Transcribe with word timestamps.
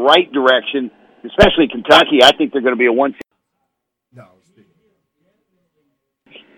right 0.00 0.30
direction, 0.32 0.90
especially 1.24 1.68
Kentucky. 1.70 2.22
I 2.22 2.32
think 2.36 2.52
they're 2.52 2.62
going 2.62 2.74
to 2.74 2.78
be 2.78 2.86
a 2.86 2.92
one. 2.92 3.14
No. 4.14 4.26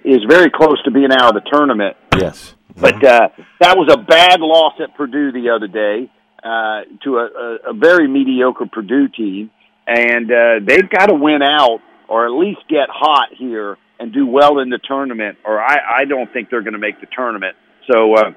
Is 0.05 0.23
very 0.29 0.51
close 0.51 0.83
to 0.85 0.91
being 0.91 1.13
out 1.13 1.37
of 1.37 1.43
the 1.43 1.51
tournament. 1.51 1.97
Yes. 2.17 2.55
But 2.77 3.05
uh, 3.05 3.29
that 3.61 3.77
was 3.77 3.89
a 3.93 3.99
bad 3.99 4.41
loss 4.41 4.75
at 4.83 4.97
Purdue 4.97 5.33
the 5.33 5.51
other 5.51 5.69
day 5.69 6.11
uh, 6.43 6.83
to 7.05 7.19
a, 7.19 7.27
a, 7.27 7.71
a 7.71 7.75
very 7.75 8.09
mediocre 8.09 8.67
Purdue 8.67 9.09
team, 9.09 9.51
and 9.87 10.31
uh, 10.31 10.65
they've 10.67 10.89
got 10.89 11.07
to 11.07 11.15
win 11.15 11.43
out 11.43 11.81
or 12.09 12.27
at 12.27 12.33
least 12.33 12.61
get 12.69 12.89
hot 12.91 13.29
here 13.39 13.77
and 13.99 14.13
do 14.13 14.27
well 14.27 14.59
in 14.59 14.69
the 14.69 14.79
tournament. 14.79 15.39
Or 15.45 15.61
I, 15.61 16.01
I 16.01 16.05
don't 16.05 16.33
think 16.33 16.51
they're 16.51 16.63
going 16.63 16.75
to 16.75 16.79
make 16.79 17.01
the 17.01 17.07
tournament. 17.15 17.57
So 17.91 18.15
uh, 18.15 18.31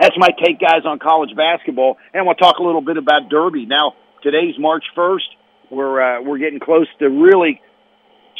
that's 0.00 0.16
my 0.16 0.28
take, 0.44 0.58
guys, 0.58 0.82
on 0.84 0.98
college 0.98 1.30
basketball, 1.36 1.96
and 2.12 2.26
we'll 2.26 2.34
talk 2.34 2.58
a 2.58 2.62
little 2.62 2.80
bit 2.80 2.96
about 2.96 3.28
Derby. 3.28 3.66
Now, 3.66 3.94
today's 4.24 4.58
March 4.58 4.84
first. 4.96 5.28
We're 5.70 6.00
uh, 6.00 6.22
we're 6.22 6.38
getting 6.38 6.58
close 6.58 6.88
to 6.98 7.08
really 7.08 7.60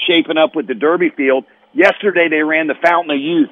shaping 0.08 0.38
up 0.38 0.56
with 0.56 0.66
the 0.66 0.74
Derby 0.74 1.10
field. 1.16 1.44
Yesterday 1.72 2.28
they 2.28 2.42
ran 2.42 2.66
the 2.66 2.74
Fountain 2.82 3.14
of 3.14 3.20
Youth 3.20 3.50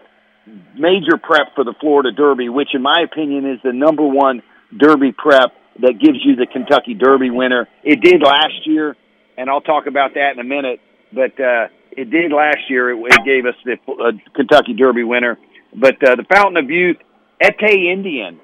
major 0.74 1.18
prep 1.22 1.54
for 1.54 1.62
the 1.62 1.74
Florida 1.80 2.10
Derby, 2.10 2.48
which 2.48 2.74
in 2.74 2.82
my 2.82 3.02
opinion 3.02 3.48
is 3.48 3.60
the 3.62 3.72
number 3.72 4.04
one 4.04 4.42
Derby 4.76 5.12
prep 5.12 5.52
that 5.80 5.98
gives 6.00 6.18
you 6.24 6.36
the 6.36 6.46
Kentucky 6.46 6.94
Derby 6.94 7.30
winner. 7.30 7.68
It 7.84 8.00
did 8.00 8.22
last 8.22 8.66
year, 8.66 8.96
and 9.36 9.48
I'll 9.48 9.60
talk 9.60 9.86
about 9.86 10.14
that 10.14 10.32
in 10.34 10.40
a 10.40 10.44
minute. 10.44 10.80
But 11.12 11.38
uh, 11.38 11.68
it 11.92 12.10
did 12.10 12.32
last 12.32 12.68
year. 12.68 12.90
It, 12.90 12.98
it 12.98 13.24
gave 13.24 13.46
us 13.46 13.54
the 13.64 13.76
uh, 13.90 14.12
Kentucky 14.34 14.74
Derby 14.74 15.04
winner. 15.04 15.38
But 15.74 16.02
uh, 16.06 16.16
the 16.16 16.24
Fountain 16.32 16.56
of 16.56 16.70
Youth, 16.70 16.98
Ete 17.42 17.60
Indien, 17.60 18.38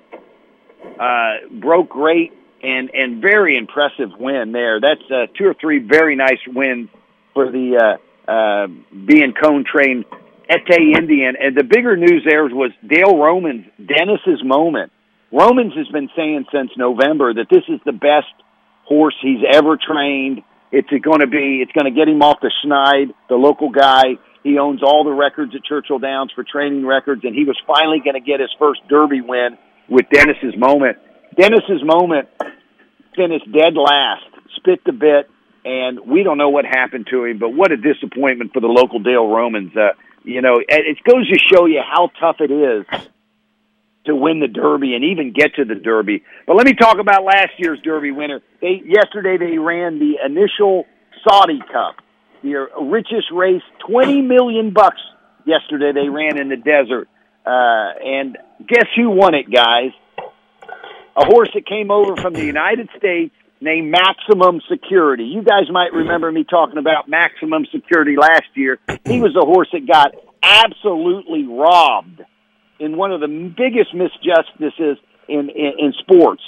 uh, 0.98 1.48
broke 1.60 1.88
great 1.88 2.32
and 2.62 2.90
and 2.92 3.22
very 3.22 3.56
impressive 3.56 4.10
win 4.18 4.52
there. 4.52 4.80
That's 4.80 5.02
uh, 5.10 5.26
two 5.36 5.46
or 5.46 5.54
three 5.54 5.78
very 5.78 6.16
nice 6.16 6.40
wins 6.46 6.88
for 7.34 7.50
the 7.50 7.76
uh, 7.76 8.30
uh, 8.30 8.66
Biancone 8.94 9.64
trained 9.64 10.04
Ete 10.50 10.96
Indien. 10.96 11.34
And 11.40 11.56
the 11.56 11.64
bigger 11.64 11.96
news 11.96 12.26
there 12.28 12.44
was 12.44 12.72
Dale 12.86 13.16
Romans, 13.16 13.66
Dennis's 13.78 14.42
moment. 14.44 14.92
Romans 15.30 15.74
has 15.76 15.88
been 15.88 16.08
saying 16.16 16.46
since 16.52 16.70
November 16.76 17.34
that 17.34 17.46
this 17.50 17.64
is 17.68 17.80
the 17.84 17.92
best 17.92 18.32
horse 18.84 19.14
he's 19.20 19.44
ever 19.52 19.76
trained. 19.76 20.42
It's 20.72 20.88
going 20.88 21.20
to 21.20 21.26
be, 21.26 21.60
it's 21.62 21.72
going 21.72 21.92
to 21.92 21.96
get 21.96 22.08
him 22.08 22.22
off 22.22 22.40
the 22.40 22.52
Schneid, 22.64 23.14
the 23.28 23.36
local 23.36 23.70
guy. 23.70 24.18
He 24.42 24.58
owns 24.58 24.82
all 24.82 25.04
the 25.04 25.12
records 25.12 25.54
at 25.54 25.64
Churchill 25.64 25.98
Downs 25.98 26.32
for 26.34 26.44
training 26.44 26.86
records, 26.86 27.24
and 27.24 27.34
he 27.34 27.44
was 27.44 27.56
finally 27.66 28.00
going 28.00 28.14
to 28.14 28.24
get 28.24 28.40
his 28.40 28.50
first 28.58 28.80
Derby 28.88 29.20
win 29.20 29.58
with 29.88 30.06
Dennis's 30.12 30.56
moment. 30.56 30.96
Dennis's 31.36 31.82
moment 31.84 32.28
finished 33.18 33.50
dead 33.52 33.74
last, 33.74 34.24
spit 34.56 34.80
the 34.86 34.92
bit, 34.92 35.28
and 35.64 36.00
we 36.06 36.22
don't 36.22 36.38
know 36.38 36.50
what 36.50 36.64
happened 36.64 37.08
to 37.10 37.24
him, 37.24 37.38
but 37.38 37.50
what 37.50 37.72
a 37.72 37.76
disappointment 37.76 38.52
for 38.54 38.60
the 38.60 38.68
local 38.68 39.00
Dale 39.00 39.26
Romans. 39.26 39.76
Uh, 39.76 39.90
you 40.24 40.40
know, 40.40 40.60
it 40.66 40.98
goes 41.04 41.28
to 41.28 41.38
show 41.38 41.66
you 41.66 41.82
how 41.82 42.10
tough 42.20 42.36
it 42.40 42.52
is 42.52 42.86
to 44.06 44.14
win 44.14 44.40
the 44.40 44.48
Derby 44.48 44.94
and 44.94 45.04
even 45.04 45.32
get 45.32 45.56
to 45.56 45.64
the 45.64 45.74
Derby. 45.74 46.22
But 46.46 46.56
let 46.56 46.66
me 46.66 46.74
talk 46.74 46.98
about 46.98 47.24
last 47.24 47.52
year's 47.58 47.80
Derby 47.82 48.10
winner. 48.10 48.40
They 48.60 48.82
yesterday 48.84 49.36
they 49.36 49.58
ran 49.58 49.98
the 49.98 50.14
initial 50.24 50.86
Saudi 51.28 51.60
Cup, 51.60 51.96
the 52.42 52.68
richest 52.80 53.30
race, 53.32 53.62
twenty 53.86 54.22
million 54.22 54.72
bucks. 54.72 55.00
Yesterday 55.44 55.92
they 55.92 56.08
ran 56.08 56.38
in 56.38 56.48
the 56.48 56.56
desert, 56.56 57.08
uh, 57.46 57.98
and 58.04 58.36
guess 58.66 58.86
who 58.96 59.10
won 59.10 59.34
it, 59.34 59.50
guys? 59.52 59.92
A 61.18 61.24
horse 61.24 61.50
that 61.54 61.66
came 61.66 61.90
over 61.90 62.14
from 62.14 62.32
the 62.32 62.44
United 62.44 62.88
States 62.96 63.34
named 63.60 63.90
Maximum 63.90 64.60
Security. 64.70 65.24
You 65.24 65.42
guys 65.42 65.68
might 65.68 65.92
remember 65.92 66.30
me 66.30 66.44
talking 66.44 66.78
about 66.78 67.08
Maximum 67.08 67.66
Security 67.72 68.14
last 68.16 68.46
year. 68.54 68.78
He 69.04 69.20
was 69.20 69.34
a 69.34 69.44
horse 69.44 69.66
that 69.72 69.84
got 69.84 70.14
absolutely 70.44 71.44
robbed 71.44 72.22
in 72.78 72.96
one 72.96 73.10
of 73.10 73.20
the 73.20 73.26
biggest 73.26 73.92
misjustices 73.92 74.98
in 75.28 75.50
in, 75.50 75.72
in 75.78 75.92
sports. 75.98 76.42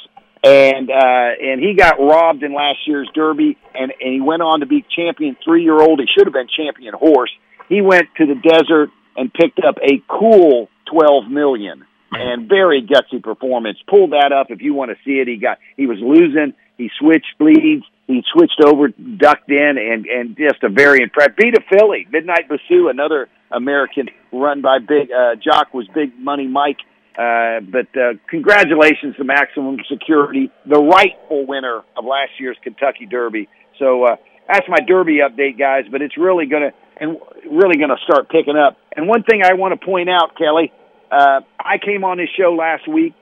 And 0.44 0.88
uh, 0.88 1.30
and 1.42 1.60
he 1.60 1.74
got 1.76 1.98
robbed 1.98 2.44
in 2.44 2.54
last 2.54 2.78
year's 2.86 3.10
Derby, 3.12 3.58
and, 3.74 3.92
and 4.00 4.14
he 4.14 4.20
went 4.20 4.40
on 4.40 4.60
to 4.60 4.66
be 4.66 4.86
champion 4.96 5.36
three 5.44 5.64
year 5.64 5.80
old. 5.80 5.98
He 5.98 6.06
should 6.06 6.28
have 6.28 6.32
been 6.32 6.48
champion 6.48 6.94
horse. 6.94 7.32
He 7.68 7.82
went 7.82 8.06
to 8.18 8.26
the 8.26 8.36
desert 8.36 8.90
and 9.16 9.32
picked 9.34 9.58
up 9.66 9.78
a 9.82 10.00
cool 10.08 10.68
twelve 10.86 11.28
million 11.28 11.84
and 12.12 12.48
very 12.48 12.82
gutsy 12.82 13.22
performance. 13.22 13.78
Pulled 13.88 14.12
that 14.12 14.32
up 14.32 14.50
if 14.50 14.60
you 14.60 14.74
want 14.74 14.90
to 14.90 14.96
see 15.04 15.20
it. 15.20 15.28
He 15.28 15.36
got 15.36 15.58
he 15.76 15.86
was 15.86 15.98
losing 16.00 16.54
he 16.80 16.90
switched 16.98 17.36
leads. 17.38 17.84
He 18.06 18.24
switched 18.32 18.60
over, 18.64 18.88
ducked 18.88 19.50
in, 19.50 19.76
and 19.76 20.06
and 20.06 20.36
just 20.36 20.64
a 20.64 20.70
very 20.70 21.02
impressive 21.02 21.36
beat 21.36 21.54
a 21.54 21.60
filly. 21.70 22.06
Midnight 22.10 22.48
Bisou, 22.48 22.90
another 22.90 23.28
American 23.52 24.08
run 24.32 24.62
by 24.62 24.78
Big 24.78 25.12
uh, 25.12 25.36
Jock 25.36 25.74
was 25.74 25.86
Big 25.94 26.18
Money 26.18 26.48
Mike. 26.48 26.78
Uh, 27.18 27.60
but 27.60 27.86
uh, 27.94 28.14
congratulations 28.30 29.14
to 29.16 29.24
Maximum 29.24 29.76
Security, 29.92 30.50
the 30.64 30.80
rightful 30.80 31.46
winner 31.46 31.82
of 31.96 32.04
last 32.06 32.32
year's 32.38 32.56
Kentucky 32.62 33.04
Derby. 33.04 33.48
So 33.78 34.04
uh, 34.04 34.16
that's 34.48 34.66
my 34.68 34.78
Derby 34.80 35.18
update, 35.18 35.58
guys. 35.58 35.84
But 35.92 36.00
it's 36.00 36.16
really 36.16 36.46
gonna 36.46 36.70
and 36.96 37.18
really 37.44 37.76
gonna 37.78 38.00
start 38.04 38.30
picking 38.30 38.56
up. 38.56 38.78
And 38.96 39.06
one 39.06 39.22
thing 39.22 39.42
I 39.44 39.52
want 39.52 39.78
to 39.78 39.84
point 39.84 40.08
out, 40.08 40.36
Kelly, 40.38 40.72
uh, 41.10 41.40
I 41.58 41.78
came 41.78 42.04
on 42.04 42.18
this 42.18 42.28
show 42.38 42.54
last 42.54 42.88
week, 42.88 43.14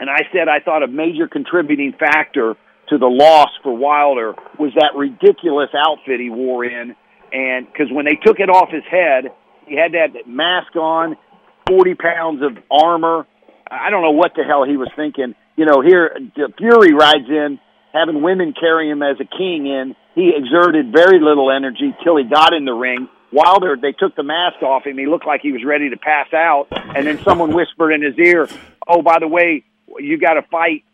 and 0.00 0.08
I 0.08 0.28
said 0.32 0.48
I 0.48 0.60
thought 0.60 0.82
a 0.82 0.88
major 0.88 1.28
contributing 1.28 1.94
factor 1.98 2.54
to 2.88 2.98
the 2.98 3.06
loss 3.06 3.50
for 3.62 3.76
Wilder 3.76 4.34
was 4.58 4.72
that 4.76 4.94
ridiculous 4.96 5.70
outfit 5.74 6.20
he 6.20 6.30
wore 6.30 6.64
in. 6.64 6.94
And 7.32 7.66
because 7.66 7.88
when 7.90 8.04
they 8.04 8.14
took 8.14 8.38
it 8.38 8.48
off 8.48 8.70
his 8.70 8.84
head, 8.88 9.32
he 9.66 9.76
had 9.76 9.92
that 9.92 10.26
mask 10.26 10.76
on, 10.76 11.16
40 11.68 11.94
pounds 11.94 12.42
of 12.42 12.62
armor. 12.70 13.26
I 13.68 13.90
don't 13.90 14.02
know 14.02 14.12
what 14.12 14.32
the 14.36 14.44
hell 14.44 14.64
he 14.64 14.76
was 14.76 14.88
thinking. 14.94 15.34
You 15.56 15.66
know, 15.66 15.80
here, 15.80 16.16
Fury 16.58 16.94
rides 16.94 17.28
in, 17.28 17.58
having 17.92 18.22
women 18.22 18.54
carry 18.58 18.88
him 18.88 19.02
as 19.02 19.16
a 19.20 19.24
king 19.24 19.66
in. 19.66 19.96
He 20.14 20.32
exerted 20.34 20.92
very 20.92 21.18
little 21.20 21.50
energy 21.50 21.94
till 22.04 22.16
he 22.16 22.24
got 22.24 22.54
in 22.54 22.64
the 22.64 22.72
ring. 22.72 23.08
Wilder, 23.36 23.76
they 23.80 23.92
took 23.92 24.16
the 24.16 24.22
mask 24.22 24.62
off 24.62 24.86
him. 24.86 24.96
He 24.96 25.06
looked 25.06 25.26
like 25.26 25.42
he 25.42 25.52
was 25.52 25.62
ready 25.62 25.90
to 25.90 25.98
pass 25.98 26.32
out. 26.32 26.68
And 26.70 27.06
then 27.06 27.22
someone 27.22 27.54
whispered 27.54 27.92
in 27.92 28.02
his 28.02 28.18
ear, 28.18 28.48
Oh, 28.88 29.02
by 29.02 29.18
the 29.20 29.28
way, 29.28 29.62
you 29.98 30.18
got 30.18 30.34
to 30.34 30.42
fight 30.50 30.84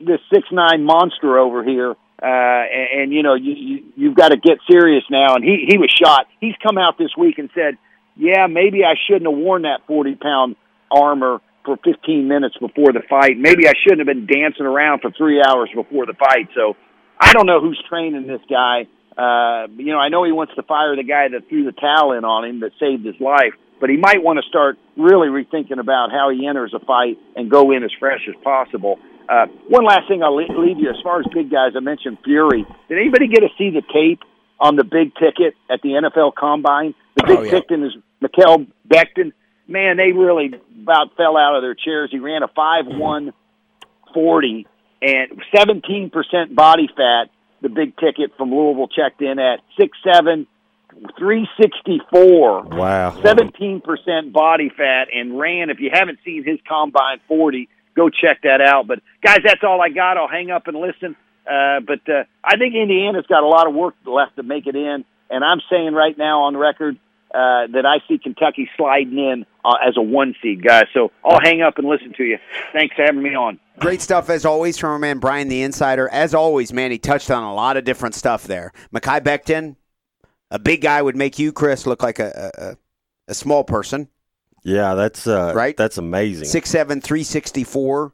this 0.00 0.18
six 0.32 0.48
nine 0.50 0.84
monster 0.84 1.38
over 1.38 1.62
here, 1.62 1.90
uh, 1.90 1.94
and, 2.26 3.00
and 3.02 3.12
you 3.12 3.22
know 3.22 3.34
you, 3.34 3.52
you 3.52 3.84
you've 3.96 4.16
got 4.16 4.28
to 4.28 4.36
get 4.36 4.58
serious 4.70 5.04
now. 5.10 5.36
And 5.36 5.44
he 5.44 5.64
he 5.68 5.78
was 5.78 5.90
shot. 5.90 6.26
He's 6.40 6.54
come 6.62 6.76
out 6.76 6.98
this 6.98 7.10
week 7.16 7.38
and 7.38 7.50
said, 7.54 7.78
yeah, 8.16 8.46
maybe 8.46 8.84
I 8.84 8.94
shouldn't 9.06 9.30
have 9.30 9.38
worn 9.38 9.62
that 9.62 9.86
forty 9.86 10.16
pound 10.16 10.56
armor 10.90 11.40
for 11.64 11.76
15 11.84 12.28
minutes 12.28 12.56
before 12.58 12.92
the 12.92 13.02
fight. 13.10 13.36
Maybe 13.36 13.66
I 13.68 13.72
shouldn't 13.82 14.06
have 14.06 14.06
been 14.06 14.26
dancing 14.26 14.66
around 14.66 15.00
for 15.00 15.10
three 15.10 15.42
hours 15.44 15.68
before 15.74 16.06
the 16.06 16.14
fight. 16.14 16.48
So 16.54 16.76
I 17.18 17.32
don't 17.32 17.46
know 17.46 17.60
who's 17.60 17.82
training 17.88 18.26
this 18.26 18.40
guy. 18.48 18.86
Uh, 19.16 19.66
you 19.76 19.92
know, 19.92 19.98
I 19.98 20.08
know 20.08 20.24
he 20.24 20.32
wants 20.32 20.54
to 20.56 20.62
fire 20.62 20.94
the 20.96 21.02
guy 21.04 21.28
that 21.28 21.48
threw 21.48 21.64
the 21.64 21.72
towel 21.72 22.12
in 22.12 22.24
on 22.24 22.44
him 22.44 22.60
that 22.60 22.72
saved 22.78 23.04
his 23.04 23.18
life, 23.20 23.54
but 23.80 23.88
he 23.90 23.96
might 23.96 24.22
want 24.22 24.38
to 24.42 24.48
start 24.48 24.76
really 24.96 25.28
rethinking 25.28 25.78
about 25.80 26.10
how 26.10 26.30
he 26.30 26.46
enters 26.46 26.74
a 26.74 26.80
fight 26.84 27.18
and 27.34 27.50
go 27.50 27.72
in 27.72 27.82
as 27.82 27.90
fresh 27.98 28.20
as 28.28 28.34
possible. 28.44 28.98
Uh, 29.28 29.46
one 29.68 29.84
last 29.84 30.06
thing 30.06 30.22
I'll 30.22 30.36
leave 30.36 30.78
you 30.78 30.90
as 30.90 30.96
far 31.02 31.20
as 31.20 31.26
big 31.34 31.50
guys. 31.50 31.72
I 31.76 31.80
mentioned 31.80 32.18
Fury. 32.24 32.64
Did 32.88 32.98
anybody 32.98 33.26
get 33.26 33.40
to 33.40 33.48
see 33.58 33.70
the 33.70 33.82
tape 33.92 34.20
on 34.60 34.76
the 34.76 34.84
big 34.84 35.14
ticket 35.16 35.54
at 35.70 35.80
the 35.82 35.90
NFL 35.90 36.34
Combine? 36.34 36.94
The 37.16 37.24
big 37.26 37.38
Oh, 37.38 37.42
yeah. 37.42 37.50
ticket 37.50 37.80
is 37.80 37.92
Mekhi 38.22 38.66
Becton. 38.86 39.32
Man, 39.66 39.96
they 39.96 40.12
really 40.12 40.52
about 40.82 41.16
fell 41.16 41.36
out 41.36 41.56
of 41.56 41.62
their 41.62 41.74
chairs. 41.74 42.10
He 42.12 42.18
ran 42.20 42.42
a 42.44 42.48
five 42.48 42.84
one 42.86 43.32
forty 44.14 44.66
and 45.02 45.42
seventeen 45.54 46.10
percent 46.10 46.54
body 46.54 46.88
fat. 46.96 47.30
The 47.62 47.68
big 47.68 47.96
ticket 47.96 48.36
from 48.36 48.50
Louisville 48.50 48.88
checked 48.88 49.22
in 49.22 49.38
at 49.38 49.60
six 49.80 49.96
seven, 50.04 50.46
three 51.18 51.48
sixty 51.60 52.00
four. 52.12 52.62
Wow. 52.62 53.20
Seventeen 53.22 53.80
percent 53.80 54.32
body 54.32 54.68
fat 54.68 55.08
and 55.12 55.38
ran. 55.38 55.70
If 55.70 55.80
you 55.80 55.90
haven't 55.92 56.18
seen 56.24 56.44
his 56.44 56.58
combine 56.68 57.20
forty, 57.26 57.68
go 57.96 58.10
check 58.10 58.42
that 58.42 58.60
out. 58.60 58.86
But 58.86 59.00
guys, 59.22 59.38
that's 59.44 59.62
all 59.62 59.80
I 59.80 59.88
got. 59.88 60.18
I'll 60.18 60.28
hang 60.28 60.50
up 60.50 60.68
and 60.68 60.76
listen. 60.76 61.16
Uh, 61.46 61.80
but 61.80 62.06
uh, 62.08 62.24
I 62.44 62.56
think 62.56 62.74
Indiana's 62.74 63.26
got 63.26 63.42
a 63.42 63.46
lot 63.48 63.66
of 63.66 63.74
work 63.74 63.94
left 64.04 64.36
to 64.36 64.42
make 64.42 64.66
it 64.66 64.76
in, 64.76 65.04
and 65.30 65.44
I'm 65.44 65.60
saying 65.70 65.94
right 65.94 66.16
now 66.18 66.42
on 66.42 66.56
record 66.56 66.96
uh, 67.32 67.66
that 67.72 67.86
I 67.86 68.06
see 68.08 68.18
Kentucky 68.18 68.68
sliding 68.76 69.18
in 69.18 69.46
uh, 69.64 69.76
as 69.86 69.96
a 69.96 70.02
one 70.02 70.34
seed, 70.42 70.62
guys. 70.62 70.86
So 70.92 71.10
I'll 71.24 71.40
hang 71.40 71.62
up 71.62 71.78
and 71.78 71.88
listen 71.88 72.14
to 72.16 72.24
you. 72.24 72.38
Thanks 72.72 72.96
for 72.96 73.02
having 73.02 73.22
me 73.22 73.34
on. 73.34 73.60
Great 73.78 74.00
stuff 74.00 74.30
as 74.30 74.44
always 74.44 74.78
from 74.78 74.90
our 74.90 74.98
man 74.98 75.18
Brian 75.18 75.48
the 75.48 75.62
Insider. 75.62 76.08
As 76.08 76.34
always, 76.34 76.72
man, 76.72 76.90
he 76.90 76.98
touched 76.98 77.30
on 77.30 77.42
a 77.42 77.54
lot 77.54 77.76
of 77.76 77.84
different 77.84 78.14
stuff 78.14 78.44
there. 78.44 78.72
Mekhi 78.92 79.20
Becton, 79.20 79.76
a 80.50 80.58
big 80.58 80.80
guy 80.80 81.02
would 81.02 81.16
make 81.16 81.38
you, 81.38 81.52
Chris, 81.52 81.86
look 81.86 82.02
like 82.02 82.18
a, 82.18 82.50
a, 82.58 82.76
a 83.30 83.34
small 83.34 83.64
person. 83.64 84.08
Yeah, 84.64 84.94
that's 84.94 85.28
uh, 85.28 85.52
Right? 85.54 85.76
That's 85.76 85.96
amazing. 85.98 86.46
Six 86.46 86.70
seven, 86.70 87.00
three 87.00 87.22
sixty 87.22 87.62
four. 87.62 88.12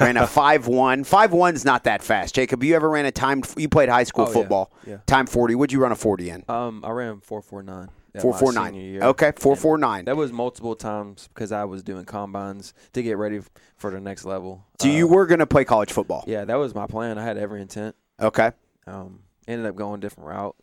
ran 0.00 0.16
a 0.16 0.26
five 0.26 0.66
one. 0.66 1.04
Five 1.04 1.32
one's 1.34 1.66
not 1.66 1.84
that 1.84 2.02
fast. 2.02 2.34
Jacob, 2.34 2.64
you 2.64 2.74
ever 2.74 2.88
ran 2.88 3.04
a 3.04 3.10
time? 3.12 3.42
You 3.58 3.68
played 3.68 3.90
high 3.90 4.04
school 4.04 4.24
Oh, 4.26 4.32
football. 4.32 4.72
Yeah. 4.86 4.98
Time 5.06 5.26
forty. 5.26 5.54
Would 5.54 5.70
you 5.70 5.80
run 5.82 5.92
a 5.92 5.96
forty 5.96 6.30
in? 6.30 6.44
Um, 6.48 6.82
I 6.82 6.90
ran 6.92 7.20
four 7.20 7.42
four 7.42 7.62
nine. 7.62 7.90
Four 8.20 8.34
four 8.38 8.52
nine. 8.52 9.02
Okay, 9.02 9.32
four 9.36 9.56
four 9.56 9.78
nine. 9.78 10.04
That 10.04 10.16
was 10.16 10.32
multiple 10.32 10.74
times 10.76 11.28
because 11.32 11.50
I 11.50 11.64
was 11.64 11.82
doing 11.82 12.04
combines 12.04 12.74
to 12.92 13.02
get 13.02 13.16
ready 13.16 13.40
for 13.76 13.90
the 13.90 14.00
next 14.00 14.24
level. 14.26 14.66
So 14.80 14.88
you 14.88 15.06
Uh, 15.08 15.12
were 15.14 15.26
going 15.26 15.38
to 15.38 15.46
play 15.46 15.64
college 15.64 15.92
football. 15.92 16.24
Yeah, 16.26 16.44
that 16.44 16.56
was 16.56 16.74
my 16.74 16.86
plan. 16.86 17.16
I 17.18 17.22
had 17.24 17.38
every 17.38 17.62
intent. 17.62 17.96
Okay. 18.20 18.50
Um, 18.86 19.20
ended 19.48 19.66
up 19.66 19.76
going 19.76 19.98
a 19.98 20.00
different 20.00 20.28
route, 20.28 20.56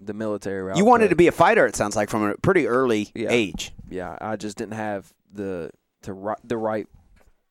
the 0.00 0.14
military 0.14 0.62
route. 0.62 0.76
You 0.76 0.84
wanted 0.84 1.10
to 1.10 1.16
be 1.16 1.28
a 1.28 1.32
fighter. 1.32 1.64
It 1.66 1.76
sounds 1.76 1.94
like 1.94 2.10
from 2.10 2.22
a 2.24 2.36
pretty 2.38 2.66
early 2.66 3.10
Yeah. 3.14 3.28
age. 3.30 3.72
Yeah, 3.88 4.18
I 4.20 4.34
just 4.36 4.56
didn't 4.56 4.74
have 4.74 5.12
the 5.32 5.70
to 6.02 6.34
the 6.42 6.56
right 6.56 6.88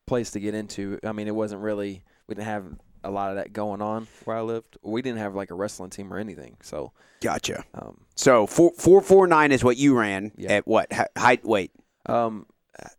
place 0.05 0.31
to 0.31 0.39
get 0.41 0.53
into. 0.53 0.99
I 1.03 1.13
mean, 1.13 1.27
it 1.27 1.35
wasn't 1.35 1.61
really. 1.61 2.03
We 2.27 2.35
didn't 2.35 2.47
have 2.47 2.65
a 3.03 3.11
lot 3.11 3.29
of 3.31 3.35
that 3.37 3.53
going 3.53 3.81
on 3.81 4.07
where 4.25 4.37
I 4.37 4.41
lived. 4.41 4.77
We 4.81 5.01
didn't 5.01 5.19
have 5.19 5.35
like 5.35 5.51
a 5.51 5.55
wrestling 5.55 5.89
team 5.89 6.13
or 6.13 6.17
anything. 6.17 6.57
So, 6.61 6.91
Gotcha. 7.21 7.63
um, 7.73 8.01
So 8.15 8.45
four 8.47 8.71
four 8.77 9.01
four 9.01 9.27
nine 9.27 9.51
is 9.51 9.63
what 9.63 9.77
you 9.77 9.97
ran 9.97 10.31
Yeah. 10.37 10.53
at 10.53 10.67
what 10.67 10.91
height? 11.17 11.45
Weight 11.45 11.71
um, 12.07 12.45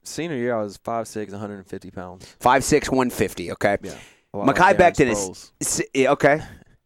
senior 0.03 0.37
year 0.37 0.57
I 0.59 0.63
was 0.63 0.79
5'6", 0.79 1.31
150 1.33 1.91
pounds. 1.91 2.37
five 2.41 2.65
six 2.65 2.91
one 2.91 3.11
fifty. 3.11 3.53
Okay. 3.53 3.77
Yeah. 3.83 3.95
Mekhi 4.35 4.75
Becton 4.75 5.07
is 5.11 5.53
si- 5.63 6.09
okay. 6.09 6.41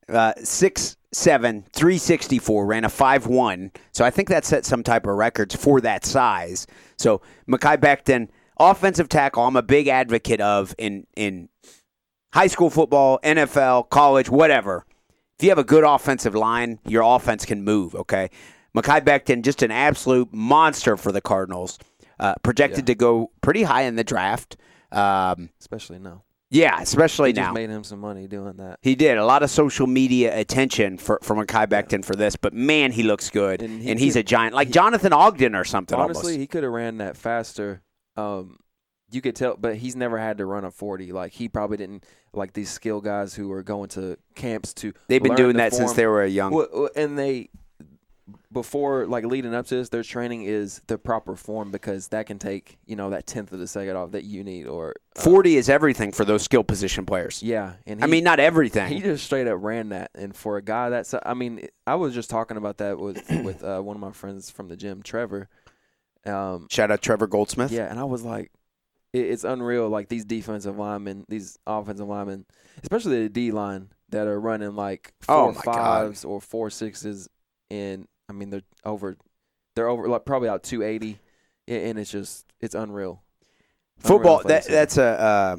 Uh, 0.09 0.33
six 0.43 0.97
seven 1.13 1.65
three 1.73 1.97
sixty 1.99 2.39
four 2.39 2.67
ran 2.67 2.85
a 2.85 2.89
five 2.89 3.27
one. 3.27 3.71
So 3.93 4.05
I 4.05 4.11
think 4.11 4.29
that 4.29 4.45
set 4.45 4.65
some 4.67 4.83
type 4.83 5.07
of 5.07 5.17
records 5.17 5.55
for 5.55 5.81
that 5.81 6.05
size. 6.05 6.67
So 6.99 7.23
Mekhi 7.49 7.79
Becton, 7.79 8.29
offensive 8.59 9.09
tackle. 9.09 9.45
I'm 9.45 9.57
a 9.57 9.63
big 9.63 9.89
advocate 9.89 10.41
of 10.41 10.75
in 10.77 11.07
in 11.17 11.49
high 12.33 12.47
school 12.47 12.71
football, 12.71 13.19
NFL, 13.23 13.89
college, 13.91 14.29
whatever. 14.29 14.85
If 15.39 15.45
you 15.45 15.51
have 15.51 15.59
a 15.59 15.65
good 15.65 15.85
offensive 15.85 16.35
line, 16.35 16.79
your 16.87 17.03
offense 17.03 17.45
can 17.45 17.63
move. 17.63 17.95
Okay. 17.95 18.31
Mekhi 18.77 19.01
Becton, 19.03 19.43
just 19.43 19.63
an 19.63 19.71
absolute 19.71 20.33
monster 20.33 20.97
for 20.97 21.13
the 21.13 21.21
Cardinals. 21.21 21.79
Uh, 22.21 22.35
projected 22.43 22.87
to 22.87 22.95
go 22.97 23.31
pretty 23.41 23.63
high 23.63 23.83
in 23.83 23.95
the 23.97 24.03
draft. 24.05 24.57
Um, 24.91 25.51
especially 25.61 25.99
now. 26.01 26.25
yeah, 26.51 26.81
especially 26.81 27.29
He 27.31 27.35
now. 27.35 27.53
made 27.53 27.71
him 27.71 27.85
some 27.85 28.01
money 28.01 28.27
doing 28.27 28.57
that. 28.57 28.79
He 28.83 28.97
did 28.97 29.19
a 29.19 29.25
lot 29.25 29.43
of 29.45 29.51
social 29.51 29.87
media 29.87 30.37
attention 30.37 30.99
for 30.99 31.21
for 31.23 31.37
Mekhi 31.37 31.67
Becton 31.69 32.05
for 32.05 32.17
this, 32.17 32.35
but 32.35 32.53
man, 32.53 32.91
he 32.91 33.03
looks 33.05 33.31
good, 33.31 33.63
and, 33.63 33.87
And 33.87 34.01
he's 34.01 34.15
could- 34.15 34.21
a 34.21 34.23
giant, 34.25 34.55
like 34.55 34.71
Jonathan 34.71 35.13
Ogden 35.13 35.55
or 35.55 35.65
something. 35.65 35.97
Honestly, 35.99 36.33
almost. 36.33 36.41
he 36.41 36.47
could 36.49 36.65
have 36.65 36.73
ran 36.73 36.99
that 36.99 37.17
faster. 37.17 37.83
Um, 38.17 38.59
you 39.11 39.21
could 39.21 39.37
tell, 39.37 39.57
but 39.57 39.77
he's 39.77 39.97
never 39.97 40.19
had 40.19 40.39
to 40.39 40.47
run 40.47 40.65
a 40.65 40.71
forty. 40.71 41.13
Like 41.13 41.33
he 41.33 41.49
probably 41.49 41.77
didn't 41.77 42.05
like 42.33 42.53
these 42.53 42.71
skill 42.71 43.01
guys 43.01 43.35
who 43.35 43.51
are 43.53 43.63
going 43.63 43.89
to 43.91 44.19
camps 44.35 44.75
to. 44.75 44.93
they've 45.09 45.23
been 45.23 45.35
doing 45.35 45.57
that 45.57 45.73
since 45.73 45.93
they 45.95 46.07
were 46.07 46.25
young. 46.25 46.53
Well, 46.53 46.91
and 46.95 47.19
they 47.19 47.51
before 48.53 49.07
like 49.07 49.25
leading 49.25 49.55
up 49.55 49.67
to 49.67 49.77
this, 49.77 49.89
their 49.89 50.03
training 50.03 50.43
is 50.43 50.81
the 50.87 50.99
proper 50.99 51.37
form 51.37 51.71
because 51.71 52.09
that 52.09 52.27
can 52.27 52.39
take 52.39 52.79
you 52.87 52.97
know 52.97 53.11
that 53.11 53.27
tenth 53.27 53.53
of 53.53 53.59
the 53.59 53.67
second 53.67 53.97
off 53.97 54.13
that 54.13 54.25
you 54.25 54.45
need. 54.45 54.67
Or 54.67 54.95
uh, 55.17 55.21
Forty 55.21 55.57
is 55.57 55.69
everything 55.69 56.13
for 56.13 56.25
those 56.25 56.43
skill 56.43 56.65
position 56.65 57.07
players. 57.07 57.43
yeah, 57.43 57.75
and 57.87 58.03
I 58.03 58.07
mean, 58.07 58.25
not 58.25 58.41
everything. 58.41 58.89
He 58.89 59.01
just 59.01 59.25
straight 59.25 59.47
up 59.47 59.59
ran 59.61 59.91
that, 59.91 60.11
and 60.15 60.35
for 60.35 60.57
a 60.57 60.63
guy 60.63 60.89
that's, 60.91 61.15
I 61.25 61.35
mean, 61.35 61.69
I 61.87 61.97
was 61.97 62.15
just 62.15 62.31
talking 62.31 62.57
about 62.57 62.79
that 62.79 62.99
with 62.99 63.29
with 63.45 63.63
uh, 63.63 63.81
one 63.81 63.97
of 63.97 64.01
my 64.01 64.13
friends 64.13 64.51
from 64.51 64.69
the 64.69 64.77
gym, 64.77 65.03
Trevor. 65.03 65.49
Um, 66.27 66.67
Shout 66.71 66.91
out 66.91 67.01
Trevor 67.01 67.27
Goldsmith. 67.27 67.71
yeah, 67.71 67.89
and 67.89 67.99
I 67.99 68.05
was 68.05 68.23
like, 68.23 68.51
it's 69.13 69.45
unreal. 69.45 69.89
Like 69.89 70.09
these 70.09 70.25
defensive 70.25 70.79
linemen, 70.79 71.25
these 71.29 71.59
offensive 71.67 72.07
linemen, 72.09 72.45
especially 72.83 73.23
the 73.23 73.29
D 73.29 73.51
line 73.51 73.89
that 74.11 74.27
are 74.27 74.41
running 74.41 74.75
like 74.77 75.13
Oh, 75.29 75.53
four 75.53 75.53
my 75.53 75.63
God. 75.73 76.25
or 76.25 76.41
four 76.41 76.71
sixes, 76.71 77.29
and 77.71 78.07
I 78.29 78.33
mean 78.33 78.51
they're 78.51 78.63
over, 78.85 79.17
they're 79.75 79.89
over 79.89 80.09
like 80.09 80.25
probably 80.25 80.49
out 80.49 80.63
two 80.63 80.83
eighty, 80.83 81.19
and 81.67 81.99
it's 81.99 82.11
just 82.11 82.47
it's 82.61 82.75
unreal. 82.75 83.23
football. 83.99 84.41
Unreal 84.41 84.49
That, 84.61 84.67
that's 84.67 84.97
a 84.99 85.05
uh, 85.21 85.57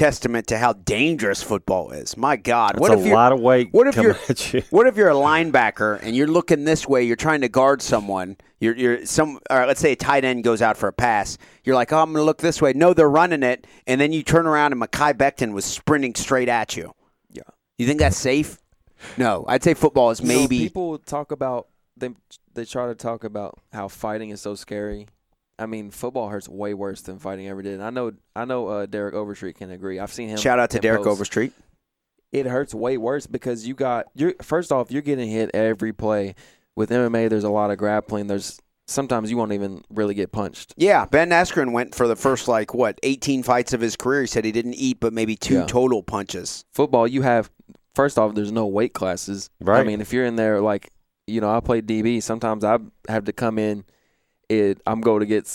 testament 0.00 0.46
to 0.48 0.58
how 0.58 0.72
dangerous 0.72 1.42
football 1.42 1.90
is. 1.90 2.16
My 2.16 2.36
God, 2.36 2.72
That's 2.74 2.80
what 2.80 2.90
a 2.92 2.98
if 2.98 3.06
you're 3.06 3.14
lot 3.14 3.32
of 3.32 3.40
weight. 3.40 3.68
what 3.72 3.86
if 3.86 3.96
you're- 3.96 4.14
at 4.28 4.52
you. 4.52 4.62
What 4.70 4.86
if 4.86 4.96
you're 4.96 5.10
a 5.10 5.14
linebacker 5.14 6.00
and 6.02 6.16
you're 6.16 6.26
looking 6.26 6.64
this 6.64 6.88
way? 6.88 7.04
You're 7.04 7.16
trying 7.16 7.42
to 7.42 7.48
guard 7.48 7.82
someone. 7.82 8.36
You're, 8.60 8.76
you're 8.76 9.06
some. 9.06 9.38
All 9.50 9.58
right, 9.58 9.68
let's 9.68 9.80
say 9.80 9.92
a 9.92 9.96
tight 9.96 10.24
end 10.24 10.44
goes 10.44 10.60
out 10.62 10.76
for 10.76 10.88
a 10.88 10.92
pass. 10.92 11.38
You're 11.64 11.74
like, 11.74 11.92
oh, 11.92 11.98
I'm 11.98 12.12
going 12.12 12.20
to 12.22 12.24
look 12.24 12.38
this 12.38 12.60
way. 12.60 12.72
No, 12.74 12.92
they're 12.94 13.08
running 13.10 13.42
it, 13.42 13.66
and 13.86 14.00
then 14.00 14.12
you 14.12 14.22
turn 14.22 14.46
around 14.46 14.72
and 14.72 14.80
Mekhi 14.82 15.14
Becton 15.14 15.52
was 15.52 15.64
sprinting 15.64 16.14
straight 16.14 16.48
at 16.48 16.76
you. 16.76 16.92
Yeah. 17.30 17.42
You 17.78 17.86
think 17.86 18.00
that's 18.00 18.18
safe? 18.18 18.58
No, 19.16 19.44
I'd 19.48 19.62
say 19.64 19.74
football 19.74 20.10
is 20.10 20.20
You 20.20 20.26
know, 20.28 20.34
maybe. 20.40 20.58
people 20.58 20.98
talk 20.98 21.32
about 21.32 21.68
they 21.96 22.10
they 22.54 22.64
try 22.66 22.86
to 22.86 22.94
talk 22.94 23.24
about 23.24 23.58
how 23.72 23.88
fighting 23.88 24.30
is 24.30 24.40
so 24.42 24.54
scary. 24.54 25.06
I 25.60 25.66
mean, 25.66 25.90
football 25.90 26.28
hurts 26.28 26.48
way 26.48 26.72
worse 26.74 27.02
than 27.02 27.18
fighting 27.18 27.46
ever 27.48 27.60
did. 27.62 27.80
I 27.80 27.90
know 27.90 28.12
I 28.34 28.44
know 28.46 28.66
uh, 28.68 28.86
Derek 28.86 29.14
Overstreet 29.14 29.56
can 29.56 29.70
agree. 29.70 29.98
I've 30.00 30.12
seen 30.12 30.28
him. 30.28 30.38
shout 30.38 30.58
out 30.58 30.70
to 30.70 30.78
Derek 30.78 31.02
posts. 31.02 31.12
Overstreet. 31.12 31.52
It 32.32 32.46
hurts 32.46 32.74
way 32.74 32.96
worse 32.96 33.26
because 33.26 33.66
you 33.66 33.74
got 33.74 34.06
you're 34.14 34.34
first 34.42 34.72
off 34.72 34.90
you're 34.90 35.02
getting 35.02 35.28
hit 35.30 35.50
every 35.54 35.92
play. 35.92 36.34
With 36.76 36.90
MMA, 36.90 37.28
there's 37.28 37.44
a 37.44 37.50
lot 37.50 37.70
of 37.70 37.78
grappling. 37.78 38.28
There's 38.28 38.58
sometimes 38.86 39.30
you 39.30 39.36
won't 39.36 39.52
even 39.52 39.82
really 39.90 40.14
get 40.14 40.32
punched. 40.32 40.72
Yeah, 40.76 41.04
Ben 41.04 41.30
Askren 41.30 41.72
went 41.72 41.94
for 41.94 42.08
the 42.08 42.16
first 42.16 42.48
like 42.48 42.72
what 42.72 42.98
18 43.02 43.42
fights 43.42 43.72
of 43.72 43.80
his 43.80 43.96
career. 43.96 44.22
He 44.22 44.26
said 44.28 44.44
he 44.44 44.52
didn't 44.52 44.74
eat 44.74 44.98
but 45.00 45.12
maybe 45.12 45.36
two 45.36 45.54
Yeah. 45.56 45.66
total 45.66 46.02
punches. 46.02 46.64
Football, 46.72 47.06
you 47.06 47.22
have 47.22 47.50
first 47.94 48.18
off, 48.18 48.34
there's 48.34 48.52
no 48.52 48.66
weight 48.66 48.94
classes. 48.94 49.50
Right. 49.60 49.80
I 49.80 49.84
mean, 49.84 50.00
if 50.00 50.12
you're 50.12 50.24
in 50.24 50.36
there, 50.36 50.60
like 50.60 50.90
you 51.26 51.40
know, 51.40 51.54
I 51.54 51.60
play 51.60 51.82
DB. 51.82 52.22
Sometimes 52.22 52.64
I 52.64 52.78
have 53.08 53.24
to 53.26 53.32
come 53.32 53.58
in. 53.58 53.84
It 54.50 54.80
I'm 54.86 55.00
going 55.00 55.20
to 55.20 55.26
get 55.26 55.48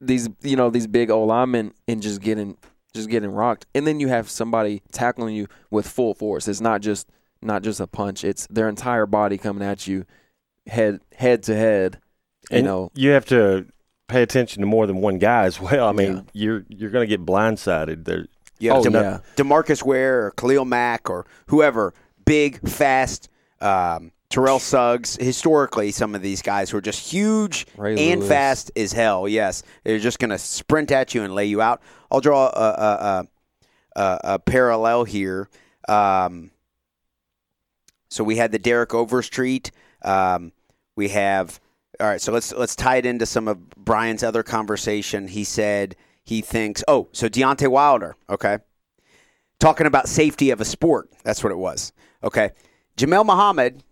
these 0.00 0.28
you 0.42 0.54
know 0.54 0.70
these 0.70 0.86
big 0.86 1.10
old 1.10 1.28
linemen 1.28 1.72
and 1.88 2.00
just 2.02 2.20
getting 2.20 2.56
just 2.94 3.08
getting 3.10 3.30
rocked, 3.30 3.66
and 3.74 3.86
then 3.86 3.98
you 4.00 4.08
have 4.08 4.28
somebody 4.30 4.82
tackling 4.92 5.34
you 5.34 5.46
with 5.70 5.86
full 5.88 6.14
force. 6.14 6.46
It's 6.46 6.60
not 6.60 6.80
just 6.82 7.08
not 7.42 7.62
just 7.62 7.80
a 7.80 7.86
punch. 7.86 8.24
It's 8.24 8.46
their 8.48 8.68
entire 8.68 9.06
body 9.06 9.38
coming 9.38 9.66
at 9.66 9.86
you, 9.86 10.04
head 10.66 11.00
head 11.14 11.42
to 11.44 11.54
head. 11.56 11.98
You 12.50 12.58
and 12.58 12.66
know, 12.66 12.90
you 12.94 13.10
have 13.10 13.24
to 13.26 13.66
pay 14.08 14.22
attention 14.22 14.60
to 14.60 14.66
more 14.66 14.86
than 14.86 14.98
one 15.00 15.18
guy 15.18 15.44
as 15.44 15.60
well. 15.60 15.88
I 15.88 15.92
mean, 15.92 16.14
Yeah. 16.16 16.22
you're 16.32 16.64
you're 16.68 16.90
going 16.90 17.08
to 17.08 17.16
get 17.16 17.24
blindsided. 17.26 18.04
There, 18.04 18.26
You 18.58 18.70
have 18.70 18.80
Oh, 18.80 18.84
Dem- 18.84 18.92
yeah. 18.94 19.18
Demarcus 19.36 19.82
Ware 19.82 20.26
or 20.26 20.30
Khalil 20.32 20.64
Mack 20.64 21.08
or 21.10 21.26
whoever, 21.46 21.94
big, 22.24 22.66
fast, 22.68 23.28
um, 23.60 24.12
Terrell 24.30 24.58
Suggs. 24.58 25.16
Historically, 25.16 25.90
some 25.90 26.14
of 26.14 26.22
these 26.22 26.42
guys 26.42 26.70
who 26.70 26.76
are 26.76 26.82
just 26.82 27.10
huge 27.10 27.66
Ray 27.76 28.10
and 28.10 28.20
Lewis. 28.20 28.28
fast 28.28 28.70
as 28.76 28.92
hell. 28.92 29.28
Yes, 29.28 29.62
they're 29.84 29.98
just 29.98 30.18
going 30.18 30.30
to 30.30 30.38
sprint 30.38 30.90
at 30.90 31.14
you 31.14 31.22
and 31.22 31.34
lay 31.34 31.46
you 31.46 31.60
out. 31.62 31.80
I'll 32.10 32.20
draw 32.20 32.46
a, 32.46 32.60
a, 32.60 33.26
a, 33.96 34.00
a, 34.00 34.20
a 34.34 34.38
parallel 34.38 35.04
here. 35.04 35.48
Um, 35.88 36.50
so 38.10 38.22
we 38.24 38.36
had 38.36 38.52
the 38.52 38.58
Derek 38.58 38.94
Overstreet. 38.94 39.70
Um, 40.02 40.52
we 40.96 41.08
have 41.08 41.60
all 42.00 42.06
right. 42.06 42.20
So 42.20 42.32
let's 42.32 42.52
let's 42.52 42.76
tie 42.76 42.96
it 42.96 43.06
into 43.06 43.26
some 43.26 43.48
of 43.48 43.70
Brian's 43.70 44.22
other 44.22 44.42
conversation. 44.42 45.28
He 45.28 45.44
said 45.44 45.96
he 46.24 46.40
thinks. 46.40 46.84
Oh, 46.86 47.08
so 47.12 47.28
Deontay 47.28 47.68
Wilder. 47.68 48.16
Okay, 48.28 48.58
talking 49.58 49.86
about 49.86 50.08
safety 50.08 50.50
of 50.50 50.60
a 50.60 50.64
sport. 50.64 51.10
That's 51.24 51.42
what 51.42 51.52
it 51.52 51.58
was. 51.58 51.92
Okay, 52.22 52.50
Jamel 52.96 53.24
Muhammad. 53.24 53.82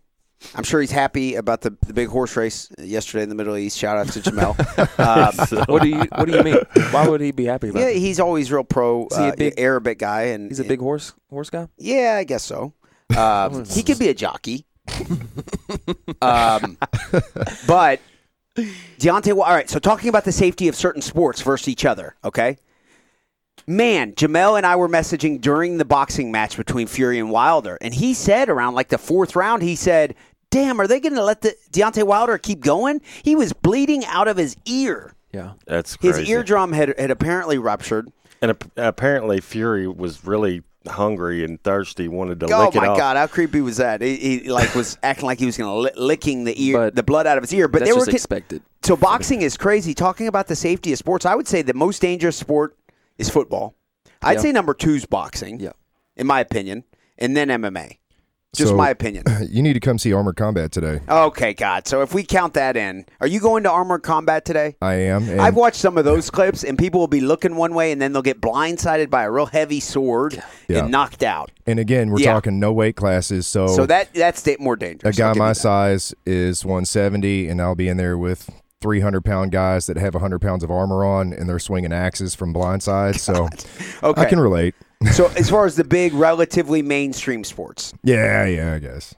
I'm 0.55 0.65
sure 0.65 0.81
he's 0.81 0.91
happy 0.91 1.35
about 1.35 1.63
the, 1.63 1.77
the 1.87 1.93
big 1.93 2.09
horse 2.09 2.37
race 2.37 2.71
yesterday 2.79 3.23
in 3.23 3.29
the 3.29 3.35
Middle 3.35 3.57
East. 3.57 3.79
Shout 3.79 3.97
out 3.97 4.09
to 4.13 4.21
Jamel. 4.21 4.55
um, 4.99 5.65
what 5.67 5.83
do 5.83 5.89
you 5.89 5.99
what 5.99 6.27
do 6.27 6.37
you 6.37 6.43
mean? 6.43 6.59
Why 6.91 7.09
would 7.09 7.21
he 7.21 7.33
be 7.33 7.47
happy 7.47 7.71
about? 7.71 7.81
yeah, 7.81 7.89
it? 7.89 7.99
he's 7.99 8.21
always 8.21 8.53
real 8.53 8.65
pro 8.65 9.07
Is 9.11 9.17
he 9.17 9.25
a 9.25 9.29
uh, 9.29 9.37
big- 9.37 9.55
Arabic 9.59 9.99
guy, 9.99 10.23
and 10.23 10.51
He's 10.51 10.61
a 10.61 10.65
big 10.65 10.81
horse 10.81 11.15
horse 11.31 11.51
guy. 11.51 11.69
Yeah, 11.79 12.17
I 12.19 12.25
guess 12.25 12.45
so. 12.45 12.75
Um, 13.17 13.65
he 13.71 13.83
could 13.83 13.99
be 13.99 14.09
a 14.09 14.15
jockey. 14.15 14.67
um, 16.23 16.79
but 17.67 18.01
Deontay, 18.99 19.33
all 19.33 19.45
right. 19.45 19.69
So 19.69 19.79
talking 19.79 20.09
about 20.09 20.25
the 20.25 20.33
safety 20.33 20.69
of 20.69 20.77
certain 20.77 21.03
sports 21.03 21.43
versus 21.43 21.69
each 21.69 21.85
other. 21.85 22.17
Okay, 22.25 22.59
man, 23.67 24.13
Jamel 24.13 24.57
and 24.57 24.67
I 24.67 24.77
were 24.77 24.89
messaging 24.89 25.41
during 25.41 25.79
the 25.79 25.85
boxing 25.85 26.31
match 26.31 26.57
between 26.57 26.87
Fury 26.87 27.19
and 27.19 27.31
Wilder, 27.31 27.79
and 27.81 27.93
he 27.95 28.15
said 28.15 28.49
around 28.49 28.75
like 28.75 28.89
the 28.89 28.99
fourth 28.99 29.35
round, 29.37 29.63
he 29.63 29.77
said, 29.77 30.15
"Damn, 30.51 30.81
are 30.81 30.87
they 30.87 31.01
going 31.01 31.15
to 31.15 31.25
let 31.25 31.41
the 31.43 31.55
Deontay 31.73 32.05
Wilder 32.05 32.39
keep 32.39 32.61
going? 32.61 33.01
He 33.23 33.35
was 33.37 33.53
bleeding 33.53 34.05
out 34.07 34.29
of 34.29 34.37
his 34.37 34.57
ear. 34.67 35.15
Yeah. 35.33 35.53
that's 35.67 35.97
His 36.01 36.17
crazy. 36.17 36.31
eardrum 36.33 36.73
had 36.73 36.99
had 36.99 37.11
apparently 37.11 37.59
ruptured." 37.59 38.11
And 38.43 38.51
ap- 38.51 38.71
apparently, 38.77 39.41
Fury 39.41 39.87
was 39.89 40.25
really 40.25 40.63
hungry 40.87 41.43
and 41.43 41.61
thirsty, 41.65 42.07
wanted 42.07 42.39
to 42.39 42.47
Oh 42.55 42.67
lick 42.67 42.77
it 42.77 42.79
my 42.79 42.87
off. 42.89 42.99
god, 42.99 43.17
how 43.17 43.27
creepy 43.27 43.61
was 43.61 43.79
that? 43.79 44.01
He, 44.03 44.17
he 44.41 44.51
like 44.51 44.75
was 44.75 44.99
acting 45.03 45.27
like 45.27 45.39
he 45.41 45.47
was 45.47 45.57
going 45.57 45.69
to 45.71 45.77
li- 45.81 45.91
licking 46.07 46.45
the 46.45 46.55
ear, 46.65 46.77
But 46.79 46.95
the 46.95 47.03
blood 47.03 47.27
out 47.27 47.39
of 47.39 47.43
his 47.43 47.53
ear. 47.55 47.67
But 47.67 47.81
That's 47.81 47.91
they 47.91 47.93
were 47.95 48.01
just 48.05 48.11
con- 48.11 48.15
expected. 48.15 48.63
so 48.85 48.95
boxing 48.97 49.43
is 49.43 49.57
crazy. 49.57 49.95
Talking 49.95 50.29
about 50.29 50.47
the 50.47 50.55
safety 50.55 50.93
of 50.93 50.99
sports, 50.99 51.27
I 51.27 51.35
would 51.35 51.49
say 51.49 51.63
the 51.63 51.75
most 51.75 52.01
dangerous 52.03 52.37
sport 52.37 52.77
is 53.19 53.29
football. 53.31 53.75
I'd 54.23 54.35
Yeah. 54.37 54.41
say 54.43 54.53
number 54.53 54.75
two 54.75 54.95
is 54.95 55.07
boxing. 55.07 55.61
Yeah. 55.61 55.73
in 56.19 56.27
my 56.27 56.41
opinion, 56.41 56.83
and 57.19 57.37
then 57.37 57.49
MMA. 57.51 57.99
Just 58.55 58.71
So- 58.71 58.77
my 58.77 58.89
opinion. 58.89 59.25
You 59.51 59.63
need 59.63 59.75
to 59.75 59.81
come 59.81 59.99
see 59.99 60.15
Armored 60.15 60.37
Combat 60.37 60.73
today. 60.73 61.01
Okay, 61.07 61.53
God. 61.53 61.87
So 61.87 62.01
if 62.01 62.15
we 62.15 62.23
count 62.25 62.55
that 62.55 62.75
in, 62.75 63.05
are 63.21 63.27
you 63.27 63.39
going 63.39 63.65
to 63.65 63.71
Armored 63.71 64.03
Combat 64.03 64.47
today? 64.47 64.77
I 64.81 64.95
am. 64.95 65.39
I've 65.39 65.57
watched 65.57 65.77
some 65.77 65.99
of 65.99 66.07
those 66.07 66.31
clips, 66.31 66.65
and 66.65 66.79
people 66.79 67.01
will 67.01 67.07
be 67.07 67.21
looking 67.21 67.57
one 67.57 67.75
way, 67.75 67.93
and 67.93 68.01
then 68.01 68.15
they'll 68.15 68.23
get 68.23 68.41
blindsided 68.41 69.11
by 69.11 69.25
a 69.25 69.31
real 69.31 69.45
heavy 69.45 69.79
sword 69.79 70.43
Yeah. 70.69 70.79
and 70.85 70.91
knocked 70.91 71.23
out. 71.23 71.51
and 71.67 71.79
again, 71.79 72.11
we're 72.11 72.21
Yeah. 72.21 72.33
talking 72.33 72.59
no 72.59 72.73
weight 72.73 72.97
classes. 72.97 73.47
So, 73.47 73.67
So 73.67 73.85
that 73.85 74.15
that's 74.15 74.49
more 74.59 74.77
dangerous. 74.77 75.15
a 75.15 75.21
guy 75.21 75.35
my 75.35 75.53
size 75.53 76.15
is 76.25 76.65
170, 76.65 77.49
and 77.49 77.61
I'll 77.61 77.75
be 77.75 77.89
in 77.89 77.99
there 77.99 78.17
with 78.17 78.49
300 78.87 79.25
pound 79.25 79.51
guys 79.51 79.87
that 79.87 79.97
have 79.97 80.15
100 80.15 80.39
pounds 80.41 80.63
of 80.63 80.71
armor 80.71 81.05
on, 81.05 81.33
and 81.33 81.49
they're 81.49 81.59
swinging 81.59 81.93
axes 81.93 82.37
from 82.37 82.55
blindside. 82.55 83.19
So 83.19 83.49
Okay. 84.09 84.23
I 84.23 84.25
can 84.27 84.39
relate. 84.39 84.77
so 85.11 85.27
as 85.37 85.51
far 85.51 85.67
as 85.67 85.75
the 85.75 85.83
big, 85.83 86.15
relatively 86.15 86.83
mainstream 86.83 87.43
sports, 87.43 87.93
Yeah, 88.05 88.47
yeah, 88.47 88.75
I 88.75 88.79
guess. 88.79 89.13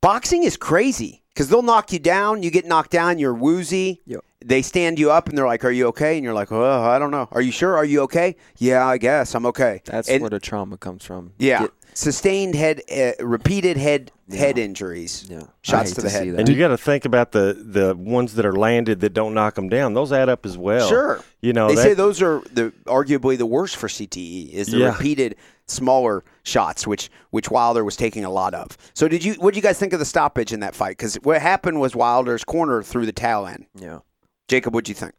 boxing 0.00 0.44
is 0.44 0.56
crazy 0.56 1.24
because 1.34 1.48
they'll 1.48 1.62
knock 1.62 1.92
you 1.92 1.98
down. 1.98 2.44
You 2.44 2.52
get 2.52 2.66
knocked 2.66 2.92
down. 2.92 3.18
You're 3.18 3.34
woozy. 3.34 4.00
Yep. 4.06 4.20
They 4.44 4.62
stand 4.62 5.00
you 5.00 5.10
up 5.10 5.28
and 5.28 5.36
they're 5.36 5.46
like, 5.48 5.64
"Are 5.64 5.70
you 5.72 5.88
okay?" 5.88 6.14
And 6.16 6.22
you're 6.22 6.32
like, 6.32 6.52
"Oh, 6.52 6.82
I 6.82 7.00
don't 7.00 7.10
know. 7.10 7.26
Are 7.32 7.40
you 7.42 7.50
sure? 7.50 7.76
Are 7.76 7.84
you 7.84 8.02
okay?" 8.02 8.36
Yeah, 8.58 8.86
I 8.86 8.96
guess 8.96 9.34
I'm 9.34 9.44
okay. 9.46 9.82
That's 9.86 10.08
And- 10.08 10.20
where 10.20 10.30
the 10.30 10.38
trauma 10.38 10.76
comes 10.78 11.04
from. 11.04 11.32
Yeah, 11.38 11.62
Get- 11.62 11.72
sustained 11.98 12.54
head, 12.54 12.80
uh, 12.94 13.12
repeated 13.24 13.76
head 13.76 14.12
head 14.30 14.56
injuries. 14.58 15.26
yeah. 15.28 15.42
Shots 15.62 15.92
to 15.94 16.02
the 16.02 16.10
head. 16.10 16.28
And 16.28 16.48
you 16.48 16.56
got 16.56 16.68
to 16.68 16.78
think 16.78 17.04
about 17.04 17.32
the 17.32 17.56
the 17.58 17.96
ones 17.96 18.34
that 18.36 18.46
are 18.46 18.52
landed 18.52 19.00
that 19.00 19.14
don't 19.14 19.34
knock 19.34 19.54
them 19.56 19.68
down. 19.68 19.94
Those 19.94 20.12
add 20.12 20.28
up 20.28 20.46
as 20.46 20.56
well. 20.56 20.88
Sure. 20.88 21.20
You 21.40 21.52
know 21.52 21.68
they 21.68 21.74
that, 21.74 21.82
say 21.82 21.94
those 21.94 22.22
are 22.22 22.40
the 22.52 22.72
arguably 22.86 23.36
the 23.36 23.46
worst 23.46 23.76
for 23.76 23.88
CTE 23.88 24.50
is 24.52 24.68
the 24.68 24.78
Yeah. 24.78 24.92
repeated 24.92 25.34
smaller 25.66 26.22
shots, 26.44 26.86
which 26.86 27.10
which 27.30 27.50
Wilder 27.50 27.82
was 27.84 27.96
taking 27.96 28.24
a 28.24 28.30
lot 28.30 28.54
of. 28.54 28.76
So 28.94 29.08
did 29.08 29.24
you? 29.24 29.34
What 29.34 29.54
do 29.54 29.58
you 29.58 29.62
guys 29.62 29.78
think 29.78 29.92
of 29.92 29.98
the 29.98 30.04
stoppage 30.04 30.52
in 30.52 30.60
that 30.60 30.74
fight? 30.76 30.96
Because 30.96 31.16
what 31.16 31.42
happened 31.42 31.80
was 31.80 31.96
Wilder's 31.96 32.44
corner 32.44 32.82
threw 32.82 33.06
the 33.06 33.12
towel 33.12 33.46
in. 33.46 33.66
Yeah. 33.74 33.98
Jacob, 34.46 34.72
what 34.72 34.84
do 34.84 34.90
you 34.90 34.94
think? 34.94 35.14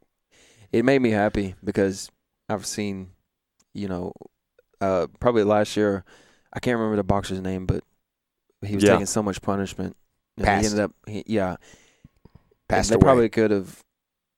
It 0.71 0.85
made 0.85 1.01
me 1.01 1.09
happy 1.11 1.55
because 1.63 2.09
I've 2.47 2.65
seen, 2.65 3.09
you 3.73 3.87
know, 3.87 4.13
uh, 4.81 5.07
probably 5.19 5.43
last 5.43 5.75
year, 5.75 6.03
I 6.53 6.59
can't 6.59 6.77
remember 6.77 6.95
the 6.97 7.03
boxer's 7.03 7.41
name, 7.41 7.65
but 7.65 7.83
he 8.65 8.75
was 8.75 8.83
Yeah. 8.83 8.91
taking 8.93 9.05
so 9.05 9.21
much 9.23 9.41
punishment. 9.41 9.95
And 10.37 10.45
Passed. 10.45 10.61
He 10.61 10.67
ended 10.71 10.83
up, 10.85 10.91
he, 11.07 11.23
yeah. 11.27 11.57
Passed 12.67 12.89
they 12.89 12.95
away. 12.95 13.01
probably 13.01 13.29
could 13.29 13.51
have, 13.51 13.83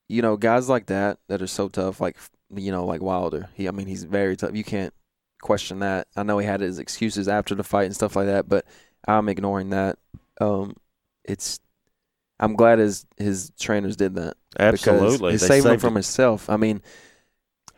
you 0.08 0.22
know, 0.22 0.36
guys 0.36 0.68
like 0.68 0.86
that 0.86 1.18
that 1.28 1.42
are 1.42 1.46
so 1.46 1.68
tough, 1.68 2.00
like 2.00 2.16
you 2.54 2.70
know, 2.70 2.84
like 2.84 3.00
Wilder. 3.00 3.48
He, 3.54 3.66
I 3.68 3.70
mean, 3.70 3.86
he's 3.86 4.04
very 4.04 4.36
tough. 4.36 4.54
You 4.54 4.64
can't 4.64 4.92
question 5.40 5.78
that. 5.80 6.06
I 6.16 6.22
know 6.22 6.38
he 6.38 6.46
had 6.46 6.60
his 6.60 6.78
excuses 6.78 7.28
after 7.28 7.54
the 7.54 7.64
fight 7.64 7.84
and 7.86 7.94
stuff 7.94 8.14
like 8.16 8.26
that, 8.26 8.48
but 8.48 8.66
I'm 9.08 9.28
ignoring 9.28 9.70
that. 9.70 9.98
Um, 10.40 10.76
it's, 11.24 11.60
I'm 12.40 12.54
glad 12.54 12.78
his 12.78 13.06
his 13.16 13.52
trainers 13.58 13.96
did 13.96 14.14
that. 14.16 14.36
because 14.50 14.86
absolutely. 14.88 15.34
It 15.34 15.40
They 15.40 15.46
saved 15.46 15.66
him 15.66 15.72
saved 15.72 15.80
from 15.80 15.94
himself. 15.94 16.50
I 16.50 16.56
mean, 16.56 16.82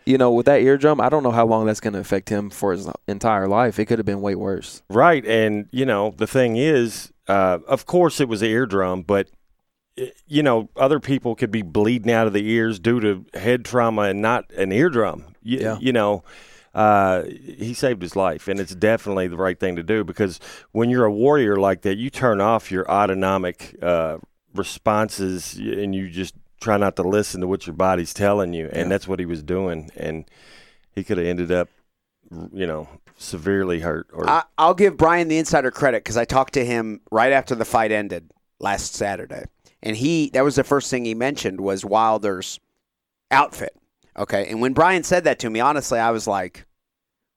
you 0.07 0.19
know, 0.19 0.31
with 0.33 0.47
that 0.47 0.61
eardrum, 0.61 1.01
I 1.01 1.09
don't 1.09 1.23
know 1.23 1.31
how 1.31 1.47
long 1.47 1.67
that's 1.67 1.81
going 1.81 1.95
to 1.95 1.99
affect 2.01 2.29
him 2.29 2.51
for 2.51 2.73
his 2.73 2.89
entire 3.09 3.49
life. 3.49 3.79
It 3.79 3.87
could 3.87 3.99
have 3.99 4.07
been 4.07 4.21
way 4.21 4.35
worse. 4.35 4.83
Right, 4.89 5.25
and 5.25 5.69
you 5.71 5.87
know 5.87 6.15
the 6.17 6.27
thing 6.27 6.57
is, 6.57 7.13
uh, 7.29 7.59
of 7.67 7.87
course, 7.87 8.21
it 8.21 8.29
was 8.29 8.43
an 8.43 8.49
eardrum, 8.49 9.03
but 9.03 9.29
you 10.27 10.43
know 10.43 10.69
other 10.77 11.01
people 11.01 11.35
could 11.35 11.51
be 11.51 11.63
bleeding 11.63 12.11
out 12.13 12.27
of 12.27 12.33
the 12.33 12.49
ears 12.51 12.79
due 12.79 13.01
to 13.01 13.25
head 13.39 13.65
trauma 13.65 14.03
and 14.03 14.21
not 14.21 14.51
an 14.53 14.73
eardrum. 14.73 15.25
You, 15.43 15.59
Yeah. 15.61 15.79
you 15.81 15.93
know, 15.93 16.25
uh, 16.75 17.23
he 17.25 17.73
saved 17.75 18.03
his 18.03 18.17
life, 18.17 18.49
and 18.49 18.59
it's 18.59 18.75
definitely 18.75 19.29
the 19.29 19.37
right 19.37 19.59
thing 19.59 19.77
to 19.77 19.83
do 19.83 20.03
because 20.05 20.41
when 20.73 20.91
you're 20.91 21.05
a 21.05 21.13
warrior 21.13 21.57
like 21.57 21.83
that, 21.83 21.97
you 21.97 22.11
turn 22.11 22.41
off 22.41 22.73
your 22.73 22.91
autonomic 22.91 23.77
uh, 23.81 24.19
responses 24.55 25.55
and 25.57 25.95
you 25.95 26.09
just 26.11 26.35
try 26.65 26.79
not 26.79 26.97
to 26.97 27.03
listen 27.03 27.43
to 27.43 27.47
what 27.47 27.67
your 27.67 27.75
body's 27.75 28.15
telling 28.15 28.55
you, 28.55 28.67
and 28.69 28.77
Yeah. 28.85 28.89
that's 28.89 29.07
what 29.07 29.21
he 29.21 29.27
was 29.27 29.43
doing, 29.43 29.91
and 29.97 30.25
he 30.93 31.05
could 31.05 31.19
have 31.19 31.27
ended 31.27 31.53
up, 31.53 31.69
you 32.53 32.67
know, 32.67 32.89
severely 33.17 33.81
hurt 33.81 34.09
or 34.13 34.29
I, 34.29 34.43
I'll 34.59 34.75
give 34.75 34.97
Brian 34.97 35.29
the 35.29 35.39
insider 35.39 35.71
credit 35.71 36.03
because 36.03 36.17
I 36.17 36.25
talked 36.25 36.55
to 36.55 36.65
him 36.65 37.01
right 37.13 37.33
after 37.33 37.55
the 37.55 37.65
fight 37.65 37.93
ended 37.93 38.33
last 38.59 38.95
Saturday, 38.95 39.45
and 39.83 39.95
he 39.97 40.31
that 40.31 40.43
was 40.43 40.57
the 40.57 40.65
first 40.65 40.91
thing 40.91 41.05
he 41.05 41.15
mentioned 41.15 41.61
was 41.61 41.85
Wilder's 41.85 42.59
outfit. 43.31 43.77
Okay, 44.17 44.47
and 44.49 44.61
when 44.61 44.73
Brian 44.73 45.05
said 45.05 45.25
that 45.25 45.39
to 45.41 45.51
me, 45.51 45.61
honestly, 45.61 45.99
I 45.99 46.11
was 46.13 46.27
like, 46.27 46.67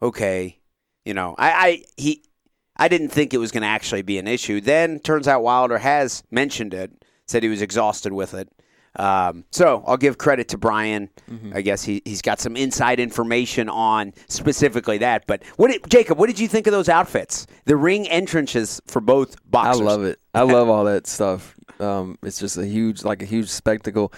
okay, 0.01 0.57
you 1.05 1.13
know, 1.13 1.35
I, 1.37 1.51
I 1.51 1.83
he. 1.97 2.23
I 2.79 2.87
didn't 2.87 3.09
think 3.09 3.33
it 3.33 3.39
was 3.39 3.51
going 3.51 3.63
to 3.63 3.67
actually 3.67 4.03
be 4.03 4.19
an 4.19 4.27
issue. 4.27 4.61
Then 4.61 4.99
turns 4.99 5.27
out 5.27 5.41
Wilder 5.41 5.79
has 5.79 6.21
mentioned 6.29 6.75
it, 6.75 6.91
said 7.25 7.41
he 7.41 7.49
was 7.49 7.63
exhausted 7.63 8.13
with 8.13 8.35
it. 8.35 8.49
Um, 8.97 9.45
so 9.51 9.83
I'll 9.85 9.95
give 9.97 10.17
credit 10.17 10.49
to 10.49 10.57
Brian. 10.57 11.09
I 11.53 11.61
guess 11.61 11.83
he, 11.83 12.01
he's 12.03 12.21
got 12.23 12.39
some 12.39 12.57
inside 12.57 12.99
information 12.99 13.69
on 13.69 14.13
specifically 14.27 14.97
that. 14.97 15.27
But 15.27 15.43
what 15.57 15.71
did, 15.71 15.87
Jacob, 15.89 16.17
what 16.17 16.27
did 16.27 16.39
you 16.39 16.47
think 16.47 16.65
of 16.67 16.71
those 16.73 16.89
outfits? 16.89 17.45
The 17.65 17.75
ring 17.77 18.07
entrances 18.09 18.81
for 18.87 18.99
both 18.99 19.35
boxers. 19.49 19.81
I 19.81 19.83
love 19.83 20.03
it. 20.03 20.19
I 20.33 20.41
love 20.41 20.67
all 20.67 20.85
that 20.85 21.05
stuff. 21.05 21.55
Um, 21.79 22.17
it's 22.23 22.39
just 22.39 22.57
a 22.57 22.65
huge, 22.65 23.03
like 23.03 23.21
a 23.21 23.25
huge 23.25 23.49
spectacle. 23.49 24.11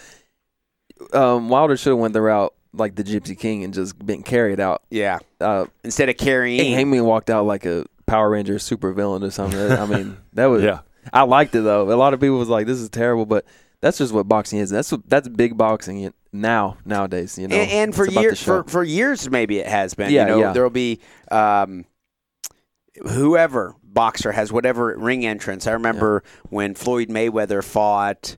Um, 1.13 1.49
Wilder 1.49 1.75
should 1.75 1.89
have 1.91 1.99
went 1.99 2.13
the 2.13 2.21
route 2.21 2.53
like 2.73 2.95
the 2.95 3.03
Gypsy 3.03 3.37
King 3.37 3.63
and 3.63 3.73
just 3.73 3.97
been 4.05 4.23
carried 4.23 4.59
out. 4.59 4.83
Yeah. 4.89 5.19
Uh, 5.41 5.65
Instead 5.83 6.09
of 6.09 6.17
carrying. 6.17 6.73
Hangman 6.73 7.03
walked 7.03 7.29
out 7.29 7.45
like 7.45 7.65
a 7.65 7.85
Power 8.05 8.29
Ranger 8.29 8.59
super 8.59 8.93
villain 8.93 9.23
or 9.23 9.31
something. 9.31 9.59
I 9.59 9.85
mean, 9.85 10.17
that 10.33 10.45
was. 10.45 10.63
Yeah. 10.69 10.79
I 11.11 11.23
liked 11.23 11.55
it 11.55 11.61
though. 11.61 11.91
A 11.91 11.95
lot 11.95 12.13
of 12.13 12.19
people 12.19 12.37
was 12.37 12.49
like, 12.49 12.67
"This 12.67 12.77
is 12.79 12.89
terrible," 12.89 13.25
but 13.25 13.45
that's 13.81 13.97
just 13.97 14.13
what 14.13 14.27
boxing 14.27 14.59
is. 14.59 14.69
That's 14.69 14.91
what, 14.91 15.07
that's 15.07 15.27
big 15.27 15.57
boxing 15.57 16.13
now 16.31 16.77
nowadays. 16.85 17.37
You 17.37 17.47
know, 17.47 17.55
and, 17.55 17.71
and 17.71 17.95
for 17.95 18.03
It's 18.03 18.13
about 18.13 18.21
the 18.21 18.27
years, 18.27 18.43
for, 18.43 18.63
for 18.65 18.83
years, 18.83 19.29
maybe 19.29 19.59
it 19.59 19.67
has 19.67 19.93
been. 19.93 20.11
Yeah, 20.11 20.23
you 20.23 20.27
know, 20.27 20.39
yeah. 20.39 20.53
there'll 20.53 20.69
be 20.69 20.99
um, 21.31 21.85
whoever 23.07 23.75
boxer 23.83 24.31
has 24.31 24.51
whatever 24.51 24.95
ring 24.97 25.25
entrance. 25.25 25.67
I 25.67 25.71
remember 25.71 26.23
when 26.49 26.75
Floyd 26.75 27.09
Mayweather 27.09 27.63
fought. 27.63 28.37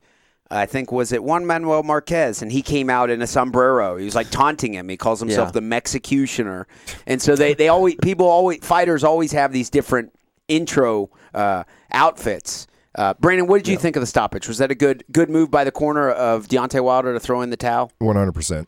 I 0.54 0.66
think 0.66 0.92
was 0.92 1.14
it 1.14 1.24
Juan 1.24 1.46
Manuel 1.46 1.82
Marquez, 1.82 2.42
and 2.42 2.52
he 2.52 2.62
came 2.62 2.90
out 2.90 3.10
in 3.10 3.22
a 3.22 3.28
sombrero. 3.28 3.96
He 3.96 4.04
was 4.04 4.16
like 4.16 4.30
taunting 4.32 4.74
him. 4.74 4.90
He 4.90 4.98
calls 4.98 5.22
himself 5.22 5.48
Yeah. 5.48 5.52
the 5.54 5.62
Mexicutioner, 5.62 6.66
and 7.08 7.22
so 7.22 7.38
they 7.38 7.54
they 7.54 7.70
always 7.70 7.96
people 8.02 8.28
always 8.28 8.60
fighters 8.60 9.06
always 9.06 9.32
have 9.32 9.54
these 9.54 9.70
different 9.70 10.14
intro 10.50 11.10
uh, 11.34 11.64
outfits. 11.94 12.68
Uh, 12.96 13.14
Branden, 13.16 13.48
what 13.48 13.64
did 13.64 13.70
you 13.72 13.78
think 13.78 13.96
of 13.96 14.02
the 14.02 14.08
stoppage? 14.08 14.48
Was 14.48 14.58
that 14.58 14.70
a 14.72 14.76
good 14.76 15.04
good 15.12 15.30
move 15.30 15.50
by 15.50 15.64
the 15.64 15.72
corner 15.72 16.10
of 16.10 16.48
Deontay 16.48 16.84
Wilder 16.84 17.14
to 17.14 17.20
throw 17.20 17.42
in 17.42 17.50
the 17.50 17.58
towel? 17.58 17.92
100%. 18.02 18.66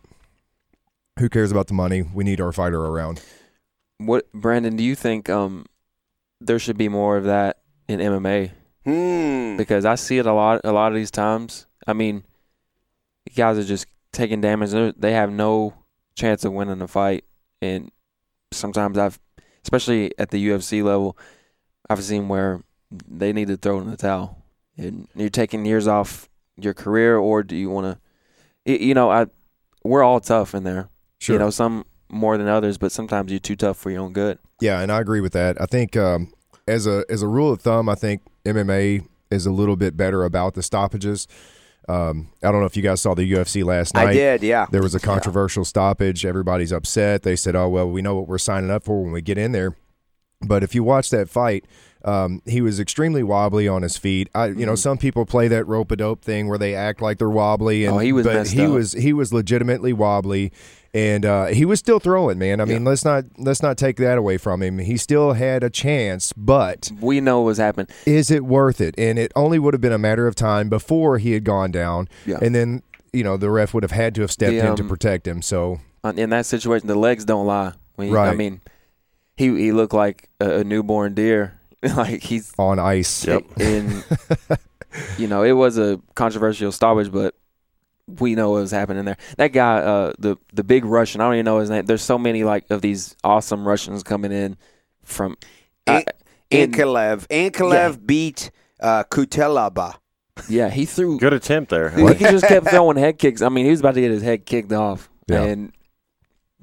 Who 1.19 1.29
cares 1.29 1.51
about 1.51 1.67
the 1.67 1.73
money? 1.73 2.01
We 2.03 2.23
need 2.23 2.39
our 2.39 2.51
fighter 2.51 2.79
around. 2.79 3.21
What 3.97 4.31
Branden? 4.33 4.77
Do 4.77 4.83
you 4.83 4.95
think 4.95 5.29
um 5.29 5.65
there 6.41 6.59
should 6.59 6.77
be 6.77 6.89
more 6.89 7.17
of 7.17 7.25
that 7.25 7.59
in 7.87 7.99
MMA? 7.99 8.51
Hmm. 8.85 9.57
Because 9.57 9.85
I 9.85 9.95
see 9.95 10.17
it 10.17 10.25
a 10.25 10.33
lot. 10.33 10.61
A 10.63 10.71
lot 10.71 10.91
of 10.91 10.95
these 10.95 11.11
times. 11.11 11.67
I 11.85 11.93
mean, 11.93 12.23
guys 13.35 13.57
are 13.57 13.63
just 13.63 13.85
taking 14.11 14.41
damage. 14.41 14.71
They're- 14.71 14.93
They 14.97 15.13
have 15.13 15.31
no 15.31 15.73
chance 16.15 16.45
of 16.45 16.53
winning 16.53 16.79
the 16.79 16.87
fight, 16.87 17.23
and 17.61 17.91
sometimes 18.51 18.97
I've, 18.97 19.19
especially 19.63 20.11
at 20.17 20.29
the 20.31 20.47
UFC 20.49 20.83
level, 20.83 21.17
I've 21.89 22.03
seen 22.03 22.27
where 22.27 22.61
they 23.07 23.33
need 23.33 23.47
to 23.47 23.57
throw 23.57 23.79
in 23.79 23.89
the 23.89 23.97
towel. 23.97 24.43
And 24.77 25.07
you're 25.15 25.29
taking 25.29 25.65
years 25.65 25.87
off 25.87 26.29
your 26.57 26.73
career, 26.73 27.17
or 27.17 27.43
do 27.43 27.55
you 27.55 27.69
want 27.69 27.99
to? 28.65 28.79
You 28.79 28.93
know, 28.93 29.11
I 29.11 29.27
we're 29.83 30.03
all 30.03 30.19
tough 30.19 30.55
in 30.55 30.63
there. 30.63 30.89
Sure. 31.19 31.35
You 31.35 31.39
know, 31.39 31.49
some 31.49 31.85
more 32.09 32.37
than 32.37 32.47
others, 32.47 32.77
but 32.77 32.91
sometimes 32.91 33.31
you're 33.31 33.39
too 33.39 33.55
tough 33.55 33.77
for 33.77 33.91
your 33.91 34.01
own 34.01 34.13
good. 34.13 34.39
Yeah, 34.61 34.79
and 34.79 34.91
I 34.91 34.99
agree 34.99 35.21
with 35.21 35.33
that. 35.33 35.59
I 35.61 35.65
think 35.65 35.97
um, 35.97 36.31
as 36.67 36.87
a 36.87 37.03
as 37.09 37.21
a 37.21 37.27
rule 37.27 37.51
of 37.51 37.61
thumb, 37.61 37.89
I 37.89 37.95
think 37.95 38.21
MMA 38.45 39.07
is 39.29 39.45
a 39.45 39.51
little 39.51 39.75
bit 39.75 39.97
better 39.97 40.23
about 40.23 40.53
the 40.53 40.63
stoppages. 40.63 41.27
Um, 41.89 42.29
I 42.41 42.51
don't 42.51 42.61
know 42.61 42.65
if 42.65 42.77
you 42.77 42.83
guys 42.83 43.01
saw 43.01 43.13
the 43.13 43.29
UFC 43.29 43.63
last 43.63 43.93
night. 43.93 44.09
I 44.09 44.13
did, 44.13 44.43
yeah. 44.43 44.67
There 44.71 44.81
was 44.81 44.95
a 44.95 45.01
controversial 45.01 45.65
stoppage. 45.65 46.25
Everybody's 46.25 46.71
upset. 46.71 47.23
They 47.23 47.35
said, 47.35 47.55
"Oh 47.55 47.67
well, 47.67 47.89
we 47.89 48.01
know 48.01 48.15
what 48.15 48.27
we're 48.27 48.37
signing 48.37 48.71
up 48.71 48.83
for 48.83 49.03
when 49.03 49.11
we 49.11 49.21
get 49.21 49.37
in 49.37 49.51
there." 49.51 49.75
But 50.41 50.63
if 50.63 50.75
you 50.75 50.83
watch 50.83 51.09
that 51.09 51.29
fight, 51.29 51.65
um, 52.05 52.41
he 52.45 52.61
was 52.61 52.79
extremely 52.79 53.23
wobbly 53.23 53.67
on 53.67 53.81
his 53.81 53.97
feet. 53.97 54.29
I, 54.35 54.47
you 54.47 54.53
Mm-hmm. 54.55 54.65
know, 54.65 54.75
some 54.75 54.97
people 54.97 55.25
play 55.25 55.47
that 55.47 55.65
rope 55.67 55.91
a 55.91 55.95
dope 55.95 56.21
thing 56.23 56.47
where 56.47 56.57
they 56.57 56.75
act 56.75 57.01
like 57.01 57.17
they're 57.17 57.29
wobbly, 57.29 57.85
and 57.85 57.95
Oh, 57.95 57.99
he 57.99 58.11
was 58.11 58.25
but 58.25 58.47
he 58.47 58.65
up. 58.65 58.71
was 58.71 58.91
he 58.93 59.13
was 59.13 59.31
legitimately 59.33 59.93
wobbly, 59.93 60.51
and 60.93 61.25
uh, 61.25 61.45
he 61.47 61.65
was 61.65 61.79
still 61.79 61.99
throwing. 61.99 62.37
Man, 62.37 62.59
I 62.61 62.65
mean, 62.65 62.83
let's 62.83 63.05
not 63.05 63.23
let's 63.37 63.61
not 63.63 63.77
take 63.77 63.97
that 63.97 64.17
away 64.17 64.37
from 64.37 64.61
him. 64.61 64.79
He 64.79 64.97
still 64.97 65.33
had 65.33 65.63
a 65.63 65.69
chance, 65.69 66.33
but 66.33 66.91
We 66.99 67.21
know 67.21 67.39
what 67.41 67.47
was 67.47 67.57
happening. 67.57 67.87
is 68.05 68.29
it 68.31 68.43
worth 68.45 68.81
it? 68.81 68.95
And 68.97 69.17
it 69.17 69.31
only 69.35 69.59
would 69.59 69.73
have 69.73 69.81
been 69.81 69.93
a 69.93 69.97
matter 69.97 70.27
of 70.27 70.35
time 70.35 70.69
before 70.69 71.17
he 71.19 71.31
had 71.33 71.43
gone 71.43 71.71
down, 71.71 72.09
Yeah. 72.25 72.39
and 72.41 72.53
then 72.53 72.81
you 73.13 73.23
know 73.23 73.37
the 73.37 73.49
ref 73.49 73.73
would 73.73 73.83
have 73.83 73.91
had 73.91 74.13
to 74.15 74.21
have 74.21 74.31
stepped 74.31 74.51
The, 74.59 74.67
in 74.67 74.75
to 74.75 74.83
um, 74.83 74.89
protect 74.89 75.27
him. 75.27 75.41
So 75.41 75.79
In 76.03 76.29
that 76.31 76.45
situation, 76.45 76.87
the 76.87 76.95
legs 76.95 77.23
don't 77.25 77.45
lie. 77.47 77.73
He, 77.97 78.13
I 78.15 78.33
mean, 78.35 78.59
he 79.37 79.45
he 79.57 79.71
looked 79.71 79.93
like 79.93 80.29
a, 80.41 80.59
a 80.59 80.63
newborn 80.63 81.13
deer. 81.13 81.59
like 81.97 82.21
he's 82.23 82.53
on 82.57 82.79
ice, 82.79 83.25
Yep. 83.25 83.43
in. 83.59 84.03
you 85.17 85.27
know, 85.27 85.43
it 85.43 85.53
was 85.53 85.77
a 85.77 85.99
controversial 86.15 86.71
stoppage, 86.71 87.11
but 87.11 87.35
we 88.19 88.35
know 88.35 88.51
what 88.51 88.61
was 88.61 88.71
happening 88.71 89.05
there. 89.05 89.17
That 89.37 89.53
guy, 89.53 89.77
uh, 89.79 90.13
the 90.19 90.37
the 90.53 90.63
big 90.63 90.85
Russian, 90.85 91.21
I 91.21 91.25
don't 91.25 91.35
even 91.35 91.45
know 91.45 91.59
his 91.59 91.69
name. 91.69 91.85
There's 91.85 92.01
so 92.03 92.17
many 92.17 92.43
like 92.43 92.69
of 92.69 92.81
these 92.81 93.15
awesome 93.23 93.67
Russians 93.67 94.03
coming 94.03 94.31
in 94.31 94.57
from. 95.03 95.37
Uh, 95.87 96.01
in- 96.49 96.71
Ankalaev. 96.71 97.27
Ankalaev 97.27 98.05
beat 98.05 98.51
uh, 98.79 99.03
Cutelaba. 99.05 99.95
yeah, 100.49 100.69
he 100.69 100.85
threw. 100.85 101.17
Good 101.19 101.33
attempt 101.33 101.69
there. 101.71 101.89
He, 101.89 102.05
he 102.13 102.25
just 102.25 102.45
kept 102.45 102.67
throwing 102.67 102.97
head 102.97 103.17
kicks. 103.17 103.41
I 103.41 103.49
mean, 103.49 103.65
he 103.65 103.71
was 103.71 103.79
about 103.79 103.95
to 103.95 104.01
get 104.01 104.11
his 104.11 104.21
head 104.23 104.45
kicked 104.45 104.71
off, 104.71 105.09
Yeah. 105.27 105.43
and 105.43 105.71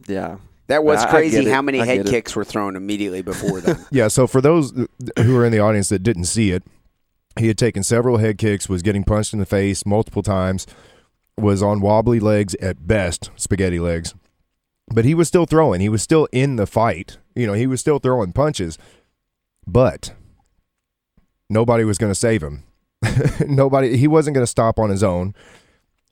yeah, 0.06 0.36
That 0.70 0.84
was 0.84 1.02
I- 1.02 1.10
crazy 1.10 1.48
how 1.48 1.62
many 1.62 1.78
head 1.78 2.06
kicks 2.06 2.36
were 2.36 2.44
thrown 2.44 2.76
immediately 2.76 3.22
before 3.22 3.60
that. 3.60 3.86
Yeah, 3.90 4.06
so 4.08 4.26
for 4.26 4.40
those 4.40 4.72
who 5.18 5.36
are 5.36 5.44
in 5.44 5.50
the 5.50 5.58
audience 5.58 5.88
that 5.88 6.04
didn't 6.04 6.24
see 6.24 6.52
it, 6.52 6.62
he 7.36 7.48
had 7.48 7.58
taken 7.58 7.82
several 7.82 8.18
head 8.18 8.38
kicks, 8.38 8.68
was 8.68 8.82
getting 8.82 9.02
punched 9.02 9.32
in 9.32 9.40
the 9.40 9.46
face 9.46 9.84
multiple 9.84 10.22
times, 10.22 10.66
was 11.36 11.60
on 11.60 11.80
wobbly 11.80 12.20
legs 12.20 12.54
at 12.56 12.86
best, 12.86 13.30
spaghetti 13.34 13.80
legs. 13.80 14.14
But 14.92 15.04
he 15.04 15.14
was 15.14 15.26
still 15.26 15.44
throwing. 15.44 15.80
He 15.80 15.88
was 15.88 16.02
still 16.02 16.28
in 16.30 16.56
the 16.56 16.66
fight. 16.66 17.18
You 17.34 17.46
know, 17.46 17.52
he 17.54 17.66
was 17.66 17.80
still 17.80 17.98
throwing 17.98 18.32
punches. 18.32 18.78
But 19.66 20.12
nobody 21.48 21.84
was 21.84 21.98
going 21.98 22.10
to 22.12 22.18
save 22.18 22.42
him. 22.42 22.64
nobody 23.46 23.96
he 23.96 24.06
wasn't 24.06 24.34
going 24.34 24.42
to 24.44 24.50
stop 24.50 24.78
on 24.78 24.90
his 24.90 25.02
own. 25.02 25.34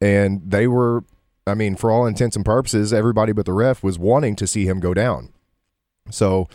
And 0.01 0.43
they 0.45 0.67
were 0.67 1.05
I 1.49 1.55
mean, 1.55 1.77
for 1.77 1.91
all 1.91 2.07
intents 2.07 2.37
and 2.37 2.45
purposes, 2.45 2.93
everybody 2.93 3.33
but 3.33 3.47
the 3.47 3.53
ref 3.53 3.83
was 3.83 3.99
wanting 3.99 4.37
to 4.37 4.47
see 4.47 4.67
him 4.67 4.81
go 4.81 4.95
down. 4.95 5.31
So 6.11 6.49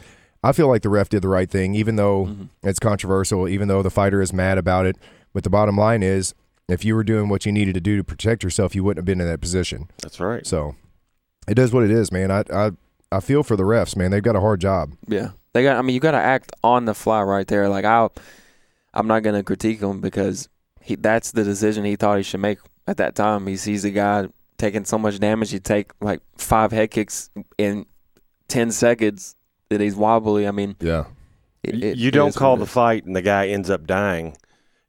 I 0.44 0.52
feel 0.52 0.68
like 0.68 0.82
the 0.82 0.90
ref 0.90 1.10
did 1.10 1.22
the 1.22 1.28
right 1.30 1.50
thing, 1.50 1.76
even 1.76 1.96
though 1.96 2.26
Mhm. 2.26 2.50
it's 2.64 2.80
controversial, 2.80 3.48
even 3.48 3.68
though 3.68 3.82
the 3.84 3.90
fighter 3.92 4.22
is 4.22 4.34
mad 4.34 4.58
about 4.58 4.86
it. 4.86 4.98
But 5.34 5.44
the 5.44 5.50
bottom 5.50 5.78
line 5.78 6.04
is, 6.04 6.34
if 6.68 6.84
you 6.86 6.96
were 6.96 7.04
doing 7.04 7.30
what 7.30 7.46
you 7.46 7.52
needed 7.52 7.74
to 7.76 7.82
do 7.82 7.98
to 7.98 8.04
protect 8.04 8.44
yourself, 8.44 8.76
you 8.76 8.84
wouldn't 8.84 9.00
have 9.00 9.06
been 9.06 9.22
in 9.22 9.28
that 9.28 9.42
position. 9.42 9.90
That's 10.02 10.20
right. 10.20 10.46
So 10.46 10.76
it 11.48 11.60
is 11.60 11.72
what 11.74 11.84
it 11.84 11.92
is, 11.92 12.12
man. 12.12 12.32
I 12.32 12.44
I, 12.54 12.72
I 13.12 13.20
feel 13.20 13.44
for 13.44 13.56
the 13.56 13.64
refs, 13.64 13.96
man. 13.96 14.12
They've 14.12 14.24
got 14.24 14.36
a 14.36 14.40
hard 14.42 14.60
job. 14.62 14.94
Yeah, 15.08 15.30
they 15.54 15.64
got. 15.64 15.78
I 15.78 15.82
mean, 15.82 15.94
you 15.94 16.00
got 16.00 16.12
to 16.12 16.18
act 16.18 16.52
on 16.64 16.86
the 16.86 16.94
fly 16.94 17.22
right 17.22 17.48
there. 17.48 17.70
Like 17.70 17.86
I, 17.86 18.08
I'm 18.94 19.08
not 19.08 19.24
gonna 19.24 19.44
critique 19.44 19.82
him 19.82 20.02
because 20.02 20.50
he 20.82 20.96
that's 20.96 21.32
the 21.32 21.44
decision 21.44 21.86
he 21.86 21.96
thought 21.96 22.18
he 22.18 22.24
should 22.24 22.40
make 22.42 22.60
at 22.88 22.98
that 22.98 23.16
time. 23.16 23.46
He 23.48 23.56
sees 23.58 23.86
a 23.86 23.92
guy 23.92 24.28
taking 24.58 24.86
so 24.86 24.98
much 24.98 25.20
damage. 25.20 25.52
He 25.52 25.60
take 25.60 25.92
like 26.02 26.22
five 26.38 26.72
head 26.72 26.92
kicks 26.92 27.30
in 27.58 27.86
ten 28.48 28.72
seconds 28.72 29.36
that 29.70 29.82
he's 29.82 29.96
wobbly. 29.96 30.48
I 30.48 30.52
mean, 30.52 30.76
Yeah. 30.80 31.06
it, 31.64 31.84
it- 31.84 31.98
you 31.98 32.12
don't 32.12 32.36
call 32.36 32.58
the 32.58 32.66
fight 32.66 33.06
and 33.06 33.16
the 33.16 33.22
guy 33.22 33.48
ends 33.48 33.70
up 33.70 33.86
dying. 33.88 34.38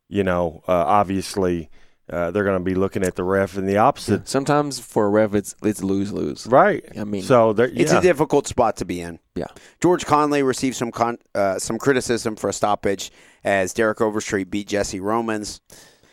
You 0.09 0.23
know, 0.23 0.63
uh, 0.69 0.73
obviously 0.73 1.71
uh, 2.11 2.31
they're 2.31 2.45
going 2.45 2.59
to 2.59 2.63
be 2.65 2.75
looking 2.75 3.03
at 3.03 3.17
the 3.17 3.25
ref 3.25 3.57
and 3.57 3.67
the 3.67 3.79
opposite. 3.79 4.29
Sometimes 4.29 4.79
for 4.79 5.07
a 5.07 5.09
ref, 5.09 5.35
it's 5.35 5.57
it's 5.65 5.83
lose 5.83 6.13
lose. 6.13 6.47
Right. 6.47 6.85
I 6.99 7.05
mean, 7.05 7.23
So 7.23 7.55
there, 7.55 7.71
It's 7.73 7.93
a 7.93 8.01
difficult 8.03 8.47
spot 8.47 8.77
to 8.77 8.85
be 8.85 9.01
in. 9.01 9.19
Yeah. 9.35 9.47
George 9.81 10.05
Conley 10.05 10.43
received 10.43 10.77
some 10.77 10.91
con- 10.93 11.19
uh, 11.35 11.59
some 11.59 11.79
criticism 11.79 12.37
for 12.37 12.51
a 12.51 12.53
stoppage 12.53 13.11
as 13.43 13.73
Derek 13.73 14.03
Overstreet 14.03 14.51
beat 14.51 14.69
Jesse 14.69 15.01
Romans. 15.01 15.63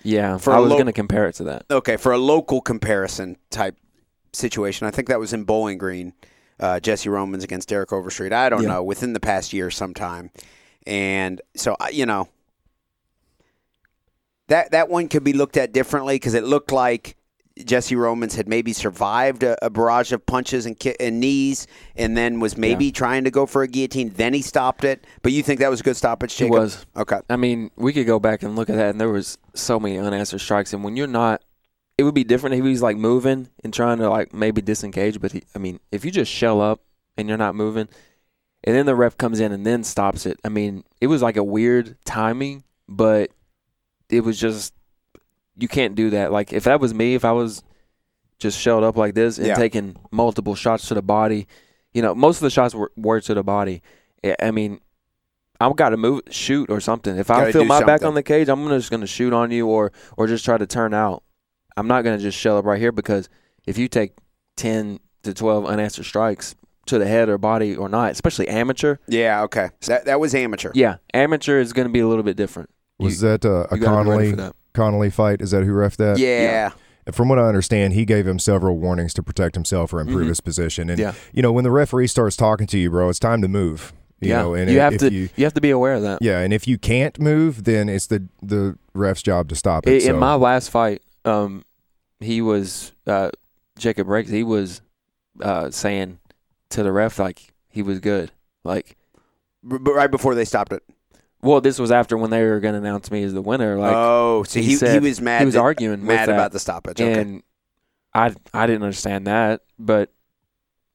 Yeah. 0.04 0.38
for 0.38 0.54
I 0.54 0.60
was 0.60 0.72
low- 0.72 0.78
gonna 0.78 0.94
compare 0.94 1.28
it 1.28 1.34
to 1.36 1.44
that. 1.46 1.66
Okay, 1.70 1.98
for 1.98 2.12
a 2.12 2.18
local 2.18 2.62
comparison 2.62 3.38
type 3.50 3.76
situation, 4.34 4.88
I 4.88 4.92
think 4.92 5.08
that 5.08 5.20
was 5.20 5.34
in 5.34 5.44
Bowling 5.44 5.78
Green. 5.78 6.14
Uh, 6.60 6.80
Jesse 6.80 7.10
Romans 7.10 7.44
against 7.44 7.68
Derek 7.70 7.92
Overstreet. 7.92 8.32
I 8.32 8.48
don't 8.50 8.62
Yeah. 8.64 8.70
know 8.70 8.84
within 8.84 9.14
the 9.14 9.20
past 9.20 9.52
year 9.52 9.72
sometime, 9.72 10.30
and 10.86 11.42
so 11.56 11.76
you 11.92 12.06
know 12.06 12.28
that 14.48 14.72
that 14.72 14.90
one 14.90 15.08
could 15.08 15.24
be 15.24 15.34
looked 15.34 15.58
at 15.58 15.72
differently 15.72 16.16
because 16.16 16.34
it 16.34 16.44
looked 16.44 16.72
like 16.72 17.16
Jesse 17.66 17.96
Romans 17.96 18.36
had 18.36 18.48
maybe 18.48 18.74
survived 18.74 19.44
a, 19.44 19.64
a 19.66 19.70
barrage 19.70 20.12
of 20.12 20.26
punches 20.26 20.66
and, 20.66 20.80
ki- 20.80 20.96
and 21.00 21.20
knees, 21.20 21.68
and 21.96 22.16
then 22.16 22.40
was 22.40 22.58
maybe 22.58 22.92
trying 22.92 23.26
to 23.26 23.32
go 23.32 23.46
for 23.46 23.62
a 23.62 23.68
guillotine. 23.68 24.10
Then 24.10 24.34
he 24.34 24.42
stopped 24.42 24.84
it. 24.84 25.06
But 25.22 25.32
you 25.34 25.44
think 25.44 25.60
that 25.60 25.70
was 25.70 25.82
a 25.82 25.84
good 25.84 25.98
stoppage, 25.98 26.40
It 26.42 26.50
was. 26.50 26.86
Okay. 26.96 27.20
I 27.30 27.36
mean, 27.36 27.72
we 27.76 27.94
could 27.94 28.06
go 28.06 28.20
back 28.20 28.44
and 28.44 28.56
look 28.56 28.70
at 28.70 28.78
that, 28.78 28.90
and 28.92 29.02
there 29.02 29.10
was 29.10 29.38
so 29.54 29.80
many 29.80 29.98
unanswered 29.98 30.42
strikes. 30.42 30.74
And 30.74 30.84
when 30.84 30.96
you're 30.96 31.08
not, 31.08 31.44
it 31.98 32.04
would 32.04 32.16
be 32.16 32.24
different 32.24 32.56
if 32.56 32.64
he 32.64 32.70
was 32.72 32.82
like 32.82 32.98
moving 32.98 33.50
and 33.64 33.74
trying 33.74 33.98
to 33.98 34.10
like 34.10 34.34
maybe 34.34 34.62
disengage. 34.62 35.20
But 35.20 35.34
he, 35.34 35.44
I 35.54 35.60
mean, 35.60 35.80
if 35.92 36.06
you 36.06 36.12
just 36.12 36.32
shell 36.32 36.62
up 36.62 36.82
and 37.18 37.28
you're 37.28 37.38
not 37.38 37.54
moving, 37.56 37.90
and 38.64 38.76
then 38.76 38.86
the 38.86 38.96
ref 38.96 39.18
comes 39.18 39.40
in 39.40 39.52
and 39.52 39.66
then 39.66 39.84
stops 39.84 40.26
it. 40.26 40.40
I 40.46 40.50
mean, 40.50 40.84
it 41.02 41.08
was 41.08 41.22
like 41.22 41.36
a 41.38 41.44
weird 41.44 41.98
timing, 42.06 42.64
but 42.88 43.32
it 44.10 44.22
was 44.24 44.40
just 44.40 44.74
you 45.58 45.68
can't 45.68 45.96
do 45.96 46.10
that. 46.12 46.32
Like 46.32 46.54
if 46.54 46.64
that 46.66 46.80
was 46.80 46.94
me, 46.94 47.16
if 47.16 47.26
I 47.26 47.32
was 47.32 47.64
just 48.40 48.60
shelled 48.60 48.84
up 48.84 48.98
like 48.98 49.14
this 49.14 49.38
and 49.38 49.48
Yeah. 49.48 49.56
taking 49.56 49.96
multiple 50.12 50.56
shots 50.56 50.88
to 50.88 50.94
the 50.96 51.02
body, 51.02 51.48
you 51.94 52.02
know, 52.02 52.16
most 52.16 52.38
of 52.38 52.42
the 52.42 52.50
shots 52.50 52.74
were, 52.74 52.92
were 52.98 53.22
to 53.22 53.34
the 53.34 53.44
body. 53.44 53.82
I- 54.24 54.36
I 54.42 54.52
mean, 54.52 54.80
I've 55.60 55.76
got 55.76 55.90
to 55.90 55.98
move, 55.98 56.22
shoot 56.32 56.70
or 56.72 56.80
something. 56.80 57.18
If 57.18 57.30
I 57.30 57.52
feel 57.52 57.62
do 57.62 57.68
my 57.68 57.84
back 57.84 58.04
on 58.04 58.16
the 58.16 58.24
cage, 58.24 58.50
I'm 58.50 58.68
just 58.70 58.90
gonna 58.90 59.06
shoot 59.06 59.32
on 59.34 59.52
you 59.52 59.68
or 59.68 59.92
or 60.18 60.26
just 60.26 60.44
try 60.44 60.58
to 60.58 60.66
turn 60.66 60.94
out. 60.94 61.22
I'm 61.78 61.88
not 61.88 62.04
gonna 62.04 62.18
just 62.18 62.38
shell 62.38 62.58
up 62.58 62.66
right 62.66 62.80
here 62.80 62.92
because 62.92 63.30
if 63.68 63.78
you 63.78 63.88
take 63.88 64.14
ten 64.58 65.00
to 65.24 65.34
twelve 65.36 65.66
unanswered 65.68 66.06
strikes 66.06 66.56
to 66.88 66.98
the 66.98 67.06
head 67.06 67.30
or 67.30 67.38
body 67.38 67.76
or 67.76 67.88
not, 67.90 68.10
especially 68.12 68.48
amateur, 68.48 68.96
Yeah. 69.08 69.44
Okay. 69.44 69.70
That 69.86 70.06
that 70.06 70.20
was 70.20 70.34
amateur. 70.34 70.72
yeah, 70.74 70.96
amateur 71.14 71.60
is 71.60 71.74
gonna 71.74 71.90
be 71.90 72.00
a 72.00 72.08
little 72.08 72.24
bit 72.24 72.38
different. 72.38 72.72
Was 72.98 73.22
You- 73.22 73.30
that 73.30 73.46
uh, 73.46 73.68
a 73.70 73.76
you 73.76 73.82
gotta 73.84 74.04
be 74.04 74.10
ready 74.10 74.30
Connolly 74.30 74.30
for 74.32 74.36
that. 74.38 74.56
Connolly 74.74 75.10
fight? 75.10 75.42
Is 75.42 75.52
that 75.52 75.64
who 75.64 75.74
ref 75.74 75.98
that? 75.98 76.18
Yeah. 76.18 76.72
From 77.12 77.30
what 77.30 77.40
I 77.40 77.44
understand, 77.48 77.94
he 77.94 78.06
gave 78.06 78.28
him 78.28 78.38
several 78.40 78.78
warnings 78.78 79.14
to 79.16 79.24
protect 79.24 79.56
himself 79.56 79.92
or 79.94 80.00
improve 80.00 80.26
Mhm. 80.26 80.30
his 80.30 80.40
position. 80.42 80.90
And 80.90 81.00
Yeah. 81.00 81.14
you 81.34 81.42
know, 81.42 81.52
when 81.52 81.64
the 81.64 81.72
referee 81.72 82.08
starts 82.08 82.36
talking 82.36 82.68
to 82.68 82.78
you, 82.78 82.90
bro, 82.92 83.10
it's 83.10 83.20
time 83.20 83.42
to 83.42 83.48
move. 83.48 83.92
You 84.22 84.30
yeah, 84.30 84.42
know, 84.44 84.54
and 84.54 84.70
you 84.70 84.78
if 84.78 84.82
have 84.84 84.98
to 85.00 85.12
you 85.12 85.30
you 85.36 85.44
have 85.46 85.56
to 85.56 85.62
be 85.62 85.72
aware 85.72 85.96
of 85.96 86.04
that. 86.04 86.20
Yeah, 86.22 86.40
and 86.42 86.54
if 86.54 86.68
you 86.68 86.78
can't 86.78 87.20
move, 87.20 87.64
then 87.64 87.90
it's 87.90 88.06
the 88.06 88.28
the 88.44 88.78
ref's 88.94 89.24
job 89.24 89.50
to 89.50 89.56
stop 89.56 89.88
it. 89.88 89.94
In, 89.96 90.02
so. 90.02 90.10
in 90.12 90.20
my 90.20 90.36
last 90.36 90.70
fight, 90.70 91.02
um, 91.26 91.66
he 92.20 92.40
was 92.40 92.92
uh, 93.08 93.32
Jacob 93.80 94.08
Rakes. 94.08 94.30
He 94.30 94.44
was 94.44 94.82
uh, 95.42 95.72
saying 95.72 96.20
to 96.70 96.84
the 96.84 96.92
ref 96.92 97.18
like 97.18 97.52
he 97.70 97.82
was 97.82 98.00
good. 98.00 98.32
Like, 98.64 98.96
B- 99.68 99.78
But 99.82 99.94
right 99.96 100.12
before 100.12 100.36
they 100.36 100.46
stopped 100.46 100.72
it. 100.72 100.84
Well, 101.44 101.62
this 101.62 101.80
was 101.80 101.92
after 101.92 102.18
when 102.18 102.30
they 102.30 102.44
were 102.44 102.60
going 102.60 102.74
to 102.74 102.80
announce 102.80 103.10
me 103.12 103.24
as 103.24 103.34
the 103.34 103.42
winner. 103.42 103.78
Like, 103.78 103.94
oh, 103.96 104.44
so 104.44 104.60
he 104.60 104.76
he, 104.78 104.90
he, 104.92 105.00
was 105.00 105.22
mad. 105.22 105.40
he 105.40 105.46
was 105.46 105.56
that- 105.56 105.62
arguing 105.62 106.06
mad 106.06 106.30
about 106.30 106.52
the 106.52 106.60
stoppage. 106.60 107.02
Okay. 107.02 107.20
and 107.20 107.44
I 108.14 108.34
I 108.54 108.68
didn't 108.68 108.84
understand 108.84 109.28
that, 109.28 109.62
but 109.80 110.12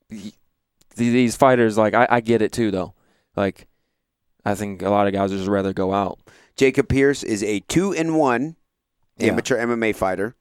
he- 0.09 0.35
these 0.97 1.37
fighters 1.37 1.77
like 1.77 1.95
I, 1.95 2.07
I 2.11 2.21
get 2.21 2.43
it 2.43 2.53
too 2.53 2.71
though. 2.71 2.95
Like, 3.37 3.67
I 4.45 4.55
think 4.55 4.83
a 4.83 4.89
lot 4.91 5.07
of 5.07 5.13
guys 5.13 5.31
would 5.31 5.39
just 5.39 5.49
rather 5.51 5.73
go 5.73 5.93
out. 5.93 6.19
Jacob 6.57 6.89
Pierce 6.89 7.23
is 7.23 7.43
a 7.43 7.61
two 7.61 7.93
and 7.93 8.17
one 8.17 8.57
Yeah. 9.19 9.29
amateur 9.33 9.59
MMA 9.59 9.95
fighter. 9.95 10.37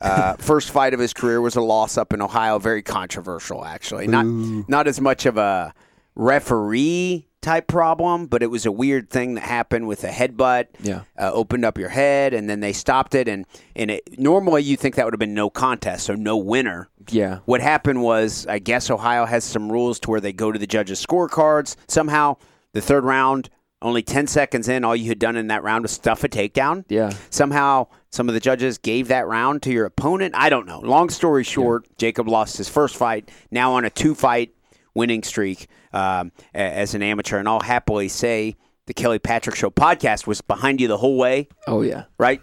Uh, 0.00 0.34
first 0.38 0.70
fight 0.70 0.92
of 0.94 0.98
his 0.98 1.12
career 1.12 1.40
was 1.40 1.54
a 1.54 1.60
loss 1.60 1.96
up 1.96 2.12
in 2.12 2.20
Ohio. 2.20 2.58
Very 2.58 2.82
controversial, 2.82 3.64
actually. 3.64 4.08
Not 4.08 4.26
not 4.68 4.88
as 4.88 5.00
much 5.00 5.26
of 5.26 5.36
a 5.36 5.72
referee 6.16 7.28
type 7.42 7.66
problem, 7.66 8.26
but 8.26 8.42
it 8.42 8.46
was 8.46 8.64
a 8.64 8.72
weird 8.72 9.10
thing 9.10 9.34
that 9.34 9.42
happened 9.42 9.86
with 9.88 10.04
a 10.04 10.08
headbutt. 10.08 10.68
Yeah. 10.80 11.02
uh, 11.18 11.30
opened 11.32 11.64
up 11.64 11.76
your 11.76 11.90
head, 11.90 12.32
and 12.32 12.48
then 12.48 12.60
they 12.60 12.72
stopped 12.72 13.14
it. 13.14 13.28
And 13.28 13.44
and 13.76 13.90
it, 13.90 14.18
normally 14.18 14.62
you 14.62 14.76
think 14.76 14.94
that 14.94 15.04
would 15.04 15.12
have 15.12 15.20
been 15.20 15.34
no 15.34 15.50
contest, 15.50 16.06
so 16.06 16.14
no 16.14 16.36
winner. 16.36 16.88
Yeah. 17.10 17.40
What 17.44 17.60
happened 17.60 18.02
was, 18.02 18.46
I 18.46 18.58
guess 18.58 18.90
Ohio 18.90 19.26
has 19.26 19.44
some 19.44 19.70
rules 19.70 19.98
to 20.00 20.10
where 20.10 20.20
they 20.20 20.32
go 20.32 20.52
to 20.52 20.58
the 20.58 20.66
judges' 20.66 21.04
scorecards. 21.04 21.76
Somehow, 21.88 22.36
the 22.72 22.80
third 22.80 23.04
round, 23.04 23.50
only 23.82 24.02
ten 24.02 24.26
seconds 24.26 24.68
in, 24.68 24.84
all 24.84 24.94
you 24.94 25.08
had 25.08 25.18
done 25.18 25.36
in 25.36 25.48
that 25.48 25.62
round 25.62 25.82
was 25.82 25.90
stuff 25.90 26.22
a 26.24 26.28
takedown. 26.28 26.84
Yeah. 26.88 27.12
Somehow, 27.30 27.88
some 28.10 28.28
of 28.28 28.34
the 28.34 28.40
judges 28.40 28.78
gave 28.78 29.08
that 29.08 29.26
round 29.26 29.62
to 29.62 29.72
your 29.72 29.86
opponent. 29.86 30.34
I 30.36 30.48
don't 30.48 30.66
know. 30.66 30.78
Long 30.80 31.10
story 31.10 31.42
short, 31.44 31.86
Jacob 31.98 32.28
lost 32.28 32.56
his 32.56 32.68
first 32.68 32.96
fight. 32.96 33.30
Now 33.50 33.72
on 33.72 33.84
a 33.84 33.90
two-fight 33.90 34.54
winning 34.94 35.22
streak 35.22 35.66
um, 35.92 36.32
as 36.54 36.94
an 36.94 37.02
amateur, 37.02 37.38
and 37.38 37.48
I'll 37.48 37.60
happily 37.60 38.08
say 38.08 38.56
the 38.86 38.94
Kelly 38.94 39.18
Patrick 39.18 39.56
Show 39.56 39.70
podcast 39.70 40.26
was 40.26 40.40
behind 40.40 40.80
you 40.80 40.88
the 40.88 40.98
whole 40.98 41.16
way. 41.16 41.48
Oh 41.66 41.82
yeah. 41.82 42.04
Right 42.18 42.40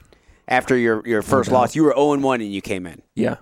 after 0.47 0.75
your 0.77 1.05
your 1.07 1.21
first 1.21 1.49
doubt. 1.49 1.55
loss, 1.55 1.75
you 1.75 1.83
were 1.83 1.91
zero 1.93 2.13
and 2.13 2.23
one, 2.23 2.41
and 2.41 2.51
you 2.53 2.62
came 2.62 2.85
in. 2.88 3.01
Yeah. 3.15 3.38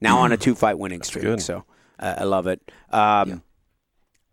Now 0.00 0.18
on 0.18 0.32
a 0.32 0.36
two-fight 0.36 0.78
winning 0.78 1.02
streak. 1.02 1.24
good. 1.24 1.40
So 1.40 1.64
Uh, 1.98 2.14
I 2.18 2.24
love 2.24 2.46
it. 2.46 2.60
Um, 2.90 3.42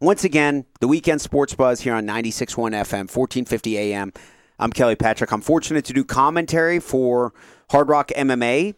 Once 0.01 0.23
again, 0.23 0.65
the 0.79 0.87
weekend 0.87 1.19
sports 1.21 1.53
buzz 1.55 1.81
here 1.81 1.93
on 1.93 2.05
96.1 2.07 2.71
FM, 2.73 3.13
1450 3.13 3.77
AM. 3.77 4.13
I'm 4.57 4.71
Kelly 4.71 4.95
Patrick. 4.95 5.31
I'm 5.31 5.41
fortunate 5.41 5.85
to 5.85 5.93
do 5.93 6.03
commentary 6.05 6.79
for 6.79 7.33
Hard 7.71 7.89
Rock 7.89 8.09
MMA, 8.15 8.75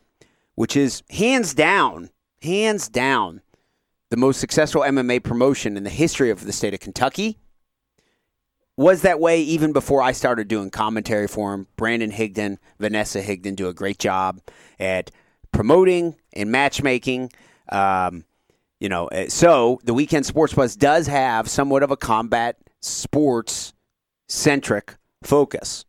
which 0.55 0.75
is 0.75 1.03
hands 1.11 1.53
down, 1.53 2.09
hands 2.41 2.89
down, 2.89 3.41
the 4.11 4.17
most 4.17 4.41
successful 4.41 4.81
MMA 4.81 5.23
promotion 5.23 5.77
in 5.77 5.85
the 5.85 5.89
history 5.89 6.29
of 6.29 6.43
the 6.43 6.51
state 6.51 6.73
of 6.73 6.81
Kentucky. 6.81 7.39
Was 8.75 9.03
that 9.03 9.21
way 9.21 9.41
even 9.41 9.71
before 9.71 10.01
I 10.01 10.11
started 10.11 10.49
doing 10.49 10.69
commentary 10.69 11.27
for 11.27 11.53
him. 11.53 11.67
Brandon 11.77 12.11
Higdon, 12.11 12.57
Vanessa 12.77 13.21
Higdon 13.21 13.55
do 13.55 13.69
a 13.69 13.73
great 13.73 13.99
job 13.99 14.41
at 14.79 15.11
promoting 15.53 16.15
and 16.33 16.51
matchmaking. 16.51 17.31
Um, 17.69 18.25
you 18.81 18.89
know, 18.89 19.07
uh, 19.07 19.29
so 19.29 19.79
the 19.85 19.93
weekend 19.93 20.25
sports 20.25 20.53
buzz 20.53 20.75
does 20.75 21.07
have 21.07 21.49
somewhat 21.49 21.81
of 21.81 21.89
a 21.89 21.97
combat 21.97 22.57
sports 22.81 23.71
centric 24.27 24.95
focus. 25.23 25.85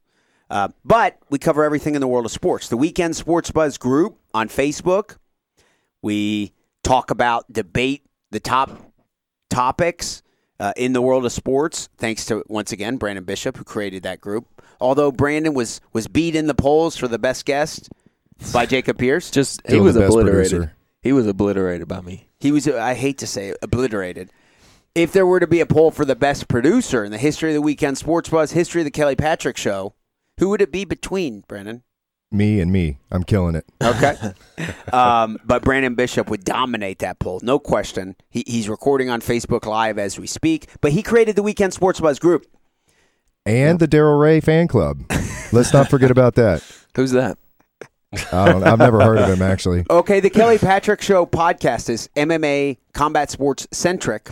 Uh, 0.48 0.68
but 0.84 1.18
we 1.28 1.40
cover 1.40 1.64
everything 1.64 1.96
in 1.96 2.00
the 2.00 2.06
world 2.06 2.26
of 2.26 2.30
sports. 2.30 2.68
The 2.68 2.76
Weekend 2.76 3.16
Sports 3.16 3.50
Buzz 3.50 3.78
group 3.78 4.18
on 4.34 4.50
Facebook, 4.50 5.16
we 6.02 6.52
talk 6.84 7.10
about, 7.10 7.50
debate 7.50 8.04
the 8.32 8.40
top 8.40 8.92
topics 9.48 10.22
uh, 10.58 10.72
in 10.76 10.92
the 10.92 11.00
world 11.00 11.24
of 11.24 11.32
sports. 11.32 11.88
Thanks 11.96 12.26
to 12.26 12.42
once 12.48 12.72
again 12.72 12.98
Branden 12.98 13.24
Bishop 13.24 13.56
who 13.56 13.64
created 13.64 14.02
that 14.02 14.20
group. 14.20 14.48
Although 14.80 15.12
Branden 15.12 15.54
was 15.54 15.80
was 15.92 16.08
beat 16.08 16.34
in 16.34 16.48
the 16.48 16.54
polls 16.54 16.96
for 16.96 17.06
the 17.06 17.18
best 17.18 17.44
guest 17.44 17.90
by 18.52 18.66
Jacob 18.66 18.98
Pierce. 18.98 19.30
Just 19.32 19.62
he 19.68 19.78
was 19.78 19.94
the 19.94 20.00
best 20.00 20.10
obliterated. 20.10 20.50
producer. 20.50 20.76
He 21.02 21.12
was 21.12 21.26
obliterated 21.26 21.88
by 21.88 22.00
me. 22.00 22.28
He 22.38 22.52
was, 22.52 22.68
I 22.68 22.94
hate 22.94 23.18
to 23.18 23.26
say 23.26 23.48
it, 23.48 23.58
obliterated. 23.62 24.30
If 24.94 25.12
there 25.12 25.26
were 25.26 25.40
to 25.40 25.46
be 25.46 25.60
a 25.60 25.66
poll 25.66 25.90
for 25.90 26.04
the 26.04 26.14
best 26.14 26.48
producer 26.48 27.04
in 27.04 27.10
the 27.10 27.18
history 27.18 27.50
of 27.50 27.54
the 27.54 27.62
Weekend 27.62 27.98
Sports 27.98 28.28
Buzz, 28.28 28.52
history 28.52 28.82
of 28.82 28.84
the 28.84 28.90
Kelly 28.90 29.16
Patrick 29.16 29.56
Show, 29.56 29.94
who 30.38 30.50
would 30.50 30.60
it 30.60 30.70
be 30.70 30.84
between, 30.84 31.42
Branden? 31.42 31.82
Me 32.32 32.60
and 32.60 32.72
me. 32.72 32.98
I'm 33.10 33.24
killing 33.24 33.54
it. 33.54 33.66
Okay. 33.82 34.16
um, 34.92 35.38
but 35.44 35.62
Branden 35.62 35.94
Bishop 35.94 36.30
would 36.30 36.44
dominate 36.44 37.00
that 37.00 37.18
poll, 37.18 37.40
no 37.42 37.58
question. 37.58 38.16
He, 38.30 38.42
he's 38.46 38.70
recording 38.70 39.10
on 39.10 39.20
Facebook 39.20 39.66
Live 39.66 39.98
as 39.98 40.18
we 40.18 40.26
speak, 40.26 40.68
but 40.80 40.92
he 40.92 41.02
created 41.02 41.36
the 41.36 41.42
Weekend 41.42 41.74
Sports 41.74 42.00
Buzz 42.00 42.18
group. 42.18 42.46
And 43.44 43.78
the 43.78 43.88
Daryl 43.88 44.18
Ray 44.18 44.40
fan 44.40 44.66
club. 44.66 45.02
Let's 45.52 45.74
not 45.74 45.90
forget 45.90 46.10
about 46.10 46.34
that. 46.36 46.64
Who's 46.96 47.10
that? 47.10 47.36
I 48.32 48.50
don't, 48.50 48.62
I've 48.62 48.78
never 48.78 49.00
heard 49.02 49.18
of 49.18 49.28
him 49.28 49.42
actually. 49.42 49.84
Okay, 49.90 50.20
the 50.20 50.30
Kelly 50.30 50.58
Patrick 50.58 51.00
Show 51.02 51.26
podcast 51.26 51.88
is 51.90 52.08
MMA 52.14 52.78
combat 52.92 53.30
sports 53.30 53.66
centric. 53.72 54.30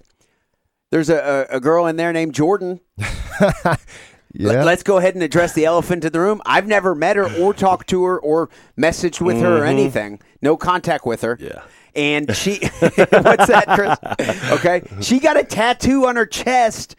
There's 0.90 1.08
a, 1.08 1.46
a, 1.50 1.56
a 1.56 1.60
girl 1.60 1.86
in 1.86 1.96
there 1.96 2.12
named 2.12 2.34
Jordan. 2.34 2.80
Yeah. 4.32 4.62
Let, 4.62 4.78
us 4.78 4.82
go 4.82 4.98
ahead 4.98 5.14
and 5.14 5.22
address 5.22 5.54
the 5.54 5.64
elephant 5.64 6.04
in 6.04 6.12
the 6.12 6.20
room. 6.20 6.40
I've 6.46 6.66
never 6.66 6.94
met 6.94 7.16
her 7.16 7.28
or 7.36 7.52
talked 7.52 7.88
to 7.90 8.04
her 8.04 8.18
or 8.20 8.48
messaged 8.78 9.20
with 9.20 9.40
her 9.40 9.58
or 9.58 9.64
anything. 9.64 10.20
No 10.40 10.56
contact 10.56 11.04
with 11.04 11.22
her. 11.22 11.36
Yeah. 11.40 11.62
And 11.96 12.34
she, 12.36 12.58
what's 12.80 13.46
that, 13.48 13.64
Chris? 13.74 14.50
Okay, 14.52 14.82
she 15.02 15.18
got 15.18 15.36
a 15.36 15.42
tattoo 15.42 16.06
on 16.06 16.14
her 16.16 16.26
chest 16.26 16.94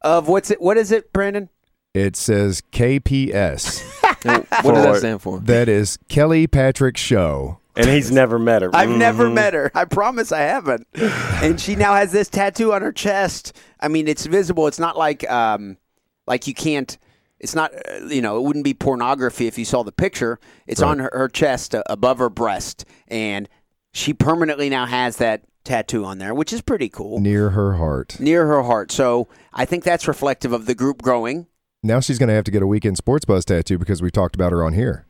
of 0.00 0.28
what's 0.28 0.50
it? 0.50 0.60
What 0.62 0.78
is 0.78 0.90
it, 0.90 1.12
Branden? 1.12 1.50
It 1.92 2.16
says 2.16 2.62
KPS. 2.72 3.82
What 4.22 4.74
does 4.74 4.84
that 4.84 4.96
stand 4.96 5.22
for? 5.22 5.40
that 5.40 5.66
is 5.68 5.98
Kelly 6.08 6.46
Patrick 6.46 6.98
Show. 6.98 7.58
And 7.74 7.86
he's 7.88 8.10
never 8.12 8.38
met 8.38 8.60
her. 8.60 8.70
I've 8.74 8.90
never 8.90 9.26
Mhm. 9.28 9.34
met 9.34 9.54
her. 9.54 9.70
I 9.74 9.86
promise 9.86 10.30
I 10.30 10.40
haven't. 10.40 10.86
And 10.94 11.58
she 11.58 11.74
now 11.74 11.94
has 11.94 12.12
this 12.12 12.28
tattoo 12.28 12.74
on 12.74 12.82
her 12.82 12.92
chest. 12.92 13.56
I 13.80 13.88
mean, 13.88 14.08
it's 14.08 14.26
visible. 14.26 14.66
It's 14.66 14.78
not 14.78 14.98
like 14.98 15.28
um, 15.30 15.78
like 16.30 16.46
you 16.46 16.54
can't. 16.54 16.96
It's 17.38 17.54
not. 17.54 17.72
Uh, 17.74 18.06
you 18.06 18.22
know, 18.22 18.38
it 18.38 18.42
wouldn't 18.42 18.64
be 18.64 18.72
pornography 18.74 19.46
if 19.46 19.58
you 19.58 19.64
saw 19.64 19.82
the 19.82 19.92
picture. 19.92 20.38
It's 20.66 20.80
on 20.82 20.98
her, 21.00 21.10
her 21.12 21.28
chest 21.28 21.74
uh, 21.74 21.82
above 21.86 22.18
her 22.18 22.30
breast, 22.30 22.84
and 23.08 23.48
she 23.92 24.12
permanently 24.14 24.68
now 24.70 24.86
has 24.86 25.16
that 25.16 25.42
tattoo 25.64 26.04
on 26.04 26.18
there, 26.18 26.34
which 26.34 26.52
is 26.52 26.60
pretty 26.62 26.88
cool 26.88 27.18
Near 27.20 27.50
her 27.50 27.74
heart. 27.74 28.18
near 28.20 28.46
her 28.46 28.62
heart. 28.62 28.90
So 28.92 29.28
I 29.52 29.64
think 29.64 29.84
that's 29.84 30.06
reflective 30.08 30.52
of 30.52 30.66
the 30.66 30.74
group 30.74 31.02
growing. 31.02 31.46
Now 31.82 32.00
she's 32.00 32.18
going 32.18 32.28
to 32.28 32.34
have 32.34 32.44
to 32.44 32.50
get 32.50 32.62
a 32.62 32.66
weekend 32.66 32.96
sports 32.98 33.24
buzz 33.24 33.44
tattoo 33.44 33.78
because 33.78 34.00
we 34.02 34.10
talked 34.10 34.34
about 34.34 34.52
her 34.52 34.62
on 34.64 34.72
here. 34.74 35.06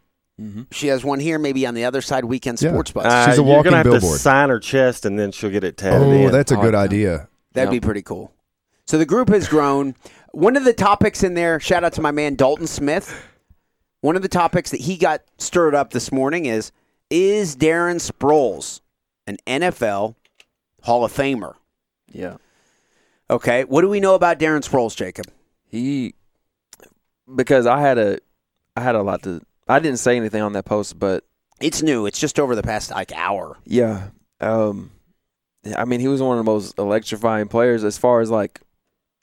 She 0.72 0.86
has 0.86 1.04
one 1.04 1.20
here, 1.20 1.38
maybe 1.38 1.66
on 1.66 1.74
the 1.74 1.84
other 1.84 2.00
side. 2.00 2.24
Weekend 2.24 2.62
Yeah. 2.62 2.70
Sports 2.70 2.92
Buzz. 2.92 3.04
Uh, 3.04 3.26
She's 3.28 3.36
a 3.38 3.42
walking 3.42 3.46
you're 3.46 3.56
walking 3.56 3.70
gonna 3.72 3.76
have 3.76 3.84
billboard. 4.00 4.16
to 4.16 4.18
sign 4.18 4.48
her 4.48 4.58
chest, 4.58 5.04
and 5.04 5.18
then 5.18 5.32
she'll 5.32 5.50
get 5.50 5.64
it 5.64 5.76
tattooed. 5.76 6.06
Oh, 6.06 6.12
in. 6.28 6.32
that's 6.32 6.50
a 6.50 6.56
I 6.56 6.62
good 6.62 6.72
like 6.74 6.84
idea. 6.84 7.28
That'd 7.52 7.72
Yep. 7.74 7.82
be 7.82 7.84
pretty 7.84 8.00
cool. 8.02 8.32
So 8.86 8.96
the 8.96 9.04
group 9.04 9.28
has 9.28 9.46
grown. 9.48 9.94
One 10.32 10.56
of 10.56 10.64
the 10.64 10.72
topics 10.72 11.22
in 11.22 11.34
there, 11.34 11.58
shout 11.60 11.84
out 11.84 11.92
to 11.94 12.02
my 12.02 12.10
man 12.10 12.34
Dalton 12.36 12.66
Smith. 12.66 13.26
One 14.00 14.16
of 14.16 14.22
the 14.22 14.28
topics 14.28 14.70
that 14.70 14.80
he 14.80 14.96
got 14.96 15.22
stirred 15.38 15.74
up 15.74 15.92
this 15.92 16.10
morning 16.12 16.46
is 16.46 16.72
Is 17.10 17.56
Darren 17.56 17.96
Sproles 17.96 18.80
an 19.26 19.36
NFL 19.46 20.14
Hall 20.82 21.04
of 21.04 21.12
Famer? 21.12 21.54
Yeah. 22.10 22.36
Okay. 23.28 23.64
What 23.64 23.82
do 23.82 23.88
we 23.88 24.00
know 24.00 24.14
about 24.14 24.38
Darren 24.38 24.66
Sproles, 24.66 24.96
Jacob? 24.96 25.26
He 25.68 26.14
because 27.36 27.66
I 27.66 27.80
had 27.80 27.98
a 27.98 28.18
I 28.76 28.80
had 28.80 28.94
a 28.94 29.02
lot 29.02 29.22
to 29.24 29.40
I 29.68 29.78
didn't 29.78 29.98
say 29.98 30.16
anything 30.16 30.42
on 30.42 30.52
that 30.54 30.64
post, 30.64 30.98
but 30.98 31.24
It's 31.60 31.82
new. 31.82 32.06
It's 32.06 32.18
just 32.18 32.40
over 32.40 32.56
the 32.56 32.62
past 32.62 32.90
like 32.90 33.12
hour. 33.12 33.58
yeah. 33.66 34.08
Um 34.40 34.92
I 35.76 35.84
mean, 35.84 36.00
he 36.00 36.08
was 36.08 36.22
one 36.22 36.38
of 36.38 36.44
the 36.44 36.50
most 36.50 36.78
electrifying 36.78 37.46
players 37.48 37.84
as 37.84 37.98
far 37.98 38.20
as 38.20 38.30
like 38.30 38.60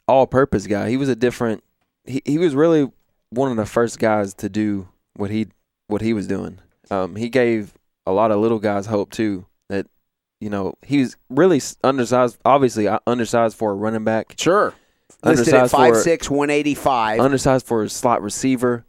all 0.08 0.28
purpose 0.28 0.68
guy. 0.68 0.90
He 0.90 0.98
was 0.98 1.10
a 1.10 1.16
different 1.16 1.64
he, 2.06 2.22
he 2.26 2.38
was 2.38 2.56
really 2.56 2.92
one 3.30 3.52
of 3.52 3.58
the 3.58 3.66
first 3.66 4.00
guys 4.00 4.34
to 4.36 4.50
do 4.50 4.88
what 5.16 5.30
he 5.30 5.48
what 5.88 6.02
he 6.02 6.14
was 6.14 6.28
doing. 6.28 6.60
Um 6.90 7.16
he 7.16 7.30
gave 7.30 7.74
a 8.06 8.12
lot 8.12 8.32
of 8.32 8.40
little 8.40 8.60
guys 8.60 8.86
hope 8.86 9.12
too 9.12 9.46
that 9.70 9.88
you 10.40 10.50
know, 10.50 10.76
he 10.82 11.00
was 11.00 11.18
really 11.30 11.62
undersized 11.84 12.38
obviously 12.46 12.88
uh, 12.88 13.00
undersized 13.08 13.58
for 13.58 13.72
a 13.72 13.76
running 13.76 14.04
back. 14.04 14.36
Sure. 14.38 14.74
Listed 15.24 15.54
at 15.54 15.74
Undersized 15.74 16.04
for- 16.06 16.10
5'6", 16.28 16.30
185. 16.30 17.20
undersized 17.20 17.66
for 17.66 17.84
a 17.84 17.90
slot 17.90 18.22
receiver, 18.22 18.86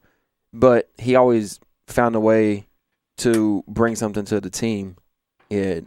but 0.53 0.91
he 0.99 1.15
always 1.15 1.59
found 1.87 2.15
a 2.17 2.21
way 2.21 2.67
to 3.19 3.65
bring 3.67 3.97
something 3.97 4.25
to 4.27 4.41
the 4.41 4.51
team. 4.51 4.97
It 5.49 5.87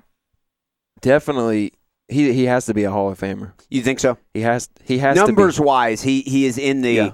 definitely 1.01 1.73
he 2.11 2.33
he 2.33 2.43
has 2.45 2.65
to 2.67 2.73
be 2.73 2.83
a 2.83 2.91
Hall 2.91 3.09
of 3.09 3.19
Famer. 3.19 3.53
you 3.69 3.81
think 3.81 3.99
so? 3.99 4.17
He 4.33 4.41
has 4.41 4.69
he 4.83 4.97
has 4.99 5.15
Numbers 5.15 5.59
wise, 5.59 6.01
he 6.01 6.21
he 6.21 6.45
is 6.45 6.57
in 6.57 6.81
the 6.81 6.91
Yeah. 6.93 7.11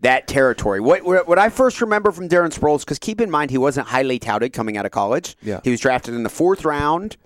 that 0.00 0.26
territory. 0.26 0.80
What 0.80 1.04
what 1.04 1.26
what 1.28 1.38
I 1.38 1.48
first 1.48 1.80
remember 1.80 2.10
from 2.12 2.28
Darren 2.28 2.52
Sproles, 2.52 2.80
because 2.80 2.98
keep 2.98 3.20
in 3.20 3.30
mind 3.30 3.50
he 3.50 3.58
wasn't 3.58 3.86
highly 3.88 4.18
touted 4.18 4.52
coming 4.52 4.76
out 4.76 4.84
of 4.86 4.92
college. 4.92 5.36
Yeah. 5.42 5.60
he 5.64 5.70
was 5.70 5.80
drafted 5.80 6.14
in 6.14 6.22
the 6.24 6.28
fourth 6.30 6.64
round 6.64 7.16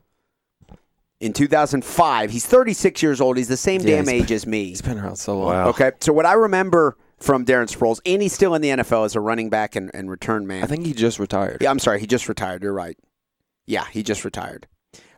in 1.21 1.33
2005. 1.33 2.31
He's 2.31 2.45
36 2.47 3.03
years 3.03 3.21
old. 3.21 3.37
He's 3.37 3.49
the 3.49 3.57
same 3.57 3.81
Yeah, 3.81 3.97
damn 3.97 4.09
age 4.09 4.29
been- 4.29 4.35
as 4.37 4.47
me. 4.47 4.65
He's 4.67 4.83
been 4.83 4.99
around 4.99 5.17
so 5.17 5.39
long. 5.39 5.47
Wow. 5.49 5.69
Okay, 5.69 5.93
so 6.01 6.13
what 6.13 6.27
I 6.27 6.35
remember 6.35 6.97
from 7.19 7.47
Darren 7.47 7.75
Sproles, 7.75 8.01
and 8.05 8.21
he's 8.21 8.33
still 8.35 8.55
in 8.55 8.61
the 8.61 8.69
NFL 8.71 9.05
as 9.07 9.15
a 9.17 9.21
running 9.21 9.49
back 9.49 9.77
and, 9.77 9.91
and 9.95 10.11
return 10.11 10.47
man. 10.47 10.63
I 10.63 10.67
think 10.67 10.85
he 10.85 10.93
just 10.93 11.19
retired. 11.19 11.59
Yeah, 11.63 11.71
I'm 11.71 11.79
sorry, 11.79 12.01
he 12.01 12.07
just 12.07 12.29
retired. 12.29 12.63
You're 12.63 12.75
right. 12.75 12.99
Yeah, 13.67 13.85
he 13.91 14.03
just 14.03 14.25
retired. 14.27 14.67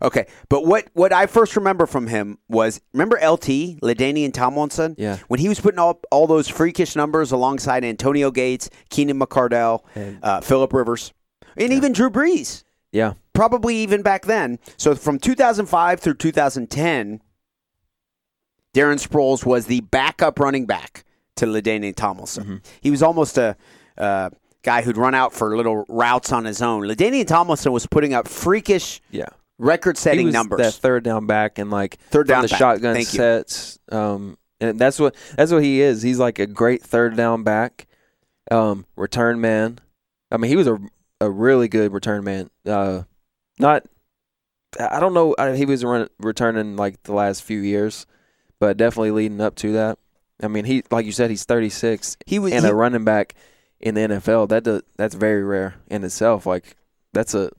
Okay, 0.03 0.27
but 0.49 0.67
what 0.67 0.89
what 0.93 1.13
I 1.13 1.27
first 1.27 1.57
remember 1.57 1.87
from 1.87 2.07
him 2.07 2.39
was 2.49 2.81
remember 2.93 3.17
LT 3.17 3.81
Ladainian 3.83 4.33
Tomlinson. 4.33 4.95
Yeah. 4.99 5.19
when 5.29 5.41
he 5.41 5.49
was 5.49 5.59
putting 5.61 5.79
all 5.79 6.01
all 6.11 6.27
those 6.27 6.49
freakish 6.49 6.95
numbers 6.97 7.33
alongside 7.33 7.85
Antonio 7.85 8.31
Gates, 8.31 8.69
Keenan 8.91 9.19
McCardell, 9.19 9.81
And- 9.95 10.19
uh, 10.23 10.41
Philip 10.43 10.73
Rivers, 10.73 11.13
and 11.57 11.73
even 11.73 11.93
Drew 11.93 12.11
Brees. 12.11 12.65
Yeah. 12.93 13.15
Probably 13.33 13.77
even 13.77 14.03
back 14.03 14.25
then. 14.27 14.59
So 14.77 14.95
from 14.95 15.19
2005 15.19 16.01
through 16.01 16.15
2010, 16.15 17.21
Darren 18.75 19.07
Sproles 19.07 19.45
was 19.45 19.67
the 19.67 19.81
backup 19.81 20.39
running 20.39 20.67
back 20.67 21.05
to 21.37 21.47
Ladainian 21.47 21.95
Tomlinson. 21.95 22.45
Mm-hmm. 22.45 22.57
He 22.81 22.91
was 22.91 23.03
almost 23.03 23.39
a 23.39 23.57
uh, 23.99 24.31
guy 24.63 24.83
who'd 24.83 24.97
run 24.97 25.15
out 25.15 25.33
for 25.33 25.57
little 25.57 25.85
routes 25.89 26.33
on 26.33 26.45
his 26.45 26.61
own. 26.63 26.83
Ladainian 26.83 27.27
Tomlinson 27.27 27.73
was 27.73 27.87
putting 27.87 28.15
up 28.15 28.29
freakish 28.29 29.01
Yeah. 29.11 29.27
Record-setting 29.59 30.31
numbers. 30.31 30.59
that 30.59 30.75
third 30.75 31.05
down 31.05 31.27
back 31.27 31.59
and 31.59 31.71
like 31.71 31.99
Third 32.11 32.29
down 32.29 32.43
the 32.43 32.49
back. 32.49 32.59
shotgun 32.59 32.95
Thank 32.95 33.09
sets. 33.09 33.79
Um, 33.91 34.37
and 34.61 34.79
that's 34.79 34.99
what 34.99 35.15
that's 35.37 35.53
what 35.53 35.63
he 35.63 35.81
is. 35.81 36.03
He's 36.03 36.19
like 36.19 36.39
a 36.39 36.47
great 36.47 36.83
third 36.83 37.17
down 37.17 37.43
back, 37.43 37.87
um, 38.51 38.87
return 38.97 39.41
man. 39.41 39.79
I 40.31 40.37
mean, 40.37 40.51
he 40.51 40.57
was 40.57 40.67
a 40.67 40.79
a 41.21 41.31
really 41.31 41.69
good 41.69 41.93
return 41.93 42.25
man. 42.25 42.51
Uh, 42.67 43.03
not, 43.59 43.85
I 44.79 45.01
don't 45.01 45.15
know. 45.15 45.35
I, 45.39 45.57
he 45.57 45.65
was 45.65 45.83
run, 45.85 46.09
returning 46.21 46.77
like 46.77 47.03
the 47.05 47.15
last 47.15 47.43
few 47.43 47.61
years, 47.61 48.07
but 48.61 48.77
definitely 48.77 49.11
leading 49.13 49.41
up 49.41 49.55
to 49.57 49.73
that. 49.73 49.99
I 50.43 50.49
mean, 50.49 50.67
he 50.67 50.83
like 50.91 51.07
you 51.07 51.13
said, 51.13 51.31
he's 51.31 51.45
36 51.45 52.19
he 52.27 52.39
was 52.39 52.53
and 52.53 52.65
he- 52.65 52.71
a 52.71 52.75
running 52.75 53.05
back 53.05 53.35
in 53.81 53.95
the 53.95 54.03
NFL. 54.03 54.49
That 54.51 54.65
does, 54.65 54.83
that's 54.97 55.15
very 55.15 55.43
rare 55.43 55.77
in 55.89 56.05
itself. 56.05 56.45
Like 56.45 56.77
that's 57.15 57.35
a 57.35 57.51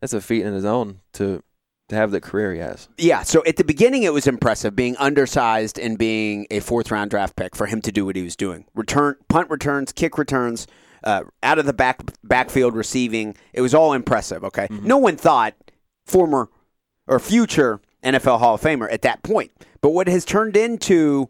that's 0.00 0.12
a 0.12 0.20
feat 0.20 0.44
in 0.44 0.52
his 0.52 0.64
own 0.64 1.00
to 1.14 1.42
to 1.88 1.94
have 1.94 2.10
the 2.10 2.20
career 2.20 2.52
he 2.52 2.58
has. 2.58 2.88
Yeah, 2.98 3.22
so 3.22 3.44
at 3.46 3.56
the 3.56 3.64
beginning 3.64 4.02
it 4.02 4.12
was 4.12 4.26
impressive 4.26 4.74
being 4.74 4.96
undersized 4.96 5.78
and 5.78 5.96
being 5.96 6.46
a 6.50 6.60
fourth 6.60 6.90
round 6.90 7.10
draft 7.10 7.36
pick 7.36 7.54
for 7.54 7.66
him 7.66 7.80
to 7.82 7.92
do 7.92 8.04
what 8.04 8.16
he 8.16 8.22
was 8.22 8.34
doing. 8.34 8.64
Return 8.74 9.16
punt 9.28 9.50
returns, 9.50 9.92
kick 9.92 10.18
returns, 10.18 10.66
uh, 11.04 11.22
out 11.42 11.58
of 11.58 11.66
the 11.66 11.72
back 11.72 12.02
backfield 12.24 12.74
receiving. 12.74 13.36
It 13.52 13.60
was 13.60 13.74
all 13.74 13.92
impressive, 13.92 14.42
okay? 14.44 14.66
No 14.70 14.98
one 14.98 15.16
thought 15.16 15.54
former 16.04 16.48
or 17.06 17.20
future 17.20 17.80
NFL 18.02 18.40
Hall 18.40 18.54
of 18.54 18.60
Famer 18.60 18.92
at 18.92 19.02
that 19.02 19.22
point. 19.22 19.52
But 19.80 19.90
what 19.90 20.08
has 20.08 20.24
turned 20.24 20.56
into 20.56 21.28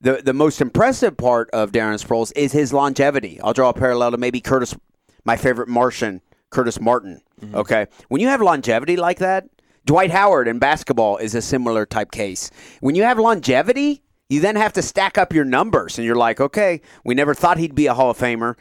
the 0.00 0.22
the 0.22 0.32
most 0.32 0.60
impressive 0.60 1.16
part 1.16 1.50
of 1.50 1.72
Darren 1.72 2.02
Sproles 2.04 2.32
is 2.36 2.52
his 2.52 2.72
longevity. 2.72 3.40
I'll 3.40 3.52
draw 3.52 3.70
a 3.70 3.74
parallel 3.74 4.12
to 4.12 4.18
maybe 4.18 4.40
Curtis, 4.40 4.76
my 5.24 5.36
favorite 5.36 5.68
Martian, 5.68 6.20
Curtis 6.54 6.80
Martin. 6.80 7.20
Mm-hmm. 7.40 7.56
Okay, 7.56 7.86
when 8.08 8.20
you 8.20 8.28
have 8.28 8.40
longevity 8.40 8.96
like 8.96 9.18
that, 9.18 9.48
Dwight 9.84 10.10
Howard 10.10 10.48
in 10.48 10.58
basketball 10.58 11.18
is 11.18 11.34
a 11.34 11.42
similar 11.42 11.84
type 11.84 12.10
case. 12.10 12.50
When 12.80 12.94
you 12.94 13.02
have 13.02 13.18
longevity, 13.18 14.02
you 14.30 14.40
then 14.40 14.56
have 14.56 14.72
to 14.74 14.82
stack 14.82 15.18
up 15.18 15.32
your 15.34 15.44
numbers, 15.44 15.98
and 15.98 16.06
you're 16.06 16.16
like, 16.16 16.40
okay, 16.40 16.80
we 17.04 17.14
never 17.14 17.34
thought 17.34 17.58
he'd 17.58 17.74
be 17.74 17.86
a 17.86 17.94
Hall 17.94 18.10
of 18.10 18.18
Famer, 18.18 18.54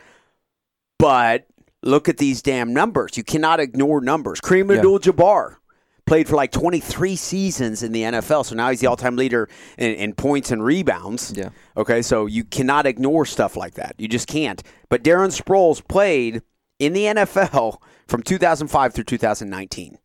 but 1.00 1.48
look 1.82 2.10
at 2.10 2.18
these 2.18 2.42
damn 2.42 2.74
numbers. 2.74 3.16
You 3.18 3.24
cannot 3.24 3.60
ignore 3.60 4.02
numbers. 4.02 4.42
Kareem 4.42 4.70
Yeah. 4.70 4.78
Abdul-Jabbar 4.78 5.58
played 6.06 6.28
for 6.28 6.36
like 6.36 6.52
23 6.52 7.16
seasons 7.16 7.84
in 7.84 7.92
the 7.94 8.04
NFL, 8.04 8.46
so 8.46 8.56
now 8.56 8.70
he's 8.70 8.82
the 8.82 8.88
all-time 8.88 9.16
leader 9.16 9.48
in, 9.78 9.94
in 9.96 10.14
points 10.14 10.52
and 10.52 10.64
rebounds. 10.64 11.34
Yeah. 11.36 11.50
Okay, 11.78 12.02
so 12.02 12.26
you 12.26 12.44
cannot 12.44 12.86
ignore 12.86 13.26
stuff 13.26 13.56
like 13.56 13.76
that. 13.76 13.96
You 13.98 14.08
just 14.08 14.28
can't. 14.28 14.62
But 14.90 15.04
Darren 15.04 15.30
Sproles 15.30 15.86
played 15.88 16.42
in 16.86 16.94
the 16.94 17.06
NFL 17.06 17.78
from 18.08 18.24
2005 18.24 18.94
through 18.94 19.04
2019. 19.06 19.98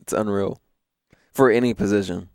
It's 0.00 0.12
unreal 0.12 0.60
for 1.32 1.50
any 1.50 1.74
position 1.74 2.28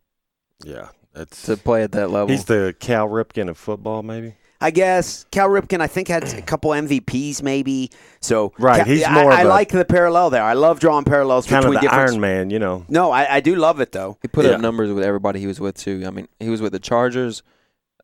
Yeah, 0.63 0.89
that's 1.13 1.43
to 1.43 1.57
play 1.57 1.83
at 1.83 1.91
that 1.93 2.09
level. 2.11 2.29
he's 2.29 2.45
the 2.45 2.75
Cal 2.79 3.07
Ripken 3.07 3.49
of 3.49 3.57
football, 3.57 4.03
maybe. 4.03 4.35
I 4.61 4.71
guess 4.71 5.25
Cal 5.31 5.47
Ripken, 5.47 5.79
I 5.79 5.87
think 5.87 6.09
had 6.09 6.23
a 6.33 6.41
couple 6.41 6.71
MVPs, 6.71 7.41
maybe. 7.41 7.91
So 8.19 8.51
Right, 8.59 8.77
Cal- 8.79 8.85
he's 8.85 9.09
more 9.09 9.31
I, 9.31 9.41
of 9.41 9.45
a- 9.45 9.49
like 9.49 9.69
the 9.69 9.85
parallel 9.85 10.31
there. 10.31 10.43
I 10.43 10.51
love 10.51 10.81
drawing 10.81 11.05
parallels 11.05 11.47
Kind 11.47 11.63
of 11.63 11.71
between 11.71 11.75
the 11.75 11.89
different. 11.89 12.09
Iron 12.11 12.19
Man, 12.19 12.49
you 12.49 12.59
know. 12.59 12.85
No, 12.89 13.09
I, 13.11 13.35
I 13.35 13.39
do 13.39 13.55
love 13.55 13.79
it 13.79 13.93
though. 13.93 14.17
he 14.21 14.27
put 14.27 14.45
Yeah. 14.45 14.51
up 14.53 14.61
numbers 14.61 14.91
with 14.91 15.05
everybody 15.05 15.39
he 15.39 15.47
was 15.47 15.61
with 15.61 15.77
too. 15.77 16.03
I 16.05 16.09
mean, 16.09 16.27
he 16.41 16.49
was 16.49 16.61
with 16.61 16.73
the 16.73 16.79
Chargers, 16.79 17.41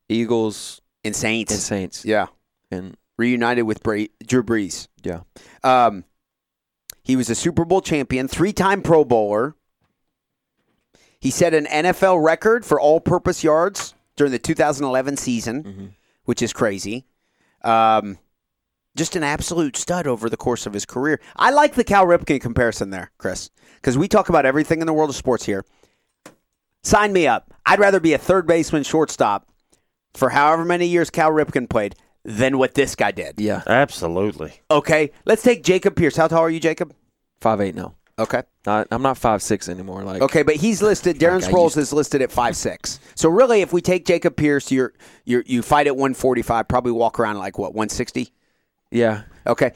Eagles, 0.08 0.82
In 1.04 1.14
Saints, 1.14 1.52
and 1.52 1.62
Saints, 1.62 2.06
yeah, 2.06 2.28
and 2.72 2.96
reunited 3.18 3.66
with 3.66 3.82
Bra- 3.84 4.06
Drew 4.26 4.44
Brees. 4.44 4.88
yeah, 5.04 5.22
Um, 5.66 6.04
he 7.04 7.16
was 7.16 7.30
a 7.30 7.36
Super 7.36 7.66
Bowl 7.66 7.82
champion, 7.82 8.28
three-time 8.28 8.82
Pro 8.82 9.04
Bowler. 9.04 9.56
He 11.20 11.32
set 11.32 11.54
an 11.54 11.66
NFL 11.66 12.24
record 12.24 12.66
for 12.66 12.80
all-purpose 12.80 13.44
yards 13.44 13.96
during 14.16 14.32
the 14.32 14.40
2011 14.40 15.18
season, 15.18 15.64
Mhm. 15.64 15.90
which 16.26 16.42
is 16.42 16.54
crazy. 16.54 17.06
Um, 17.64 18.20
just 18.96 19.16
an 19.16 19.24
absolute 19.24 19.76
stud 19.76 20.08
over 20.08 20.30
the 20.30 20.38
course 20.38 20.66
of 20.66 20.74
his 20.74 20.86
career. 20.86 21.20
I 21.36 21.50
like 21.52 21.74
the 21.74 21.84
Cal 21.84 22.06
Ripken 22.06 22.40
comparison 22.40 22.92
there, 22.92 23.12
Chris, 23.18 23.50
because 23.76 23.98
we 23.98 24.08
talk 24.08 24.30
about 24.30 24.46
everything 24.46 24.82
in 24.82 24.88
the 24.88 24.94
world 24.94 25.10
of 25.10 25.16
sports 25.16 25.46
here. 25.46 25.66
Sign 26.84 27.12
me 27.12 27.28
up. 27.28 27.54
I'd 27.66 27.80
rather 27.80 28.00
be 28.00 28.14
a 28.14 28.18
third 28.20 28.46
baseman, 28.46 28.84
shortstop 28.84 29.50
for 30.14 30.30
however 30.30 30.64
many 30.64 30.86
years 30.86 31.10
Cal 31.10 31.32
Ripken 31.32 31.68
played 31.70 31.96
than 32.26 32.58
what 32.58 32.74
this 32.74 32.96
guy 32.96 33.12
did. 33.12 33.40
yeah, 33.40 33.62
Absolutely. 33.68 34.54
Okay, 34.70 35.12
let's 35.26 35.44
take 35.44 35.64
Jacob 35.64 35.96
Pierce. 35.96 36.16
How 36.18 36.28
tall 36.28 36.40
are 36.40 36.50
you, 36.50 36.60
Jacob? 36.60 36.94
five 37.40 37.62
eight 37.62 37.76
now. 37.76 37.96
Okay. 38.18 38.42
Not, 38.66 38.88
I'm 38.92 39.02
not 39.02 39.18
five 39.18 39.42
six 39.44 39.68
anymore. 39.70 40.04
Like 40.04 40.22
Okay, 40.22 40.42
but 40.42 40.56
he's 40.56 40.82
listed. 40.82 41.20
Darren 41.20 41.42
Like 41.42 41.52
Sproles 41.54 41.78
is 41.78 41.92
listed 41.94 42.22
at 42.22 42.32
five 42.32 42.56
six. 42.56 43.00
So 43.14 43.30
really, 43.30 43.62
if 43.62 43.72
we 43.74 43.82
take 43.82 44.06
Jacob 44.06 44.36
Pierce, 44.38 44.72
you're, 44.72 44.94
you're 45.26 45.44
you 45.46 45.62
fight 45.62 45.86
at 45.88 45.96
one 45.98 46.14
forty 46.14 46.42
five. 46.42 46.68
Probably 46.68 46.94
walk 46.94 47.20
around 47.20 47.38
like 47.38 47.58
what 47.60 47.74
one 47.76 47.90
sixty. 47.90 48.32
yeah, 48.92 49.24
Okay. 49.46 49.72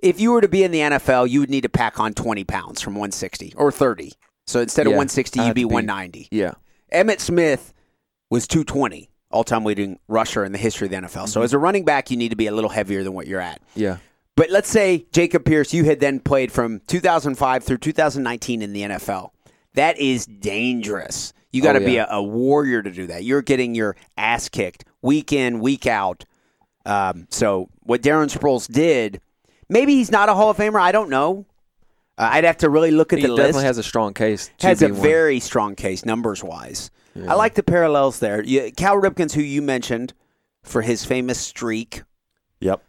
If 0.00 0.20
you 0.20 0.30
were 0.32 0.40
to 0.40 0.48
be 0.48 0.62
in 0.62 0.70
the 0.72 0.78
NFL, 0.80 1.28
you 1.30 1.40
would 1.40 1.50
need 1.50 1.62
to 1.62 1.68
pack 1.68 1.98
on 1.98 2.14
twenty 2.14 2.44
pounds 2.44 2.80
from 2.80 2.94
one 2.96 3.12
sixty 3.12 3.52
or 3.56 3.70
thirty. 3.72 4.12
So 4.46 4.60
instead 4.60 4.86
of 4.86 4.92
Yeah, 4.92 4.96
one 4.98 5.08
sixty, 5.08 5.40
you'd 5.40 5.54
be 5.54 5.62
be- 5.62 5.64
one 5.66 5.86
ninety. 5.86 6.28
yeah, 6.30 6.52
Emmitt 6.92 7.20
Smith 7.20 7.72
was 8.30 8.46
two 8.48 8.64
twenty, 8.64 9.08
all 9.30 9.44
time 9.44 9.64
leading 9.64 9.98
rusher 10.08 10.44
in 10.44 10.52
the 10.52 10.58
history 10.58 10.86
of 10.86 10.90
the 10.90 10.96
NFL. 10.96 11.08
Mm-hmm. 11.10 11.26
So 11.26 11.42
as 11.42 11.52
a 11.52 11.58
running 11.58 11.84
back, 11.84 12.10
you 12.10 12.16
need 12.16 12.30
to 12.30 12.36
be 12.36 12.46
a 12.46 12.52
little 12.52 12.70
heavier 12.70 13.02
than 13.04 13.12
what 13.14 13.26
you're 13.26 13.40
at. 13.40 13.60
yeah. 13.74 13.98
But 14.36 14.50
let's 14.50 14.68
say 14.70 15.04
Jacob 15.10 15.44
Pierce, 15.44 15.74
you 15.74 15.82
had 15.84 15.98
then 15.98 16.20
played 16.20 16.52
from 16.52 16.80
2005 16.86 17.64
through 17.64 17.78
2019 17.78 18.62
in 18.62 18.72
the 18.72 18.82
NFL. 18.82 19.30
That 19.74 19.98
is 19.98 20.26
dangerous. 20.26 21.32
You 21.50 21.60
got 21.60 21.72
to 21.72 21.82
Oh, 21.82 21.84
be 21.84 21.96
a, 21.96 22.06
a 22.08 22.22
warrior 22.22 22.80
to 22.82 22.90
do 22.92 23.08
that. 23.08 23.24
You're 23.24 23.42
getting 23.42 23.74
your 23.74 23.96
ass 24.16 24.48
kicked 24.48 24.84
week 25.02 25.32
in, 25.32 25.58
week 25.58 25.86
out. 25.88 26.24
Um, 26.86 27.26
so 27.30 27.68
what 27.80 28.00
Darren 28.02 28.32
Sproles 28.32 28.70
did, 28.72 29.20
maybe 29.68 29.94
he's 29.94 30.10
not 30.12 30.28
a 30.28 30.34
Hall 30.34 30.50
of 30.50 30.56
Famer. 30.56 30.80
I 30.80 30.92
don't 30.92 31.10
know. 31.10 31.44
Uh, 32.16 32.28
I'd 32.32 32.44
have 32.44 32.58
to 32.58 32.70
really 32.70 32.90
look 32.92 33.12
at 33.12 33.18
He 33.18 33.26
the 33.26 33.34
definitely 33.34 33.54
list. 33.54 33.64
has 33.66 33.78
a 33.78 33.82
strong 33.82 34.14
case. 34.14 34.50
has 34.60 34.82
a 34.82 34.88
one. 34.88 35.00
very 35.02 35.40
strong 35.40 35.74
case 35.74 36.04
numbers 36.04 36.44
wise. 36.44 36.90
Yeah. 37.22 37.32
I 37.32 37.34
like 37.34 37.54
the 37.54 37.62
parallels 37.62 38.20
there. 38.20 38.42
You, 38.42 38.70
Cal 38.76 38.96
Ripken's 38.96 39.34
who 39.34 39.42
you 39.42 39.62
mentioned 39.62 40.14
for 40.62 40.82
his 40.82 41.04
famous 41.04 41.38
streak 41.40 42.02
Yep. 42.60 42.82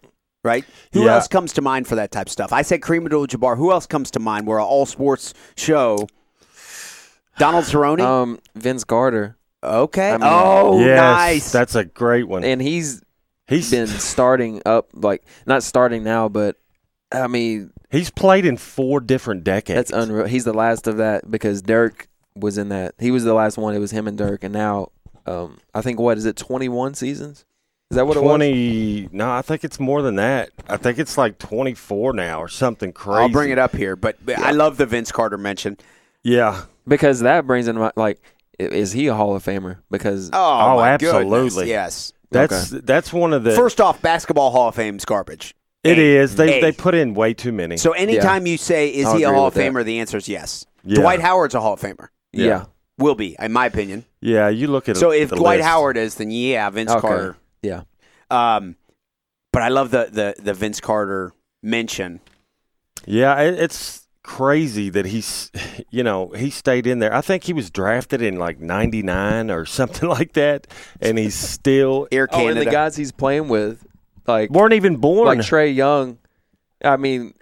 right? 0.43 0.65
Who 0.93 1.05
Yeah. 1.05 1.15
else 1.15 1.27
comes 1.27 1.53
to 1.53 1.61
mind 1.61 1.87
for 1.87 1.95
that 1.95 2.11
type 2.11 2.27
of 2.27 2.31
stuff? 2.31 2.51
I 2.53 2.61
said 2.61 2.81
Kareem 2.81 3.05
Abdul-Jabbar. 3.05 3.57
Who 3.57 3.71
else 3.71 3.85
comes 3.87 4.11
to 4.11 4.19
mind? 4.19 4.47
We're 4.47 4.57
an 4.59 4.65
all 4.65 4.85
sports 4.85 5.33
show. 5.55 6.07
Donald 7.37 7.63
Cerrone. 7.65 8.01
um 8.01 8.39
Vince 8.55 8.83
Carter, 8.83 9.37
okay. 9.63 10.09
I 10.11 10.17
mean- 10.17 10.27
oh, 10.29 10.79
yes, 10.79 10.97
nice. 10.99 11.51
That's 11.51 11.75
a 11.75 11.85
great 11.85 12.27
one. 12.27 12.43
and 12.43 12.61
he's 12.61 13.01
he's 13.47 13.71
been 13.71 13.87
starting 13.87 14.61
up 14.65 14.89
like 14.93 15.23
not 15.45 15.63
starting 15.63 16.03
now, 16.03 16.27
but 16.27 16.57
I 17.13 17.27
mean 17.27 17.71
he's 17.89 18.09
played 18.09 18.45
in 18.45 18.57
four 18.57 18.99
different 18.99 19.45
decades. 19.45 19.89
that's 19.89 19.91
unreal. 19.91 20.25
He's 20.25 20.43
the 20.43 20.53
last 20.53 20.85
of 20.85 20.97
that 20.97 21.31
because 21.31 21.61
Dirk 21.61 22.08
was 22.39 22.58
in 22.58 22.69
that. 22.69 22.95
He 22.99 23.12
was 23.12 23.23
the 23.23 23.34
last 23.34 23.58
one. 23.58 23.73
It 23.75 23.80
was 23.80 23.91
him 23.91 24.08
and 24.08 24.17
Dirk, 24.17 24.43
and 24.43 24.54
now 24.54 24.89
um 25.25 25.60
I 25.73 25.82
think 25.82 25.99
what 25.99 26.17
is 26.17 26.25
it? 26.25 26.36
Twenty 26.36 26.69
one 26.69 26.93
seasons? 26.93 27.45
Is 27.91 27.95
that 27.95 28.06
what 28.06 28.17
it 28.17 28.21
was? 28.21 28.30
Twenty? 28.30 29.10
No, 29.12 29.32
I 29.32 29.41
think 29.41 29.63
it's 29.63 29.80
more 29.80 30.02
than 30.02 30.15
that. 30.17 30.52
I 30.67 30.78
think 30.78 30.99
it's 30.99 31.17
like 31.17 31.38
twenty-four 31.39 32.13
now 32.13 32.39
or 32.41 32.47
something 32.47 32.93
crazy. 32.93 33.21
I'll 33.21 33.30
bring 33.30 33.49
it 33.49 33.58
up 33.58 33.75
here, 33.75 33.95
but, 33.95 34.17
but 34.23 34.38
I 34.38 34.52
love 34.52 34.78
the 34.78 34.86
Vince 34.86 35.12
Carter 35.12 35.38
mention. 35.39 35.78
Yeah. 36.23 36.65
Because 36.88 37.21
that 37.21 37.47
brings 37.47 37.67
in 37.67 37.78
my 37.78 37.91
like, 37.95 38.21
is 38.60 38.91
he 38.91 39.08
a 39.08 39.15
Hall 39.15 39.36
of 39.36 39.43
Famer? 39.43 39.78
Because 39.89 40.30
Oh, 40.34 40.73
Oh, 40.73 40.75
my 40.78 40.89
absolutely. 40.89 41.49
goodness, 41.65 41.67
Yes. 41.67 42.13
That's 42.32 42.69
that's 42.69 43.12
one 43.12 43.34
of 43.34 43.43
the. 43.43 43.54
First 43.54 43.82
off, 43.82 44.02
basketball 44.04 44.52
Hall 44.52 44.67
of 44.69 44.75
Fame's 44.75 45.04
garbage. 45.04 45.56
it 45.84 45.97
A. 45.97 46.17
is. 46.17 46.36
They 46.36 46.60
A. 46.60 46.62
they 46.62 46.71
put 46.71 46.93
in 46.93 47.15
way 47.15 47.34
too 47.34 47.52
many. 47.52 47.78
So 47.78 47.93
anytime 47.93 48.45
you 48.45 48.58
say 48.58 48.89
is 48.93 49.08
I'll 49.08 49.15
he 49.17 49.23
a 49.23 49.32
Hall 49.34 49.47
of 49.47 49.56
with 49.56 49.63
that. 49.63 49.73
Famer, 49.73 49.84
the 49.84 49.99
answer 49.99 50.17
is 50.17 50.30
yes. 50.30 50.63
Yeah. 50.84 50.99
Dwight 51.02 51.21
Howard's 51.21 51.56
a 51.56 51.60
Hall 51.62 51.73
of 51.73 51.82
Famer. 51.82 52.10
Yeah, 52.33 52.45
Yeah. 52.45 52.65
Will 52.97 53.15
be, 53.15 53.35
in 53.39 53.53
my 53.53 53.65
opinion. 53.65 54.03
yeah, 54.19 54.49
you 54.49 54.67
look 54.67 54.89
at 54.89 54.97
So 54.97 55.11
if 55.11 55.29
the 55.29 55.37
Dwight 55.37 55.59
list. 55.59 55.69
Howard 55.69 55.95
is, 55.97 56.15
then 56.15 56.31
yeah, 56.31 56.69
Vince 56.69 56.91
Okay. 56.91 56.99
Carter. 57.01 57.37
yeah, 57.61 57.83
Um, 58.29 58.75
but 59.53 59.61
I 59.61 59.69
love 59.69 59.91
the 59.91 60.09
the 60.11 60.35
the 60.41 60.53
Vince 60.53 60.81
Carter 60.81 61.31
mention. 61.63 62.19
Yeah, 63.05 63.39
it, 63.39 63.53
it's 63.57 64.05
crazy 64.21 64.89
that 64.89 65.05
he's, 65.05 65.49
you 65.89 66.03
know, 66.03 66.29
he 66.35 66.49
stayed 66.49 66.85
in 66.85 66.99
there. 66.99 67.13
I 67.13 67.21
think 67.21 67.45
he 67.45 67.53
was 67.53 67.69
drafted 67.71 68.21
in 68.21 68.35
like 68.37 68.59
'99 68.59 69.49
or 69.49 69.65
something 69.79 70.09
like 70.09 70.33
that, 70.33 70.67
and 70.99 71.17
he's 71.17 71.35
still 71.35 72.05
Air 72.11 72.27
Canada. 72.27 72.45
Oh, 72.47 72.49
and 72.59 72.67
the 72.67 72.71
guys 72.71 72.97
he's 72.97 73.13
playing 73.13 73.47
with, 73.47 73.87
like 74.27 74.49
weren't 74.49 74.73
even 74.73 74.97
born. 74.97 75.25
like 75.25 75.37
Trae 75.39 75.73
Young. 75.73 76.17
I 76.83 76.97
mean, 76.97 77.33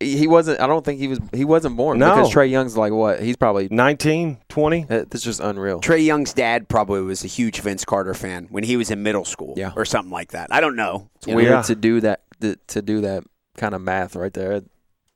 he 0.00 0.16
he 0.18 0.26
wasn't. 0.26 0.60
I 0.60 0.66
don't 0.66 0.84
think 0.84 0.98
he 1.00 1.08
was. 1.08 1.20
He 1.32 1.44
wasn't 1.44 1.76
born 1.76 1.98
No. 1.98 2.14
because 2.14 2.32
Trae 2.32 2.50
Young's 2.50 2.76
like 2.76 2.92
what? 2.92 3.20
He's 3.20 3.36
probably. 3.36 3.68
19, 3.70 4.38
20. 4.48 4.84
that- 4.84 5.10
That's 5.10 5.24
just 5.24 5.40
unreal. 5.40 5.80
Trae 5.80 6.04
Young's 6.04 6.32
dad 6.32 6.68
probably 6.68 7.00
was 7.02 7.24
a 7.24 7.28
huge 7.28 7.60
Vince 7.60 7.84
Carter 7.84 8.14
fan 8.14 8.48
when 8.50 8.64
he 8.64 8.76
was 8.76 8.90
in 8.90 9.02
middle 9.02 9.24
school 9.24 9.54
Yeah. 9.56 9.72
or 9.76 9.84
something 9.84 10.12
like 10.12 10.32
that. 10.32 10.52
I 10.52 10.60
don't 10.60 10.76
know. 10.76 11.08
It's 11.16 11.26
You 11.26 11.36
weird 11.36 11.50
Yeah. 11.50 11.62
to 11.62 11.74
do 11.74 12.00
that. 12.00 12.20
To, 12.40 12.56
to 12.68 12.82
do 12.82 13.00
that 13.02 13.24
kind 13.56 13.74
of 13.74 13.80
math 13.80 14.16
right 14.16 14.32
there. 14.32 14.52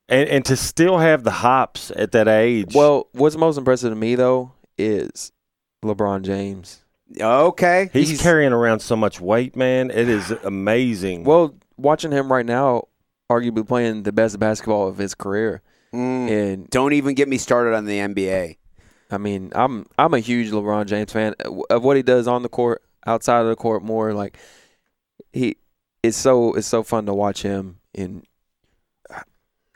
And 0.09 0.29
and 0.29 0.45
to 0.47 0.57
still 0.57 0.99
have 0.99 1.25
the 1.25 1.31
hops 1.33 1.91
at 1.95 2.13
that 2.13 2.29
age. 2.29 2.75
Well, 2.75 3.09
what's 3.13 3.37
most 3.37 3.59
impressive 3.59 3.91
to 3.91 3.97
me 3.97 4.15
though 4.15 4.53
is 4.79 5.33
LeBron 5.85 6.23
James. 6.23 6.85
Okay. 7.21 7.91
he's, 7.93 8.11
he's- 8.11 8.23
carrying 8.23 8.53
around 8.53 8.81
so 8.81 8.97
much 8.97 9.21
weight, 9.21 9.57
man. 9.57 9.91
It 9.91 10.09
is 10.09 10.31
amazing. 10.45 11.25
Well, 11.25 11.55
watching 11.77 12.13
him 12.13 12.31
right 12.33 12.47
now, 12.47 12.85
arguably 13.31 13.67
playing 13.67 14.03
the 14.05 14.13
best 14.13 14.39
basketball 14.39 14.89
of 14.89 14.99
his 14.99 15.15
career, 15.15 15.63
Mm. 15.93 16.31
and 16.31 16.71
Don't 16.71 16.93
even 16.93 17.15
get 17.15 17.29
me 17.29 17.39
started 17.39 17.75
on 17.75 17.85
the 17.87 17.99
NBA. 17.99 18.57
I 19.11 19.17
mean, 19.19 19.53
I'm 19.55 19.87
I'm 19.99 20.13
a 20.13 20.19
huge 20.21 20.51
LeBron 20.51 20.87
James 20.87 21.13
fan 21.13 21.35
of 21.71 21.83
what 21.83 21.97
he 21.97 22.03
does 22.03 22.29
on 22.29 22.43
the 22.43 22.49
court, 22.51 22.83
outside 23.07 23.41
of 23.41 23.47
the 23.49 23.57
court 23.57 23.83
more. 23.83 24.13
Like 24.13 24.37
he, 25.33 25.57
it's 26.03 26.17
so 26.19 26.53
it's 26.55 26.67
so 26.67 26.83
fun 26.83 27.07
to 27.07 27.15
watch 27.15 27.41
him, 27.43 27.79
and 27.95 28.27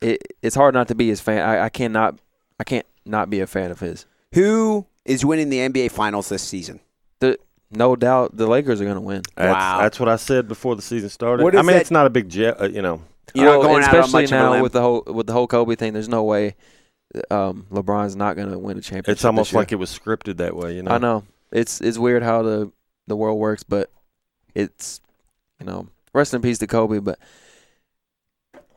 it 0.00 0.20
it's 0.42 0.54
hard 0.54 0.74
not 0.74 0.88
to 0.88 0.94
be 0.94 1.08
his 1.08 1.20
fan. 1.20 1.40
I, 1.46 1.64
I 1.64 1.68
cannot, 1.68 2.18
I 2.60 2.64
can't 2.64 2.86
not 3.06 3.30
be 3.30 3.40
a 3.40 3.46
fan 3.46 3.70
of 3.70 3.80
his. 3.80 4.06
Who 4.34 4.86
is 5.04 5.24
winning 5.24 5.48
the 5.48 5.58
NBA 5.58 5.90
Finals 5.92 6.28
this 6.28 6.42
season? 6.42 6.80
The, 7.20 7.38
no 7.70 7.96
doubt 7.96 8.36
the 8.36 8.46
Lakers 8.46 8.80
are 8.80 8.84
going 8.84 8.96
to 8.96 9.00
win. 9.00 9.22
That's, 9.36 9.54
Wow. 9.54 9.78
that's 9.80 9.98
what 10.00 10.08
I 10.08 10.16
said 10.16 10.46
before 10.48 10.76
the 10.76 10.82
season 10.82 11.08
started. 11.08 11.42
What 11.42 11.54
I 11.56 11.58
mean, 11.62 11.68
that- 11.68 11.80
it's 11.82 11.90
not 11.90 12.06
a 12.06 12.10
big 12.10 12.28
jet, 12.28 12.60
uh, 12.60 12.68
you 12.68 12.82
know. 12.82 13.02
You're 13.34 13.46
not 13.46 13.56
Oh, 13.56 13.62
going 13.62 13.82
out 13.84 13.94
on 13.94 14.00
especially 14.00 14.22
much 14.24 14.30
now 14.30 14.62
with 14.62 14.72
the 14.72 14.80
whole 14.82 15.02
with 15.06 15.26
the 15.26 15.32
whole 15.32 15.46
Kobe 15.46 15.74
thing. 15.76 15.92
There's 15.92 16.08
no 16.08 16.22
way 16.24 16.54
um, 17.30 17.66
LeBron's 17.70 18.16
not 18.16 18.36
going 18.36 18.50
to 18.50 18.58
win 18.58 18.78
a 18.78 18.80
championship. 18.80 19.08
It's 19.12 19.24
almost 19.24 19.48
this 19.48 19.52
year. 19.52 19.60
like 19.60 19.72
it 19.72 19.76
was 19.76 19.96
scripted 19.96 20.38
that 20.38 20.56
way, 20.56 20.74
you 20.76 20.82
know. 20.82 20.90
I 20.92 20.98
know 20.98 21.24
it's 21.50 21.80
it's 21.80 21.98
weird 21.98 22.22
how 22.22 22.42
the 22.42 22.72
the 23.06 23.16
world 23.16 23.38
works, 23.38 23.62
but 23.62 23.90
it's 24.54 25.00
you 25.60 25.66
know 25.66 25.88
rest 26.14 26.34
in 26.34 26.42
peace 26.42 26.58
to 26.58 26.66
Kobe, 26.66 26.98
but 26.98 27.18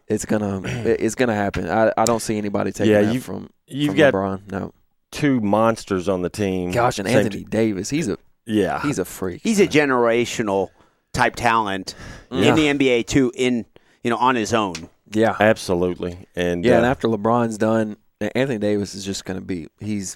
it's 0.07 0.25
gonna 0.25 0.61
it's 0.65 1.15
gonna 1.15 1.35
happen. 1.35 1.69
I 1.69 1.91
I 1.97 2.05
don't 2.05 2.21
see 2.21 2.37
anybody 2.37 2.71
taking 2.71 2.91
Yeah, 2.93 3.01
that 3.01 3.13
you- 3.13 3.21
from 3.21 3.49
You've 3.67 3.89
from 3.91 3.97
got 3.97 4.13
LeBron. 4.13 4.51
No, 4.51 4.73
two 5.11 5.41
monsters 5.41 6.07
on 6.07 6.21
the 6.21 6.29
team. 6.29 6.71
gosh, 6.71 6.99
and 6.99 7.07
Same 7.07 7.17
Anthony 7.17 7.39
t- 7.43 7.49
Davis, 7.49 7.89
he's 7.89 8.07
a 8.07 8.17
yeah. 8.45 8.81
he's 8.83 8.99
a 8.99 9.05
freak. 9.05 9.41
He's 9.43 9.59
a 9.59 9.67
generational 9.67 10.69
type 11.13 11.35
talent 11.35 11.95
Yeah. 12.29 12.55
in 12.55 12.77
the 12.77 12.85
NBA 12.87 13.07
too. 13.07 13.31
In 13.35 13.65
you 14.05 14.11
know 14.11 14.17
on 14.17 14.35
his 14.35 14.53
own. 14.53 14.75
yeah, 15.11 15.35
Absolutely. 15.39 16.27
And 16.35 16.63
yeah. 16.63 16.75
uh, 16.75 16.77
And 16.77 16.85
after 16.85 17.07
LeBron's 17.07 17.57
done, 17.57 17.97
Anthony 18.21 18.59
Davis 18.59 18.93
is 18.93 19.03
just 19.03 19.25
gonna 19.25 19.41
be 19.41 19.67
he's 19.79 20.15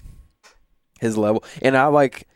his 1.00 1.18
level, 1.18 1.42
and 1.60 1.76
I 1.76 1.86
like 1.86 2.28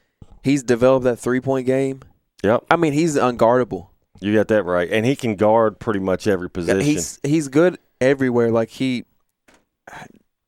he's 0.43 0.65
developed 0.65 1.05
that 1.05 1.17
three 1.17 1.41
point 1.41 1.65
game. 1.67 2.01
Yep. 2.43 2.65
I 2.71 2.77
mean, 2.77 2.93
he's 2.93 3.15
unguardable. 3.17 3.87
you 4.21 4.35
got 4.35 4.49
that 4.49 4.65
right. 4.65 4.91
And 4.91 5.07
he 5.07 5.15
can 5.17 5.37
guard 5.37 5.79
pretty 5.79 6.01
much 6.01 6.27
every 6.27 6.51
position. 6.51 6.81
He's 6.81 7.21
he's 7.23 7.47
good 7.49 7.79
everywhere. 8.01 8.51
Like 8.51 8.71
he, 8.71 9.05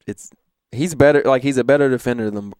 it's 0.08 0.30
he's 0.76 0.94
better. 0.94 1.22
Like 1.24 1.42
he's 1.42 1.56
a 1.56 1.64
better 1.64 1.88
defender 1.90 2.30
than 2.30 2.52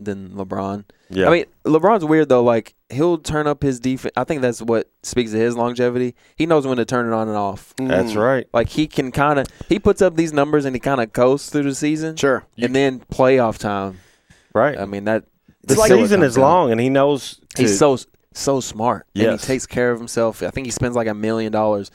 than 0.00 0.30
LeBron. 0.30 0.84
yeah. 1.10 1.26
I 1.28 1.30
mean, 1.30 1.44
LeBron's 1.64 2.04
weird 2.04 2.28
though. 2.28 2.42
Like 2.42 2.74
he'll 2.90 3.18
turn 3.18 3.46
up 3.46 3.62
his 3.62 3.80
defense. 3.80 4.12
I 4.16 4.24
think 4.24 4.40
that's 4.40 4.62
what 4.62 4.88
speaks 5.02 5.32
to 5.32 5.38
his 5.38 5.56
longevity. 5.56 6.14
He 6.36 6.46
knows 6.46 6.66
when 6.66 6.76
to 6.78 6.84
turn 6.84 7.06
it 7.06 7.12
on 7.14 7.28
and 7.28 7.36
off. 7.36 7.74
that's 7.76 8.12
Mm. 8.12 8.16
right. 8.22 8.48
Like 8.54 8.68
he 8.70 8.86
can 8.86 9.12
kind 9.12 9.38
of 9.38 9.46
he 9.68 9.78
puts 9.78 10.00
up 10.00 10.16
these 10.16 10.32
numbers 10.32 10.64
and 10.64 10.74
he 10.74 10.80
kind 10.80 11.00
of 11.00 11.12
coasts 11.12 11.50
through 11.50 11.64
the 11.64 11.74
season. 11.74 12.16
Sure. 12.16 12.44
and 12.56 12.74
then 12.74 13.00
playoff 13.12 13.58
time. 13.58 13.98
Right. 14.54 14.78
I 14.78 14.86
mean 14.86 15.04
that 15.04 15.24
the 15.62 15.74
that's 15.74 15.84
still 15.84 15.98
what 15.98 16.04
season 16.04 16.22
is 16.22 16.38
long, 16.38 16.70
and 16.72 16.80
he 16.80 16.88
knows. 16.88 17.40
To, 17.56 17.62
He's 17.62 17.78
so 17.78 17.98
so 18.32 18.60
smart. 18.60 19.06
And 19.14 19.32
he 19.32 19.38
takes 19.38 19.66
care 19.66 19.90
of 19.90 19.98
himself. 19.98 20.42
I 20.42 20.50
think 20.50 20.66
he 20.66 20.70
spends 20.70 20.94
like 20.96 21.06
a 21.08 21.14
million 21.14 21.50
dollars 21.52 21.90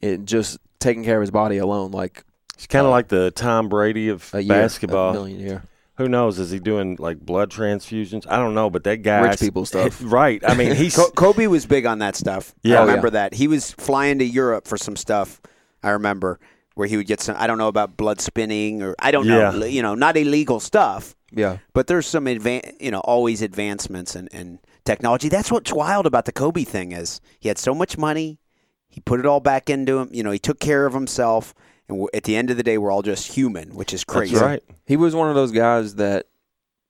in 0.00 0.24
just 0.26 0.58
taking 0.80 1.04
care 1.04 1.16
of 1.16 1.20
his 1.20 1.30
body 1.30 1.58
alone. 1.58 1.90
Like 1.90 2.24
He's 2.56 2.66
kind 2.66 2.84
of 2.86 2.88
uh, 2.88 2.92
like 2.92 3.08
the 3.08 3.30
Tom 3.30 3.68
Brady 3.68 4.08
of 4.08 4.28
a 4.34 4.40
year, 4.42 4.48
basketball. 4.54 5.10
a 5.10 5.12
million 5.14 5.40
a 5.40 5.42
year. 5.42 5.62
Who 5.96 6.08
knows? 6.08 6.38
Is 6.40 6.50
he 6.50 6.58
doing 6.58 6.96
like 6.98 7.20
blood 7.20 7.50
transfusions? 7.50 8.26
I 8.28 8.36
don't 8.36 8.54
know, 8.54 8.68
but 8.68 8.82
that 8.84 9.02
guy, 9.02 9.20
Rich 9.20 9.40
people 9.40 9.64
stuff. 9.64 10.00
right? 10.04 10.42
I 10.46 10.54
mean, 10.54 10.74
he's 10.74 10.98
Kobe 11.14 11.46
was 11.46 11.66
big 11.66 11.86
on 11.86 12.00
that 12.00 12.16
stuff. 12.16 12.52
Yeah. 12.62 12.76
I 12.76 12.78
Oh, 12.82 12.86
remember 12.86 13.06
yeah. 13.08 13.12
that. 13.28 13.34
He 13.34 13.46
was 13.46 13.70
flying 13.72 14.18
to 14.18 14.24
Europe 14.24 14.66
for 14.66 14.76
some 14.76 14.96
stuff. 14.96 15.40
I 15.82 15.90
remember 15.90 16.40
where 16.74 16.88
he 16.88 16.96
would 16.96 17.06
get 17.06 17.20
some. 17.20 17.36
I 17.38 17.46
don't 17.46 17.58
know 17.58 17.68
about 17.68 17.96
blood 17.96 18.20
spinning 18.20 18.82
or 18.82 18.96
I 18.98 19.12
don't 19.12 19.28
know. 19.28 19.52
Yeah. 19.52 19.64
You 19.66 19.82
know, 19.82 19.94
not 19.94 20.16
illegal 20.16 20.58
stuff. 20.58 21.14
Yeah. 21.30 21.58
But 21.74 21.86
there's 21.86 22.06
some 22.06 22.24
advan- 22.26 22.74
you 22.80 22.90
know, 22.90 23.00
always 23.00 23.40
advancements 23.42 24.16
in, 24.16 24.26
in 24.28 24.58
technology. 24.84 25.28
That's 25.28 25.52
what's 25.52 25.72
wild 25.72 26.06
about 26.06 26.24
the 26.24 26.32
Kobe 26.32 26.64
thing 26.64 26.90
is 26.92 27.20
he 27.38 27.48
had 27.48 27.58
so 27.58 27.72
much 27.74 27.96
money, 27.98 28.40
he 28.88 29.00
put 29.00 29.20
it 29.20 29.26
all 29.26 29.40
back 29.40 29.70
into 29.70 29.98
him. 29.98 30.08
You 30.12 30.24
know, 30.24 30.30
he 30.32 30.38
took 30.40 30.58
care 30.58 30.86
of 30.86 30.92
himself, 30.94 31.54
and 31.88 31.98
we 31.98 32.06
at 32.14 32.24
the 32.24 32.36
end 32.36 32.50
of 32.50 32.56
the 32.56 32.62
day, 32.62 32.78
we're 32.78 32.90
all 32.90 33.02
just 33.02 33.32
human, 33.32 33.74
which 33.74 33.92
is 33.92 34.00
that's 34.00 34.12
crazy. 34.12 34.36
right. 34.36 34.62
He 34.86 34.96
was 34.96 35.14
one 35.14 35.28
of 35.28 35.34
those 35.34 35.52
guys 35.52 35.96
that 35.96 36.26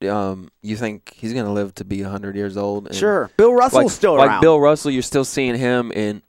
um 0.08 0.50
you 0.60 0.76
think 0.76 1.12
he's 1.16 1.32
gonna 1.32 1.52
live 1.52 1.74
to 1.76 1.84
be 1.84 2.02
hundred 2.02 2.36
years 2.36 2.56
old. 2.56 2.86
and- 2.86 2.94
Sure, 2.94 3.30
Bill 3.36 3.54
Russell's 3.54 3.84
like, 3.84 3.90
still 3.92 4.14
like. 4.16 4.40
Bill 4.40 4.60
Russell, 4.60 4.90
you're 4.90 5.02
still 5.02 5.24
seeing 5.24 5.54
him 5.56 5.90
in 5.92 6.22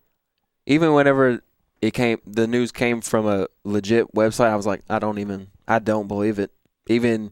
even 0.66 0.94
whenever 0.94 1.42
it 1.82 1.94
came 1.94 2.20
the 2.26 2.48
news 2.48 2.72
came 2.72 3.02
from 3.02 3.28
a 3.28 3.48
legit 3.64 4.14
website, 4.16 4.50
I 4.50 4.56
was 4.56 4.66
like, 4.66 4.82
I 4.90 5.00
don't 5.00 5.20
even 5.20 5.48
I 5.68 5.80
don't 5.80 6.08
believe 6.08 6.40
it. 6.40 6.52
Even 6.88 7.32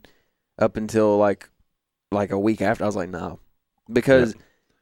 up 0.60 0.76
until 0.78 1.18
like 1.18 1.50
like 2.12 2.32
a 2.32 2.40
week 2.40 2.62
after, 2.62 2.84
I 2.84 2.88
was 2.88 2.96
like, 2.96 3.10
no. 3.10 3.40
Because 3.92 4.36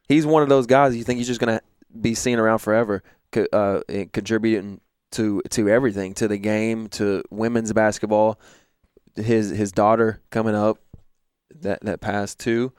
he's 0.08 0.26
one 0.26 0.44
of 0.44 0.50
those 0.50 0.68
guys 0.68 0.96
you 0.96 1.04
think 1.04 1.18
he's 1.20 1.28
just 1.28 1.40
gonna 1.40 1.62
be 2.00 2.16
seen 2.16 2.40
around 2.40 2.60
forever, 2.60 3.04
co- 3.32 3.48
uh, 3.54 3.82
and 3.88 4.12
contributing 4.12 4.82
to 5.12 5.42
to 5.52 5.70
everything, 5.70 6.14
to 6.16 6.28
the 6.28 6.38
game, 6.38 6.88
to 6.90 7.24
women's 7.30 7.74
basketball. 7.74 8.40
His 9.16 9.50
his 9.50 9.72
daughter 9.72 10.22
coming 10.30 10.56
up 10.56 10.80
that 11.62 11.82
that 11.82 12.02
passed 12.02 12.40
too. 12.40 12.74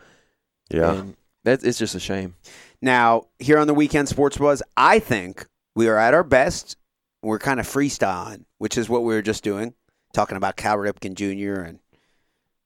Yeah. 0.71 0.93
And 0.93 1.17
that's 1.45 1.65
it's 1.65 1.79
just 1.79 1.95
a 1.95 2.01
shame. 2.01 2.35
Now, 2.81 3.27
here 3.39 3.59
on 3.59 3.67
the 3.67 3.75
Weekend 3.75 4.09
Sports 4.09 4.39
Buzz, 4.39 4.63
I 4.77 4.99
think 4.99 5.47
we 5.75 5.89
are 5.89 5.99
at 5.99 6.15
our 6.15 6.25
best. 6.25 6.77
We're 7.23 7.39
kind 7.39 7.61
of 7.61 7.67
freestyling, 7.67 8.45
which 8.59 8.77
is 8.77 8.89
what 8.89 9.05
we 9.05 9.15
were 9.15 9.23
just 9.23 9.45
doing, 9.45 9.75
talking 10.13 10.37
about 10.37 10.57
Cal 10.57 10.77
Ripken 10.77 11.15
Jr. 11.15 11.63
and 11.63 11.79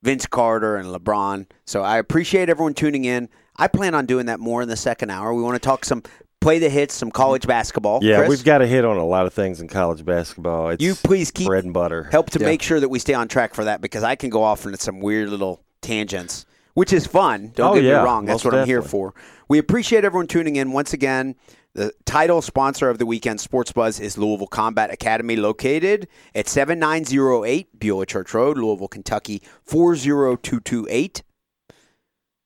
Vince 0.02 0.26
Carter 0.26 0.76
and 0.76 0.88
LeBron. 0.88 1.46
So 1.66 1.82
I 1.82 1.98
appreciate 1.98 2.48
everyone 2.48 2.74
tuning 2.74 3.04
in. 3.04 3.28
I 3.58 3.68
plan 3.68 3.94
on 3.94 4.06
doing 4.06 4.26
that 4.26 4.40
more 4.40 4.62
in 4.62 4.68
the 4.68 4.76
second 4.76 5.10
hour. 5.10 5.34
We 5.34 5.42
want 5.42 5.56
to 5.56 5.66
talk 5.66 5.84
some 5.84 6.02
play 6.46 6.60
the 6.60 6.68
hits, 6.70 6.94
some 6.94 7.10
college 7.10 7.44
basketball. 7.44 7.98
Yeah, 8.04 8.18
Chris, 8.18 8.28
we've 8.28 8.44
got 8.44 8.58
to 8.58 8.68
hit 8.68 8.84
on 8.84 8.96
a 8.98 9.04
lot 9.04 9.26
of 9.26 9.34
things 9.34 9.60
in 9.60 9.66
college 9.66 10.04
basketball. 10.04 10.68
It's 10.68 10.80
you 10.80 10.94
please 10.94 11.32
keep 11.32 11.48
bread 11.48 11.64
and 11.64 11.74
butter. 11.74 12.04
help 12.04 12.30
to 12.30 12.38
Yeah. 12.38 12.46
make 12.46 12.62
sure 12.62 12.78
that 12.78 12.88
we 12.88 13.00
stay 13.00 13.14
on 13.14 13.26
track 13.26 13.52
for 13.52 13.64
that 13.64 13.80
because 13.80 14.04
I 14.04 14.14
can 14.14 14.30
go 14.30 14.44
off 14.44 14.64
into 14.64 14.78
some 14.78 15.00
weird 15.00 15.28
little 15.28 15.64
tangents, 15.82 16.46
which 16.74 16.92
is 16.92 17.04
fun. 17.04 17.50
Don't 17.56 17.72
Oh, 17.72 17.74
get 17.74 17.82
yeah, 17.82 17.98
me 17.98 18.04
wrong. 18.04 18.26
That's 18.26 18.44
most 18.44 18.52
what 18.52 18.60
I'm 18.60 18.66
here 18.66 18.80
for. 18.80 19.12
We 19.48 19.58
appreciate 19.58 20.04
everyone 20.04 20.28
tuning 20.28 20.54
in 20.54 20.70
once 20.70 20.92
again. 20.92 21.34
The 21.74 21.92
title 22.04 22.40
sponsor 22.40 22.90
of 22.90 22.98
the 22.98 23.06
weekend 23.06 23.40
Sports 23.40 23.72
Buzz 23.72 23.98
is 23.98 24.16
Louisville 24.16 24.46
Combat 24.46 24.92
Academy, 24.92 25.34
located 25.34 26.06
at 26.32 26.46
7908 26.48 27.76
Beulah 27.80 28.06
Church 28.06 28.32
Road, 28.32 28.56
Louisville, 28.56 28.86
Kentucky 28.86 29.42
40228. 29.64 31.24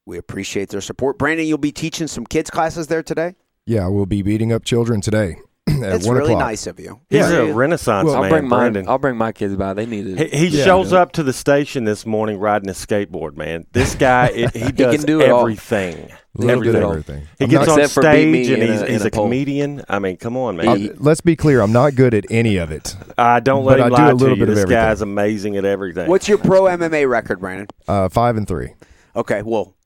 We 0.07 0.17
appreciate 0.17 0.71
their 0.71 0.81
support. 0.81 1.19
Branden, 1.19 1.47
you'll 1.47 1.59
be 1.59 1.71
teaching 1.71 2.07
some 2.07 2.25
kids 2.25 2.49
classes 2.49 2.87
there 2.87 3.03
today. 3.03 3.35
Yeah, 3.71 3.87
we'll 3.87 4.07
be 4.07 4.23
beating 4.23 4.53
up 4.53 4.65
children 4.65 5.01
today 5.01 5.37
at 5.69 5.79
That's 5.81 6.05
one 6.07 6.17
really 6.17 6.33
o'clock. 6.33 6.49
nice 6.49 6.67
of 6.67 6.81
you. 6.81 6.99
He's 7.09 7.21
Yeah. 7.21 7.43
a 7.43 7.53
renaissance 7.55 8.07
Well, 8.07 8.17
I'll 8.17 8.23
man, 8.23 8.31
bring 8.31 8.49
mine. 8.49 8.75
Branden. 8.75 8.89
I'll 8.89 8.99
bring 8.99 9.17
my 9.17 9.31
kids 9.31 9.55
by. 9.55 9.75
They 9.75 9.87
need 9.87 10.07
He, 10.07 10.13
it. 10.25 10.35
he 10.35 10.47
Yeah. 10.49 10.65
shows 10.65 10.93
up 10.93 11.13
to 11.13 11.23
the 11.23 11.33
station 11.33 11.85
this 11.85 12.05
morning 12.05 12.39
riding 12.41 12.69
a 12.69 12.73
skateboard, 12.73 13.37
man. 13.37 13.67
This 13.71 13.95
guy, 13.95 14.27
it, 14.35 14.57
he 14.57 14.73
does 14.73 14.97
can 14.97 15.07
do 15.07 15.21
it 15.21 15.31
all. 15.31 15.43
everything. 15.43 16.11
A 16.37 16.41
little 16.43 16.63
bit 16.63 16.75
of 16.75 16.83
Everything. 16.83 16.91
everything. 16.91 17.29
He 17.39 17.45
I'm 17.45 17.51
gets 17.51 17.67
not- 17.69 17.73
on 17.75 17.79
Except 17.81 17.95
for 17.95 18.03
beat 18.03 18.27
me 18.27 18.45
stage 18.45 18.55
and 18.55 18.63
in 18.65 18.73
he's, 18.73 18.83
a- 18.83 18.87
he's 18.93 19.05
a, 19.05 19.09
a 19.09 19.11
pole. 19.13 19.25
comedian. 19.27 19.83
I 19.89 19.99
mean, 20.01 20.17
come 20.17 20.37
on, 20.37 20.57
man. 20.57 20.69
I'm- 20.69 20.97
let's 20.99 21.21
be 21.21 21.37
clear. 21.37 21.61
I'm 21.61 21.73
not 21.73 21.95
good 21.95 22.13
at 22.13 22.25
any 22.29 22.57
of 22.57 22.73
it. 22.73 22.97
I 23.17 23.39
don't 23.39 23.65
let 23.65 23.79
but 23.79 23.87
him 23.87 23.93
I 23.95 23.97
do 23.97 24.03
lie 24.03 24.09
a 24.09 24.11
to 24.11 24.17
little 24.17 24.37
you. 24.37 24.43
bit 24.43 24.49
of 24.49 24.55
This 24.57 24.63
everything. 24.65 24.83
guy's 24.83 25.01
amazing 25.01 25.57
at 25.57 25.65
everything. 25.65 26.09
What's 26.09 26.29
your 26.29 26.39
pro 26.39 26.63
MMA 26.63 27.09
record, 27.09 27.41
Branden? 27.41 27.69
Uh, 27.87 28.09
five 28.09 28.37
and 28.37 28.49
three. 28.49 28.75
Okay, 29.15 29.43
well, 29.43 29.77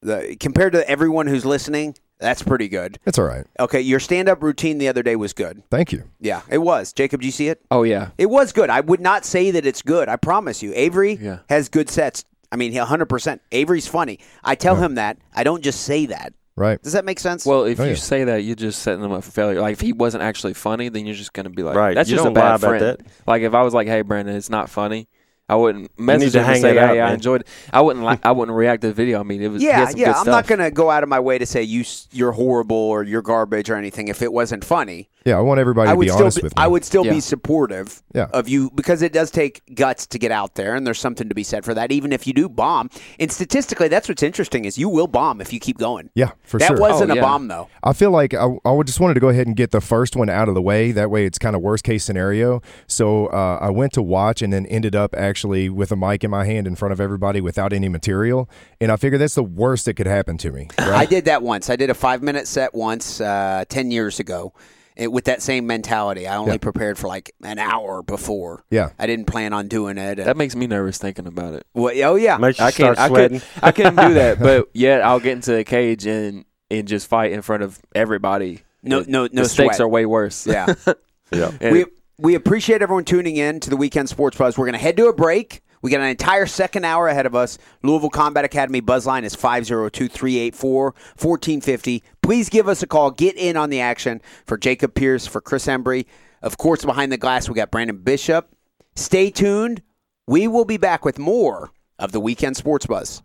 the, 0.00 0.36
compared 0.40 0.72
to 0.72 0.88
everyone 0.88 1.26
who's 1.26 1.44
listening, 1.44 1.94
that's 2.18 2.42
pretty 2.42 2.68
good. 2.68 2.98
It's 3.06 3.18
all 3.18 3.24
right. 3.24 3.46
Okay, 3.60 3.80
your 3.80 4.00
stand-up 4.00 4.42
routine 4.42 4.78
the 4.78 4.88
other 4.88 5.02
day 5.02 5.16
was 5.16 5.32
good. 5.32 5.62
Thank 5.70 5.92
you. 5.92 6.04
Yeah, 6.20 6.42
it 6.48 6.58
was. 6.58 6.92
Jacob, 6.92 7.20
do 7.20 7.26
you 7.26 7.32
see 7.32 7.48
it? 7.48 7.60
oh 7.70 7.82
yeah. 7.82 8.10
It 8.18 8.30
was 8.30 8.52
good. 8.52 8.70
I 8.70 8.80
would 8.80 9.00
not 9.00 9.24
say 9.24 9.50
that 9.52 9.64
it's 9.66 9.82
good. 9.82 10.08
I 10.08 10.16
promise 10.16 10.62
you. 10.62 10.72
Avery 10.74 11.14
Yeah. 11.20 11.38
has 11.48 11.68
good 11.68 11.88
sets. 11.90 12.24
I 12.50 12.56
mean, 12.56 12.72
100%. 12.72 13.40
Avery's 13.52 13.86
funny. 13.86 14.18
I 14.42 14.54
tell 14.54 14.76
him 14.76 14.94
that. 14.94 15.18
I 15.34 15.44
don't 15.44 15.62
just 15.62 15.82
say 15.82 16.06
that. 16.06 16.32
Right. 16.56 16.82
Does 16.82 16.94
that 16.94 17.04
make 17.04 17.20
sense? 17.20 17.46
Well, 17.46 17.64
if 17.64 17.78
Oh, 17.78 17.84
you 17.84 17.90
yeah. 17.90 17.94
say 17.96 18.24
that, 18.24 18.42
you're 18.42 18.56
just 18.56 18.82
setting 18.82 19.00
them 19.02 19.12
up 19.12 19.22
for 19.22 19.30
failure. 19.30 19.60
Like 19.60 19.74
if 19.74 19.80
he 19.80 19.92
wasn't 19.92 20.24
actually 20.24 20.54
funny, 20.54 20.88
then 20.88 21.06
you're 21.06 21.14
just 21.14 21.32
gonna 21.32 21.50
be 21.50 21.62
like, 21.62 21.76
Right. 21.76 21.94
That's 21.94 22.08
You 22.10 22.16
just 22.16 22.24
don't 22.24 22.32
a 22.32 22.34
bad 22.34 22.48
lie 22.48 22.54
about 22.56 22.68
friend. 22.68 22.82
that. 22.84 23.00
Like 23.28 23.42
if 23.42 23.54
I 23.54 23.62
was 23.62 23.74
like, 23.74 23.86
"Hey, 23.86 24.02
Branden, 24.02 24.34
it's 24.34 24.50
not 24.50 24.68
funny," 24.68 25.06
I 25.48 25.56
wouldn't 25.56 25.98
message 25.98 26.32
to 26.32 26.40
him 26.40 26.44
hang 26.44 26.54
and 26.56 26.62
say, 26.62 26.70
it 26.72 26.78
up, 26.78 26.90
"Hey, 26.90 27.00
I 27.00 27.04
man. 27.06 27.14
enjoyed." 27.14 27.40
it. 27.42 27.46
I 27.72 27.80
wouldn't 27.80 28.04
like. 28.04 28.24
I 28.24 28.32
wouldn't 28.32 28.56
react 28.56 28.82
to 28.82 28.88
the 28.88 28.92
video. 28.94 29.20
I 29.20 29.22
mean, 29.22 29.40
it 29.42 29.48
was. 29.48 29.62
yeah, 29.62 29.86
some 29.88 29.98
yeah. 29.98 30.06
good 30.06 30.14
I'm 30.16 30.22
stuff. 30.22 30.26
not 30.26 30.46
going 30.46 30.58
to 30.60 30.70
go 30.70 30.90
out 30.90 31.02
of 31.02 31.08
my 31.08 31.20
way 31.20 31.38
to 31.38 31.46
say 31.46 31.62
you 31.62 31.84
you're 32.12 32.32
horrible 32.32 32.76
or 32.76 33.02
you're 33.02 33.22
garbage 33.22 33.70
or 33.70 33.76
anything 33.76 34.08
if 34.08 34.20
it 34.22 34.32
wasn't 34.32 34.64
funny. 34.64 35.08
Yeah, 35.24 35.36
I 35.36 35.40
want 35.40 35.60
everybody 35.60 35.90
I 35.90 35.92
to 35.92 35.96
would 35.98 36.04
be 36.04 36.08
still 36.10 36.22
honest 36.22 36.36
be, 36.38 36.42
with 36.44 36.56
me. 36.56 36.62
I 36.62 36.66
would 36.68 36.84
still 36.84 37.04
Yeah. 37.04 37.12
be 37.12 37.20
supportive 37.20 38.02
Yeah. 38.14 38.28
of 38.32 38.48
you 38.48 38.70
because 38.74 39.02
it 39.02 39.12
does 39.12 39.30
take 39.30 39.60
guts 39.74 40.06
to 40.06 40.18
get 40.18 40.30
out 40.30 40.54
there 40.54 40.74
and 40.74 40.86
there's 40.86 40.98
something 41.00 41.28
to 41.28 41.34
be 41.34 41.42
said 41.42 41.64
for 41.66 41.74
that 41.74 41.92
even 41.92 42.12
if 42.12 42.26
you 42.26 42.32
do 42.32 42.48
bomb. 42.48 42.88
And 43.18 43.30
statistically 43.30 43.88
that's 43.88 44.08
what's 44.08 44.22
interesting 44.22 44.64
is 44.64 44.78
you 44.78 44.88
will 44.88 45.06
bomb 45.06 45.40
if 45.42 45.52
you 45.52 45.60
keep 45.60 45.76
going. 45.76 46.08
yeah, 46.14 46.30
for 46.44 46.58
that 46.58 46.68
sure. 46.68 46.76
That 46.76 46.80
wasn't 46.80 47.10
Oh, 47.10 47.14
a 47.14 47.16
yeah. 47.16 47.22
bomb 47.22 47.48
though. 47.48 47.68
I 47.82 47.92
feel 47.92 48.10
like 48.10 48.32
I, 48.32 48.46
I 48.64 48.82
just 48.84 49.00
wanted 49.00 49.14
to 49.14 49.20
go 49.20 49.28
ahead 49.28 49.46
and 49.46 49.54
get 49.56 49.70
the 49.70 49.80
first 49.82 50.16
one 50.16 50.30
out 50.30 50.48
of 50.48 50.54
the 50.54 50.62
way. 50.62 50.92
That 50.92 51.10
way, 51.10 51.26
it's 51.26 51.38
kind 51.38 51.54
of 51.54 51.60
worst 51.62 51.84
case 51.84 52.04
scenario. 52.04 52.62
So 52.86 53.26
uh, 53.26 53.58
I 53.60 53.68
went 53.70 53.92
to 53.94 54.02
watch 54.02 54.40
and 54.40 54.50
then 54.52 54.64
ended 54.66 54.94
up 54.96 55.14
actually 55.16 55.37
with 55.44 55.92
a 55.92 55.96
mic 55.96 56.24
in 56.24 56.30
my 56.30 56.44
hand 56.44 56.66
in 56.66 56.76
front 56.76 56.92
of 56.92 57.00
everybody 57.00 57.40
without 57.40 57.72
any 57.72 57.88
material. 57.88 58.48
And 58.80 58.90
I 58.92 58.96
figured 58.96 59.20
that's 59.20 59.34
the 59.34 59.42
worst 59.44 59.84
that 59.86 59.94
could 59.94 60.06
happen 60.06 60.36
to 60.38 60.50
me. 60.50 60.68
I 60.78 61.06
did 61.06 61.26
that 61.26 61.42
once. 61.42 61.70
I 61.70 61.76
did 61.76 61.90
a 61.90 61.94
5 61.94 62.22
minute 62.22 62.46
set 62.48 62.74
once 62.74 63.20
uh 63.20 63.64
10 63.68 63.90
years 63.90 64.18
ago. 64.20 64.52
it, 64.96 65.12
with 65.12 65.26
that 65.26 65.42
same 65.42 65.66
mentality. 65.66 66.26
I 66.26 66.36
only 66.36 66.58
prepared 66.58 66.98
for 66.98 67.06
like 67.08 67.32
an 67.44 67.58
hour 67.58 68.02
before. 68.02 68.64
Yeah. 68.70 68.90
I 68.98 69.06
didn't 69.06 69.26
plan 69.26 69.52
on 69.52 69.68
doing 69.68 69.96
it. 69.96 70.16
That 70.16 70.36
makes 70.36 70.56
me 70.56 70.66
nervous 70.66 70.98
thinking 70.98 71.26
about 71.26 71.54
it. 71.54 71.66
well, 71.74 71.94
oh 72.04 72.16
yeah, 72.16 72.36
Makes 72.36 72.58
you 72.58 72.64
I 72.64 72.70
can't. 72.72 72.98
I 72.98 73.06
sweating. 73.08 73.40
could. 73.40 73.48
I 73.62 73.70
couldn't 73.72 73.96
do 73.96 74.14
that. 74.14 74.38
But 74.40 74.68
yet, 74.74 75.02
I'll 75.02 75.20
get 75.20 75.32
into 75.32 75.56
a 75.56 75.64
cage 75.64 76.06
and 76.06 76.44
and 76.70 76.86
just 76.88 77.06
fight 77.06 77.32
in 77.32 77.42
front 77.42 77.62
of 77.62 77.78
everybody. 77.94 78.62
no, 78.82 79.00
The- 79.02 79.10
no, 79.10 79.28
no 79.32 79.42
the 79.44 79.48
stakes 79.48 79.76
sweat. 79.76 79.84
are 79.86 79.88
way 79.88 80.04
worse. 80.04 80.46
Yeah. 80.46 80.74
yeah. 81.32 81.50
And 81.60 81.72
we 81.72 81.84
we 82.20 82.34
appreciate 82.34 82.82
everyone 82.82 83.04
tuning 83.04 83.36
in 83.36 83.60
to 83.60 83.70
the 83.70 83.76
weekend 83.76 84.08
sports 84.08 84.36
buzz. 84.36 84.58
We're 84.58 84.66
going 84.66 84.72
to 84.72 84.80
head 84.80 84.96
to 84.96 85.06
a 85.06 85.12
break. 85.12 85.62
We 85.80 85.92
got 85.92 86.00
an 86.00 86.08
entire 86.08 86.46
second 86.46 86.84
hour 86.84 87.06
ahead 87.06 87.26
of 87.26 87.36
us. 87.36 87.58
Louisville 87.84 88.10
Combat 88.10 88.44
Academy 88.44 88.82
buzzline 88.82 89.22
is 89.22 89.36
502-384-1450. 89.36 92.02
Please 92.20 92.48
give 92.48 92.66
us 92.66 92.82
a 92.82 92.88
call. 92.88 93.12
Get 93.12 93.36
in 93.36 93.56
on 93.56 93.70
the 93.70 93.80
action 93.80 94.20
for 94.44 94.58
Jacob 94.58 94.94
Pierce, 94.94 95.28
for 95.28 95.40
Chris 95.40 95.66
Embry. 95.66 96.06
Of 96.42 96.58
course, 96.58 96.84
behind 96.84 97.12
the 97.12 97.16
glass, 97.16 97.48
we 97.48 97.54
got 97.54 97.70
Branden 97.70 98.02
Bishop. 98.02 98.52
Stay 98.96 99.30
tuned. 99.30 99.82
We 100.26 100.48
will 100.48 100.64
be 100.64 100.76
back 100.76 101.04
with 101.04 101.20
more 101.20 101.70
of 102.00 102.10
the 102.10 102.18
weekend 102.18 102.56
sports 102.56 102.86
buzz. 102.86 103.22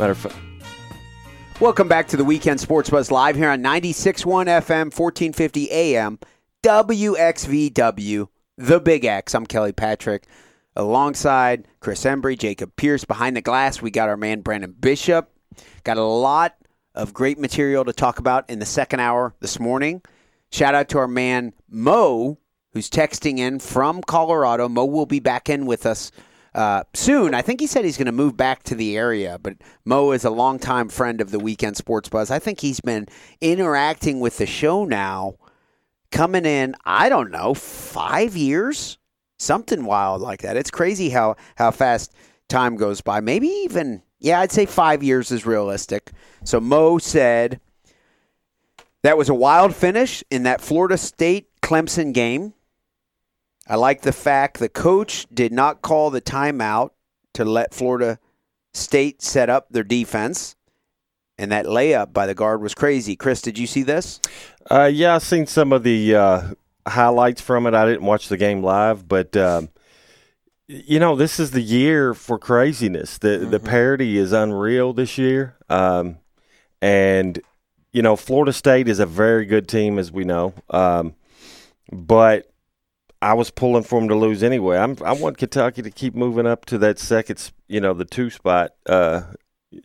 Matter 0.00 0.12
of 0.12 0.18
fact, 0.18 0.36
Welcome 1.60 1.86
back 1.86 2.08
to 2.08 2.16
the 2.16 2.24
Weekend 2.24 2.58
Sports 2.58 2.88
Buzz 2.88 3.10
live 3.10 3.36
here 3.36 3.50
on 3.50 3.62
96.1 3.62 4.24
FM, 4.46 4.98
1450 4.98 5.70
AM, 5.70 6.18
WXVW, 6.62 8.28
The 8.56 8.80
Big 8.80 9.04
X. 9.04 9.34
I'm 9.34 9.44
Kelly 9.44 9.72
Patrick. 9.72 10.24
Alongside 10.74 11.68
Chris 11.80 12.02
Embry, 12.04 12.38
Jacob 12.38 12.74
Pierce. 12.76 13.04
Behind 13.04 13.36
the 13.36 13.42
glass, 13.42 13.82
we 13.82 13.90
got 13.90 14.08
our 14.08 14.16
man 14.16 14.42
Branden 14.42 14.72
Bishop. 14.80 15.30
Got 15.84 15.98
a 15.98 16.02
lot 16.02 16.56
of 16.94 17.12
great 17.12 17.38
material 17.38 17.84
to 17.84 17.92
talk 17.92 18.18
about 18.18 18.48
in 18.48 18.58
the 18.58 18.64
second 18.64 19.00
hour 19.00 19.34
this 19.40 19.60
morning. 19.60 20.00
Shout 20.50 20.74
out 20.74 20.88
to 20.88 20.98
our 20.98 21.08
man 21.08 21.52
Mo, 21.68 22.38
who's 22.72 22.88
texting 22.88 23.36
in 23.36 23.58
from 23.58 24.00
Colorado. 24.00 24.66
Mo 24.66 24.86
will 24.86 25.04
be 25.04 25.20
back 25.20 25.50
in 25.50 25.66
with 25.66 25.84
us 25.84 26.10
uh, 26.54 26.84
soon. 26.94 27.34
I 27.34 27.42
think 27.42 27.60
he 27.60 27.66
said 27.66 27.84
he's 27.84 27.96
going 27.96 28.06
to 28.06 28.12
move 28.12 28.36
back 28.36 28.62
to 28.64 28.74
the 28.74 28.96
area, 28.96 29.38
but 29.40 29.54
Mo 29.84 30.12
is 30.12 30.24
a 30.24 30.30
longtime 30.30 30.88
friend 30.88 31.20
of 31.20 31.30
the 31.30 31.38
Weekend 31.38 31.76
Sports 31.76 32.08
Buzz. 32.08 32.30
I 32.30 32.38
think 32.38 32.60
he's 32.60 32.80
been 32.80 33.06
interacting 33.40 34.20
with 34.20 34.38
the 34.38 34.46
show 34.46 34.84
now, 34.84 35.34
coming 36.10 36.44
in, 36.44 36.74
I 36.84 37.08
don't 37.08 37.30
know, 37.30 37.54
five 37.54 38.36
years? 38.36 38.98
Something 39.38 39.84
wild 39.84 40.20
like 40.20 40.42
that. 40.42 40.56
It's 40.56 40.70
crazy 40.70 41.10
how, 41.10 41.36
how 41.56 41.70
fast 41.70 42.12
time 42.48 42.76
goes 42.76 43.00
by. 43.00 43.20
Maybe 43.20 43.48
even, 43.48 44.02
yeah, 44.18 44.40
I'd 44.40 44.52
say 44.52 44.66
five 44.66 45.02
years 45.02 45.30
is 45.30 45.46
realistic. 45.46 46.10
So 46.44 46.60
Mo 46.60 46.98
said 46.98 47.60
that 49.02 49.16
was 49.16 49.30
a 49.30 49.34
wild 49.34 49.74
finish 49.74 50.22
in 50.30 50.42
that 50.42 50.60
Florida 50.60 50.98
State 50.98 51.48
Clemson 51.62 52.12
game. 52.12 52.52
I 53.70 53.76
like 53.76 54.02
the 54.02 54.12
fact 54.12 54.58
the 54.58 54.68
coach 54.68 55.28
did 55.32 55.52
not 55.52 55.80
call 55.80 56.10
the 56.10 56.20
timeout 56.20 56.90
to 57.34 57.44
let 57.44 57.72
Florida 57.72 58.18
State 58.74 59.22
set 59.22 59.48
up 59.48 59.68
their 59.70 59.84
defense. 59.84 60.56
And 61.38 61.52
that 61.52 61.66
layup 61.66 62.12
by 62.12 62.26
the 62.26 62.34
guard 62.34 62.60
was 62.60 62.74
crazy. 62.74 63.14
Chris, 63.14 63.40
did 63.40 63.56
you 63.58 63.68
see 63.68 63.84
this? 63.84 64.20
Uh, 64.68 64.90
yeah, 64.92 65.14
I've 65.14 65.22
seen 65.22 65.46
some 65.46 65.72
of 65.72 65.84
the 65.84 66.16
uh, 66.16 66.42
highlights 66.84 67.40
from 67.40 67.64
it. 67.68 67.72
I 67.72 67.86
didn't 67.86 68.04
watch 68.04 68.28
the 68.28 68.36
game 68.36 68.60
live, 68.60 69.06
but 69.06 69.36
um, 69.36 69.68
you 70.66 70.98
know, 70.98 71.14
this 71.14 71.38
is 71.38 71.52
the 71.52 71.62
year 71.62 72.12
for 72.12 72.40
craziness. 72.40 73.18
The 73.18 73.38
the 73.38 73.60
parity 73.60 74.18
is 74.18 74.32
unreal 74.32 74.92
this 74.92 75.16
year, 75.16 75.56
um, 75.70 76.18
and 76.82 77.40
you 77.92 78.02
know, 78.02 78.16
Florida 78.16 78.52
State 78.52 78.88
is 78.88 78.98
a 78.98 79.06
very 79.06 79.46
good 79.46 79.68
team, 79.68 79.98
as 79.98 80.12
we 80.12 80.24
know. 80.24 80.54
Um, 80.68 81.14
but 81.90 82.50
I 83.22 83.34
was 83.34 83.50
pulling 83.50 83.82
for 83.82 84.00
them 84.00 84.08
to 84.08 84.14
lose 84.14 84.42
anyway. 84.42 84.78
I'm, 84.78 84.96
I 85.04 85.12
want 85.12 85.36
Kentucky 85.36 85.82
to 85.82 85.90
keep 85.90 86.14
moving 86.14 86.46
up 86.46 86.64
to 86.66 86.78
that 86.78 86.98
second, 86.98 87.50
you 87.68 87.80
know, 87.80 87.92
the 87.92 88.04
two 88.04 88.30
spot. 88.30 88.72
Uh, 88.86 89.22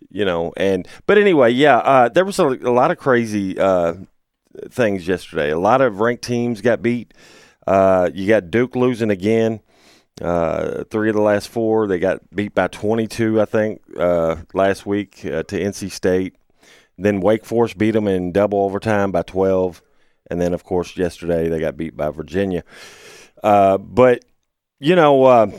you 0.09 0.25
know, 0.25 0.51
and 0.57 0.87
but 1.05 1.17
anyway, 1.17 1.51
yeah, 1.51 1.77
uh, 1.77 2.09
there 2.09 2.25
was 2.25 2.39
a, 2.39 2.47
a 2.47 2.71
lot 2.71 2.91
of 2.91 2.97
crazy 2.97 3.59
uh, 3.59 3.93
things 4.69 5.07
yesterday. 5.07 5.51
A 5.51 5.59
lot 5.59 5.81
of 5.81 5.99
ranked 5.99 6.23
teams 6.23 6.61
got 6.61 6.81
beat. 6.81 7.13
Uh, 7.67 8.09
you 8.13 8.27
got 8.27 8.49
Duke 8.49 8.75
losing 8.75 9.11
again. 9.11 9.59
Uh, 10.21 10.85
three 10.85 11.09
of 11.09 11.15
the 11.15 11.21
last 11.21 11.49
four, 11.49 11.87
they 11.87 11.99
got 11.99 12.21
beat 12.33 12.55
by 12.55 12.67
22, 12.69 13.41
I 13.41 13.45
think, 13.45 13.81
uh, 13.99 14.37
last 14.53 14.85
week 14.85 15.17
to 15.17 15.43
NC 15.43 15.91
State. 15.91 16.35
Then 16.97 17.19
Wake 17.19 17.43
Forest 17.43 17.77
beat 17.77 17.91
them 17.91 18.07
in 18.07 18.31
double 18.31 18.63
overtime 18.63 19.11
by 19.11 19.23
12. 19.23 19.81
And 20.31 20.41
then, 20.41 20.53
of 20.53 20.63
course, 20.63 20.95
yesterday 20.95 21.49
they 21.49 21.59
got 21.59 21.75
beat 21.75 21.97
by 21.97 22.09
Virginia. 22.09 22.63
Uh, 23.43 23.77
but, 23.77 24.23
you 24.79 24.95
know, 24.95 25.23
uh, 25.23 25.51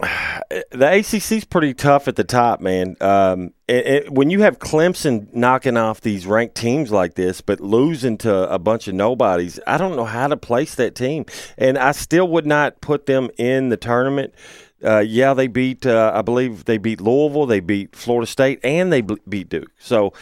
the 0.00 0.86
ACC's 0.98 1.44
pretty 1.44 1.72
tough 1.72 2.08
at 2.08 2.16
the 2.16 2.24
top, 2.24 2.60
man. 2.60 2.96
Um, 3.00 3.52
it, 3.68 3.86
it, 3.86 4.10
when 4.12 4.30
you 4.30 4.42
have 4.42 4.58
Clemson 4.58 5.32
knocking 5.32 5.76
off 5.76 6.00
these 6.00 6.26
ranked 6.26 6.56
teams 6.56 6.90
like 6.90 7.14
this, 7.14 7.40
but 7.40 7.60
losing 7.60 8.18
to 8.18 8.52
a 8.52 8.58
bunch 8.58 8.88
of 8.88 8.94
nobodies, 8.94 9.60
I 9.66 9.78
don't 9.78 9.96
know 9.96 10.04
how 10.04 10.26
to 10.26 10.36
place 10.36 10.74
that 10.76 10.94
team. 10.94 11.26
And 11.56 11.78
I 11.78 11.92
still 11.92 12.26
would 12.28 12.46
not 12.46 12.80
put 12.80 13.06
them 13.06 13.30
in 13.38 13.68
the 13.68 13.76
tournament. 13.76 14.34
Uh, 14.82 14.98
yeah, 14.98 15.32
they 15.32 15.46
beat. 15.46 15.86
Uh, 15.86 16.12
I 16.14 16.22
believe 16.22 16.64
they 16.64 16.78
beat 16.78 17.00
Louisville, 17.00 17.46
they 17.46 17.60
beat 17.60 17.96
Florida 17.96 18.26
State, 18.26 18.60
and 18.62 18.92
they 18.92 19.00
beat 19.00 19.48
Duke. 19.48 19.70
So 19.78 20.12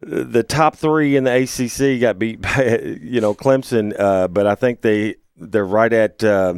the 0.00 0.42
top 0.42 0.76
three 0.76 1.16
in 1.16 1.24
the 1.24 1.34
ACC 1.34 2.00
got 2.00 2.18
beat 2.18 2.40
by 2.40 2.78
you 3.00 3.20
know 3.20 3.34
Clemson, 3.34 3.98
uh, 3.98 4.28
but 4.28 4.46
I 4.46 4.54
think 4.54 4.82
they 4.82 5.16
they're 5.36 5.66
right 5.66 5.92
at 5.92 6.22
uh, 6.22 6.54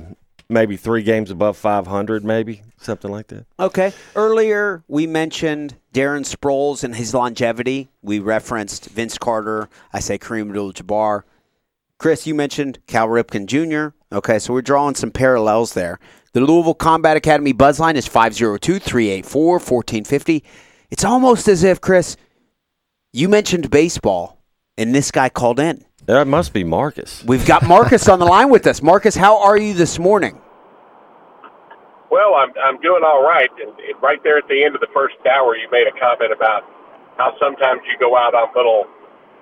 maybe 0.49 0.77
three 0.77 1.03
games 1.03 1.31
above 1.31 1.57
500, 1.57 2.25
maybe 2.25 2.63
something 2.79 3.11
like 3.11 3.29
that. 3.29 3.47
Okay. 3.59 3.93
Earlier, 4.15 4.85
we 4.89 5.07
mentioned 5.07 5.77
Darren 5.93 6.25
Sproles 6.25 6.85
and 6.85 6.95
his 6.95 7.15
longevity. 7.15 7.89
We 8.03 8.19
referenced 8.19 8.87
Vince 8.87 9.19
Carter. 9.19 9.69
I 9.93 10.01
say 10.01 10.19
Kareem 10.19 10.49
Abdul-Jabbar. 10.49 11.23
Chris, 11.99 12.27
you 12.27 12.35
mentioned 12.35 12.79
Cal 12.87 13.09
Ripken 13.09 13.47
Jr. 13.47 13.97
Okay, 14.15 14.39
so 14.39 14.53
we're 14.53 14.61
drawing 14.63 14.95
some 14.95 15.11
parallels 15.11 15.73
there. 15.73 15.99
The 16.33 16.43
Louisville 16.43 16.75
Combat 16.75 17.17
Academy 17.17 17.55
buzzline 17.55 17.95
is 17.95 18.07
502-384-1450. 18.09 20.43
It's 20.91 21.05
almost 21.05 21.49
as 21.49 21.65
if, 21.65 21.81
Chris, 21.81 22.19
you 23.13 23.31
mentioned 23.31 23.71
baseball, 23.71 24.43
and 24.77 24.95
this 24.95 25.11
guy 25.11 25.31
called 25.31 25.59
in. 25.59 25.83
That 26.07 26.27
must 26.27 26.53
be 26.53 26.63
Marcus. 26.63 27.25
We've 27.25 27.45
got 27.45 27.67
Marcus 27.67 28.09
on 28.09 28.19
the 28.21 28.27
line 28.27 28.49
with 28.51 28.67
us. 28.67 28.81
Marcus, 28.81 29.17
how 29.17 29.43
are 29.43 29.59
you 29.59 29.75
this 29.75 29.99
morning? 29.99 30.41
Well, 32.11 32.35
I'm 32.35 32.51
I'm 32.65 32.81
doing 32.81 33.03
all 33.05 33.23
right, 33.25 33.51
and, 33.61 33.71
and 33.71 34.01
right 34.03 34.23
there 34.23 34.39
at 34.39 34.47
the 34.49 34.65
end 34.65 34.75
of 34.77 34.81
the 34.81 34.87
first 34.95 35.17
hour, 35.27 35.57
you 35.57 35.69
made 35.73 35.87
a 35.89 35.93
comment 35.99 36.33
about 36.33 36.63
how 37.19 37.35
sometimes 37.41 37.81
you 37.91 37.99
go 37.99 38.17
out 38.17 38.35
on 38.35 38.49
little, 38.55 38.87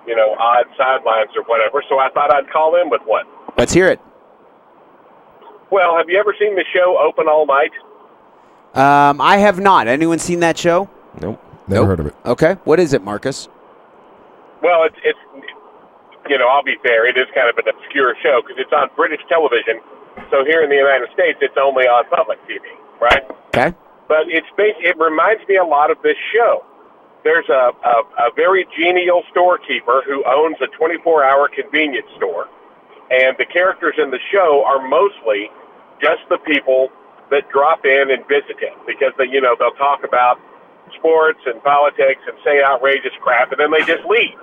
you 0.07 0.15
know, 0.15 0.33
odd 0.39 0.65
sidelines 0.75 1.29
or 1.35 1.43
whatever. 1.43 1.83
So 1.87 1.99
I 1.99 2.09
thought 2.09 2.33
I'd 2.33 2.49
call 2.49 2.81
in 2.81 2.89
with 2.89 3.01
one. 3.05 3.25
Let's 3.57 3.71
hear 3.73 3.87
it. 3.87 3.99
Well, 5.71 5.95
have 5.97 6.09
you 6.09 6.17
ever 6.19 6.33
seen 6.39 6.55
the 6.55 6.65
show 6.73 6.97
Open 6.99 7.27
All 7.27 7.45
Night? 7.45 7.71
Um, 8.73 9.21
I 9.21 9.37
have 9.37 9.59
not. 9.59 9.87
Anyone 9.87 10.17
seen 10.19 10.39
that 10.39 10.57
show? 10.57 10.89
Nope. 11.21 11.39
Never 11.67 11.81
Nope. 11.81 11.87
heard 11.87 11.99
of 11.99 12.07
it. 12.07 12.15
Okay. 12.25 12.53
What 12.63 12.79
is 12.79 12.93
it, 12.93 13.03
Marcus? 13.03 13.47
Well, 14.63 14.83
it's 14.85 14.97
it's 15.03 15.19
you 16.29 16.37
know 16.37 16.47
I'll 16.47 16.63
be 16.65 16.77
fair. 16.83 17.07
It 17.07 17.17
is 17.17 17.25
kind 17.33 17.49
of 17.49 17.57
an 17.57 17.67
obscure 17.69 18.15
show 18.21 18.41
because 18.41 18.57
it's 18.59 18.73
on 18.73 18.89
British 18.95 19.21
television. 19.27 19.81
So 20.31 20.45
here 20.45 20.63
in 20.63 20.69
the 20.69 20.79
United 20.79 21.11
States, 21.13 21.37
it's 21.41 21.57
only 21.59 21.85
on 21.85 22.07
public 22.09 22.39
TV, 22.47 22.63
right? 23.01 23.23
Okay. 23.51 23.75
But 24.07 24.29
it's 24.29 24.47
bas- 24.55 24.79
it 24.79 24.97
reminds 24.97 25.43
me 25.47 25.57
a 25.57 25.65
lot 25.65 25.91
of 25.91 26.01
this 26.01 26.17
show. 26.31 26.63
There's 27.23 27.49
a, 27.49 27.73
a, 27.73 27.95
a 28.21 28.33
very 28.35 28.67
genial 28.77 29.23
storekeeper 29.31 30.03
who 30.05 30.23
owns 30.29 30.57
a 30.61 30.69
24-hour 30.77 31.49
convenience 31.57 32.05
store, 32.15 32.45
and 33.09 33.35
the 33.41 33.49
characters 33.49 33.95
in 33.97 34.11
the 34.11 34.21
show 34.31 34.63
are 34.63 34.87
mostly 34.87 35.49
just 35.99 36.21
the 36.29 36.37
people 36.45 36.89
that 37.31 37.49
drop 37.49 37.81
in 37.83 38.13
and 38.13 38.21
visit 38.29 38.61
him 38.61 38.77
because 38.85 39.11
they, 39.17 39.25
you 39.25 39.41
know, 39.41 39.55
they'll 39.57 39.73
talk 39.81 40.05
about 40.05 40.37
sports 40.93 41.39
and 41.45 41.61
politics 41.63 42.21
and 42.29 42.37
say 42.45 42.61
outrageous 42.61 43.13
crap, 43.21 43.51
and 43.51 43.59
then 43.59 43.71
they 43.73 43.83
just 43.89 44.05
leave. 44.05 44.37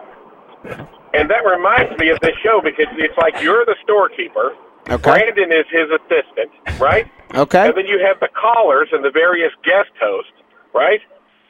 And 1.14 1.28
that 1.28 1.44
reminds 1.44 1.98
me 1.98 2.08
of 2.08 2.20
this 2.20 2.36
show 2.42 2.60
because 2.62 2.86
it's 2.96 3.16
like 3.18 3.42
you're 3.42 3.64
the 3.64 3.76
storekeeper. 3.82 4.56
Okay. 4.88 5.10
Branden 5.10 5.52
is 5.52 5.66
his 5.70 5.88
assistant, 5.90 6.50
right? 6.80 7.06
Okay. 7.34 7.68
And 7.68 7.76
then 7.76 7.86
you 7.86 8.02
have 8.04 8.18
the 8.20 8.28
callers 8.28 8.88
and 8.92 9.04
the 9.04 9.10
various 9.10 9.52
guest 9.62 9.90
hosts, 10.00 10.32
right? 10.74 11.00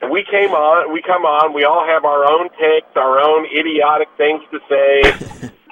And 0.02 0.10
we 0.10 0.24
came 0.28 0.50
on, 0.50 0.92
we 0.92 1.00
come 1.00 1.24
on, 1.24 1.54
we 1.54 1.64
all 1.64 1.86
have 1.86 2.04
our 2.04 2.28
own 2.28 2.50
takes, 2.58 2.90
our 2.96 3.20
own 3.20 3.46
idiotic 3.46 4.08
things 4.18 4.42
to 4.50 4.58
say, 4.68 5.00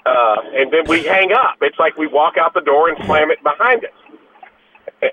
uh, 0.07 0.37
and 0.55 0.73
then 0.73 0.87
we 0.87 1.03
hang 1.03 1.33
up. 1.33 1.59
It's 1.61 1.79
like 1.79 1.99
we 1.99 2.07
walk 2.07 2.39
out 2.39 2.55
the 2.55 2.63
door 2.63 2.89
and 2.89 2.97
slam 3.05 3.31
it 3.31 3.43
behind 3.43 3.85
us. 3.85 4.01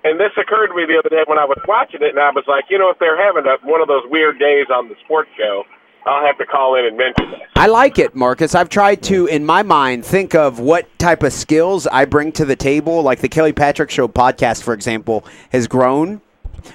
And 0.03 0.19
this 0.19 0.31
occurred 0.37 0.67
to 0.67 0.75
me 0.75 0.85
the 0.85 0.99
other 0.99 1.09
day 1.09 1.23
when 1.25 1.39
I 1.39 1.45
was 1.45 1.57
watching 1.67 2.01
it, 2.03 2.11
and 2.11 2.19
I 2.19 2.29
was 2.31 2.43
like, 2.47 2.65
you 2.69 2.77
know, 2.77 2.89
if 2.89 2.99
they're 2.99 3.17
having 3.17 3.45
a, 3.47 3.55
one 3.65 3.81
of 3.81 3.87
those 3.87 4.03
weird 4.05 4.37
days 4.37 4.67
on 4.69 4.89
the 4.89 4.95
sports 5.03 5.29
show, 5.37 5.63
I'll 6.07 6.25
have 6.25 6.37
to 6.37 6.45
call 6.45 6.75
in 6.75 6.85
and 6.85 6.97
mention 6.97 7.31
this. 7.31 7.41
I 7.55 7.67
like 7.67 7.99
it, 7.99 8.15
Marcus. 8.15 8.55
I've 8.55 8.69
tried 8.69 9.03
to, 9.03 9.25
in 9.25 9.45
my 9.45 9.63
mind, 9.63 10.05
think 10.05 10.35
of 10.35 10.59
what 10.59 10.87
type 10.99 11.23
of 11.23 11.33
skills 11.33 11.87
I 11.87 12.05
bring 12.05 12.31
to 12.33 12.45
the 12.45 12.55
table. 12.55 13.01
Like 13.01 13.19
the 13.19 13.29
Kelly 13.29 13.53
Patrick 13.53 13.89
Show 13.89 14.07
podcast, 14.07 14.63
for 14.63 14.73
example, 14.73 15.25
has 15.51 15.67
grown. 15.67 16.21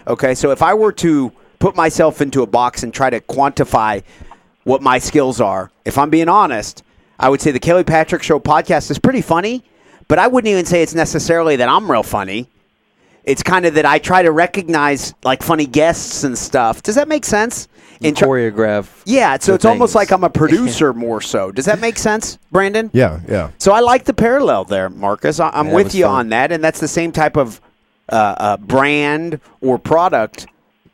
Okay, 0.07 0.35
so 0.35 0.51
if 0.51 0.63
I 0.63 0.75
were 0.75 0.93
to 0.93 1.33
put 1.59 1.77
myself 1.77 2.21
into 2.21 2.43
a 2.43 2.47
box 2.47 2.83
and 2.83 2.93
try 2.93 3.11
to 3.11 3.21
quantify 3.21 4.03
what 4.65 4.83
my 4.83 4.99
skills 4.99 5.41
are, 5.41 5.71
if 5.85 5.99
I'm 5.99 6.11
being 6.11 6.29
honest, 6.29 6.83
I 7.19 7.29
would 7.29 7.41
say 7.41 7.53
the 7.53 7.61
Kelly 7.61 7.85
Patrick 7.85 8.23
Show 8.23 8.41
podcast 8.41 8.91
is 8.91 8.99
pretty 8.99 9.23
funny, 9.23 9.65
but 10.09 10.19
I 10.19 10.27
wouldn't 10.27 10.51
even 10.51 10.65
say 10.65 10.83
it's 10.83 10.95
necessarily 10.95 11.57
that 11.57 11.69
I'm 11.69 11.91
real 11.91 12.03
funny. 12.03 12.49
It's 13.25 13.43
kind 13.43 13.65
of 13.65 13.75
that 13.75 13.87
I 13.87 13.99
try 13.99 14.23
to 14.23 14.33
recognize 14.33 15.15
like 15.23 15.43
funny 15.43 15.67
guests 15.67 16.25
and 16.25 16.37
stuff. 16.37 16.83
Does 16.83 16.97
that 16.97 17.07
make 17.07 17.25
sense? 17.25 17.69
In 18.05 18.15
tr- 18.15 18.25
choreograph. 18.25 19.03
yeah, 19.05 19.37
so 19.39 19.53
the 19.53 19.57
it's 19.57 19.65
almost 19.65 19.95
like 19.95 20.11
I'm 20.11 20.25
a 20.25 20.31
producer 20.31 20.93
more 20.93 21.21
so. 21.21 21.53
Does 21.53 21.65
that 21.67 21.81
make 21.81 21.97
sense, 21.99 22.39
Branden? 22.53 22.91
Yeah, 22.93 23.21
yeah. 23.29 23.51
So 23.59 23.73
I 23.73 23.81
like 23.81 24.05
the 24.05 24.15
parallel 24.15 24.65
there, 24.65 24.89
Marcus. 24.91 25.41
I, 25.41 25.51
I'm 25.51 25.69
Yeah, 25.69 25.75
with 25.75 25.95
you 25.95 26.05
fun. 26.05 26.15
on 26.15 26.29
that, 26.31 26.53
and 26.53 26.63
that's 26.63 26.81
the 26.81 26.89
same 26.89 27.13
type 27.13 27.37
of 27.37 27.61
uh, 28.11 28.35
uh, 28.39 28.57
brand 28.59 29.41
or 29.61 29.79
product 29.79 30.47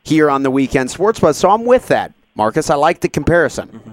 here 0.03 0.29
on 0.29 0.43
the 0.43 0.51
Weekend 0.51 0.89
Sports 0.91 1.19
Buzz. 1.19 1.37
So 1.37 1.49
I'm 1.49 1.65
with 1.65 1.87
that, 1.87 2.13
Marcus. 2.35 2.69
I 2.69 2.75
like 2.75 2.99
the 3.01 3.09
comparison. 3.09 3.67
Mm-hmm. 3.69 3.91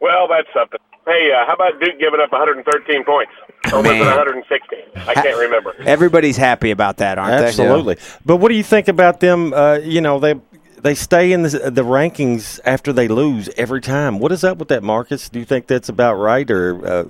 Well, 0.00 0.28
that's 0.28 0.48
something. 0.54 0.78
Hey, 1.06 1.32
uh, 1.32 1.46
how 1.46 1.54
about 1.54 1.80
Duke 1.80 1.98
giving 1.98 2.20
up 2.20 2.30
113 2.30 3.04
points? 3.04 3.32
Or 3.72 3.78
was 3.78 3.86
it 3.86 3.94
Man. 3.94 4.06
116? 4.06 4.78
I 5.08 5.14
can't 5.14 5.38
remember. 5.38 5.74
Everybody's 5.80 6.36
happy 6.36 6.70
about 6.70 6.98
that, 6.98 7.18
aren't 7.18 7.38
they? 7.40 7.46
Absolutely. 7.48 7.96
But 8.24 8.36
what 8.36 8.50
do 8.50 8.54
you 8.54 8.62
think 8.62 8.88
about 8.88 9.20
them? 9.20 9.52
Uh, 9.54 9.78
you 9.82 10.00
know, 10.00 10.18
they 10.20 10.34
they 10.82 10.94
stay 10.94 11.32
in 11.32 11.42
the, 11.42 11.70
the 11.70 11.82
rankings 11.82 12.60
after 12.64 12.92
they 12.92 13.08
lose 13.08 13.48
every 13.56 13.80
time. 13.80 14.18
What 14.18 14.32
is 14.32 14.44
up 14.44 14.58
with 14.58 14.68
that, 14.68 14.82
Marcus? 14.82 15.28
Do 15.28 15.38
you 15.38 15.44
think 15.44 15.66
that's 15.66 15.88
about 15.88 16.14
right, 16.14 16.48
or 16.50 16.86
uh, 16.86 17.04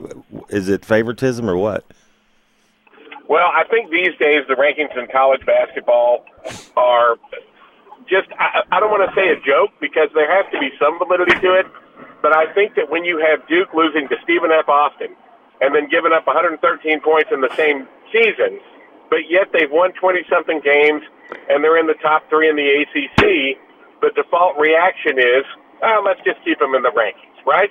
is 0.48 0.68
it 0.68 0.84
favoritism, 0.84 1.48
or 1.48 1.56
what? 1.56 1.84
Well, 3.28 3.46
I 3.52 3.64
think 3.68 3.90
these 3.90 4.16
days 4.18 4.44
the 4.48 4.54
rankings 4.54 4.96
in 4.96 5.06
college 5.12 5.44
basketball 5.44 6.24
are 6.76 7.16
just, 8.08 8.28
I, 8.38 8.64
I 8.72 8.80
don't 8.80 8.90
want 8.90 9.08
to 9.08 9.14
say 9.14 9.28
a 9.28 9.36
joke 9.44 9.70
because 9.80 10.08
there 10.14 10.30
has 10.30 10.50
to 10.52 10.58
be 10.58 10.70
some 10.80 10.98
validity 10.98 11.38
to 11.40 11.60
it, 11.60 11.66
but 12.22 12.34
I 12.34 12.52
think 12.54 12.74
that 12.76 12.90
when 12.90 13.04
you 13.04 13.18
have 13.18 13.46
Duke 13.46 13.74
losing 13.74 14.08
to 14.08 14.16
Stephen 14.24 14.50
F. 14.50 14.68
Austin 14.68 15.14
and 15.60 15.74
then 15.74 15.88
giving 15.90 16.12
up 16.12 16.26
113 16.26 17.00
points 17.00 17.30
in 17.30 17.42
the 17.42 17.54
same 17.54 17.86
season, 18.10 18.60
but 19.10 19.28
yet 19.28 19.52
they've 19.52 19.70
won 19.70 19.92
20 19.92 20.24
something 20.30 20.60
games 20.64 21.02
and 21.48 21.62
they're 21.64 21.78
in 21.78 21.86
the 21.86 21.94
top 22.02 22.28
three 22.28 22.48
in 22.48 22.56
the 22.56 22.68
ACC, 22.82 23.58
the 24.00 24.10
default 24.14 24.56
reaction 24.58 25.18
is, 25.18 25.44
oh, 25.82 26.02
let's 26.04 26.20
just 26.24 26.42
keep 26.44 26.58
them 26.58 26.74
in 26.74 26.82
the 26.82 26.90
rankings, 26.90 27.44
right? 27.46 27.70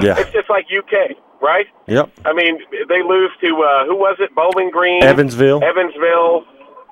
Yeah. 0.00 0.18
It's 0.18 0.30
just 0.32 0.50
like 0.50 0.66
UK, 0.70 1.16
right? 1.40 1.66
Yep. 1.86 2.10
I 2.24 2.32
mean, 2.32 2.58
they 2.88 3.02
lose 3.02 3.30
to 3.42 3.48
uh, 3.62 3.86
who 3.86 3.96
was 3.96 4.16
it? 4.20 4.34
Bowling 4.34 4.70
Green, 4.70 5.02
Evansville. 5.02 5.62
Evansville, 5.64 6.44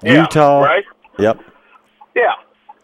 Yeah, 0.02 0.22
Utah. 0.22 0.60
right? 0.60 0.84
Yep. 1.18 1.40
Yeah. 2.16 2.32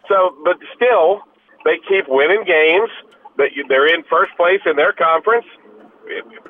So, 0.09 0.35
but 0.45 0.57
still, 0.75 1.23
they 1.65 1.79
keep 1.89 2.07
winning 2.09 2.45
games. 2.45 2.91
That 3.39 3.51
they're 3.69 3.87
in 3.87 4.03
first 4.11 4.37
place 4.37 4.61
in 4.67 4.77
their 4.77 4.93
conference. 4.93 5.47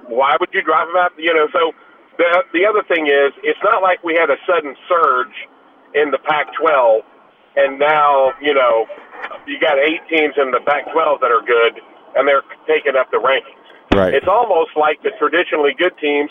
Why 0.09 0.37
would 0.41 0.49
you 0.53 0.63
drop 0.63 0.89
them 0.89 0.97
out? 0.97 1.13
You 1.19 1.33
know. 1.35 1.47
So 1.53 1.73
the 2.19 2.43
the 2.53 2.67
other 2.67 2.83
thing 2.89 3.07
is, 3.07 3.33
it's 3.45 3.61
not 3.63 3.83
like 3.83 4.03
we 4.03 4.15
had 4.15 4.31
a 4.31 4.37
sudden 4.47 4.75
surge 4.89 5.35
in 5.95 6.11
the 6.11 6.19
Pac-12, 6.19 7.01
and 7.57 7.79
now 7.79 8.33
you 8.41 8.55
know 8.55 8.87
you 9.47 9.59
got 9.61 9.79
eight 9.79 10.01
teams 10.09 10.35
in 10.37 10.51
the 10.51 10.61
Pac-12 10.65 11.21
that 11.21 11.31
are 11.31 11.43
good, 11.43 11.81
and 12.17 12.27
they're 12.27 12.43
taking 12.67 12.97
up 12.97 13.11
the 13.11 13.19
rankings. 13.19 13.57
Right. 13.93 14.15
It's 14.15 14.29
almost 14.29 14.71
like 14.77 15.03
the 15.03 15.11
traditionally 15.19 15.75
good 15.77 15.97
teams. 16.01 16.31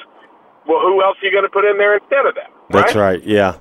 Well, 0.67 0.79
who 0.81 1.03
else 1.03 1.17
are 1.21 1.25
you 1.25 1.31
going 1.31 1.43
to 1.43 1.49
put 1.49 1.65
in 1.65 1.77
there 1.77 1.97
instead 1.97 2.25
of 2.25 2.35
them? 2.35 2.51
That's 2.69 2.95
right. 2.95 3.21
Yeah. 3.23 3.57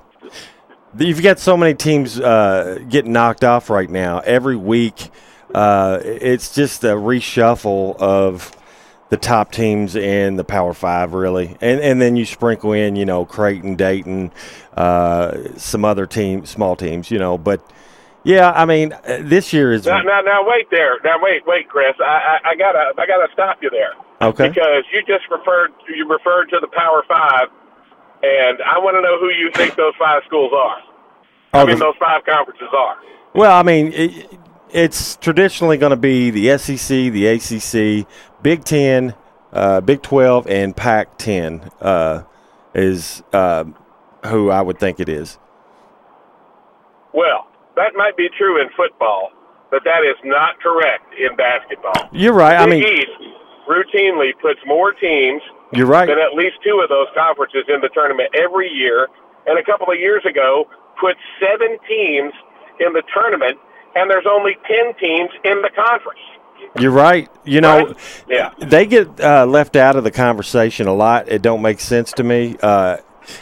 You've 0.97 1.21
got 1.21 1.39
so 1.39 1.57
many 1.57 1.73
teams 1.73 2.19
uh, 2.19 2.79
getting 2.87 3.11
knocked 3.11 3.43
off 3.43 3.69
right 3.69 3.89
now. 3.89 4.19
Every 4.19 4.55
week, 4.55 5.09
uh, 5.53 5.99
it's 6.03 6.53
just 6.55 6.83
a 6.83 6.93
reshuffle 6.93 7.97
of 7.97 8.55
the 9.09 9.17
top 9.17 9.51
teams 9.51 9.95
in 9.95 10.35
the 10.35 10.43
Power 10.43 10.73
Five, 10.73 11.13
really, 11.13 11.57
and 11.61 11.79
and 11.79 12.01
then 12.01 12.15
you 12.15 12.25
sprinkle 12.25 12.73
in, 12.73 12.95
you 12.95 13.05
know, 13.05 13.25
Creighton, 13.25 13.75
Dayton, 13.75 14.31
uh, 14.79 15.57
some 15.57 15.83
other 15.83 16.05
team, 16.05 16.45
small 16.45 16.75
teams, 16.75 17.11
you 17.11 17.19
know. 17.19 17.37
But 17.37 17.61
yeah, 18.23 18.51
I 18.51 18.65
mean, 18.65 18.93
uh, 18.93 19.19
this 19.21 19.51
year 19.53 19.73
is 19.73 19.85
Now, 19.85 20.01
now, 20.01 20.21
now, 20.21 20.41
wait 20.47 20.67
there. 20.71 20.97
Now, 21.03 21.17
wait, 21.21 21.45
wait, 21.45 21.67
Chris. 21.69 21.93
I, 21.99 22.03
I, 22.43 22.49
I 22.51 22.55
gotta, 22.55 22.93
I 22.97 23.05
gotta 23.05 23.27
stop 23.33 23.57
you 23.61 23.69
there 23.69 23.93
okay. 24.21 24.47
because 24.49 24.83
you 24.93 25.01
just 25.01 25.29
referred, 25.29 25.71
you 25.93 26.07
referred 26.07 26.45
to 26.51 26.59
the 26.61 26.67
Power 26.67 27.03
Five, 27.07 27.49
and 28.23 28.59
I 28.61 28.79
want 28.79 28.95
to 28.95 29.01
know 29.01 29.19
who 29.19 29.29
you 29.29 29.51
think 29.53 29.75
those 29.75 29.93
five 29.99 30.21
schools 30.27 30.51
are. 30.55 30.77
I 31.51 31.61
Oh, 31.61 31.65
mean, 31.65 31.77
the- 31.79 31.85
those 31.85 31.95
five 31.99 32.23
conferences 32.25 32.69
are. 32.75 32.95
Well, 33.33 33.55
I 33.57 33.63
mean, 33.63 33.91
it, 33.93 34.39
it's 34.71 35.15
traditionally 35.17 35.77
going 35.77 35.91
to 35.91 35.95
be 35.97 36.29
the 36.31 36.57
SEC, 36.57 36.87
the 37.11 37.27
ACC, 37.27 38.07
Big 38.41 38.63
Ten, 38.63 39.13
uh, 39.51 39.81
Big 39.81 40.01
Twelve, 40.01 40.47
and 40.47 40.75
Pac 40.75 41.17
Ten 41.17 41.69
uh, 41.81 42.23
is 42.73 43.23
uh, 43.33 43.65
who 44.25 44.49
I 44.49 44.61
would 44.61 44.79
think 44.79 44.99
it 44.99 45.09
is. 45.09 45.37
Well, 47.13 47.47
that 47.75 47.93
might 47.95 48.15
be 48.17 48.29
true 48.37 48.61
in 48.61 48.69
football, 48.75 49.31
but 49.71 49.81
that 49.85 50.03
is 50.05 50.17
not 50.23 50.59
correct 50.61 51.13
in 51.17 51.35
basketball. 51.35 52.09
You're 52.11 52.33
right. 52.33 52.55
I 52.59 52.65
mean, 52.65 52.83
East 52.83 53.07
routinely 53.67 54.31
puts 54.41 54.59
more 54.65 54.91
teams 54.93 55.41
you're 55.73 55.87
right. 55.87 56.07
than 56.07 56.17
at 56.19 56.33
least 56.33 56.57
two 56.63 56.81
of 56.83 56.89
those 56.89 57.07
conferences 57.15 57.63
in 57.67 57.81
the 57.81 57.89
tournament 57.93 58.29
every 58.35 58.69
year. 58.69 59.07
And 59.47 59.57
a 59.57 59.63
couple 59.63 59.91
of 59.91 59.99
years 59.99 60.23
ago, 60.29 60.65
put 60.99 61.15
seven 61.39 61.77
teams 61.87 62.33
in 62.79 62.93
the 62.93 63.03
tournament, 63.13 63.57
and 63.95 64.09
there's 64.09 64.25
only 64.29 64.57
ten 64.67 64.93
teams 64.99 65.29
in 65.43 65.61
the 65.61 65.69
conference. 65.75 66.19
You're 66.77 66.91
right. 66.91 67.29
You 67.45 67.61
know, 67.61 67.85
Right? 67.87 68.23
Yeah. 68.27 68.53
they 68.59 68.85
get 68.85 69.19
uh, 69.19 69.45
left 69.45 69.75
out 69.75 69.95
of 69.95 70.03
the 70.03 70.11
conversation 70.11 70.87
a 70.87 70.93
lot. 70.93 71.29
It 71.29 71.41
don't 71.41 71.61
make 71.61 71.79
sense 71.79 72.11
to 72.13 72.23
me. 72.23 72.57
Uh, 72.61 72.97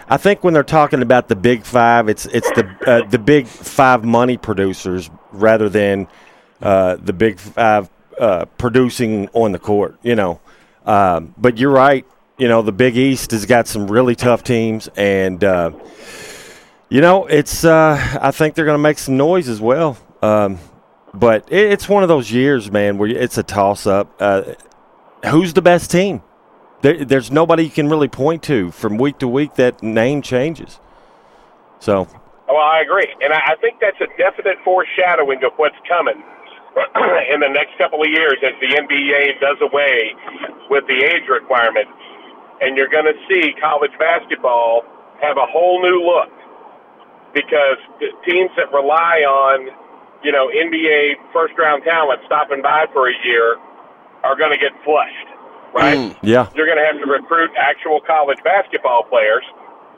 I 0.09 0.17
think 0.17 0.43
when 0.43 0.53
they're 0.53 0.63
talking 0.63 1.01
about 1.01 1.28
the 1.28 1.36
big 1.36 1.63
five, 1.63 2.09
it's 2.09 2.25
it's 2.25 2.49
the 2.51 2.67
uh, 2.86 3.07
the 3.07 3.19
big 3.19 3.47
five 3.47 4.03
money 4.03 4.38
producers 4.38 5.09
rather 5.32 5.69
than 5.69 6.07
uh, 6.61 6.97
the 6.97 7.13
big 7.13 7.39
five 7.39 7.89
uh, 8.19 8.45
producing 8.57 9.30
on 9.34 9.51
the 9.51 9.59
court. 9.59 9.97
You 10.03 10.15
know, 10.15 10.39
um, 10.86 11.34
but 11.38 11.57
you're 11.57 11.71
right. 11.71 12.05
You 12.38 12.47
know, 12.47 12.61
the 12.61 12.71
Big 12.71 12.95
East 12.95 13.32
has 13.32 13.45
got 13.45 13.67
some 13.67 13.89
really 13.89 14.15
tough 14.15 14.43
teams, 14.43 14.89
and 14.95 15.43
uh, 15.43 15.71
you 16.89 17.01
know, 17.01 17.25
it's. 17.25 17.65
Uh, 17.65 18.19
I 18.21 18.32
think 18.32 18.55
they're 18.55 18.65
going 18.65 18.78
to 18.78 18.84
make 18.84 18.99
some 18.99 19.17
noise 19.17 19.49
as 19.49 19.59
well. 19.59 19.97
Um, 20.21 20.59
but 21.13 21.51
it, 21.51 21.71
it's 21.71 21.89
one 21.89 22.03
of 22.03 22.09
those 22.09 22.32
years, 22.32 22.71
man, 22.71 22.97
where 22.97 23.09
it's 23.09 23.38
a 23.38 23.43
toss 23.43 23.88
up. 23.88 24.15
Uh, 24.19 24.53
who's 25.25 25.53
the 25.53 25.61
best 25.61 25.91
team? 25.91 26.21
There, 26.82 27.03
there's 27.03 27.32
nobody 27.32 27.63
you 27.63 27.69
can 27.69 27.89
really 27.89 28.07
point 28.07 28.43
to 28.43 28.71
from 28.71 28.97
week 28.97 29.17
to 29.19 29.28
week. 29.28 29.55
That 29.55 29.82
name 29.82 30.21
changes. 30.21 30.80
So 31.80 32.07
Well, 32.47 32.57
I 32.57 32.82
agree, 32.82 33.07
and 33.21 33.34
I 33.34 33.53
I 33.53 33.55
think 33.61 33.80
that's 33.80 33.99
a 34.01 34.07
definite 34.17 34.57
foreshadowing 34.63 35.43
of 35.43 35.53
what's 35.57 35.78
coming 35.88 36.23
in 37.34 37.39
the 37.39 37.49
next 37.49 37.78
couple 37.78 38.01
of 38.01 38.09
years 38.09 38.38
as 38.43 38.53
the 38.61 38.69
NBA 38.78 39.39
does 39.39 39.57
away 39.61 40.13
with 40.69 40.86
the 40.88 41.03
age 41.03 41.28
requirement, 41.30 41.88
and 42.61 42.78
you're 42.78 42.89
going 42.89 43.05
to 43.05 43.17
see 43.28 43.53
college 43.59 43.91
basketball 43.97 44.84
have 45.21 45.38
a 45.38 45.45
whole 45.49 45.82
new 45.82 46.05
look 46.05 46.30
because 47.34 47.78
teams 48.25 48.51
that 48.57 48.71
rely 48.71 49.25
on, 49.25 49.69
you 50.23 50.32
know, 50.32 50.49
NBA 50.49 51.15
first 51.34 51.57
round 51.57 51.84
talent 51.84 52.21
stopping 52.25 52.61
by 52.61 52.86
for 52.93 53.09
a 53.09 53.13
year 53.25 53.57
are 54.23 54.36
going 54.36 54.51
to 54.51 54.57
get 54.57 54.71
flushed, 54.84 55.28
right? 55.78 55.97
Mm, 55.97 56.17
yeah, 56.23 56.49
you're 56.57 56.65
going 56.65 56.82
to 56.82 56.86
have 56.86 56.97
to 56.97 57.05
recruit 57.05 57.51
actual 57.55 58.01
college 58.01 58.41
basketball 58.43 59.03
players, 59.05 59.45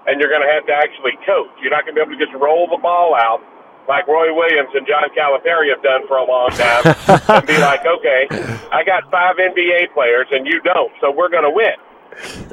and 0.08 0.20
you're 0.20 0.30
going 0.30 0.44
to 0.44 0.52
have 0.52 0.68
to 0.68 0.76
actually 0.76 1.16
coach. 1.26 1.56
You're 1.64 1.72
not 1.72 1.88
going 1.88 1.96
to 1.96 2.04
be 2.04 2.04
able 2.04 2.20
to 2.20 2.26
just 2.26 2.36
roll 2.36 2.68
the 2.68 2.78
ball 2.84 3.16
out 3.16 3.40
like 3.88 4.08
Roy 4.08 4.34
Williams 4.34 4.70
and 4.76 4.86
John 4.86 5.10
Calipari 5.18 5.74
have 5.74 5.82
done 5.82 6.08
for 6.08 6.18
a 6.18 6.24
long 6.24 6.52
time 6.52 6.84
and 7.38 7.48
be 7.48 7.58
like, 7.58 7.82
okay, 7.86 8.28
I 8.72 8.84
got 8.86 9.10
five 9.10 9.38
NBA 9.38 9.94
players 9.94 10.28
and 10.32 10.46
you 10.46 10.62
don't, 10.62 10.92
so 11.02 11.12
we're 11.12 11.30
going 11.30 11.44
to 11.44 11.50
win. 11.50 11.74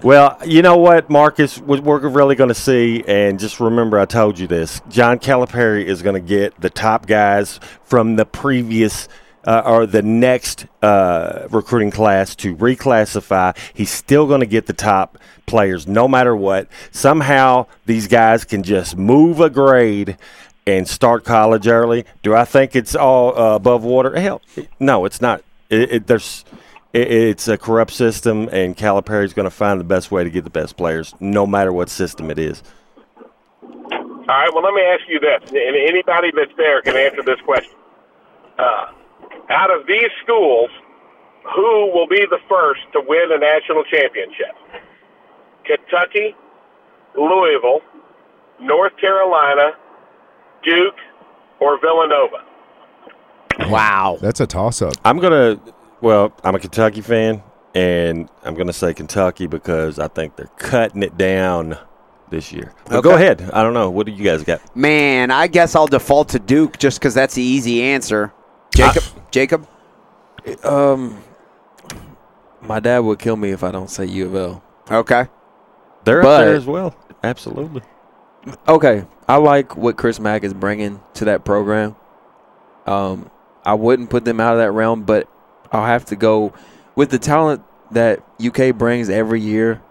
Well, 0.03 0.39
you 0.45 0.63
know 0.63 0.77
what, 0.77 1.11
Marcus, 1.11 1.59
what 1.59 1.81
we're 1.81 2.09
really 2.09 2.37
going 2.37 2.49
to 2.49 2.55
see, 2.55 3.05
and 3.07 3.39
just 3.39 3.61
remember 3.61 3.99
I 3.99 4.07
told 4.07 4.39
you 4.39 4.47
this 4.47 4.81
John 4.89 5.19
Calipari 5.19 5.85
is 5.85 6.03
going 6.03 6.15
to 6.15 6.27
get 6.27 6.59
the 6.61 6.71
top 6.71 7.07
guys 7.07 7.61
from 7.83 8.17
the 8.17 8.25
previous. 8.25 9.09
Uh, 9.47 9.87
the 9.87 10.03
next 10.03 10.67
uh, 10.83 11.47
recruiting 11.51 11.93
class 11.93 12.35
to 12.35 12.57
reclassify. 12.57 13.57
He's 13.73 13.91
still 13.91 14.27
going 14.27 14.41
to 14.41 14.47
get 14.47 14.67
the 14.67 14.73
top 14.73 15.19
players 15.47 15.87
no 15.87 16.09
matter 16.09 16.35
what. 16.35 16.69
Somehow 16.91 17.67
these 17.87 18.09
guys 18.09 18.45
can 18.45 18.65
just 18.65 18.97
move 18.97 19.41
a 19.41 19.49
grade 19.49 20.17
and 20.67 20.89
start 20.89 21.25
college 21.25 21.69
early. 21.69 22.05
Do 22.23 22.35
I 22.35 22.45
think 22.45 22.75
it's 22.75 22.97
all 22.97 23.39
uh, 23.39 23.55
above 23.55 23.85
water? 23.85 24.19
Hell, 24.19 24.43
no, 24.81 25.05
it's 25.05 25.21
not. 25.21 25.43
It, 25.71 25.93
it, 25.93 26.07
there's 26.07 26.45
it, 26.93 27.11
it's 27.11 27.47
a 27.47 27.57
corrupt 27.57 27.93
system, 27.93 28.49
and 28.51 28.77
Calipari's 28.77 29.33
going 29.33 29.45
to 29.45 29.51
find 29.51 29.79
the 29.79 29.85
best 29.85 30.11
way 30.11 30.25
to 30.25 30.31
get 30.31 30.45
the 30.45 30.51
best 30.51 30.77
players, 30.77 31.15
no 31.21 31.47
matter 31.47 31.73
what 31.73 31.89
system 31.89 32.31
it 32.31 32.39
is. 32.39 32.63
All 33.63 34.35
right, 34.35 34.51
well, 34.53 34.65
let 34.65 34.75
me 34.75 34.83
ask 34.83 35.03
you 35.09 35.21
this, 35.21 35.51
and 35.51 35.77
anybody 35.77 36.33
that's 36.35 36.55
there 36.57 36.83
can 36.83 36.97
answer 36.97 37.23
this 37.23 37.41
question. 37.43 37.73
Uh, 38.59 38.87
out 39.51 39.71
of 39.71 39.87
these 39.87 40.11
schools, 40.23 40.71
who 41.55 41.93
will 41.93 42.09
be 42.09 42.25
the 42.31 42.39
first 42.49 42.81
to 42.93 43.03
win 43.07 43.31
a 43.31 43.39
national 43.39 43.85
championship? 43.85 44.55
Kentucky, 45.65 46.35
Louisville, 47.17 47.81
North 48.61 48.97
Carolina, 48.99 49.73
Duke, 50.65 50.97
or 51.61 51.81
Villanova? 51.81 52.45
Wow. 53.71 54.19
That's 54.21 54.41
a 54.41 54.47
toss 54.47 54.83
up. 54.83 54.95
I'm 55.05 55.19
gonna. 55.19 55.61
Well, 56.01 56.33
I'm 56.45 56.55
a 56.55 56.59
Kentucky 56.59 57.01
fan, 57.01 57.43
and 57.75 58.29
I'm 58.45 58.55
gonna 58.55 58.73
say 58.73 58.93
Kentucky 58.93 59.47
because 59.47 59.99
I 59.99 60.09
think 60.09 60.37
they're 60.37 60.51
cutting 60.59 61.03
it 61.03 61.17
down 61.17 61.79
this 62.29 62.53
year. 62.53 62.75
But 62.87 63.03
go 63.03 63.15
ahead. 63.15 63.51
I 63.53 63.63
don't 63.63 63.73
know. 63.73 63.91
What 63.91 64.07
do 64.07 64.13
you 64.13 64.25
guys 64.25 64.43
got? 64.43 64.77
Man, 64.77 65.31
I 65.31 65.47
guess 65.47 65.75
I'll 65.75 65.87
default 65.87 66.29
to 66.31 66.39
Duke 66.39 66.79
just 66.79 66.99
because 66.99 67.15
that's 67.15 67.35
the 67.35 67.43
easy 67.43 67.83
answer. 67.83 68.33
Jacob, 68.77 69.03
Jacob, 69.31 69.67
Um, 70.65 71.19
my 72.63 72.79
dad 72.81 73.01
would 73.01 73.19
kill 73.19 73.37
me 73.37 73.51
if 73.51 73.65
I 73.65 73.71
don't 73.71 73.91
say 73.91 74.05
U 74.07 74.27
of 74.27 74.35
L. 74.35 74.63
okay. 74.91 75.29
They're 76.05 76.23
But- 76.23 76.41
up 76.41 76.47
there 76.47 76.55
as 76.55 76.67
well. 76.67 76.95
Absolutely. 77.25 77.83
Okay, 78.69 79.05
I 79.29 79.37
like 79.39 79.77
what 79.77 79.97
Chris 79.97 80.21
Mack 80.21 80.45
is 80.45 80.55
bringing 80.55 81.01
to 81.15 81.25
that 81.25 81.45
program. 81.45 81.97
Um, 82.87 83.29
I 83.65 83.75
wouldn't 83.75 84.11
put 84.11 84.25
them 84.25 84.39
out 84.39 84.53
of 84.53 84.59
that 84.61 84.71
realm, 84.71 85.03
but 85.03 85.27
I'll 85.73 85.85
have 85.87 86.05
to 86.07 86.17
go 86.17 86.53
with 86.95 87.11
the 87.11 87.19
talent 87.19 87.63
that 87.91 88.21
UK 88.39 88.71
brings 88.71 89.11
every 89.11 89.41
year. 89.41 89.83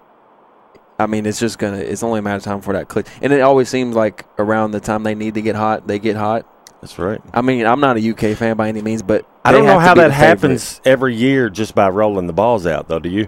I 0.98 1.08
mean, 1.08 1.26
it's 1.26 1.40
just 1.40 1.60
gonna. 1.60 1.78
It's 1.80 2.02
only 2.04 2.20
a 2.20 2.22
matter 2.22 2.38
of 2.38 2.44
time 2.44 2.62
for 2.62 2.72
that 2.72 2.88
click, 2.88 3.08
and 3.22 3.34
it 3.34 3.42
always 3.42 3.68
seems 3.68 3.94
like 3.98 4.24
around 4.40 4.72
the 4.72 4.80
time 4.80 5.04
they 5.04 5.16
need 5.16 5.34
to 5.34 5.42
get 5.42 5.58
hot, 5.58 5.86
they 5.88 6.00
get 6.00 6.16
hot. 6.16 6.46
That's 6.86 7.00
right. 7.00 7.20
I 7.34 7.42
mean, 7.42 7.66
I'm 7.66 7.80
not 7.80 7.98
a 7.98 8.12
UK 8.12 8.38
fan 8.38 8.56
by 8.58 8.70
any 8.70 8.84
means, 8.84 9.02
but 9.02 9.28
I 9.44 9.52
don't 9.52 9.66
know 9.66 9.80
how 9.80 9.96
that 9.96 10.10
the 10.10 10.14
favorite. 10.14 10.28
happens 10.28 10.82
every 10.86 11.16
year 11.16 11.50
just 11.50 11.74
by 11.74 11.90
rolling 11.90 12.28
the 12.28 12.34
balls 12.34 12.68
out, 12.68 12.90
though. 12.90 13.00
Do 13.00 13.10
you? 13.10 13.28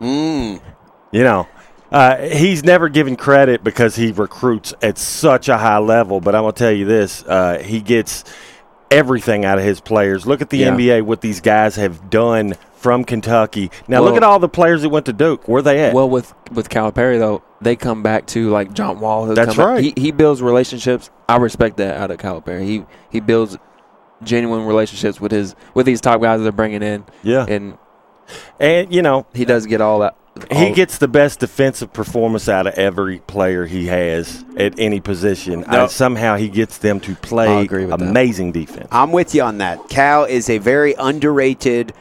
Mm. 0.00 0.60
You 1.12 1.22
know, 1.22 1.46
uh, 1.92 2.16
he's 2.16 2.64
never 2.64 2.88
given 2.88 3.14
credit 3.14 3.62
because 3.62 3.94
he 3.94 4.10
recruits 4.10 4.74
at 4.82 4.98
such 4.98 5.48
a 5.48 5.56
high 5.56 5.78
level. 5.78 6.20
But 6.20 6.34
I'm 6.34 6.42
gonna 6.42 6.52
tell 6.54 6.72
you 6.72 6.84
this: 6.84 7.22
uh, 7.22 7.62
he 7.64 7.80
gets 7.80 8.24
everything 8.90 9.44
out 9.44 9.58
of 9.58 9.64
his 9.64 9.80
players. 9.80 10.26
Look 10.26 10.40
at 10.40 10.50
the 10.50 10.58
Yeah. 10.58 10.70
NBA; 10.76 11.02
what 11.02 11.20
these 11.20 11.40
guys 11.40 11.76
have 11.76 12.10
done 12.10 12.54
from 12.74 13.04
Kentucky. 13.04 13.70
Now 13.88 14.02
look 14.02 14.16
at 14.16 14.22
all 14.22 14.38
the 14.38 14.48
players 14.48 14.82
that 14.82 14.90
went 14.90 15.06
to 15.06 15.12
Duke. 15.12 15.48
Where 15.48 15.62
they 15.62 15.80
at? 15.84 15.94
Well, 15.94 16.08
with 16.08 16.34
with 16.52 16.68
Calipari 16.68 17.18
though, 17.18 17.42
they 17.60 17.74
come 17.76 18.02
back 18.02 18.26
to 18.28 18.50
like 18.50 18.72
John 18.72 19.00
Wall. 19.00 19.26
That's 19.26 19.56
right. 19.56 19.82
He 19.82 19.92
he 19.96 20.10
builds 20.12 20.40
relationships. 20.42 21.10
I 21.28 21.36
respect 21.38 21.78
that 21.78 21.96
out 21.96 22.10
of 22.10 22.18
Calipari. 22.18 22.64
He 22.64 22.84
he 23.10 23.20
builds 23.20 23.56
genuine 24.22 24.66
relationships 24.66 25.20
with 25.20 25.32
his 25.32 25.54
with 25.74 25.86
these 25.86 26.00
top 26.00 26.20
guys 26.22 26.38
that 26.38 26.44
they're 26.44 26.52
bringing 26.52 26.82
in, 26.82 27.04
yeah, 27.22 27.44
and 27.48 27.76
and 28.60 28.92
you 28.92 29.02
know 29.02 29.26
he 29.34 29.44
does 29.44 29.66
get 29.66 29.80
all 29.80 30.00
that. 30.00 30.16
he 30.52 30.70
gets 30.72 30.98
the 30.98 31.08
best 31.08 31.40
defensive 31.40 31.92
performance 31.92 32.46
out 32.48 32.66
of 32.66 32.74
every 32.74 33.20
player 33.20 33.64
he 33.66 33.86
has 33.86 34.44
at 34.58 34.78
any 34.78 35.00
position. 35.00 35.60
No. 35.62 35.84
Uh, 35.84 35.88
somehow 35.88 36.36
he 36.36 36.48
gets 36.48 36.78
them 36.78 37.00
to 37.00 37.14
play 37.16 37.62
agree 37.64 37.86
with 37.86 37.98
that. 37.98 38.08
amazing 38.08 38.52
defense. 38.52 38.88
I'm 38.90 39.12
with 39.12 39.34
you 39.34 39.42
on 39.42 39.58
that. 39.58 39.88
Cal 39.88 40.24
is 40.24 40.50
a 40.50 40.58
very 40.58 40.94
underrated, 40.98 41.94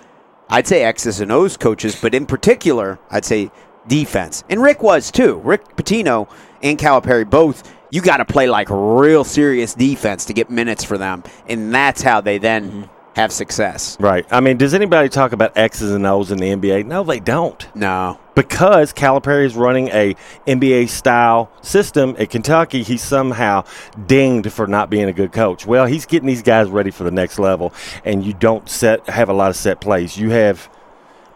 I'd 0.49 0.67
say 0.67 0.83
X's 0.83 1.21
and 1.21 1.31
O's 1.31 1.55
coaches, 1.57 1.97
but 2.01 2.13
in 2.13 2.25
particular, 2.25 2.99
I'd 3.09 3.23
say 3.25 3.51
defense. 3.87 4.43
And 4.49 4.61
Rick 4.61 4.83
was 4.83 5.11
too. 5.11 5.35
Rick 5.43 5.77
Pitino 5.77 6.29
and 6.61 6.77
Calipari 6.77 7.29
both. 7.29 7.71
You 7.91 8.01
got 8.01 8.17
to 8.17 8.25
play 8.25 8.49
like 8.49 8.67
real 8.69 9.23
serious 9.23 9.73
defense 9.73 10.25
to 10.25 10.33
get 10.33 10.49
minutes 10.49 10.83
for 10.83 10.97
them, 10.97 11.23
and 11.47 11.73
that's 11.73 12.01
how 12.01 12.19
they 12.19 12.37
then 12.37 12.69
Mm-hmm. 12.69 12.91
Have 13.15 13.31
success. 13.31 13.97
Right. 13.99 14.25
I 14.29 14.41
mean, 14.41 14.57
does 14.57 14.73
anybody 14.73 15.07
talk 15.07 15.31
about 15.31 15.57
X's 15.57 15.91
and 15.91 16.05
O's 16.05 16.31
in 16.31 16.37
the 16.37 16.49
NBA? 16.49 16.85
No, 16.85 17.03
they 17.03 17.21
don't. 17.21 17.65
No, 17.73 18.19
Because 18.35 18.91
Calipari 18.91 19.45
is 19.45 19.55
running 19.55 19.87
a 19.87 20.15
NBA 20.45 20.89
style 20.89 21.49
system 21.61 22.15
at 22.19 22.29
Kentucky, 22.29 22.83
he's 22.83 23.01
somehow 23.01 23.63
dinged 24.05 24.51
for 24.51 24.67
not 24.67 24.89
being 24.89 25.05
a 25.05 25.13
good 25.13 25.31
coach. 25.31 25.65
Well, 25.65 25.85
he's 25.85 26.05
getting 26.05 26.27
these 26.27 26.43
guys 26.43 26.67
ready 26.67 26.91
for 26.91 27.05
the 27.05 27.11
next 27.11 27.39
level, 27.39 27.73
and 28.03 28.25
you 28.25 28.33
don't 28.33 28.69
set 28.69 29.07
have 29.07 29.29
a 29.29 29.33
lot 29.33 29.49
of 29.49 29.55
set 29.55 29.79
plays. 29.79 30.17
You 30.17 30.31
have, 30.31 30.69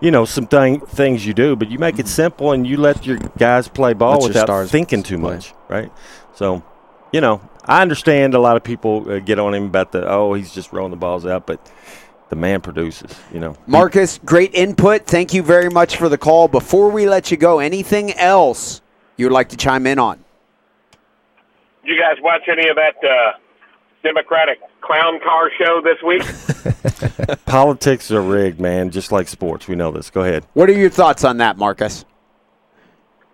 you 0.02 0.12
know, 0.12 0.26
some 0.26 0.48
thing, 0.48 0.82
things 0.82 1.26
you 1.26 1.34
do, 1.34 1.56
but 1.56 1.72
you 1.72 1.80
make 1.80 1.96
it 1.96 2.00
mm-hmm. 2.00 2.08
simple 2.08 2.52
and 2.52 2.68
you 2.68 2.76
let 2.76 3.06
your 3.06 3.18
guys 3.38 3.70
play 3.70 3.94
ball 3.94 4.20
your 4.20 4.28
without 4.28 4.68
thinking 4.68 5.02
too 5.02 5.18
much, 5.18 5.54
right? 5.70 5.94
So, 6.34 6.62
you 7.14 7.22
know, 7.22 7.40
I 7.70 7.84
understand 7.84 8.34
a 8.34 8.40
lot 8.40 8.58
of 8.58 8.64
people 8.64 9.10
uh, 9.10 9.20
get 9.20 9.38
on 9.38 9.54
him 9.54 9.66
about 9.66 9.92
the 9.92 10.10
oh 10.10 10.34
he's 10.34 10.52
just 10.52 10.74
rolling 10.74 10.90
the 10.90 10.98
balls 10.98 11.26
out, 11.28 11.46
but 11.46 11.72
the 12.30 12.36
man 12.36 12.62
produces, 12.62 13.12
you 13.32 13.40
know. 13.40 13.56
Marcus, 13.68 14.20
great 14.26 14.54
input. 14.56 15.06
Thank 15.06 15.36
you 15.36 15.44
very 15.44 15.70
much 15.70 15.96
for 15.96 16.10
the 16.10 16.18
call. 16.18 16.48
Before 16.48 16.90
we 16.90 17.08
let 17.08 17.30
you 17.30 17.38
go, 17.38 17.60
anything 17.60 18.12
else 18.14 18.82
you'd 19.18 19.32
like 19.32 19.50
to 19.50 19.58
chime 19.58 19.86
in 19.86 20.00
on? 20.00 20.18
Did 21.86 21.96
you 21.96 22.02
guys 22.02 22.18
watch 22.24 22.42
any 22.48 22.68
of 22.70 22.76
that 22.76 22.96
uh, 23.04 23.38
Democratic 24.04 24.60
clown 24.82 25.20
car 25.20 25.52
show 25.58 25.82
this 25.82 26.02
week? 26.04 26.24
Politics 27.46 28.12
are 28.12 28.22
rigged, 28.22 28.60
man, 28.60 28.90
just 28.90 29.12
like 29.12 29.28
sports. 29.28 29.68
We 29.68 29.76
know 29.76 29.92
this. 29.92 30.10
Go 30.10 30.22
ahead. 30.22 30.44
What 30.54 30.70
are 30.70 30.74
your 30.74 30.90
thoughts 30.90 31.24
on 31.24 31.38
that, 31.38 31.58
Marcus? 31.58 32.04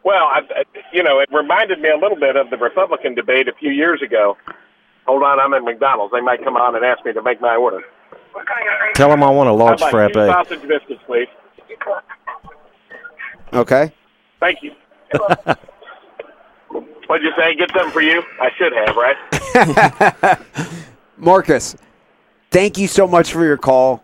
Well, 0.04 0.26
I, 0.26 0.42
I- 0.56 0.75
you 0.96 1.04
know, 1.04 1.20
it 1.20 1.30
reminded 1.32 1.82
me 1.82 1.89
a 1.89 1.98
little 1.98 2.18
bit 2.18 2.38
of 2.38 2.50
the 2.50 2.58
Republican 2.58 3.14
debate 3.16 3.50
a 3.50 3.54
few 3.54 3.70
years 3.70 4.02
ago. 4.02 4.38
Hold 5.06 5.24
on, 5.24 5.39
I'm 5.39 5.54
at 5.54 5.62
McDonald's. 5.62 6.14
They 6.14 6.22
might 6.22 6.43
come 6.43 6.56
on 6.56 6.76
and 6.76 6.86
ask 6.86 7.04
me 7.06 7.12
to 7.14 7.22
make 7.22 7.41
my 7.41 7.56
order. 7.56 7.82
Tell 8.96 9.10
them 9.10 9.22
I 9.22 9.30
want 9.30 9.50
a 9.50 9.54
large 9.54 9.82
I'd 9.82 9.93
like 9.93 10.14
two 10.14 10.26
sausage 10.26 10.68
biscuits, 10.68 11.02
please. 11.06 11.28
Okay. 13.54 13.93
Thank 14.39 14.60
you. 14.64 14.72
What'd 17.08 17.24
you 17.24 17.32
say? 17.38 17.56
Get 17.56 17.74
them 17.74 17.91
for 17.91 18.02
you? 18.02 18.24
I 18.41 18.50
should 18.58 18.74
have, 18.74 18.96
right? 18.96 20.39
Marcus, 21.18 21.76
thank 22.52 22.78
you 22.78 22.88
so 22.88 23.06
much 23.06 23.32
for 23.32 23.43
your 23.43 23.58
call. 23.58 24.04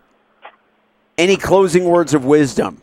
Any 1.18 1.36
closing 1.36 1.84
words 1.84 2.14
of 2.14 2.24
wisdom? 2.24 2.82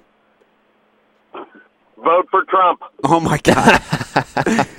Vote 2.04 2.28
for 2.32 2.43
Trump. 2.45 2.82
Oh 3.04 3.20
my 3.20 3.38
God. 3.39 3.82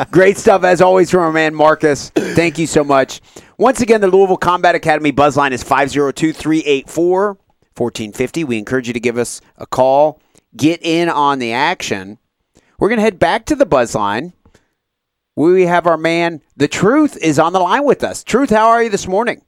Great 0.11 0.39
stuff 0.39 0.65
as 0.65 0.81
always 0.81 1.11
from 1.11 1.21
our 1.21 1.33
man 1.33 1.55
Marcus. 1.55 2.11
Thank 2.11 2.59
you 2.59 2.67
so 2.67 2.83
much. 2.83 3.21
Once 3.59 3.81
again, 3.81 4.01
the 4.01 4.09
Louisville 4.09 4.39
Combat 4.39 4.75
Academy 4.75 5.11
buzz 5.11 5.37
line 5.37 5.53
is 5.53 5.63
502 5.63 6.33
384 6.33 7.27
1450. 7.77 8.45
We 8.45 8.59
encourage 8.59 8.87
you 8.87 8.95
to 8.95 9.01
give 9.01 9.19
us 9.19 9.43
a 9.59 9.67
call, 9.67 10.21
get 10.57 10.81
in 10.83 11.09
on 11.11 11.39
the 11.41 11.53
action. 11.53 12.19
We're 12.79 12.89
going 12.89 12.99
to 12.99 13.05
head 13.05 13.19
back 13.19 13.45
to 13.47 13.55
the 13.55 13.67
buzz 13.67 13.95
line. 13.95 14.33
We 15.37 15.67
have 15.67 15.87
our 15.87 15.99
man, 15.99 16.41
The 16.57 16.69
Truth, 16.69 17.17
is 17.19 17.39
on 17.39 17.53
the 17.53 17.61
line 17.61 17.85
with 17.85 18.03
us. 18.03 18.25
Truth, 18.25 18.51
how 18.51 18.69
are 18.69 18.83
you 18.83 18.91
this 18.91 19.07
morning? 19.07 19.43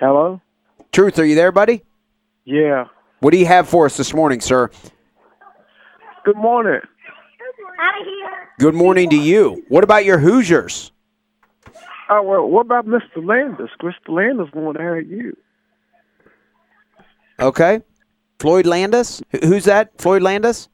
Hello? 0.00 0.40
Truth, 0.92 1.18
are 1.18 1.24
you 1.24 1.34
there, 1.34 1.52
buddy? 1.52 1.84
Yeah. 2.44 2.86
What 3.20 3.30
do 3.30 3.38
you 3.38 3.46
have 3.46 3.68
for 3.68 3.86
us 3.86 3.96
this 3.96 4.12
morning, 4.12 4.40
sir? 4.40 4.70
Good 6.26 6.36
morning. 6.36 6.80
Good 8.58 8.74
morning 8.74 9.08
to 9.10 9.16
you. 9.16 9.64
What 9.68 9.84
about 9.84 10.04
your 10.04 10.18
Hoosiers? 10.18 10.90
Oh, 12.10 12.20
well, 12.20 12.44
what 12.48 12.62
about 12.62 12.84
Mr. 12.84 13.24
Landis? 13.24 13.70
Mr. 13.80 13.92
Landis 14.08 14.52
want 14.52 14.76
to 14.76 14.82
hear 14.82 14.98
you. 14.98 15.36
Okay. 17.38 17.80
Floyd 18.40 18.66
Landis? 18.66 19.22
Who's 19.44 19.66
that? 19.66 19.92
Floyd 19.98 20.22
Landis? 20.22 20.68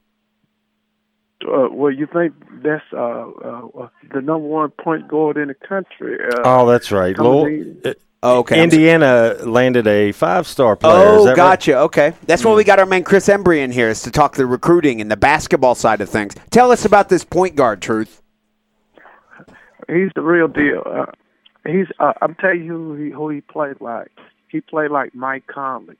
Uh, 1.47 1.67
well, 1.71 1.91
you 1.91 2.07
think 2.11 2.33
that's 2.63 2.81
uh, 2.91 2.97
uh, 2.97 3.89
the 4.11 4.21
number 4.21 4.47
one 4.47 4.71
point 4.71 5.07
guard 5.07 5.37
in 5.37 5.49
the 5.49 5.53
country? 5.53 6.17
Uh, 6.33 6.41
Oh, 6.45 6.65
that's 6.65 6.91
right. 6.91 7.15
Coming 7.15 7.31
Lowell- 7.83 7.93
in. 8.23 8.29
uh, 8.29 8.33
Okay. 8.39 8.63
Indiana 8.63 9.35
landed 9.43 9.85
a 9.87 10.11
five-star 10.11 10.75
player. 10.75 10.93
Oh, 10.95 11.23
that 11.25 11.31
right? 11.31 11.35
gotcha. 11.35 11.77
Okay. 11.79 12.13
That's 12.25 12.43
why 12.45 12.53
we 12.53 12.63
got 12.63 12.79
our 12.79 12.85
man 12.85 13.03
Chris 13.03 13.27
Embry 13.27 13.59
in 13.59 13.71
here 13.71 13.89
is 13.89 14.01
to 14.03 14.11
talk 14.11 14.35
the 14.35 14.45
recruiting 14.45 15.01
and 15.01 15.11
the 15.11 15.17
basketball 15.17 15.75
side 15.75 16.01
of 16.01 16.09
things. 16.09 16.33
Tell 16.49 16.71
us 16.71 16.85
about 16.85 17.09
this 17.09 17.23
point 17.23 17.55
guard, 17.55 17.81
Truth. 17.81 18.21
he's 19.87 20.09
the 20.15 20.21
real 20.21 20.47
deal. 20.47 20.83
Uh, 20.85 21.05
he's. 21.65 21.87
Uh, 21.99 22.13
I'm 22.21 22.35
telling 22.35 22.63
you 22.63 22.71
who 22.71 22.93
he, 22.95 23.09
who 23.11 23.29
he 23.29 23.41
played 23.41 23.79
like. 23.81 24.11
He 24.49 24.61
played 24.61 24.91
like 24.91 25.15
Mike 25.15 25.47
Conley. 25.47 25.95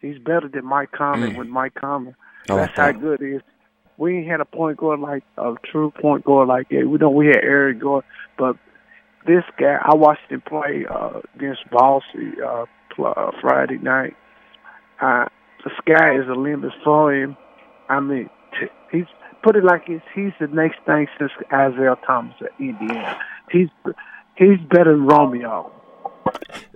He's 0.00 0.18
better 0.18 0.48
than 0.48 0.64
Mike 0.66 0.92
Conley 0.92 1.30
Mm. 1.30 1.36
when 1.38 1.50
Mike 1.50 1.74
Conley. 1.74 2.14
I 2.48 2.52
like 2.54 2.74
That's 2.76 2.94
how 2.94 3.00
good 3.00 3.20
he 3.20 3.26
is. 3.28 3.42
We 3.98 4.18
ain't 4.18 4.26
had 4.28 4.40
a 4.40 4.44
point 4.44 4.76
guard 4.76 5.00
like 5.00 5.24
a 5.38 5.54
true 5.64 5.90
point 5.90 6.24
guard 6.24 6.48
like 6.48 6.68
that. 6.68 6.86
We 6.86 6.98
know 6.98 7.08
we 7.10 7.28
had 7.28 7.38
Eric 7.42 7.78
Gordon, 7.80 8.08
but 8.36 8.56
this 9.26 9.44
guy, 9.58 9.78
I 9.82 9.94
watched 9.94 10.30
him 10.30 10.42
play 10.42 10.86
uh, 10.88 11.20
against 11.34 11.68
Bosse 11.70 12.02
uh, 12.44 12.64
pl- 12.94 13.14
uh, 13.16 13.30
Friday 13.40 13.78
night. 13.78 14.14
Uh, 15.00 15.26
the 15.64 15.70
sky 15.78 16.16
is 16.18 16.26
the 16.26 16.34
limit 16.34 16.72
for 16.84 17.14
him. 17.14 17.36
I 17.88 18.00
mean, 18.00 18.30
t- 18.52 18.68
he's 18.90 19.06
put 19.42 19.56
it 19.56 19.64
like 19.64 19.86
this: 19.86 20.02
he's 20.14 20.32
the 20.40 20.46
next 20.48 20.78
thing 20.86 21.06
since 21.18 21.32
Isiah 21.48 21.96
Thomas 22.06 22.34
at 22.40 22.50
Indiana. 22.58 23.18
He's 23.50 23.68
he's 24.36 24.58
better 24.70 24.92
than 24.92 25.06
Romeo. 25.06 25.72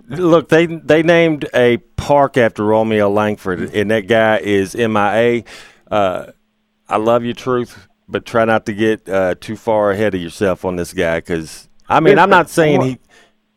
Look, 0.07 0.49
they 0.49 0.65
they 0.65 1.03
named 1.03 1.47
a 1.53 1.77
park 1.95 2.37
after 2.37 2.63
Romeo 2.63 3.09
Langford, 3.09 3.73
and 3.73 3.91
that 3.91 4.07
guy 4.07 4.37
is 4.37 4.75
MIA. 4.75 5.43
Uh, 5.89 6.31
I 6.87 6.97
love 6.97 7.23
you, 7.23 7.33
Truth, 7.33 7.87
but 8.07 8.25
try 8.25 8.45
not 8.45 8.65
to 8.65 8.73
get 8.73 9.07
uh, 9.07 9.35
too 9.39 9.55
far 9.55 9.91
ahead 9.91 10.13
of 10.13 10.21
yourself 10.21 10.65
on 10.65 10.75
this 10.75 10.93
guy 10.93 11.19
because 11.19 11.69
I 11.91 11.99
mean 11.99 12.17
I'm 12.17 12.29
not 12.29 12.49
saying 12.49 12.81
he. 12.81 12.99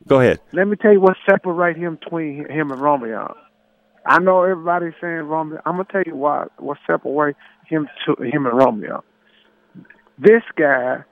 Go 0.07 0.21
ahead. 0.21 0.41
Let 0.53 0.69
me 0.69 0.77
tell 0.77 0.93
you 0.93 1.01
what 1.01 1.17
separates 1.29 1.79
him 1.79 1.97
between 1.97 2.49
him 2.51 2.71
and 2.71 2.81
Romeo. 2.81 3.35
I 4.07 4.19
know 4.19 4.43
everybody's 4.43 4.93
saying 5.01 5.23
Romeo. 5.23 5.61
I'm 5.65 5.77
gonna 5.77 5.87
tell 5.91 6.03
you 6.05 6.17
why. 6.17 6.47
What 6.59 6.79
separates 6.87 7.39
him 7.67 7.89
to 8.05 8.23
him 8.23 8.47
and 8.47 8.57
Romeo. 8.57 9.03
This 10.19 10.43
guy, 10.57 11.05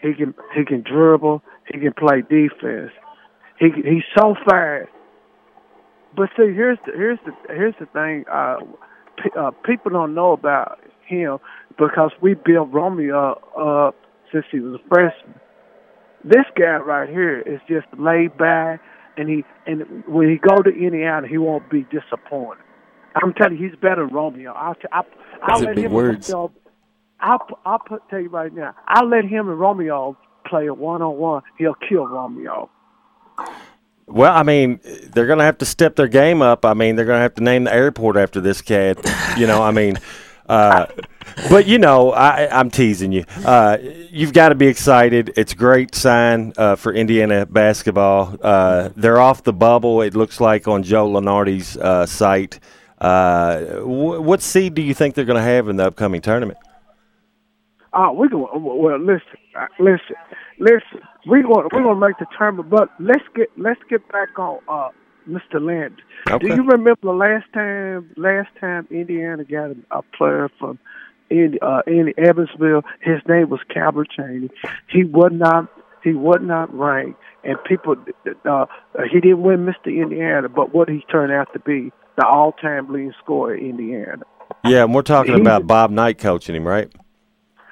he 0.00 0.14
can 0.14 0.34
he 0.54 0.64
can 0.64 0.82
dribble. 0.82 1.42
He 1.72 1.80
can 1.80 1.92
play 1.92 2.22
defense. 2.22 2.92
He 3.58 3.70
he's 3.74 4.04
so 4.16 4.34
fast. 4.48 4.88
But 6.16 6.28
see, 6.36 6.52
here's 6.54 6.78
the 6.86 6.92
here's 6.92 7.18
the 7.24 7.32
here's 7.48 7.74
the 7.80 7.86
thing. 7.86 8.24
Uh, 8.30 8.56
pe- 9.16 9.38
uh, 9.38 9.50
people 9.64 9.90
don't 9.90 10.14
know 10.14 10.32
about 10.32 10.78
him 11.06 11.38
because 11.78 12.12
we 12.20 12.34
built 12.34 12.68
Romeo 12.70 13.32
up 13.58 13.96
since 14.32 14.44
he 14.52 14.60
was 14.60 14.80
a 14.80 14.88
freshman. 14.88 15.34
This 16.24 16.44
guy 16.56 16.76
right 16.76 17.08
here 17.08 17.40
is 17.40 17.60
just 17.68 17.86
laid 17.98 18.36
back, 18.36 18.82
and 19.16 19.28
he 19.28 19.44
and 19.66 20.04
when 20.06 20.28
he 20.28 20.36
go 20.36 20.62
to 20.62 20.70
Indiana, 20.70 21.26
he 21.26 21.38
won't 21.38 21.70
be 21.70 21.86
disappointed. 21.90 22.62
I'm 23.14 23.32
telling 23.34 23.58
you, 23.58 23.68
he's 23.68 23.78
better 23.78 24.06
than 24.06 24.14
Romeo. 24.14 24.52
I'll 24.52 24.74
t- 24.74 24.88
I'll, 24.92 25.06
I'll 25.42 25.60
let 25.60 25.78
him 25.78 25.92
words. 25.92 26.28
And 26.30 26.50
I'll 27.20 27.46
I'll 27.64 27.78
put, 27.78 28.08
tell 28.08 28.20
you 28.20 28.28
right 28.28 28.52
now. 28.52 28.74
I'll 28.86 29.08
let 29.08 29.24
him 29.24 29.48
and 29.48 29.58
Romeo 29.58 30.16
play 30.46 30.66
a 30.66 30.74
one 30.74 31.02
on 31.02 31.16
one. 31.16 31.42
He'll 31.58 31.74
kill 31.74 32.06
Romeo. 32.06 32.70
Well, 34.06 34.32
I 34.32 34.42
mean, 34.42 34.80
they're 34.82 35.26
going 35.26 35.38
to 35.38 35.44
have 35.44 35.58
to 35.58 35.64
step 35.64 35.96
their 35.96 36.08
game 36.08 36.42
up. 36.42 36.64
I 36.64 36.74
mean, 36.74 36.96
they're 36.96 37.04
going 37.04 37.18
to 37.18 37.22
have 37.22 37.34
to 37.34 37.42
name 37.42 37.64
the 37.64 37.72
airport 37.74 38.16
after 38.16 38.40
this 38.40 38.60
cat. 38.60 38.98
You 39.38 39.46
know, 39.46 39.62
I 39.62 39.70
mean, 39.70 39.98
uh, 40.50 40.86
but 41.48 41.66
you 41.66 41.78
know, 41.78 42.12
I, 42.12 42.48
I'm 42.50 42.70
teasing 42.70 43.12
you. 43.12 43.24
Uh, 43.44 43.78
you've 44.10 44.32
got 44.32 44.48
to 44.50 44.54
be 44.54 44.66
excited. 44.66 45.32
It's 45.36 45.52
a 45.52 45.56
great 45.56 45.94
sign 45.94 46.52
uh, 46.56 46.76
for 46.76 46.92
Indiana 46.92 47.46
basketball. 47.46 48.36
Uh, 48.42 48.90
they're 48.96 49.20
off 49.20 49.44
the 49.44 49.52
bubble. 49.52 50.02
It 50.02 50.14
looks 50.14 50.40
like 50.40 50.66
on 50.66 50.82
Joe 50.82 51.08
Lunardi's 51.08 51.76
uh, 51.76 52.04
site. 52.06 52.58
Uh, 52.98 53.60
wh- 53.80 54.22
what 54.22 54.42
seed 54.42 54.74
do 54.74 54.82
you 54.82 54.92
think 54.92 55.14
they're 55.14 55.24
going 55.24 55.42
to 55.42 55.42
have 55.42 55.68
in 55.68 55.76
the 55.76 55.86
upcoming 55.86 56.20
tournament? 56.20 56.58
Oh, 57.92 58.12
we 58.12 58.28
going 58.28 58.48
well. 58.62 58.98
Listen, 58.98 59.22
uh, 59.56 59.66
listen, 59.78 60.16
listen. 60.58 61.00
We 61.26 61.42
going 61.42 61.68
we're 61.72 61.82
gonna 61.82 61.94
make 61.98 62.18
the 62.18 62.26
tournament, 62.38 62.70
but 62.70 62.88
let's 63.00 63.24
get 63.34 63.48
let's 63.56 63.80
get 63.88 64.06
back 64.12 64.38
on 64.38 64.60
uh, 64.68 64.90
Mr. 65.28 65.60
Land. 65.60 66.00
Okay. 66.28 66.48
Do 66.48 66.54
you 66.54 66.62
remember 66.64 67.00
the 67.02 67.12
last 67.12 67.46
time 67.52 68.10
last 68.16 68.48
time 68.60 68.86
Indiana 68.90 69.44
got 69.44 69.70
a, 69.90 70.02
player 70.16 70.48
from 70.58 70.78
in 71.30 71.58
uh, 71.62 71.82
in 71.86 72.12
Evansville? 72.18 72.82
His 73.00 73.20
name 73.28 73.48
was 73.50 73.60
Calbert 73.72 74.08
Cheaney. 74.18 74.50
He 74.88 75.04
was 75.04 75.30
not 75.32 75.68
he 76.02 76.12
was 76.14 76.38
not 76.42 76.72
ranked, 76.76 77.20
and 77.44 77.56
people 77.64 77.96
uh, 78.48 78.66
he 79.12 79.20
didn't 79.20 79.42
win 79.42 79.66
Mr. 79.66 79.86
Indiana, 79.86 80.48
but 80.48 80.74
what 80.74 80.88
he 80.88 81.04
turned 81.10 81.32
out 81.32 81.52
to 81.52 81.58
be 81.60 81.92
the 82.16 82.26
all-time 82.26 82.92
leading 82.92 83.12
scorer 83.22 83.54
in 83.54 83.70
Indiana. 83.70 84.22
Yeah, 84.64 84.82
and 84.84 84.94
we're 84.94 85.02
talking 85.02 85.34
He- 85.34 85.40
about 85.40 85.66
Bob 85.66 85.90
Knight 85.90 86.18
coaching 86.18 86.54
him, 86.56 86.66
right? 86.66 86.90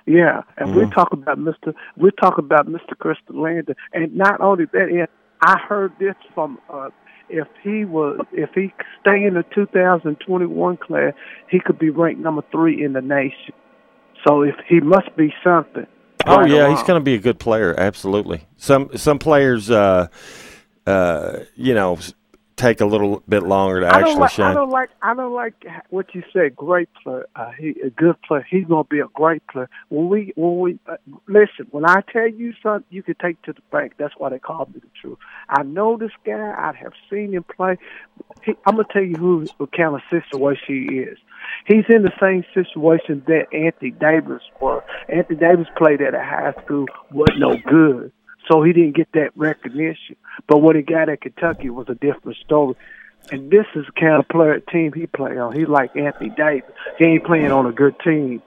Yeah, 0.06 0.42
and 0.56 0.70
Mm-hmm. 0.70 0.78
we're 0.78 0.90
talking 0.90 1.20
about 1.22 1.38
Mr. 1.38 1.74
We're 1.96 2.12
talking 2.12 2.44
about 2.44 2.66
Mr. 2.66 2.94
Khristian 2.98 3.42
Lander, 3.42 3.74
and 3.92 4.14
not 4.16 4.40
only 4.40 4.64
that, 4.72 4.88
and 4.88 5.06
I 5.42 5.58
heard 5.58 5.92
this 5.98 6.14
from 6.34 6.58
uh, 6.72 6.88
if 7.28 7.48
he 7.62 7.84
was 7.84 8.20
if 8.32 8.50
he 8.54 8.72
stay 9.00 9.24
in 9.24 9.34
the 9.34 9.44
2021 9.54 10.76
class, 10.78 11.12
he 11.50 11.60
could 11.60 11.78
be 11.78 11.90
ranked 11.90 12.20
number 12.20 12.42
three 12.50 12.82
in 12.82 12.92
the 12.92 13.00
nation. 13.00 13.54
So 14.26 14.42
if 14.42 14.54
he 14.68 14.80
must 14.80 15.14
be 15.16 15.32
something. 15.44 15.86
Oh 16.26 16.38
right 16.38 16.50
yeah, 16.50 16.68
he's 16.68 16.82
going 16.82 17.00
to 17.00 17.04
be 17.04 17.14
a 17.14 17.18
good 17.18 17.38
player. 17.38 17.74
Absolutely. 17.78 18.46
Some 18.56 18.90
some 18.96 19.18
players, 19.18 19.70
uh, 19.70 20.08
uh, 20.86 21.40
you 21.54 21.74
know, 21.74 21.98
take 22.58 22.80
a 22.80 22.86
little 22.86 23.22
bit 23.28 23.44
longer 23.44 23.80
to 23.80 23.86
I 23.86 24.00
actually 24.00 24.16
like. 24.16 24.38
I 24.38 24.52
don't 24.52 24.70
like. 24.70 24.90
I 25.00 25.14
don't 25.14 25.32
like 25.32 25.54
what 25.90 26.14
you 26.14 26.22
said. 26.32 26.56
Great 26.56 26.88
player. 27.02 27.26
Uh, 27.36 27.52
he 27.58 27.70
a 27.84 27.90
good 27.90 28.20
player. 28.22 28.46
He's 28.48 28.64
gonna 28.66 28.84
be 28.84 28.98
a 28.98 29.06
great 29.14 29.46
player. 29.46 29.70
When 29.88 30.08
we 30.08 30.32
when 30.36 30.58
we 30.58 30.78
uh, 30.86 30.96
listen, 31.26 31.66
when 31.70 31.86
I 31.86 32.02
tell 32.12 32.28
you 32.28 32.52
something, 32.62 32.84
you 32.90 33.02
can 33.02 33.14
take 33.22 33.40
to 33.42 33.52
the 33.52 33.62
bank. 33.70 33.94
That's 33.98 34.14
why 34.18 34.30
they 34.30 34.38
call 34.38 34.66
me 34.66 34.80
the 34.80 34.90
truth. 35.00 35.18
I 35.48 35.62
know 35.62 35.96
this 35.96 36.10
guy. 36.26 36.32
I 36.34 36.72
have 36.76 36.92
seen 37.08 37.32
him 37.32 37.44
play. 37.44 37.78
He, 38.44 38.54
I'm 38.66 38.76
gonna 38.76 38.88
tell 38.92 39.02
you 39.02 39.16
who 39.16 39.46
what 39.56 39.72
kind 39.72 39.94
of 39.94 40.02
situation 40.10 40.88
he 40.88 40.98
is. 40.98 41.18
He's 41.66 41.84
in 41.88 42.02
the 42.02 42.12
same 42.20 42.44
situation 42.52 43.22
that 43.26 43.46
Anthony 43.52 43.92
Davis 43.92 44.42
was. 44.60 44.82
Anthony 45.08 45.38
Davis 45.38 45.66
played 45.76 46.02
at 46.02 46.14
a 46.14 46.20
high 46.20 46.52
school, 46.64 46.86
wasn't 47.12 47.38
no 47.38 47.56
good, 47.56 48.12
so 48.50 48.62
he 48.62 48.72
didn't 48.72 48.96
get 48.96 49.08
that 49.12 49.30
recognition. 49.36 50.16
But 50.46 50.58
what 50.58 50.76
he 50.76 50.82
got 50.82 51.08
at 51.08 51.20
Kentucky 51.20 51.70
was 51.70 51.86
a 51.88 51.94
different 51.94 52.38
story. 52.44 52.74
And 53.30 53.50
this 53.50 53.66
is 53.74 53.84
the 53.86 53.92
kind 54.00 54.14
of 54.18 54.28
player 54.28 54.58
team 54.60 54.92
he 54.92 55.06
play 55.06 55.36
on. 55.38 55.52
He's 55.52 55.68
like 55.68 55.94
Anthony 55.96 56.30
Davis. 56.30 56.70
He 56.98 57.04
ain't 57.04 57.24
playing 57.24 57.50
on 57.52 57.66
a 57.66 57.72
good 57.72 57.94
team. 58.00 58.42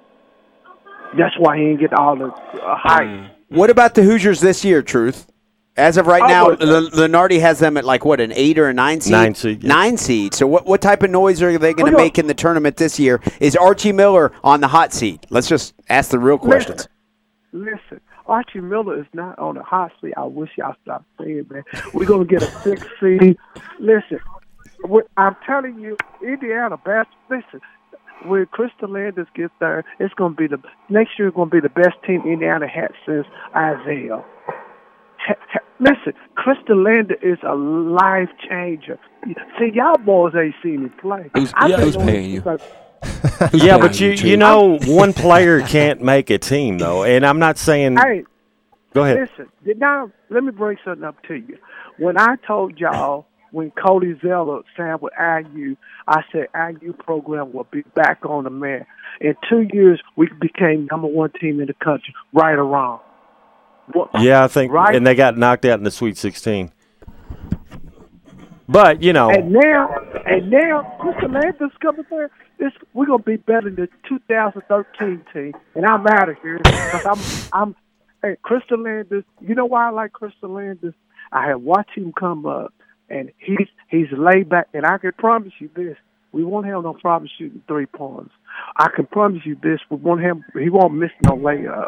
That's 1.17 1.37
why 1.37 1.57
he 1.57 1.63
ain't 1.65 1.79
get 1.79 1.93
all 1.93 2.15
the 2.15 2.27
uh, 2.27 2.75
hype. 2.77 3.31
What 3.49 3.69
about 3.69 3.95
the 3.95 4.01
Hoosiers 4.03 4.39
this 4.39 4.63
year, 4.63 4.81
Truth? 4.81 5.27
As 5.77 5.97
of 5.97 6.05
right 6.07 6.21
Oh, 6.21 6.27
now, 6.27 6.49
but- 6.49 6.61
L- 6.61 6.89
Lunardi 6.89 7.39
has 7.39 7.59
them 7.59 7.77
at 7.77 7.85
like 7.85 8.03
what 8.05 8.19
an 8.19 8.31
eight 8.33 8.57
or 8.57 8.69
a 8.69 8.73
nine 8.73 9.01
seed. 9.01 9.11
Nine 9.11 9.35
seed, 9.35 9.63
yeah. 9.63 9.69
Nine 9.69 9.97
seed. 9.97 10.33
So 10.33 10.45
what 10.47 10.65
what 10.65 10.81
type 10.81 11.01
of 11.03 11.09
noise 11.09 11.41
are 11.41 11.57
they 11.57 11.73
going 11.73 11.91
to 11.91 11.97
make 11.97 12.17
in 12.17 12.27
the 12.27 12.33
tournament 12.33 12.75
this 12.77 12.99
year? 12.99 13.21
Is 13.39 13.55
Archie 13.55 13.91
Miller 13.93 14.31
on 14.43 14.59
the 14.61 14.67
hot 14.67 14.93
seat? 14.93 15.25
Let's 15.29 15.47
just 15.47 15.73
ask 15.89 16.11
the 16.11 16.19
real 16.19 16.37
questions. 16.37 16.87
Listen, 17.53 17.99
Archie 18.31 18.61
Miller 18.61 18.97
is 18.97 19.05
not 19.13 19.37
on 19.39 19.55
the 19.55 19.61
hot 19.63 19.91
seat. 20.01 20.13
I 20.15 20.23
wish 20.23 20.51
y'all 20.57 20.73
stopped 20.83 21.03
saying 21.19 21.47
that. 21.49 21.63
We're 21.93 22.05
gonna 22.05 22.23
get 22.25 22.41
a 22.41 22.49
six 22.63 22.81
seed. 22.99 23.37
Listen, 23.79 24.19
I'm 25.17 25.35
telling 25.45 25.77
you, 25.79 25.97
Indiana 26.25 26.77
best. 26.77 27.09
Listen, 27.29 27.59
when 28.25 28.45
Khristian 28.45 28.89
Landers 28.93 29.27
gets 29.35 29.53
there, 29.59 29.83
it's 29.99 30.13
gonna 30.13 30.33
be 30.33 30.47
the 30.47 30.59
next 30.89 31.19
year. 31.19 31.29
Going 31.31 31.49
to 31.49 31.55
be 31.55 31.59
the 31.59 31.69
best 31.69 31.97
team 32.07 32.21
Indiana 32.25 32.67
had 32.67 32.91
since 33.05 33.27
Isiah. 33.53 34.23
Listen, 35.79 36.13
Khristian 36.37 36.85
Lander 36.85 37.15
is 37.21 37.37
a 37.43 37.55
life 37.55 38.29
changer. 38.47 38.97
See, 39.59 39.71
y'all 39.73 39.97
boys 39.97 40.33
ain't 40.35 40.55
seen 40.63 40.83
me 40.83 40.89
play. 41.01 41.29
Who's- 41.33 41.51
yeah, 41.67 41.77
who's 41.77 41.97
paying 41.97 42.29
you? 42.31 42.41
since 42.41 42.61
Yeah, 43.53 43.77
but 43.77 43.99
you 43.99 44.09
you, 44.11 44.31
you 44.31 44.37
know 44.37 44.77
one 44.85 45.13
player 45.25 45.61
can't 45.61 46.01
make 46.01 46.29
a 46.29 46.37
team 46.37 46.77
though, 46.77 47.03
and 47.03 47.25
I'm 47.25 47.39
not 47.39 47.57
saying. 47.57 47.97
I- 47.97 48.01
Hey, 48.07 48.23
Go 48.93 49.05
ahead. 49.05 49.29
Listen, 49.37 49.77
now 49.79 50.11
let 50.29 50.43
me 50.43 50.51
bring 50.51 50.77
something 50.83 51.05
up 51.05 51.15
to 51.23 51.35
you. 51.35 51.57
When 51.97 52.17
I 52.19 52.35
told 52.45 52.77
y'all 52.77 53.25
when 53.51 53.71
Cody 53.71 54.19
Zeller 54.21 54.63
signed 54.75 54.99
with 55.01 55.13
IU, 55.17 55.77
I 56.09 56.23
said 56.31 56.47
IU 56.53 56.91
program 56.91 57.53
will 57.53 57.67
be 57.71 57.83
back 57.95 58.25
on 58.25 58.43
the 58.43 58.49
map. 58.49 58.85
In 59.21 59.35
two 59.49 59.65
years, 59.71 60.01
we 60.17 60.27
became 60.41 60.89
number 60.91 61.07
one 61.07 61.31
team 61.39 61.61
in 61.61 61.67
the 61.67 61.73
country, 61.75 62.13
right 62.33 62.51
or 62.53 62.65
wrong. 62.65 62.99
What, 63.93 64.09
Yeah, 64.19 64.43
I 64.43 64.49
think, 64.49 64.73
Right. 64.73 64.93
and 64.93 65.07
they 65.07 65.15
got 65.15 65.37
knocked 65.37 65.63
out 65.63 65.77
in 65.79 65.85
the 65.85 65.91
Sweet 65.91 66.17
16. 66.17 66.71
But 68.67 69.01
you 69.01 69.13
know, 69.13 69.29
And 69.29 69.51
now, 69.53 69.89
and 70.25 70.49
now, 70.49 70.97
Khristian 71.01 71.33
Lander's 71.33 71.71
coming 71.81 72.05
there. 72.09 72.29
This 72.61 72.73
we're 72.93 73.07
gonna 73.07 73.23
be 73.23 73.37
better 73.37 73.71
than 73.71 73.75
the 73.75 73.89
2013 74.07 75.25
team, 75.33 75.53
and 75.73 75.83
I'm 75.83 76.05
out 76.05 76.29
of 76.29 76.37
here 76.43 76.59
because 76.59 77.05
I'm 77.07 77.19
I'm. 77.51 77.75
Hey, 78.21 78.37
Khristian 78.45 78.85
Landers. 78.85 79.23
You 79.39 79.55
know 79.55 79.65
why 79.65 79.87
I 79.87 79.89
like 79.89 80.11
Khristian 80.13 80.55
Landers? 80.55 80.93
I 81.31 81.47
have 81.47 81.61
watched 81.63 81.97
him 81.97 82.13
come 82.13 82.45
up, 82.45 82.71
and 83.09 83.31
he's 83.39 83.67
he's 83.89 84.11
laid 84.11 84.47
back, 84.47 84.67
and 84.75 84.85
I 84.85 84.99
can 84.99 85.11
promise 85.13 85.53
you 85.57 85.71
this: 85.75 85.97
we 86.33 86.43
won't 86.43 86.67
have 86.67 86.83
no 86.83 86.93
problem 86.93 87.27
shooting 87.35 87.63
three 87.67 87.87
points. 87.87 88.31
I 88.77 88.89
can 88.95 89.07
promise 89.07 89.41
you 89.43 89.57
this: 89.63 89.79
we 89.89 89.97
won't 89.97 90.21
have 90.21 90.37
he 90.53 90.69
won't 90.69 90.93
miss 90.93 91.09
no 91.25 91.31
layups. 91.31 91.87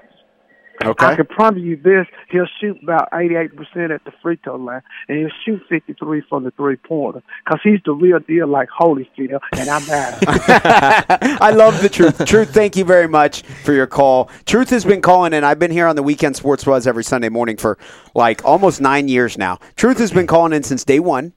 I 0.81 1.15
can 1.15 1.25
promise 1.25 1.61
you 1.61 1.77
this: 1.77 2.07
he'll 2.29 2.47
shoot 2.59 2.81
about 2.81 3.09
eighty-eight 3.13 3.55
percent 3.55 3.91
at 3.91 4.03
the 4.05 4.11
free 4.21 4.37
throw 4.43 4.55
line, 4.55 4.81
and 5.07 5.19
he'll 5.19 5.29
shoot 5.45 5.61
fifty-three 5.69 6.23
from 6.29 6.43
the 6.43 6.51
three-pointer. 6.51 7.23
Cause 7.47 7.59
he's 7.63 7.79
the 7.85 7.93
real 7.93 8.19
deal, 8.19 8.47
like 8.47 8.69
Holyfield, 8.69 9.39
and 9.53 9.69
I'm 9.69 9.89
out. 9.89 10.23
I 11.41 11.51
love 11.51 11.81
the 11.81 11.89
truth. 11.89 12.25
Truth, 12.25 12.53
thank 12.53 12.75
you 12.75 12.85
very 12.85 13.07
much 13.07 13.43
for 13.63 13.73
your 13.73 13.87
call. 13.87 14.29
Truth 14.45 14.69
has 14.71 14.85
been 14.85 15.01
calling, 15.01 15.33
and 15.33 15.45
I've 15.45 15.59
been 15.59 15.71
here 15.71 15.87
on 15.87 15.95
the 15.95 16.03
weekend 16.03 16.35
sports 16.35 16.63
buzz 16.63 16.87
every 16.87 17.03
Sunday 17.03 17.29
morning 17.29 17.57
for 17.57 17.77
like 18.13 18.43
almost 18.45 18.81
nine 18.81 19.07
years 19.07 19.37
now. 19.37 19.59
Truth 19.75 19.99
has 19.99 20.11
been 20.11 20.27
calling 20.27 20.53
in 20.53 20.63
since 20.63 20.83
day 20.83 20.99
one. 20.99 21.33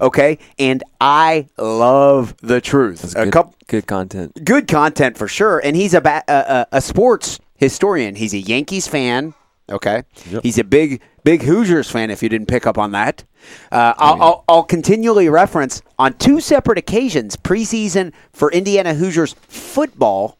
Okay, 0.00 0.38
and 0.58 0.82
I 1.00 1.48
love 1.56 2.36
the 2.38 2.60
truth. 2.60 3.14
A 3.14 3.24
good, 3.24 3.32
couple 3.32 3.54
good 3.68 3.86
content. 3.86 4.44
good 4.44 4.66
content 4.66 5.16
for 5.16 5.28
sure. 5.28 5.60
And 5.60 5.76
he's 5.76 5.94
a 5.94 6.00
ba- 6.00 6.24
a, 6.26 6.32
a, 6.32 6.66
a 6.72 6.80
sports 6.80 7.38
historian. 7.62 8.16
He's 8.16 8.34
a 8.34 8.38
Yankees 8.38 8.86
fan. 8.88 9.34
Okay, 9.70 10.02
he's 10.42 10.58
a 10.58 10.64
big 10.64 11.00
big 11.24 11.42
Hoosiers 11.42 11.88
fan. 11.88 12.10
If 12.10 12.22
you 12.22 12.28
didn't 12.28 12.48
pick 12.48 12.66
up 12.66 12.76
on 12.76 12.90
that, 12.92 13.24
uh, 13.70 13.94
I'll, 13.96 14.22
I'll, 14.22 14.44
I'll 14.48 14.62
continually 14.64 15.28
reference 15.28 15.80
on 15.98 16.14
two 16.14 16.40
separate 16.40 16.78
occasions 16.78 17.36
preseason 17.36 18.12
for 18.32 18.50
Indiana 18.50 18.94
Hoosiers 18.94 19.34
football. 19.46 20.38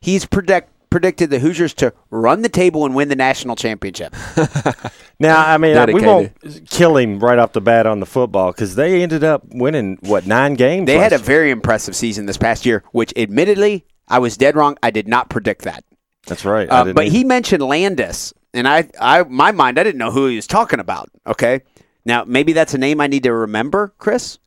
He's 0.00 0.26
predict 0.26 0.70
predicted 0.90 1.30
the 1.30 1.38
Hoosiers 1.38 1.74
to 1.74 1.92
run 2.10 2.42
the 2.42 2.48
table 2.48 2.84
and 2.84 2.94
win 2.94 3.08
the 3.08 3.16
national 3.16 3.56
championship. 3.56 4.14
now 5.20 5.40
I 5.46 5.56
mean 5.56 5.70
we 5.70 6.00
Dedicated. 6.00 6.06
won't 6.06 6.68
kill 6.68 6.96
him 6.96 7.20
right 7.20 7.38
off 7.38 7.52
the 7.52 7.60
bat 7.60 7.86
on 7.86 8.00
the 8.00 8.06
football 8.06 8.50
because 8.52 8.74
they 8.74 9.02
ended 9.02 9.22
up 9.24 9.42
winning 9.46 9.96
what 10.00 10.26
nine 10.26 10.54
games. 10.54 10.86
They 10.86 10.98
had 10.98 11.12
a 11.12 11.16
last- 11.16 11.24
very 11.24 11.50
impressive 11.52 11.94
season 11.96 12.26
this 12.26 12.36
past 12.36 12.66
year, 12.66 12.82
which 12.92 13.12
admittedly 13.16 13.86
I 14.08 14.18
was 14.18 14.36
dead 14.36 14.56
wrong. 14.56 14.76
I 14.82 14.90
did 14.90 15.06
not 15.08 15.30
predict 15.30 15.62
that. 15.62 15.84
That's 16.26 16.44
right. 16.44 16.68
Uh, 16.70 16.92
but 16.92 17.06
either. 17.06 17.16
he 17.16 17.24
mentioned 17.24 17.62
Landis, 17.62 18.32
and 18.52 18.66
I, 18.66 18.88
I, 19.00 19.22
my 19.24 19.52
mind, 19.52 19.78
I 19.78 19.82
didn't 19.82 19.98
know 19.98 20.10
who 20.10 20.26
he 20.26 20.36
was 20.36 20.46
talking 20.46 20.80
about. 20.80 21.10
Okay, 21.26 21.62
now 22.04 22.24
maybe 22.24 22.52
that's 22.52 22.74
a 22.74 22.78
name 22.78 23.00
I 23.00 23.06
need 23.06 23.24
to 23.24 23.32
remember, 23.32 23.94
Chris. 23.98 24.38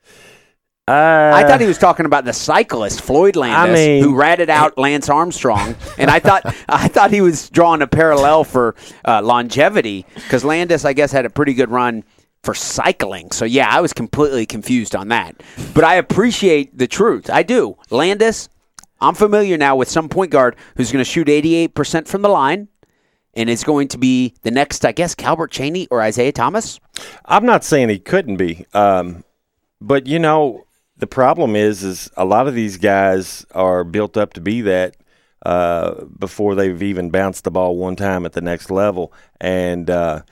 Uh, 0.89 1.33
I 1.35 1.43
thought 1.43 1.59
he 1.59 1.67
was 1.67 1.77
talking 1.77 2.05
about 2.05 2.23
the 2.23 2.31
cyclist 2.31 3.01
Floyd 3.01 3.35
Landis, 3.35 3.75
mean- 3.75 4.03
who 4.03 4.15
ratted 4.15 4.49
out 4.49 4.77
Lance 4.77 5.09
Armstrong, 5.09 5.75
and 5.97 6.09
I 6.09 6.19
thought, 6.19 6.45
I 6.69 6.87
thought 6.87 7.11
he 7.11 7.19
was 7.19 7.49
drawing 7.49 7.81
a 7.81 7.87
parallel 7.87 8.45
for 8.45 8.75
uh, 9.03 9.21
longevity 9.21 10.05
because 10.15 10.45
Landis, 10.45 10.85
I 10.85 10.93
guess, 10.93 11.11
had 11.11 11.25
a 11.25 11.29
pretty 11.29 11.53
good 11.53 11.69
run 11.69 12.05
for 12.43 12.53
cycling. 12.53 13.31
So 13.31 13.43
yeah, 13.43 13.67
I 13.69 13.81
was 13.81 13.91
completely 13.91 14.45
confused 14.45 14.95
on 14.95 15.09
that. 15.09 15.35
But 15.73 15.83
I 15.83 15.95
appreciate 15.95 16.77
the 16.77 16.87
truth. 16.87 17.29
I 17.29 17.43
do. 17.43 17.77
Landis, 17.89 18.47
I'm 18.99 19.15
familiar 19.15 19.57
now 19.57 19.75
with 19.75 19.89
some 19.89 20.09
point 20.09 20.31
guard 20.31 20.55
who's 20.75 20.91
going 20.91 21.03
to 21.03 21.09
shoot 21.09 21.27
88% 21.27 22.07
from 22.07 22.21
the 22.21 22.29
line 22.29 22.67
and 23.33 23.49
is 23.49 23.63
going 23.63 23.87
to 23.89 23.97
be 23.97 24.33
the 24.41 24.51
next, 24.51 24.83
I 24.83 24.91
guess, 24.91 25.13
Calbert 25.13 25.51
Cheaney 25.51 25.87
or 25.91 26.03
Isiah 26.03 26.31
Thomas. 26.31 26.79
I'm 27.25 27.45
not 27.45 27.63
saying 27.63 27.89
he 27.89 27.99
couldn't 27.99 28.37
be, 28.37 28.65
um, 28.73 29.23
but 29.79 30.07
you 30.07 30.17
know 30.17 30.65
the 30.97 31.07
problem 31.07 31.55
is 31.55 31.83
is 31.83 32.09
a 32.17 32.25
lot 32.25 32.47
of 32.47 32.55
these 32.55 32.77
guys 32.77 33.45
are 33.51 33.83
built 33.83 34.17
up 34.17 34.33
to 34.33 34.41
be 34.41 34.61
that 34.61 34.97
uh, 35.45 36.05
before 36.05 36.55
they've 36.55 36.81
even 36.81 37.11
bounced 37.11 37.43
the 37.43 37.51
ball 37.51 37.77
one 37.77 37.95
time 37.95 38.25
at 38.25 38.33
the 38.33 38.41
next 38.41 38.71
level, 38.71 39.13
and 39.39 39.89
uh, 39.89 40.23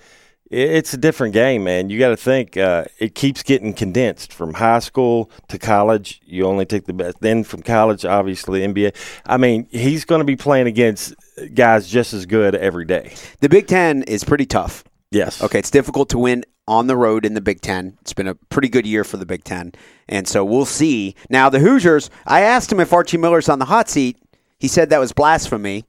it's 0.52 0.94
a 0.94 0.98
different 0.98 1.34
game, 1.34 1.64
man. 1.64 1.90
You 1.90 1.98
got 1.98 2.10
to 2.10 2.18
think 2.18 2.56
uh, 2.56 2.86
it 3.00 3.16
keeps 3.16 3.42
getting 3.42 3.74
condensed 3.74 4.32
from 4.32 4.54
high 4.54 4.80
school 4.80 5.32
to 5.48 5.58
college. 5.58 6.22
You 6.26 6.46
only 6.46 6.66
take 6.66 6.86
the 6.86 6.94
best. 6.94 7.20
Then 7.20 7.44
from 7.44 7.64
college, 7.64 8.06
obviously 8.06 8.62
NBA. 8.62 8.96
I 9.26 9.38
mean, 9.38 9.68
he's 9.72 10.06
going 10.06 10.20
to 10.20 10.26
be 10.26 10.36
playing 10.36 10.68
against 10.68 11.16
guys 11.54 11.88
just 11.88 12.14
as 12.14 12.26
good 12.26 12.56
every 12.56 12.86
day. 12.86 13.16
The 13.40 13.50
Big 13.50 13.68
Ten 13.68 14.04
is 14.04 14.24
pretty 14.24 14.46
tough. 14.46 14.84
Yes. 15.12 15.42
Okay, 15.42 15.60
it's 15.60 15.72
difficult 15.72 16.10
to 16.10 16.18
win 16.18 16.44
on 16.68 16.88
the 16.88 16.98
road 16.98 17.26
in 17.26 17.34
the 17.34 17.42
Big 17.42 17.62
Ten. 17.62 17.98
It's 18.02 18.14
been 18.14 18.28
a 18.28 18.36
pretty 18.36 18.70
good 18.70 18.86
year 18.86 19.04
for 19.04 19.18
the 19.18 19.26
Big 19.26 19.44
Ten, 19.44 19.72
and 20.08 20.28
so 20.28 20.44
we'll 20.44 20.66
see. 20.66 21.16
Now 21.30 21.50
the 21.50 21.60
Hoosiers. 21.60 22.10
I 22.26 22.42
asked 22.42 22.72
him 22.72 22.80
if 22.80 22.94
Archie 22.94 23.18
Miller's 23.18 23.50
on 23.50 23.60
the 23.60 23.66
hot 23.66 23.90
seat. 23.90 24.18
He 24.60 24.68
said 24.68 24.90
that 24.90 25.00
was 25.00 25.12
blasphemy. 25.12 25.86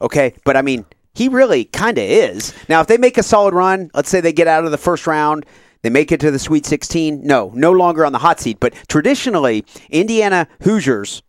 Okay, 0.00 0.34
but 0.44 0.56
I 0.56 0.62
mean, 0.62 0.84
he 1.14 1.28
really 1.28 1.64
kind 1.64 1.96
of 1.98 2.04
is. 2.04 2.52
Now, 2.68 2.80
if 2.80 2.86
they 2.86 2.98
make 2.98 3.18
a 3.18 3.22
solid 3.22 3.54
run, 3.54 3.90
let's 3.94 4.10
say 4.10 4.20
they 4.20 4.32
get 4.32 4.48
out 4.48 4.64
of 4.64 4.70
the 4.70 4.78
first 4.78 5.06
round, 5.06 5.46
they 5.82 5.90
make 5.90 6.12
it 6.12 6.20
to 6.20 6.30
the 6.30 6.38
Sweet 6.38 6.66
16. 6.66 7.24
No, 7.24 7.52
no 7.54 7.70
longer 7.70 8.04
on 8.04 8.12
the 8.12 8.18
hot 8.18 8.40
seat. 8.40 8.58
But 8.58 8.74
traditionally, 8.88 9.64
Indiana 9.90 10.48
Hoosiers 10.62 11.22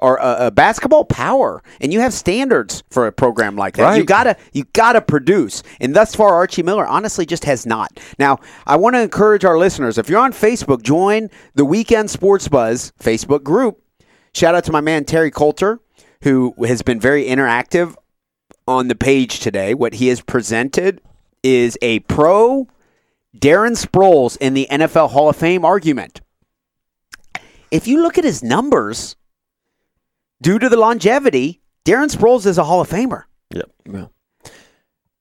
are 0.00 0.18
a, 0.18 0.46
a 0.48 0.50
basketball 0.50 1.04
power, 1.04 1.62
and 1.80 1.92
you 1.92 2.00
have 2.00 2.12
standards 2.12 2.82
for 2.90 3.06
a 3.06 3.12
program 3.12 3.54
like 3.54 3.76
that. 3.76 3.96
You 3.96 4.04
gotta 4.04 4.36
you 4.52 4.64
gotta 4.72 5.00
produce, 5.00 5.62
and 5.80 5.94
thus 5.94 6.14
far, 6.14 6.34
Archie 6.34 6.64
Miller 6.64 6.86
honestly 6.86 7.24
just 7.24 7.44
has 7.44 7.64
not. 7.64 8.00
Now, 8.18 8.38
I 8.66 8.76
want 8.76 8.96
to 8.96 9.00
encourage 9.00 9.44
our 9.44 9.56
listeners: 9.56 9.98
if 9.98 10.10
you're 10.10 10.20
on 10.20 10.32
Facebook, 10.32 10.82
join 10.82 11.30
the 11.54 11.64
Weekend 11.64 12.10
Sports 12.10 12.48
Buzz 12.48 12.92
Facebook 13.00 13.44
group. 13.44 13.80
Shout 14.34 14.56
out 14.56 14.64
to 14.64 14.72
my 14.72 14.80
man 14.80 15.04
Terry 15.04 15.30
Coulter, 15.30 15.78
who 16.22 16.52
has 16.66 16.82
been 16.82 16.98
very 16.98 17.24
interactive 17.26 17.94
on 18.66 18.88
the 18.88 18.94
page 18.94 19.40
today. 19.40 19.74
What 19.74 19.94
he 19.94 20.08
has 20.08 20.20
presented 20.20 21.00
is 21.42 21.76
a 21.82 22.00
pro 22.00 22.68
Darren 23.36 23.72
Sproles 23.76 24.36
in 24.40 24.54
the 24.54 24.66
NFL 24.70 25.10
Hall 25.10 25.28
of 25.28 25.36
Fame 25.36 25.64
argument. 25.64 26.20
If 27.70 27.86
you 27.86 28.02
look 28.02 28.18
at 28.18 28.24
his 28.24 28.42
numbers, 28.42 29.16
due 30.42 30.58
to 30.58 30.68
the 30.68 30.76
longevity, 30.76 31.60
Darren 31.84 32.14
Sproles 32.14 32.46
is 32.46 32.58
a 32.58 32.64
Hall 32.64 32.80
of 32.80 32.88
Famer. 32.90 33.24
Yeah. 33.50 34.06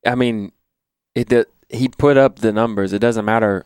I 0.06 0.16
mean, 0.16 0.52
it 1.16 1.30
did, 1.30 1.46
he 1.70 1.88
put 1.88 2.18
up 2.18 2.40
the 2.40 2.52
numbers. 2.52 2.92
It 2.94 3.00
doesn't 3.00 3.24
matter 3.26 3.66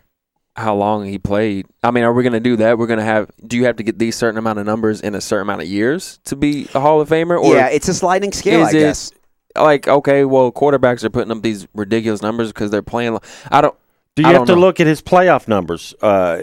how 0.56 0.76
long 0.76 1.06
he 1.06 1.18
played. 1.18 1.66
I 1.84 1.92
mean, 1.92 2.04
are 2.04 2.14
we 2.14 2.24
going 2.24 2.34
to 2.34 2.40
do 2.40 2.56
that? 2.58 2.78
We're 2.78 2.88
going 2.88 3.00
to 3.00 3.06
have. 3.06 3.30
Do 3.46 3.58
you 3.58 3.66
have 3.66 3.76
to 3.78 3.84
get 3.84 4.00
these 4.00 4.16
certain 4.16 4.38
amount 4.38 4.60
of 4.60 4.66
numbers 4.66 5.02
in 5.02 5.16
a 5.16 5.22
certain 5.22 5.44
amount 5.44 5.62
of 5.64 5.68
years 5.68 6.20
to 6.26 6.36
be 6.36 6.68
a 6.74 6.80
Hall 6.80 7.02
of 7.02 7.10
Famer? 7.10 7.42
Or 7.42 7.54
yeah, 7.56 7.70
it's 7.70 7.88
a 7.90 7.94
sliding 7.94 8.32
scale, 8.32 8.64
I 8.64 8.70
it- 8.70 8.74
guess. 8.74 9.12
Like 9.56 9.88
okay, 9.88 10.26
well, 10.26 10.52
quarterbacks 10.52 11.04
are 11.04 11.10
putting 11.10 11.32
up 11.32 11.42
these 11.42 11.68
ridiculous 11.74 12.22
numbers 12.22 12.50
because 12.50 12.72
they're 12.72 12.82
playing. 12.82 13.18
I 13.52 13.62
don't. 13.62 13.76
Do 14.16 14.22
you 14.24 14.30
I 14.30 14.34
have 14.34 14.46
to 14.46 14.56
know. 14.56 14.62
look 14.62 14.80
at 14.80 14.88
his 14.88 15.02
playoff 15.02 15.48
numbers? 15.48 15.94
Uh, 16.02 16.42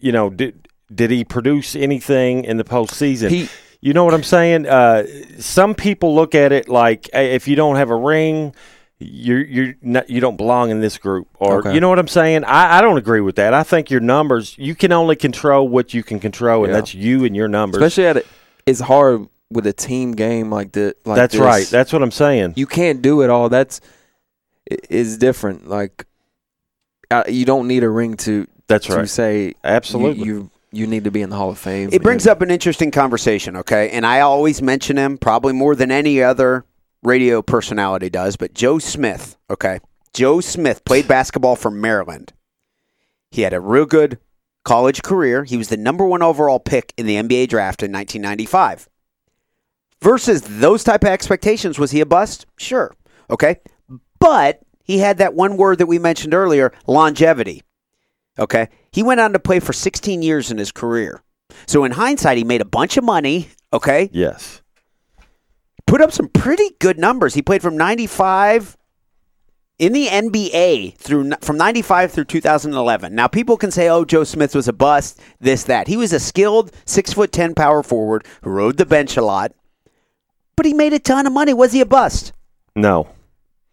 you 0.00 0.12
know, 0.12 0.30
did 0.30 0.68
did 0.94 1.10
he 1.10 1.24
produce 1.24 1.74
anything 1.76 2.44
in 2.44 2.56
the 2.56 2.64
postseason? 2.64 3.30
He- 3.30 3.48
you 3.80 3.92
know 3.92 4.04
what 4.06 4.14
I'm 4.14 4.22
saying? 4.22 4.66
Uh, 4.66 5.04
some 5.38 5.74
people 5.74 6.14
look 6.14 6.34
at 6.34 6.52
it 6.52 6.70
like 6.70 7.10
if 7.12 7.46
you 7.46 7.54
don't 7.54 7.76
have 7.76 7.90
a 7.90 7.94
ring, 7.96 8.54
you're 8.98 9.44
you're 9.44 9.74
not, 9.82 10.08
you 10.08 10.22
don't 10.22 10.36
belong 10.38 10.70
in 10.70 10.80
this 10.80 10.96
group, 10.96 11.28
or 11.38 11.58
Okay. 11.58 11.74
you 11.74 11.80
know 11.80 11.90
what 11.90 11.98
I'm 11.98 12.08
saying? 12.08 12.44
I, 12.44 12.78
I 12.78 12.80
don't 12.80 12.96
agree 12.96 13.20
with 13.20 13.36
that. 13.36 13.52
I 13.52 13.62
think 13.62 13.90
your 13.90 14.00
numbers 14.00 14.56
you 14.56 14.74
can 14.74 14.90
only 14.90 15.16
control 15.16 15.68
what 15.68 15.92
you 15.92 16.02
can 16.02 16.18
control, 16.18 16.64
and 16.64 16.72
Yeah. 16.72 16.78
that's 16.80 16.94
you 16.94 17.26
and 17.26 17.36
your 17.36 17.46
numbers. 17.46 17.82
Especially 17.82 18.06
at 18.06 18.16
it, 18.16 18.26
it's 18.64 18.80
hard 18.80 19.26
with 19.54 19.66
a 19.66 19.72
team 19.72 20.12
game 20.12 20.50
like 20.50 20.72
that. 20.72 20.94
like 21.06 21.16
that's 21.16 21.32
this. 21.32 21.40
right. 21.40 21.66
That's 21.66 21.92
what 21.92 22.02
I'm 22.02 22.10
saying. 22.10 22.52
you 22.56 22.66
can't 22.66 23.00
do 23.00 23.22
it 23.22 23.30
all. 23.30 23.48
That's 23.48 23.80
i- 24.70 24.76
is 24.90 25.16
different. 25.18 25.68
Like 25.68 26.04
uh, 27.10 27.24
you 27.28 27.44
don't 27.44 27.66
need 27.68 27.82
a 27.84 27.88
ring 27.88 28.16
to 28.18 28.46
That's 28.66 28.86
to 28.86 28.96
right. 28.96 29.08
say 29.08 29.54
Absolutely. 29.64 30.24
you, 30.24 30.34
you 30.34 30.50
you 30.72 30.86
need 30.88 31.04
to 31.04 31.10
be 31.12 31.22
in 31.22 31.30
the 31.30 31.36
Hall 31.36 31.50
of 31.50 31.58
Fame. 31.58 31.90
It 31.92 32.02
brings 32.02 32.26
And- 32.26 32.32
up 32.32 32.42
an 32.42 32.50
interesting 32.50 32.90
conversation, 32.90 33.56
okay? 33.56 33.90
And 33.90 34.04
I 34.04 34.20
always 34.20 34.60
mention 34.60 34.96
him, 34.96 35.18
probably 35.18 35.52
more 35.52 35.76
than 35.76 35.90
any 35.92 36.20
other 36.22 36.64
radio 37.02 37.42
personality 37.42 38.10
does, 38.10 38.36
but 38.36 38.54
Joe 38.54 38.78
Smith, 38.80 39.36
okay? 39.48 39.78
Joe 40.14 40.40
Smith 40.40 40.84
played 40.84 41.06
basketball 41.06 41.54
for 41.54 41.70
Maryland. 41.70 42.32
He 43.30 43.42
had 43.42 43.52
a 43.52 43.60
real 43.60 43.84
good 43.86 44.18
college 44.64 45.02
career. 45.02 45.44
He 45.44 45.56
was 45.56 45.68
the 45.68 45.76
number 45.76 46.04
one 46.06 46.22
overall 46.22 46.58
pick 46.58 46.92
in 46.96 47.06
the 47.06 47.16
NBA 47.16 47.48
draft 47.50 47.82
in 47.82 47.92
1995. 47.92 48.88
Versus 50.04 50.42
those 50.42 50.84
type 50.84 51.02
of 51.02 51.08
expectations, 51.08 51.78
was 51.78 51.90
he 51.90 52.02
a 52.02 52.06
bust? 52.06 52.44
Sure. 52.58 52.94
Okay. 53.30 53.60
But 54.18 54.60
he 54.82 54.98
had 54.98 55.16
that 55.16 55.32
one 55.32 55.56
word 55.56 55.78
that 55.78 55.86
we 55.86 55.98
mentioned 55.98 56.34
earlier 56.34 56.74
longevity. 56.86 57.62
Okay. 58.38 58.68
He 58.92 59.02
went 59.02 59.20
on 59.20 59.32
to 59.32 59.38
play 59.38 59.60
for 59.60 59.72
16 59.72 60.20
years 60.20 60.50
in 60.50 60.58
his 60.58 60.72
career. 60.72 61.22
So 61.66 61.84
in 61.84 61.92
hindsight, 61.92 62.36
he 62.36 62.44
made 62.44 62.60
a 62.60 62.66
bunch 62.66 62.98
of 62.98 63.04
money. 63.04 63.48
Okay. 63.72 64.10
Yes. 64.12 64.60
Put 65.86 66.02
up 66.02 66.12
some 66.12 66.28
pretty 66.28 66.72
good 66.80 66.98
numbers. 66.98 67.32
He 67.32 67.40
played 67.40 67.62
from 67.62 67.78
95 67.78 68.76
in 69.78 69.94
the 69.94 70.08
NBA 70.08 70.98
through 70.98 71.32
from 71.40 71.56
95 71.56 72.12
through 72.12 72.24
2011. 72.24 73.14
Now 73.14 73.26
people 73.26 73.56
can 73.56 73.70
say, 73.70 73.88
"Oh, 73.88 74.04
Joe 74.04 74.24
Smith 74.24 74.54
was 74.54 74.68
a 74.68 74.72
bust." 74.74 75.18
This, 75.40 75.64
that. 75.64 75.88
He 75.88 75.96
was 75.96 76.12
a 76.12 76.20
skilled 76.20 76.72
six 76.84 77.14
foot 77.14 77.32
ten 77.32 77.54
power 77.54 77.82
forward 77.82 78.26
who 78.42 78.50
rode 78.50 78.76
the 78.76 78.86
bench 78.86 79.16
a 79.16 79.22
lot, 79.22 79.52
but 80.56 80.66
he 80.66 80.74
made 80.74 80.92
a 80.92 80.98
ton 80.98 81.26
of 81.26 81.32
money. 81.32 81.52
Was 81.54 81.72
he 81.72 81.80
a 81.80 81.86
bust? 81.86 82.32
No. 82.76 83.08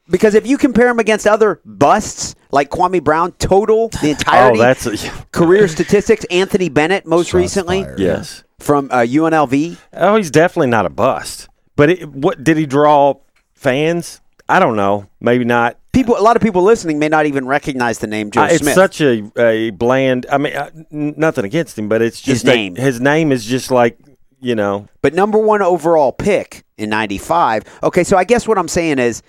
Because 0.09 0.35
if 0.35 0.45
you 0.45 0.57
compare 0.57 0.89
him 0.89 0.99
against 0.99 1.25
other 1.25 1.61
busts 1.63 2.35
like 2.51 2.69
Kwame 2.69 3.03
Brown, 3.03 3.31
total 3.33 3.89
the 3.89 3.99
Oh, 4.07 4.09
entirety 4.09 4.59
that's 4.59 4.85
a, 4.85 4.97
career 5.31 5.67
statistics. 5.69 6.25
Anthony 6.29 6.69
Bennett, 6.69 7.05
most 7.05 7.27
Shots 7.27 7.33
recently 7.35 7.83
fired. 7.83 7.99
yes. 7.99 8.43
from 8.59 8.89
uh, 8.91 8.97
UNLV. 8.99 9.77
Oh, 9.93 10.15
he's 10.17 10.29
definitely 10.31 10.67
not 10.69 10.85
a 10.85 10.89
bust. 10.89 11.47
But 11.77 11.89
it, 11.91 12.09
what 12.09 12.43
did 12.43 12.57
he 12.57 12.65
draw 12.65 13.15
fans? 13.53 14.19
I 14.49 14.59
don't 14.59 14.75
know. 14.75 15.07
Maybe 15.21 15.45
not. 15.45 15.77
People, 15.93 16.17
a 16.17 16.21
lot 16.21 16.35
of 16.35 16.41
people 16.41 16.61
listening 16.63 16.99
may 16.99 17.07
not 17.09 17.25
even 17.25 17.45
recognize 17.47 17.99
the 17.99 18.07
name 18.07 18.31
Joe 18.31 18.41
Uh, 18.43 18.47
it's 18.47 18.59
Smith. 18.59 18.75
such 18.75 19.01
a, 19.01 19.29
a 19.37 19.69
bland. 19.71 20.25
I 20.31 20.37
mean, 20.37 20.53
uh, 20.55 20.69
nothing 20.89 21.45
against 21.45 21.77
him, 21.77 21.87
but 21.89 22.01
it's 22.01 22.19
just 22.21 22.45
that 22.45 22.53
name. 22.55 22.75
His 22.75 22.99
name 22.99 23.31
is 23.31 23.45
just 23.45 23.71
like 23.71 23.97
you 24.41 24.55
know. 24.55 24.87
but 25.01 25.13
number 25.13 25.37
one 25.37 25.61
overall 25.61 26.11
pick 26.11 26.63
in 26.81 26.89
95. 26.89 27.63
Okay, 27.83 28.03
so 28.03 28.17
I 28.17 28.23
guess 28.23 28.47
what 28.47 28.57
I'm 28.57 28.67
saying 28.67 28.99
is 28.99 29.21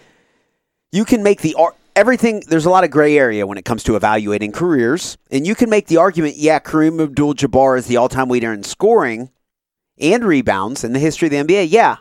you 0.91 1.05
can 1.05 1.23
make 1.23 1.41
the 1.43 1.55
ar- 1.55 1.75
everything 1.95 2.43
there's 2.49 2.65
a 2.67 2.71
lot 2.71 2.85
of 2.85 2.91
gray 2.91 3.17
area 3.19 3.47
when 3.47 3.59
it 3.59 3.65
comes 3.65 3.83
to 3.85 3.97
evaluating 3.97 4.51
careers 4.53 5.19
and 5.31 5.47
you 5.47 5.55
can 5.55 5.69
make 5.69 5.87
the 5.89 5.99
argument 5.99 6.37
yeah 6.37 6.59
Kareem 6.59 7.03
Abdul-Jabbar 7.03 7.77
is 7.79 7.87
the 7.87 7.99
all-time 7.99 8.31
leader 8.31 8.51
in 8.53 8.63
scoring 8.63 9.31
and 9.99 10.25
rebounds 10.25 10.85
in 10.85 10.95
the 10.95 10.99
history 10.99 11.27
of 11.29 11.33
the 11.33 11.55
NBA 11.55 11.67
yeah. 11.71 11.97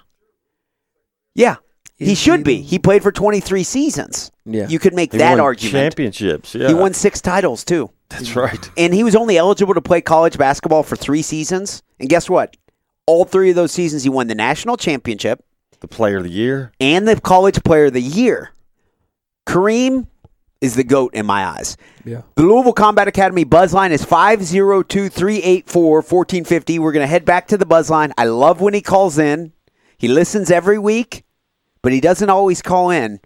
Yeah. 1.36 1.58
He 1.98 2.16
should 2.16 2.44
be. 2.44 2.62
he 2.62 2.80
played 2.80 3.04
for 3.04 3.12
23 3.12 3.64
seasons. 3.64 4.32
Yeah. 4.46 4.68
you 4.68 4.80
could 4.80 4.94
make 4.96 5.12
He 5.12 5.20
that 5.20 5.32
won 5.32 5.40
argument. 5.42 5.72
championships. 5.72 6.56
Yeah, 6.56 6.70
he 6.70 6.74
won 6.74 6.94
6 6.96 7.22
titles 7.22 7.64
too. 7.64 7.92
That's 8.10 8.36
right. 8.36 8.72
and 8.76 8.94
he 8.94 9.04
was 9.04 9.16
only 9.16 9.38
eligible 9.38 9.74
to 9.76 9.82
play 9.82 10.02
college 10.02 10.38
basketball 10.38 10.82
for 10.84 10.96
3 10.96 11.22
seasons. 11.22 11.84
And 12.00 12.10
guess 12.10 12.28
what 12.30 12.58
all 13.12 13.26
3 13.26 13.50
of 13.52 13.56
those 13.56 13.72
seasons 13.72 14.04
he 14.04 14.10
won 14.10 14.28
the 14.28 14.36
national 14.36 14.78
championship 14.78 15.44
The 15.82 15.88
player 15.88 16.18
of 16.18 16.24
the 16.24 16.30
year. 16.32 16.72
and 16.80 17.08
the 17.08 17.20
college 17.20 17.64
player 17.64 17.86
of 17.86 17.94
the 17.94 18.02
year. 18.02 18.52
Kareem 19.48 20.08
is 20.62 20.76
the 20.76 20.84
GOAT 20.84 21.14
in 21.16 21.26
my 21.26 21.44
eyes. 21.46 21.76
Yeah. 22.06 22.22
The 22.36 22.44
Louisville 22.44 22.74
Combat 22.74 23.08
Academy 23.08 23.44
buzz 23.44 23.74
line 23.74 23.92
is 23.92 24.04
502 24.06 25.10
384 25.10 25.96
1450. 25.96 26.80
We're 26.80 26.92
going 26.92 27.04
to 27.04 27.08
head 27.08 27.26
back 27.26 27.48
to 27.48 27.58
the 27.58 27.66
buzz 27.66 27.90
line. 27.90 28.14
I 28.18 28.26
love 28.26 28.62
when 28.62 28.74
he 28.76 28.82
calls 28.82 29.18
in. 29.18 29.54
He 29.98 30.08
listens 30.08 30.52
every 30.52 30.78
week, 30.78 31.24
but 31.82 31.92
he 31.92 32.00
doesn't 32.00 32.30
always 32.30 32.62
call 32.62 32.92
in. 32.92 33.20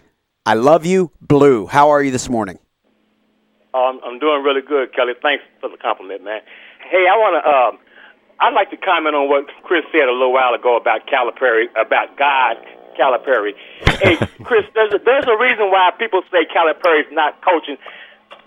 I 0.46 0.54
love 0.54 0.86
you, 0.86 1.12
Blue. 1.22 1.68
How 1.68 1.90
are 1.90 2.02
you 2.02 2.12
this 2.12 2.30
morning? 2.30 2.58
Um, 3.74 4.00
I'm 4.06 4.20
doing 4.20 4.42
really 4.44 4.62
good, 4.62 4.94
Kelly. 4.96 5.14
Thanks 5.22 5.44
for 5.60 5.70
the 5.70 5.78
compliment, 5.78 6.24
man. 6.24 6.40
Hey, 6.90 7.06
I 7.12 7.18
want 7.18 7.44
to. 7.44 7.50
Um, 7.50 7.85
I'd 8.40 8.54
like 8.54 8.70
to 8.72 8.78
comment 8.78 9.16
on 9.16 9.30
what 9.30 9.48
Chris 9.64 9.88
said 9.92 10.12
a 10.12 10.16
little 10.16 10.34
while 10.34 10.54
ago 10.54 10.76
about 10.76 11.08
Calipari, 11.08 11.72
about 11.80 12.18
God 12.20 12.60
Calipari. 13.00 13.56
Hey, 14.04 14.16
Chris, 14.44 14.64
there's 14.74 14.94
a, 14.94 15.00
there's 15.00 15.28
a 15.28 15.38
reason 15.40 15.72
why 15.72 15.92
people 16.00 16.24
say 16.32 16.48
Calipari's 16.48 17.08
not 17.12 17.40
coaching. 17.44 17.78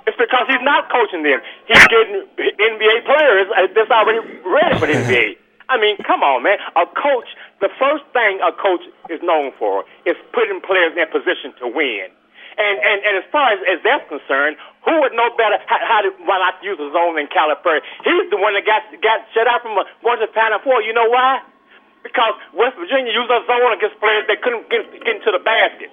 It's 0.08 0.16
because 0.16 0.48
he's 0.48 0.64
not 0.64 0.88
coaching 0.88 1.22
them. 1.22 1.40
He's 1.68 1.84
getting 1.88 2.24
NBA 2.36 3.04
players 3.04 3.46
that's 3.76 3.92
already 3.92 4.24
ready 4.44 4.74
for 4.80 4.88
the 4.88 4.96
NBA. 5.04 5.36
I 5.68 5.76
mean, 5.76 6.00
come 6.00 6.24
on, 6.24 6.42
man. 6.42 6.56
A 6.80 6.88
coach, 6.88 7.28
the 7.60 7.68
first 7.76 8.04
thing 8.16 8.40
a 8.40 8.52
coach 8.56 8.80
is 9.12 9.20
known 9.20 9.52
for 9.60 9.84
is 10.08 10.16
putting 10.32 10.64
players 10.64 10.96
in 10.96 11.04
a 11.04 11.10
position 11.12 11.52
to 11.60 11.68
win. 11.68 12.08
And 12.56 12.76
and, 12.80 12.98
and 13.04 13.14
as 13.20 13.26
far 13.30 13.52
as, 13.52 13.60
as 13.68 13.78
that's 13.84 14.08
concerned, 14.08 14.56
who 14.88 15.04
would 15.04 15.12
know 15.12 15.28
better 15.36 15.60
how, 15.68 15.80
how 15.84 16.00
to 16.00 16.10
why 16.24 16.40
not 16.40 16.56
use 16.64 16.80
a 16.80 16.88
zone 16.88 17.20
than 17.20 17.28
Calipari? 17.28 17.84
He's 18.00 18.32
the 18.32 18.40
one 18.40 18.56
that 18.56 18.64
got 18.64 18.88
got 19.04 19.28
shut 19.36 19.44
out 19.44 19.60
from 19.60 19.76
uh, 19.76 19.84
going 20.00 20.24
to 20.24 20.26
the 20.26 20.32
Final 20.32 20.64
Four. 20.64 20.80
You 20.80 20.96
know 20.96 21.12
why? 21.12 21.44
Because 22.00 22.40
West 22.56 22.80
Virginia 22.80 23.12
used 23.12 23.28
a 23.28 23.44
zone 23.44 23.72
against 23.76 24.00
players 24.00 24.24
that 24.32 24.40
couldn't 24.40 24.70
get, 24.72 24.88
get 25.04 25.20
into 25.20 25.28
the 25.28 25.42
basket, 25.44 25.92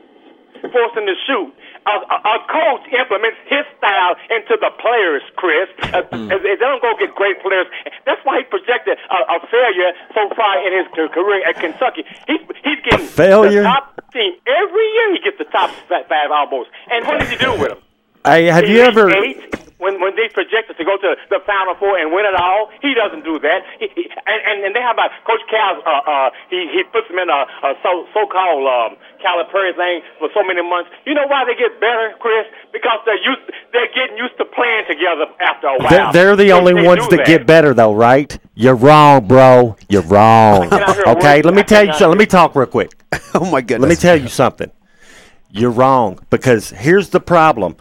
them 0.96 1.06
to 1.06 1.18
shoot. 1.28 1.52
A, 1.86 1.93
a, 2.02 2.18
a 2.18 2.36
coach 2.50 2.82
implements 2.89 3.38
his 3.46 3.66
style 3.78 4.18
into 4.34 4.58
the 4.58 4.72
players, 4.82 5.22
Chris. 5.36 5.70
Uh, 5.93 6.02
if 6.34 6.41
They 6.41 6.56
don't 6.58 6.82
go 6.82 6.98
get 6.98 7.14
great 7.14 7.38
players. 7.41 7.68
That's 8.06 8.22
why 8.26 8.41
he 8.41 8.46
projected 8.50 8.98
a, 8.98 9.18
a 9.36 9.38
failure 9.46 9.91
so 10.14 10.30
far 10.34 10.66
in 10.66 10.72
his 10.74 10.88
career 10.93 11.46
at 11.46 11.62
Kentucky. 11.62 12.06
He's, 12.26 12.41
he's 12.64 12.82
getting 12.89 13.06
failure? 13.06 13.62
the 13.62 13.70
top 13.70 14.02
team 14.14 14.34
every 14.48 14.88
year. 14.98 15.14
He 15.14 15.20
gets 15.22 15.38
the 15.38 15.50
top 15.52 15.70
five 15.89 16.32
almost. 16.32 16.70
And 16.89 17.06
what 17.06 17.20
does 17.20 17.30
he 17.30 17.38
do 17.38 17.52
with 17.54 17.70
them? 17.70 17.85
Hey, 18.26 18.46
have 18.46 18.68
you 18.68 18.80
ever? 18.82 19.10
eight 19.10 19.38
when 19.78 20.00
when 20.02 20.16
they 20.16 20.26
projected 20.34 20.78
to 20.82 20.86
go 20.88 20.98
to 20.98 21.14
the 21.30 21.40
Final 21.46 21.76
Four 21.78 22.00
and 22.00 22.10
win 22.10 22.26
it 22.26 22.34
all? 22.34 22.72
He 22.82 22.96
doesn't 22.98 23.24
do 23.24 23.38
that. 23.40 23.60
He, 23.78 23.86
he, 23.94 24.04
and, 24.26 24.40
and 24.50 24.58
and 24.66 24.72
they 24.76 24.82
have 24.82 24.96
about 24.96 25.12
Coach 25.28 25.44
Cal. 25.52 25.78
Uh, 25.86 26.02
uh, 26.10 26.30
he 26.50 26.66
he 26.74 26.82
puts 26.90 27.08
them 27.08 27.20
in 27.20 27.30
a, 27.30 27.42
a 27.68 27.70
so 27.84 28.08
so 28.16 28.26
called 28.26 28.66
um, 28.66 28.98
Calipari 29.22 29.76
thing 29.78 30.02
for 30.18 30.30
so 30.34 30.42
many 30.42 30.64
months. 30.66 30.90
You 31.06 31.14
know 31.14 31.28
why 31.28 31.46
they 31.46 31.54
get 31.54 31.78
better, 31.80 32.16
Chris? 32.20 32.48
Because 32.74 33.00
they're 33.06 33.22
used 33.22 33.46
they're 33.74 33.92
getting 33.94 34.18
used 34.18 34.38
to 34.42 34.46
playing 34.46 34.86
together 34.90 35.30
after 35.46 35.68
a 35.68 35.78
while. 35.78 35.90
They're, 35.90 36.12
they're 36.14 36.36
the 36.36 36.46
They- 36.46 36.52
only 36.52 36.74
they 36.74 36.88
ones 36.88 37.08
do 37.08 37.18
that 37.18 37.26
get 37.28 37.46
better, 37.46 37.74
though, 37.74 37.94
right? 37.94 38.32
You're 38.56 38.76
wrong, 38.76 39.28
bro. 39.28 39.76
You're 39.90 40.02
wrong. 40.08 40.70
Get 40.70 40.82
out 40.82 40.96
here, 40.96 41.04
Okay, 41.20 41.42
let 41.44 41.54
me 41.54 41.62
tell 41.64 41.82
you. 41.84 41.88
Get 41.88 41.96
out 41.96 42.00
something. 42.00 42.18
Let 42.18 42.20
me 42.20 42.26
talk 42.26 42.56
real 42.56 42.66
quick. 42.68 42.92
Oh, 43.36 43.52
my 43.52 43.60
goodness. 43.60 43.82
Let 43.82 43.90
me 43.90 43.96
tell 43.98 44.16
you 44.20 44.30
something. 44.30 44.72
You're 45.52 45.72
wrong 45.72 46.20
because 46.30 46.70
here's 46.70 47.10
the 47.10 47.20
problem. 47.20 47.76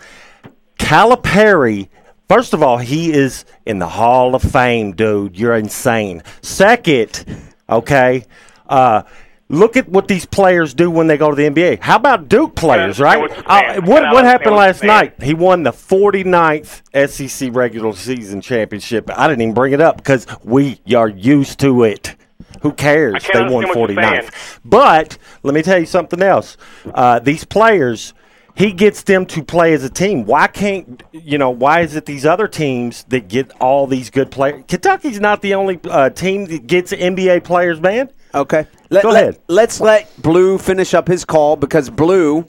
Calipari, 0.85 1.89
first 2.29 2.53
of 2.53 2.63
all, 2.63 2.77
he 2.77 3.11
is 3.11 3.47
in 3.65 3.79
the 3.79 3.89
Hall 3.89 4.35
of 4.35 4.43
Fame, 4.43 4.93
dude. 4.93 5.35
You're 5.39 5.55
insane. 5.55 6.23
Second, 6.43 7.25
okay, 7.71 8.27
uh, 8.69 9.05
look 9.49 9.79
at 9.79 9.89
what 9.89 10.09
these 10.09 10.27
players 10.27 10.75
do 10.75 10.91
when 10.91 11.07
they 11.07 11.17
go 11.17 11.31
to 11.31 11.37
the 11.37 11.49
NBA. 11.49 11.81
How 11.81 11.97
about 11.97 12.29
Duke 12.29 12.55
players, 12.55 13.01
right? 13.01 13.19
what 13.19 13.33
Uh, 13.47 13.81
what 13.81 14.13
what 14.13 14.25
happened 14.27 14.57
last 14.57 14.83
night? 14.83 15.23
He 15.23 15.33
won 15.33 15.63
the 15.63 15.73
49th 15.73 16.83
SEC 17.09 17.49
regular 17.55 17.95
season 17.95 18.43
championship. 18.43 19.11
I 19.17 19.27
didn't 19.27 19.41
even 19.41 19.55
bring 19.55 19.73
it 19.73 19.81
up 19.81 19.97
because 19.97 20.27
we 20.45 20.81
are 20.95 21.09
used 21.09 21.61
to 21.61 21.85
it. 21.85 22.15
Who 22.61 22.73
cares? 22.73 23.25
They 23.33 23.41
won 23.41 23.65
understand 23.65 23.75
what 23.75 23.91
you're 23.91 23.97
49th. 23.97 24.59
But 24.67 25.17
let 25.43 25.55
me 25.55 25.63
tell 25.63 25.79
you 25.79 25.87
something 25.87 26.21
else. 26.21 26.59
Uh, 26.93 27.21
these 27.21 27.45
players, 27.45 28.13
he 28.57 28.73
gets 28.73 29.03
them 29.03 29.27
to 29.27 29.43
play 29.43 29.73
as 29.75 29.85
a 29.85 29.91
team. 29.91 30.25
Why 30.25 30.47
can't 30.47 31.03
you 31.13 31.39
know? 31.39 31.51
Why 31.51 31.81
is 31.81 31.97
it 31.97 32.07
these 32.07 32.25
other 32.25 32.49
teams 32.49 33.05
that 33.05 33.29
get 33.29 33.51
all 33.61 33.87
these 33.87 34.11
good 34.11 34.31
players? 34.31 34.65
Kentucky's 34.69 35.21
not 35.21 35.43
the 35.43 35.55
only 35.55 35.81
uh, 35.85 36.11
team 36.11 36.47
that 36.47 36.67
gets 36.67 36.93
NBA 36.93 37.45
players, 37.45 37.81
man. 37.81 38.11
Okay. 38.35 38.67
Let, 38.91 39.03
Go 39.03 39.11
let- 39.11 39.23
ahead. 39.23 39.41
Let's 39.49 39.81
let 39.81 40.11
Blue 40.21 40.59
finish 40.59 40.95
up 40.95 41.07
his 41.07 41.25
call 41.25 41.57
because 41.57 41.91
Blue, 41.91 42.47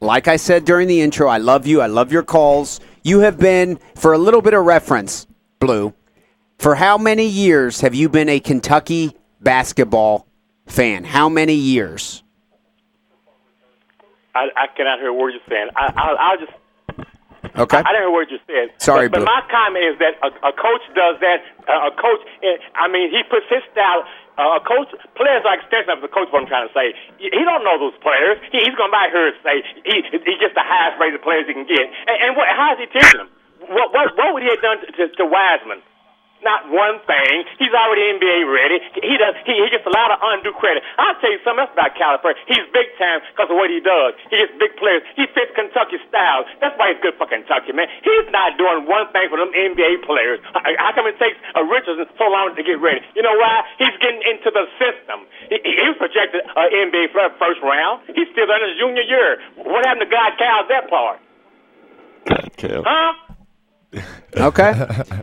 like 0.00 0.26
I 0.28 0.36
said 0.36 0.64
during 0.64 0.88
the 0.88 1.00
intro, 1.00 1.28
I 1.28 1.38
love 1.38 1.66
you. 1.66 1.80
I 1.80 1.86
love 1.86 2.10
your 2.10 2.24
calls. 2.24 2.80
You 3.02 3.20
have 3.20 3.38
been, 3.38 3.78
for 3.94 4.12
a 4.12 4.18
little 4.18 4.42
bit 4.42 4.54
of 4.54 4.64
reference, 4.64 5.26
Blue, 5.60 5.94
for 6.58 6.74
how 6.74 6.98
many 6.98 7.26
years 7.26 7.80
have 7.82 7.94
you 7.94 8.08
been 8.08 8.28
a 8.28 8.40
Kentucky 8.40 9.14
basketball 9.40 10.26
fan? 10.66 11.04
How 11.04 11.28
many 11.28 11.54
years? 11.54 12.23
I, 14.34 14.50
I 14.56 14.66
cannot 14.74 14.98
hear 14.98 15.08
a 15.08 15.16
word 15.16 15.32
you're 15.32 15.46
saying. 15.48 15.70
I, 15.78 15.94
I, 15.94 16.04
I'll 16.18 16.40
just. 16.42 16.52
Okay. 17.54 17.78
I, 17.78 17.86
I 17.86 17.90
didn't 17.94 18.10
hear 18.10 18.14
what 18.14 18.30
you 18.34 18.42
said. 18.50 18.74
Sorry, 18.82 19.06
but, 19.06 19.22
but 19.22 19.30
my 19.30 19.42
comment 19.46 19.84
is 19.86 19.96
that 20.02 20.18
a, 20.26 20.30
a 20.42 20.52
coach 20.58 20.82
does 20.98 21.22
that. 21.22 21.46
Uh, 21.70 21.90
a 21.90 21.92
coach, 21.94 22.18
I 22.74 22.90
mean, 22.90 23.14
he 23.14 23.22
puts 23.30 23.46
his 23.46 23.62
style. 23.70 24.02
Uh, 24.34 24.58
a 24.58 24.62
coach, 24.66 24.90
players 25.14 25.46
are 25.46 25.54
extension 25.54 25.94
of 25.94 26.02
the 26.02 26.10
coach. 26.10 26.26
What 26.34 26.42
I'm 26.42 26.50
trying 26.50 26.66
to 26.66 26.74
say, 26.74 26.98
he, 27.22 27.30
he 27.30 27.42
don't 27.46 27.62
know 27.62 27.78
those 27.78 27.94
players. 28.02 28.42
He, 28.50 28.58
he's 28.58 28.74
going 28.74 28.90
to 28.90 28.96
buy 28.96 29.06
here 29.14 29.30
and 29.30 29.38
say 29.46 29.62
he 29.86 30.02
he 30.02 30.34
gets 30.42 30.58
the 30.58 30.66
highest 30.66 30.98
rated 30.98 31.22
players 31.22 31.46
he 31.46 31.54
can 31.54 31.62
get. 31.70 31.86
And, 32.10 32.16
and 32.26 32.30
what, 32.34 32.50
how 32.50 32.74
is 32.74 32.82
he 32.82 32.90
teaching 32.90 33.22
them? 33.22 33.30
What 33.70 33.94
what 33.94 34.18
what 34.18 34.34
would 34.34 34.42
he 34.42 34.50
have 34.50 34.58
done 34.58 34.82
to, 34.82 34.88
to, 34.90 35.02
to 35.14 35.24
Wiseman? 35.24 35.78
Not 36.44 36.68
one 36.68 37.00
thing. 37.08 37.48
He's 37.58 37.72
already 37.72 38.14
NBA 38.14 38.44
ready. 38.46 38.78
He 39.00 39.16
does. 39.16 39.34
He, 39.48 39.56
he 39.56 39.68
gets 39.72 39.88
a 39.88 39.94
lot 39.94 40.12
of 40.12 40.20
undue 40.20 40.54
credit. 40.60 40.84
I'll 41.00 41.16
tell 41.18 41.32
you 41.32 41.40
something 41.42 41.64
else 41.64 41.72
about 41.72 41.96
Calipari. 41.96 42.36
He's 42.46 42.62
big 42.70 42.92
time 43.00 43.24
because 43.32 43.48
of 43.50 43.56
what 43.56 43.72
he 43.72 43.80
does. 43.80 44.14
He 44.28 44.36
gets 44.36 44.52
big 44.60 44.76
players. 44.76 45.02
He 45.16 45.24
fits 45.32 45.50
Kentucky 45.56 45.98
style. 46.06 46.44
That's 46.60 46.76
why 46.76 46.92
he's 46.94 47.00
good 47.00 47.16
for 47.16 47.26
Kentucky, 47.26 47.72
man. 47.72 47.88
He's 48.04 48.28
not 48.30 48.60
doing 48.60 48.84
one 48.84 49.08
thing 49.10 49.32
for 49.32 49.40
them 49.40 49.50
NBA 49.50 50.04
players. 50.04 50.38
How 50.52 50.62
how 50.78 50.90
come 50.92 51.08
it 51.08 51.16
takes 51.18 51.40
a 51.56 51.64
Richardson 51.64 52.06
so 52.20 52.26
long 52.28 52.52
to 52.54 52.62
get 52.62 52.78
ready? 52.78 53.00
You 53.16 53.24
know 53.24 53.34
why? 53.34 53.64
He's 53.80 53.96
getting 53.98 54.22
into 54.28 54.52
the 54.52 54.68
system. 54.76 55.24
He, 55.48 55.56
he 55.64 55.72
he 55.80 55.86
was 55.88 55.98
projected 55.98 56.44
uh, 56.52 56.68
NBA 56.68 57.10
for 57.10 57.24
first 57.40 57.60
round. 57.64 58.04
He's 58.12 58.28
still 58.30 58.48
in 58.48 58.60
his 58.68 58.76
junior 58.78 59.06
year. 59.08 59.40
What 59.56 59.84
happened 59.86 60.06
to 60.06 60.12
God 60.12 60.36
Cal's 60.36 60.68
that 60.68 60.86
part? 60.92 61.18
Cal. 62.56 62.82
Huh? 62.86 63.12
Okay. 64.36 64.72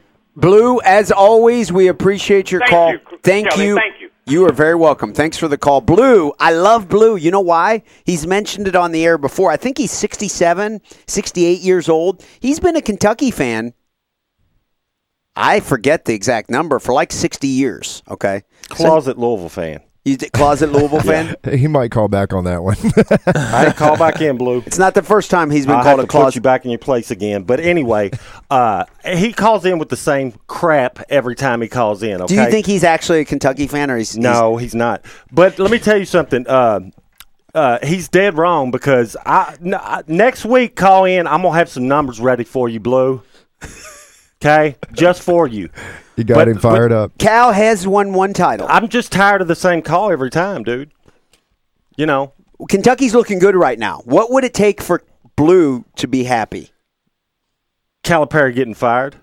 Blue, 0.36 0.80
as 0.82 1.12
always, 1.12 1.72
we 1.72 1.88
appreciate 1.88 2.52
your 2.52 2.62
Thank 2.62 2.72
call. 2.72 2.92
you, 2.94 3.00
Thank 3.24 3.50
Kelly, 3.50 3.66
you. 3.68 3.76
thank 3.76 4.00
you. 4.00 4.10
You 4.26 4.46
are 4.46 4.54
very 4.54 4.76
welcome. 4.76 5.14
Thanks 5.14 5.36
for 5.38 5.48
the 5.48 5.58
call. 5.58 5.82
Blue, 5.82 6.32
I 6.40 6.54
love 6.54 6.88
Blue. 6.88 7.16
You 7.18 7.32
know 7.32 7.42
why? 7.42 7.84
He's 8.06 8.26
mentioned 8.26 8.68
it 8.68 8.76
on 8.76 8.92
the 8.92 9.04
air 9.04 9.18
before. 9.18 9.52
I 9.52 9.58
think 9.58 9.78
he's 9.78 9.92
67, 9.92 10.80
68 11.08 11.60
years 11.60 11.90
old. 11.90 12.24
He's 12.40 12.60
been 12.60 12.76
a 12.76 12.82
Kentucky 12.82 13.32
fan. 13.32 13.74
I 15.36 15.60
forget 15.60 16.06
the 16.06 16.14
exact 16.14 16.50
number 16.50 16.80
for 16.80 16.94
like 16.94 17.12
60 17.12 17.48
years. 17.48 18.04
Okay. 18.10 18.44
Closet 18.70 19.18
Louisville 19.18 19.50
fan. 19.50 19.82
You 20.04 20.18
d- 20.18 20.30
closet 20.32 20.72
Louisville 20.72 21.00
fan? 21.02 21.36
He 21.54 21.68
might 21.68 21.92
call 21.92 22.08
back 22.08 22.34
on 22.34 22.46
that 22.46 22.64
one. 22.64 22.76
I 23.28 23.72
call 23.72 23.98
back 23.98 24.20
in, 24.20 24.36
Blue. 24.38 24.64
It's 24.66 24.80
not 24.80 24.96
the 24.96 25.04
first 25.04 25.30
time 25.30 25.52
he's 25.52 25.68
been 25.68 25.76
I'll 25.76 25.84
called 25.84 26.00
have 26.00 26.06
a 26.06 26.08
to 26.08 26.08
put 26.08 26.18
you 26.18 26.22
closet. 26.24 26.44
back 26.44 26.66
in 26.66 26.72
your 26.72 26.80
place 26.80 27.12
again. 27.12 27.44
But 27.44 27.60
anyway, 27.60 28.10
uh, 28.50 28.86
he 29.06 29.32
calls 29.32 29.64
in 29.66 29.78
with 29.78 29.90
the 29.90 29.96
same 29.98 30.34
crap 30.48 31.00
every 31.10 31.36
time 31.36 31.62
he 31.62 31.68
calls 31.68 32.02
in. 32.02 32.20
Okay? 32.22 32.36
Do 32.36 32.42
you 32.42 32.50
think 32.50 32.66
he's 32.66 32.84
actually 32.84 33.20
a 33.20 33.26
Kentucky 33.26 33.68
fan 33.68 33.92
or 33.92 33.98
he's 33.98 34.18
No, 34.18 34.58
he's 34.58 34.74
not. 34.74 35.06
But 35.32 35.60
let 35.60 35.70
me 35.70 35.78
tell 35.78 35.98
you 35.98 36.06
something. 36.06 36.48
Uh, 36.48 36.80
uh, 37.54 37.78
he's 37.86 38.08
dead 38.08 38.38
wrong 38.38 38.72
because 38.72 39.16
I, 39.24 39.56
n- 39.64 39.76
I- 39.76 40.04
next 40.08 40.46
week 40.46 40.76
call 40.76 41.06
in. 41.06 41.28
I'm 41.28 41.44
gonna 41.44 41.56
have 41.58 41.70
some 41.70 41.88
numbers 41.88 42.20
ready 42.20 42.44
for 42.46 42.68
you, 42.70 42.80
Blue. 42.80 43.22
Okay, 44.44 44.76
just 44.94 45.22
for 45.22 45.48
you. 45.48 45.70
you 46.16 46.24
got 46.24 46.36
But- 46.36 46.48
him 46.48 46.58
fired 46.60 46.92
up. 46.92 47.18
Cal 47.20 47.52
has 47.52 47.88
won 47.88 48.14
one 48.14 48.34
title. 48.34 48.66
I'm 48.70 48.88
just 48.88 49.12
tired 49.12 49.42
of 49.42 49.48
the 49.48 49.56
same 49.56 49.82
call 49.82 50.12
every 50.12 50.32
time, 50.32 50.64
dude. 50.64 50.92
You 51.96 52.06
know, 52.08 52.34
Kentucky's 52.68 53.14
looking 53.14 53.38
good 53.38 53.56
right 53.56 53.78
now. 53.78 54.02
What 54.06 54.32
would 54.32 54.44
it 54.44 54.54
take 54.54 54.82
for 54.82 55.04
Blue 55.36 55.86
to 55.98 56.08
be 56.08 56.24
happy? 56.24 56.72
Calipari 58.04 58.56
getting 58.56 58.74
fired. 58.74 59.18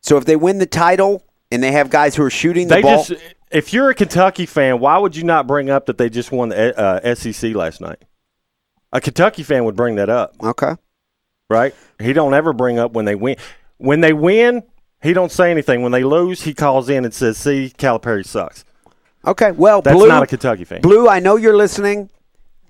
So 0.00 0.16
if 0.16 0.24
they 0.24 0.36
win 0.36 0.58
the 0.58 0.66
title 0.66 1.22
and 1.50 1.62
they 1.62 1.72
have 1.72 1.90
guys 1.90 2.16
who 2.16 2.22
are 2.22 2.30
shooting 2.30 2.68
the 2.68 2.76
They 2.76 2.82
ball, 2.82 3.04
just. 3.04 3.22
If 3.50 3.74
you're 3.74 3.90
a 3.90 3.94
Kentucky 3.94 4.46
fan, 4.46 4.80
why 4.80 4.96
would 4.96 5.14
you 5.14 5.24
not 5.24 5.46
bring 5.46 5.68
up 5.68 5.84
that 5.86 5.98
they 5.98 6.08
just 6.08 6.32
won 6.32 6.48
the 6.48 6.78
uh, 6.78 7.14
SEC 7.14 7.54
last 7.54 7.82
night? 7.82 8.02
A 8.94 9.00
Kentucky 9.00 9.42
fan 9.42 9.64
would 9.66 9.76
bring 9.76 9.96
that 9.96 10.08
up. 10.08 10.34
okay. 10.42 10.74
Right? 11.52 11.74
He 12.00 12.12
don't 12.12 12.34
ever 12.34 12.52
bring 12.52 12.78
up 12.78 12.92
when 12.92 13.04
they 13.04 13.14
win. 13.14 13.36
When 13.78 14.00
they 14.00 14.12
win, 14.12 14.62
he 15.02 15.12
don't 15.12 15.30
say 15.30 15.50
anything. 15.50 15.82
When 15.82 15.92
they 15.92 16.04
lose, 16.04 16.42
he 16.42 16.54
calls 16.54 16.88
in 16.88 17.04
and 17.04 17.12
says, 17.14 17.36
"See, 17.38 17.72
Calipari 17.76 18.24
sucks." 18.26 18.64
Okay. 19.26 19.52
Well, 19.52 19.82
That's 19.82 19.96
Blue, 19.96 20.08
not 20.08 20.22
a 20.22 20.26
Kentucky 20.26 20.64
fan. 20.64 20.80
Blue, 20.80 21.08
I 21.08 21.20
know 21.20 21.36
you're 21.36 21.56
listening. 21.56 22.10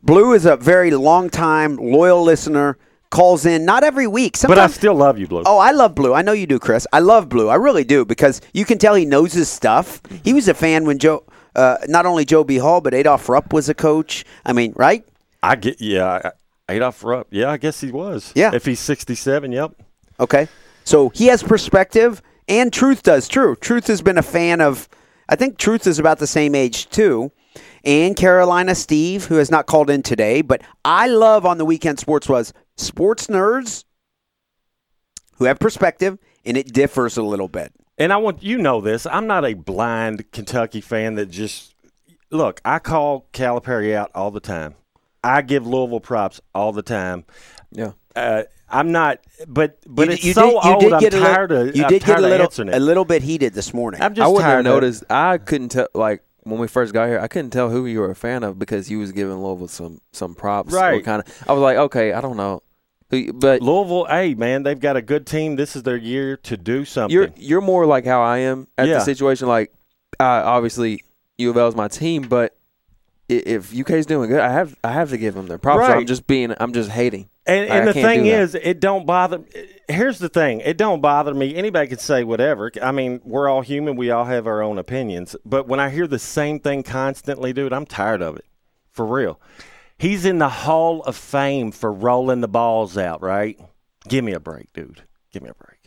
Blue 0.02 0.32
is 0.34 0.44
a 0.44 0.56
very 0.56 0.90
long 0.90 1.30
time 1.30 1.76
loyal 1.76 2.22
listener. 2.22 2.76
Calls 3.10 3.44
in 3.44 3.66
not 3.66 3.84
every 3.84 4.06
week. 4.06 4.36
but 4.42 4.58
I 4.58 4.66
still 4.68 4.94
love 4.94 5.18
you, 5.18 5.26
Blue. 5.26 5.42
Oh, 5.44 5.58
I 5.58 5.72
love 5.72 5.94
Blue. 5.94 6.14
I 6.14 6.22
know 6.22 6.32
you 6.32 6.46
do, 6.46 6.58
Chris. 6.58 6.86
I 6.94 7.00
love 7.00 7.28
Blue. 7.28 7.48
I 7.50 7.56
really 7.56 7.84
do 7.84 8.06
because 8.06 8.40
you 8.54 8.64
can 8.64 8.78
tell 8.78 8.94
he 8.94 9.04
knows 9.04 9.34
his 9.34 9.50
stuff. 9.50 10.00
He 10.24 10.32
was 10.32 10.48
a 10.48 10.54
fan 10.54 10.86
when 10.86 10.98
Joe, 10.98 11.22
uh, 11.54 11.76
not 11.88 12.06
only 12.06 12.24
Joe 12.24 12.42
B. 12.42 12.56
Hall, 12.56 12.80
but 12.80 12.94
Adolph 12.94 13.28
Rupp 13.28 13.52
was 13.52 13.68
a 13.68 13.74
coach. 13.74 14.24
I 14.46 14.54
mean, 14.54 14.72
right? 14.76 15.04
I 15.42 15.56
get, 15.56 15.78
yeah, 15.78 16.30
Adolph 16.68 17.02
Rupp. 17.04 17.28
Yeah, 17.30 17.50
I 17.50 17.56
guess 17.56 17.80
he 17.80 17.90
was. 17.90 18.32
Yeah. 18.34 18.54
if 18.54 18.64
he's 18.64 18.80
sixty-seven, 18.80 19.52
yep. 19.52 19.72
Okay. 20.20 20.48
So 20.84 21.10
he 21.10 21.26
has 21.26 21.42
perspective, 21.42 22.22
and 22.48 22.72
Truth 22.72 23.02
does. 23.02 23.28
True. 23.28 23.56
Truth 23.56 23.86
has 23.86 24.02
been 24.02 24.18
a 24.18 24.22
fan 24.22 24.60
of, 24.60 24.88
I 25.28 25.36
think 25.36 25.58
Truth 25.58 25.86
is 25.86 25.98
about 25.98 26.18
the 26.18 26.26
same 26.26 26.54
age 26.54 26.88
too. 26.88 27.32
And 27.84 28.16
Carolina 28.16 28.74
Steve, 28.74 29.24
who 29.26 29.36
has 29.36 29.50
not 29.50 29.66
called 29.66 29.90
in 29.90 30.02
today, 30.02 30.40
but 30.42 30.62
I 30.84 31.08
love 31.08 31.44
on 31.44 31.58
the 31.58 31.64
weekend 31.64 31.98
sports 31.98 32.28
was 32.28 32.52
sports 32.76 33.26
nerds 33.26 33.84
who 35.36 35.44
have 35.46 35.58
perspective, 35.58 36.18
and 36.44 36.56
it 36.56 36.72
differs 36.72 37.16
a 37.16 37.22
little 37.22 37.48
bit. 37.48 37.72
And 37.98 38.12
I 38.12 38.16
want 38.16 38.42
you 38.42 38.58
know 38.58 38.80
this. 38.80 39.06
I'm 39.06 39.26
not 39.26 39.44
a 39.44 39.54
blind 39.54 40.30
Kentucky 40.32 40.80
fan 40.80 41.16
that 41.16 41.26
just 41.26 41.74
look. 42.30 42.60
I 42.64 42.78
call 42.78 43.26
Calipari 43.32 43.94
out 43.94 44.10
all 44.14 44.30
the 44.30 44.40
time. 44.40 44.74
I 45.24 45.42
give 45.42 45.66
Louisville 45.66 46.00
props 46.00 46.40
all 46.54 46.72
the 46.72 46.82
time. 46.82 47.24
Yeah. 47.70 47.92
Uh, 48.16 48.42
I'm 48.68 48.90
not, 48.92 49.20
but 49.46 49.78
but 49.86 50.06
you, 50.08 50.12
it's 50.14 50.24
you 50.24 50.32
so 50.32 50.42
did, 50.60 50.64
you 50.64 50.70
old. 50.72 50.80
did 50.80 51.14
I'm 51.14 51.20
tired 51.22 51.50
little, 51.50 51.68
of. 51.68 51.76
you 51.76 51.82
I'm 51.84 51.88
did 51.90 52.02
tired 52.02 52.20
get 52.20 52.24
a 52.24 52.28
little, 52.28 52.74
a 52.74 52.80
little 52.80 53.04
bit 53.04 53.22
heated 53.22 53.52
this 53.54 53.72
morning. 53.74 54.00
I'm 54.00 54.12
I 54.12 54.14
just 54.14 54.30
wouldn't 54.30 54.44
have 54.44 54.52
tired 54.54 54.58
of 54.60 54.64
noticed. 54.74 55.04
I 55.10 55.38
couldn't 55.38 55.68
tell. 55.70 55.88
Like 55.94 56.22
when 56.44 56.58
we 56.58 56.66
first 56.68 56.92
got 56.94 57.06
here, 57.08 57.20
I 57.20 57.28
couldn't 57.28 57.50
tell 57.50 57.68
who 57.70 57.86
you 57.86 58.00
were 58.00 58.10
a 58.10 58.14
fan 58.14 58.42
of 58.42 58.58
because 58.58 58.90
you 58.90 58.98
was 58.98 59.12
giving 59.12 59.36
Louisville 59.42 59.68
some 59.68 60.00
some 60.12 60.34
props. 60.34 60.72
Right. 60.72 61.04
Kind 61.04 61.22
of. 61.22 61.44
I 61.48 61.52
was 61.52 61.60
like, 61.62 61.76
okay, 61.76 62.12
I 62.14 62.20
don't 62.22 62.36
know, 62.38 62.62
but 63.10 63.60
Louisville, 63.62 64.06
hey 64.06 64.34
man, 64.34 64.62
they've 64.62 64.80
got 64.80 64.96
a 64.96 65.02
good 65.02 65.26
team. 65.26 65.56
This 65.56 65.76
is 65.76 65.82
their 65.82 65.96
year 65.98 66.36
to 66.38 66.56
do 66.56 66.84
something. 66.86 67.14
you're 67.14 67.28
you're 67.36 67.60
more 67.60 67.84
like 67.86 68.06
how 68.06 68.22
I 68.22 68.38
am 68.38 68.68
at 68.78 68.88
Yeah. 68.88 68.94
the 68.94 69.00
situation. 69.04 69.48
Like, 69.48 69.72
uh, 70.18 70.24
obviously 70.24 71.04
U 71.38 71.50
of 71.50 71.56
L 71.58 71.68
is 71.68 71.76
my 71.76 71.88
team, 71.88 72.22
but 72.22 72.52
i- 72.52 72.56
if 73.38 73.78
UK's 73.78 74.06
doing 74.06 74.30
good, 74.30 74.40
I 74.40 74.52
have 74.52 74.76
I 74.82 74.92
have 74.92 75.10
to 75.10 75.18
give 75.18 75.34
them 75.34 75.46
their 75.46 75.58
props. 75.58 75.86
So 75.86 75.92
I'm 75.92 76.06
just 76.06 76.26
being 76.26 76.54
I'm 76.58 76.72
just 76.72 76.90
hating. 76.90 77.28
and 77.46 77.72
I 77.72 77.78
and 77.78 77.88
the 77.88 77.92
thing 77.92 78.26
is, 78.26 78.52
that. 78.52 78.62
is, 78.62 78.68
it 78.68 78.80
don't 78.80 79.06
bother. 79.06 79.40
Here's 79.88 80.18
the 80.18 80.28
thing: 80.28 80.60
it 80.60 80.76
don't 80.76 81.00
bother 81.00 81.34
me. 81.34 81.54
Anybody 81.54 81.88
can 81.88 81.98
say 81.98 82.24
whatever. 82.24 82.70
I 82.80 82.92
mean, 82.92 83.20
we're 83.24 83.48
all 83.48 83.62
human. 83.62 83.96
We 83.96 84.10
all 84.10 84.24
have 84.24 84.46
our 84.46 84.62
own 84.62 84.78
opinions. 84.78 85.36
But 85.44 85.68
when 85.68 85.80
I 85.80 85.90
hear 85.90 86.06
the 86.06 86.18
same 86.18 86.60
thing 86.60 86.82
constantly, 86.82 87.52
dude, 87.52 87.72
I'm 87.72 87.86
tired 87.86 88.22
of 88.22 88.36
it. 88.36 88.44
For 88.90 89.06
real. 89.06 89.40
He's 89.98 90.24
in 90.24 90.38
the 90.38 90.48
Hall 90.48 91.02
of 91.02 91.16
Fame 91.16 91.70
for 91.70 91.92
rolling 91.92 92.40
the 92.40 92.48
balls 92.48 92.98
out. 92.98 93.22
Right? 93.22 93.58
Give 94.08 94.24
me 94.24 94.32
a 94.32 94.40
break, 94.40 94.72
dude. 94.72 95.02
Give 95.32 95.42
me 95.42 95.50
a 95.50 95.54
break. 95.54 95.78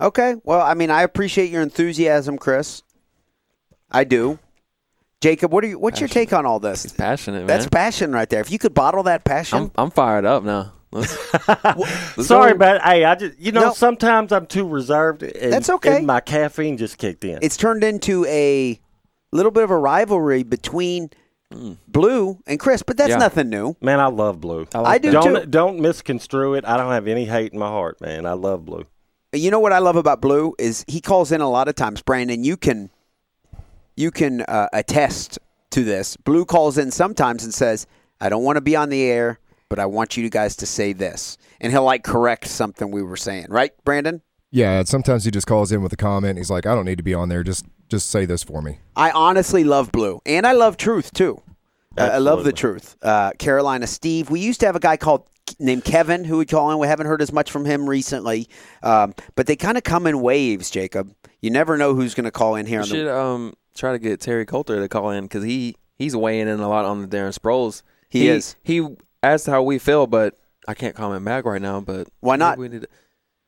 Okay. 0.00 0.36
Well, 0.44 0.60
I 0.60 0.74
mean, 0.74 0.90
I 0.90 1.02
appreciate 1.02 1.50
your 1.50 1.62
enthusiasm, 1.62 2.38
Chris. 2.38 2.82
I 3.90 4.04
do. 4.04 4.38
Jacob, 5.22 5.52
what 5.52 5.62
are 5.62 5.68
you, 5.68 5.78
what's 5.78 6.00
your 6.00 6.08
take 6.08 6.32
on 6.32 6.44
all 6.44 6.58
this? 6.58 6.84
Passionate, 6.92 7.38
man. 7.38 7.46
That's 7.46 7.68
passion 7.68 8.12
right 8.12 8.28
there. 8.28 8.40
If 8.40 8.50
you 8.50 8.58
could 8.58 8.74
bottle 8.74 9.04
that 9.04 9.24
passion, 9.24 9.58
I'm 9.58 9.70
I'm 9.76 9.90
fired 9.90 10.24
up 10.24 10.42
now. 10.42 10.72
Let's, 10.90 11.16
let's 11.64 12.26
Sorry, 12.26 12.52
go. 12.52 12.58
but 12.58 12.82
hey, 12.82 13.04
I 13.04 13.14
just 13.14 13.38
you 13.38 13.52
know 13.52 13.66
No. 13.68 13.72
sometimes 13.72 14.32
I'm 14.32 14.46
too 14.46 14.68
reserved. 14.68 15.22
And, 15.22 15.52
That's 15.52 15.70
okay. 15.70 15.98
And 15.98 16.06
my 16.08 16.20
caffeine 16.20 16.76
just 16.76 16.98
kicked 16.98 17.24
in. 17.24 17.38
it's 17.40 17.56
turned 17.56 17.84
into 17.84 18.26
a 18.26 18.80
little 19.30 19.52
bit 19.52 19.62
of 19.62 19.70
a 19.70 19.78
rivalry 19.78 20.42
between 20.42 21.08
mm. 21.54 21.78
Blue 21.86 22.38
and 22.46 22.58
Chris, 22.58 22.82
but 22.82 22.96
that's 22.96 23.10
Yeah. 23.10 23.18
nothing 23.18 23.48
new. 23.48 23.76
Man, 23.80 24.00
I 24.00 24.06
love 24.06 24.40
blue. 24.40 24.66
I, 24.74 24.80
like 24.80 24.94
I 24.94 24.98
do 24.98 25.10
that. 25.12 25.22
don't 25.22 25.40
too. 25.42 25.46
don't 25.46 25.80
misconstrue 25.80 26.54
it. 26.54 26.64
I 26.66 26.76
don't 26.76 26.90
have 26.90 27.06
any 27.06 27.26
hate 27.26 27.52
in 27.52 27.60
my 27.60 27.68
heart, 27.68 28.00
man. 28.00 28.26
I 28.26 28.32
love 28.32 28.64
blue. 28.64 28.86
You 29.32 29.50
know 29.50 29.60
what 29.60 29.72
I 29.72 29.78
love 29.78 29.96
about 29.96 30.20
Blue 30.20 30.54
is 30.58 30.84
he 30.88 31.00
calls 31.00 31.32
in 31.32 31.40
a 31.40 31.48
lot 31.48 31.66
of 31.68 31.74
times. 31.74 32.02
Branden, 32.02 32.44
you 32.44 32.58
can 32.58 32.90
you 33.96 34.10
can 34.10 34.42
uh, 34.42 34.68
attest 34.72 35.38
to 35.70 35.84
this. 35.84 36.16
Blue 36.16 36.44
calls 36.44 36.78
in 36.78 36.90
sometimes 36.90 37.44
and 37.44 37.52
says, 37.52 37.86
"I 38.20 38.28
don't 38.28 38.44
want 38.44 38.56
to 38.56 38.60
be 38.60 38.76
on 38.76 38.88
the 38.88 39.02
air, 39.02 39.38
but 39.68 39.78
I 39.78 39.86
want 39.86 40.16
you 40.16 40.28
guys 40.30 40.56
to 40.56 40.66
say 40.66 40.92
this," 40.92 41.38
and 41.60 41.72
he'll 41.72 41.84
like 41.84 42.04
correct 42.04 42.46
something 42.46 42.90
we 42.90 43.02
were 43.02 43.16
saying, 43.16 43.46
right, 43.48 43.72
Branden? 43.84 44.20
Yeah, 44.50 44.82
sometimes 44.84 45.24
he 45.24 45.30
just 45.30 45.46
calls 45.46 45.72
in 45.72 45.82
with 45.82 45.94
a 45.94 45.96
comment. 45.96 46.36
He's 46.36 46.50
like, 46.50 46.66
I 46.66 46.74
don't 46.74 46.84
need 46.84 46.98
to 46.98 47.02
be 47.02 47.14
on 47.14 47.30
there. 47.30 47.42
Just 47.42 47.64
just 47.88 48.10
say 48.10 48.26
this 48.26 48.42
for 48.42 48.60
me. 48.62 48.80
I 48.96 49.10
honestly 49.10 49.64
love 49.64 49.90
Blue, 49.92 50.20
and 50.26 50.46
I 50.46 50.52
love 50.52 50.76
Truth 50.76 51.12
too. 51.14 51.42
Uh, 51.96 52.10
I 52.12 52.18
love 52.18 52.44
the 52.44 52.52
Truth. 52.52 52.96
Uh, 53.02 53.32
Carolina 53.38 53.86
Steve. 53.86 54.30
We 54.30 54.40
used 54.40 54.60
to 54.60 54.66
have 54.66 54.76
a 54.76 54.80
guy 54.80 54.96
called 54.96 55.26
named 55.58 55.84
Kevin 55.84 56.24
who 56.24 56.38
would 56.38 56.48
call 56.48 56.70
in. 56.70 56.78
We 56.78 56.86
haven't 56.86 57.06
heard 57.06 57.20
as 57.20 57.32
much 57.32 57.50
from 57.50 57.64
him 57.64 57.88
recently, 57.88 58.48
um, 58.82 59.14
but 59.34 59.46
they 59.46 59.56
kind 59.56 59.76
of 59.76 59.84
come 59.84 60.06
in 60.06 60.20
waves. 60.20 60.70
Jacob, 60.70 61.14
you 61.40 61.50
never 61.50 61.76
know 61.76 61.94
who's 61.94 62.14
going 62.14 62.24
to 62.24 62.30
call 62.30 62.54
in 62.54 62.66
here. 62.66 62.80
We 62.80 62.82
On 62.82 62.88
the, 62.88 62.94
should 62.94 63.08
um 63.08 63.54
try 63.74 63.92
to 63.92 63.98
get 63.98 64.20
Terry 64.20 64.46
Coulter 64.46 64.80
to 64.80 64.88
call 64.88 65.10
in 65.10 65.24
because 65.24 65.44
he 65.44 65.76
he's 65.98 66.14
weighing 66.16 66.48
in 66.48 66.60
a 66.60 66.68
lot 66.68 66.84
on 66.84 67.02
the 67.02 67.08
Darren 67.08 67.36
Sproles. 67.38 67.82
He 68.08 68.28
is. 68.28 68.56
He 68.62 68.86
asked 69.22 69.46
how 69.46 69.62
we 69.62 69.78
feel, 69.78 70.06
but 70.06 70.38
I 70.68 70.74
can't 70.74 70.94
comment 70.94 71.24
back 71.24 71.44
right 71.44 71.62
now. 71.62 71.80
But 71.80 72.08
Why 72.20 72.36
not? 72.36 72.58
We 72.58 72.68
need 72.68 72.82
to, 72.82 72.88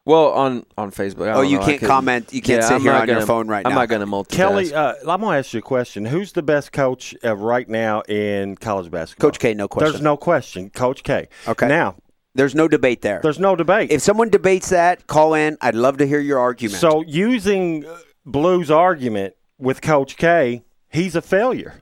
well, 0.07 0.31
on 0.33 0.65
on 0.79 0.91
Facebook. 0.91 1.27
I 1.29 1.33
Oh, 1.33 1.35
don't 1.43 1.49
you 1.51 1.59
know. 1.59 1.65
Can't 1.67 1.81
couldn't- 1.81 1.89
comment. 1.89 2.33
You 2.33 2.41
can't 2.43 2.63
Yeah, 2.63 2.69
sit 2.69 2.75
I'm 2.77 2.81
here 2.83 2.93
on 2.93 3.07
your 3.07 3.17
gonna- 3.17 3.27
phone 3.27 3.49
right 3.49 3.63
now. 3.65 3.71
I'm 3.71 3.75
not 3.77 3.89
going 3.89 4.01
to 4.01 4.07
multitask. 4.07 4.31
Kelly, 4.37 4.75
uh, 4.75 4.95
I'm 5.09 5.21
going 5.21 5.33
to 5.35 5.39
ask 5.39 5.53
you 5.53 5.59
a 5.59 5.63
question. 5.63 6.05
Who's 6.07 6.33
the 6.33 6.43
best 6.43 6.73
coach 6.73 7.15
uh, 7.25 7.37
right 7.37 7.69
now 7.69 8.01
in 8.03 8.57
college 8.57 8.91
basketball? 8.91 9.29
Coach 9.31 9.39
K, 9.39 9.55
no 9.55 9.69
question. 9.69 9.93
There's 9.93 10.03
no 10.03 10.17
question. 10.17 10.71
Coach 10.71 11.03
K. 11.03 11.29
Okay. 11.49 11.69
Now, 11.69 11.97
There's 12.35 12.55
no 12.55 12.67
debate 12.67 13.01
there. 13.03 13.21
There's 13.23 13.39
no 13.39 13.55
debate. 13.55 13.93
if 13.93 14.03
someone 14.03 14.29
debates 14.29 14.71
that, 14.71 15.07
call 15.07 15.35
in. 15.35 15.57
I'd 15.61 15.75
love 15.77 15.99
to 15.99 16.07
hear 16.07 16.19
your 16.21 16.39
argument. 16.41 16.81
So 16.81 17.03
using 17.07 17.85
Blue's 18.27 18.71
argument 18.73 19.35
with 19.59 19.81
Coach 19.83 20.17
K, 20.17 20.63
he's 20.91 21.15
a 21.15 21.23
failure. 21.23 21.75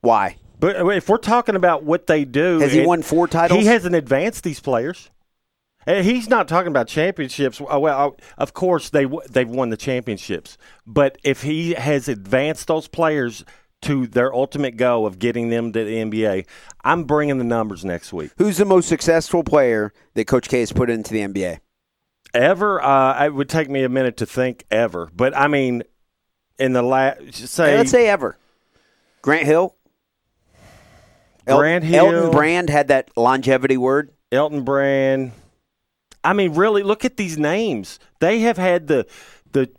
why? 0.00 0.36
But 0.60 0.76
uh, 0.76 0.88
if 0.88 1.08
we're 1.08 1.18
talking 1.18 1.54
about 1.54 1.84
what 1.84 2.06
they 2.08 2.24
do, 2.24 2.58
Has 2.58 2.72
he 2.72 2.84
won 2.84 3.02
four 3.02 3.28
titles? 3.28 3.60
He 3.60 3.66
hasn't 3.66 3.94
advanced 3.94 4.42
these 4.42 4.58
players. 4.60 5.10
And 5.86 6.04
he's 6.04 6.28
not 6.28 6.48
talking 6.48 6.68
about 6.68 6.88
championships. 6.88 7.60
Uh, 7.60 7.78
Well, 7.78 8.08
uh, 8.08 8.10
of 8.36 8.52
course 8.54 8.90
they 8.90 9.06
they've 9.30 9.48
won 9.48 9.70
the 9.70 9.76
championships, 9.76 10.58
but 10.86 11.16
if 11.24 11.42
he 11.42 11.74
has 11.74 12.08
advanced 12.08 12.66
those 12.66 12.88
players 12.88 13.44
to 13.82 14.06
their 14.08 14.34
ultimate 14.34 14.76
goal 14.76 15.06
of 15.06 15.18
getting 15.20 15.48
them 15.50 15.72
to 15.72 15.84
the 15.84 15.96
NBA, 15.98 16.44
I'm 16.84 17.04
bringing 17.04 17.38
the 17.38 17.44
numbers 17.44 17.84
next 17.84 18.12
week. 18.12 18.32
Who's 18.36 18.56
the 18.58 18.64
most 18.64 18.88
successful 18.88 19.44
player 19.44 19.92
that 20.14 20.26
Coach 20.26 20.48
K 20.48 20.60
has 20.60 20.72
put 20.72 20.90
into 20.90 21.14
the 21.14 21.20
NBA? 21.20 21.60
Ever, 22.34 22.82
uh, 22.82 23.24
it 23.24 23.32
would 23.32 23.48
take 23.48 23.70
me 23.70 23.84
a 23.84 23.88
minute 23.88 24.16
to 24.18 24.26
think 24.26 24.64
ever, 24.70 25.08
but 25.14 25.34
I 25.36 25.46
mean, 25.46 25.84
in 26.58 26.72
the 26.72 26.82
last 26.82 27.34
say, 27.34 27.76
let's 27.76 27.90
say 27.90 28.08
ever. 28.08 28.36
Grant 29.22 29.46
Hill. 29.46 29.74
El- 31.46 31.58
Grant 31.58 31.84
Hill. 31.84 32.06
Elton 32.06 32.30
Brand 32.30 32.70
had 32.70 32.88
that 32.88 33.10
longevity 33.16 33.76
word. 33.76 34.10
Elton 34.30 34.62
Brand. 34.62 35.32
I 36.22 36.32
mean, 36.32 36.54
really, 36.54 36.82
look 36.82 37.04
at 37.04 37.16
these 37.16 37.38
names. 37.38 37.98
They 38.20 38.40
have 38.40 38.58
had 38.58 38.86
the 38.88 39.06
the 39.52 39.70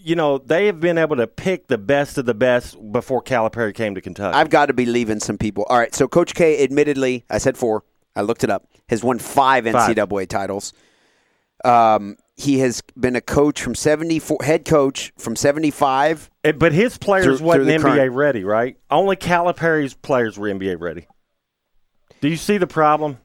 you 0.00 0.16
know 0.16 0.38
they 0.38 0.66
have 0.66 0.80
been 0.80 0.98
able 0.98 1.16
to 1.16 1.26
pick 1.26 1.68
the 1.68 1.78
best 1.78 2.18
of 2.18 2.26
the 2.26 2.34
best 2.34 2.76
before 2.92 3.22
Calipari 3.22 3.74
came 3.74 3.94
to 3.94 4.00
Kentucky. 4.00 4.34
I've 4.36 4.50
got 4.50 4.66
to 4.66 4.72
be 4.72 4.86
leaving 4.86 5.20
some 5.20 5.38
people. 5.38 5.64
All 5.68 5.78
right, 5.78 5.94
so 5.94 6.08
Coach 6.08 6.34
K, 6.34 6.62
admittedly, 6.64 7.24
I 7.30 7.38
said 7.38 7.56
four. 7.56 7.84
I 8.16 8.22
looked 8.22 8.42
it 8.42 8.50
up. 8.50 8.66
Has 8.88 9.04
won 9.04 9.18
five 9.18 9.64
Five. 9.70 9.96
NCAA 9.96 10.28
titles. 10.28 10.72
Um, 11.64 12.16
he 12.36 12.58
has 12.58 12.82
been 12.98 13.16
a 13.16 13.20
coach 13.20 13.62
from 13.62 13.74
seventy 13.74 14.18
four, 14.18 14.38
head 14.42 14.64
coach 14.64 15.12
from 15.18 15.36
seventy 15.36 15.70
five. 15.70 16.30
Eh, 16.44 16.52
but 16.52 16.72
his 16.72 16.98
players 16.98 17.38
Through- 17.38 17.46
wasn't 17.46 17.64
through 17.80 17.90
NBA 17.90 17.96
current- 17.96 18.14
ready, 18.14 18.44
right? 18.44 18.76
Only 18.90 19.16
Calipari's 19.16 19.94
players 19.94 20.38
were 20.38 20.48
NBA 20.48 20.76
ready. 20.80 21.06
Do 22.20 22.28
you 22.28 22.36
see 22.36 22.58
the 22.58 22.66
problem? 22.66 23.18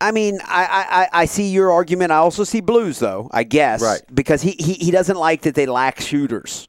I 0.00 0.10
mean, 0.10 0.38
I, 0.44 1.08
I, 1.12 1.22
I- 1.22 1.24
see 1.26 1.48
your 1.50 1.70
argument. 1.72 2.10
I 2.12 2.16
also 2.16 2.44
see 2.44 2.60
Blues, 2.60 2.98
though. 2.98 3.30
I 3.32 3.42
guess, 3.44 3.80
Right. 3.82 4.02
Because 4.12 4.42
he, 4.42 4.52
he 4.58 4.74
he 4.74 4.90
doesn't 4.90 5.16
like 5.16 5.42
that 5.42 5.54
they 5.54 5.66
lack 5.66 6.00
shooters. 6.00 6.66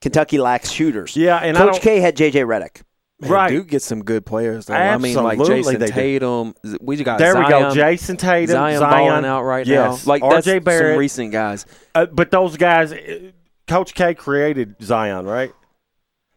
Kentucky 0.00 0.38
lacks 0.38 0.70
shooters. 0.70 1.16
Yeah, 1.16 1.38
and 1.38 1.56
I 1.58 1.60
Coach 1.62 1.80
K 1.80 1.98
had 2.00 2.16
JJ 2.16 2.44
Redick. 2.46 2.82
Man, 3.20 3.30
Right. 3.30 3.50
Duke 3.50 3.66
gets 3.66 3.84
some 3.84 4.04
good 4.04 4.24
players. 4.24 4.66
Though. 4.66 4.74
I 4.74 4.96
mean, 4.96 5.16
like 5.16 5.40
Absolutely 5.40 5.74
Jayson 5.74 5.80
they 5.80 5.86
do. 5.86 5.92
Tatum. 5.92 6.54
We 6.80 6.96
got 7.02 7.18
There 7.18 7.36
we 7.36 7.48
go. 7.48 7.74
Jayson 7.74 8.16
Tatum, 8.16 8.52
Zion, 8.52 8.78
Zion, 8.78 9.24
out 9.24 9.42
right 9.42 9.66
yes. 9.66 10.06
now. 10.06 10.10
Like 10.10 10.22
RJ 10.22 10.44
that's 10.44 10.64
Barrett. 10.64 10.92
some 10.94 10.98
recent 10.98 11.32
guys. 11.32 11.66
Uh, 11.94 12.06
but 12.06 12.30
those 12.30 12.56
guys, 12.56 12.92
uh, 12.92 13.32
Coach 13.66 13.94
K 13.94 14.14
created 14.14 14.76
Zion, 14.80 15.26
right? 15.26 15.52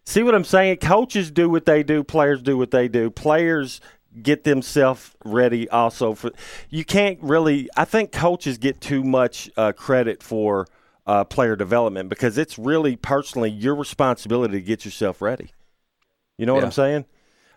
See 0.06 0.24
what 0.24 0.34
I'm 0.34 0.44
saying? 0.44 0.78
Coaches 0.78 1.30
do 1.30 1.50
what 1.50 1.68
they 1.68 1.84
do. 1.84 2.04
Players 2.04 2.42
do 2.42 2.58
what 2.58 2.72
they 2.72 2.88
do. 2.88 3.12
Players 3.12 3.80
get 4.22 4.44
themselves 4.44 5.12
ready. 5.24 5.70
Also, 5.70 6.16
for 6.16 6.32
you 6.70 6.84
can't 6.84 7.20
really. 7.22 7.70
I 7.78 7.86
think 7.86 8.12
coaches 8.12 8.58
get 8.58 8.82
too 8.82 9.04
much 9.04 9.52
uh, 9.56 9.72
credit 9.74 10.24
for 10.24 10.68
uh, 11.06 11.24
player 11.26 11.56
development 11.56 12.10
because 12.10 12.40
it's 12.40 12.58
really 12.58 12.96
personally 12.96 13.52
your 13.52 13.76
responsibility 13.76 14.54
to 14.56 14.62
get 14.62 14.84
yourself 14.84 15.22
ready. 15.22 15.52
You 16.42 16.48
know 16.48 16.56
what 16.56 16.64
I'm 16.64 16.72
saying? 16.72 17.06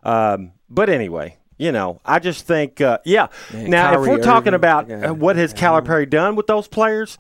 Um, 0.03 0.53
but 0.69 0.91
anyway, 0.91 1.39
you 1.57 1.73
know, 1.73 2.03
I 2.05 2.19
just 2.19 2.47
think, 2.47 2.83
uh, 2.83 2.99
yeah. 3.07 3.29
Man, 3.51 3.71
now, 3.71 3.95
if 3.95 4.07
we're 4.07 4.19
talking 4.19 4.49
Irving, 4.49 4.55
about 4.55 4.89
yeah. 4.91 5.09
uh, 5.09 5.15
what 5.15 5.37
has 5.37 5.55
Calipari 5.55 6.09
done 6.09 6.37
with 6.37 6.47
those 6.49 6.69
players, 6.69 7.17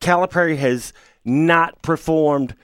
Calipari 0.00 0.56
has 0.56 0.94
not 1.26 1.82
performed 1.82 2.54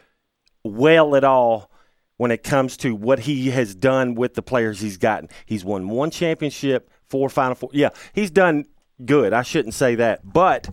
well 0.62 1.14
at 1.16 1.22
all 1.22 1.70
when 2.16 2.30
it 2.30 2.42
comes 2.42 2.78
to 2.78 2.94
what 2.94 3.18
he 3.18 3.50
has 3.50 3.74
done 3.74 4.14
with 4.14 4.32
the 4.32 4.42
players 4.42 4.80
he's 4.80 4.96
gotten. 4.96 5.28
He's 5.44 5.62
won 5.62 5.90
one 5.90 6.10
championship, 6.10 6.88
four 7.06 7.28
Final 7.28 7.56
Four. 7.56 7.68
Yeah, 7.74 7.90
he's 8.14 8.30
done 8.30 8.64
good. 9.04 9.34
I 9.34 9.42
shouldn't 9.42 9.74
say 9.74 9.96
that, 9.96 10.32
but 10.32 10.70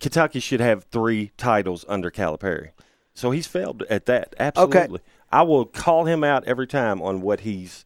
Kentucky 0.00 0.40
should 0.40 0.58
have 0.58 0.82
three 0.90 1.30
titles 1.36 1.84
under 1.88 2.10
Calipari. 2.10 2.70
So 3.14 3.30
he's 3.30 3.46
failed 3.46 3.84
at 3.88 4.06
that. 4.06 4.34
Absolutely. 4.40 5.00
I 5.30 5.42
will 5.42 5.64
call 5.66 6.04
him 6.06 6.24
out 6.24 6.44
every 6.44 6.66
time 6.66 7.02
on 7.02 7.20
what 7.20 7.40
he's 7.40 7.84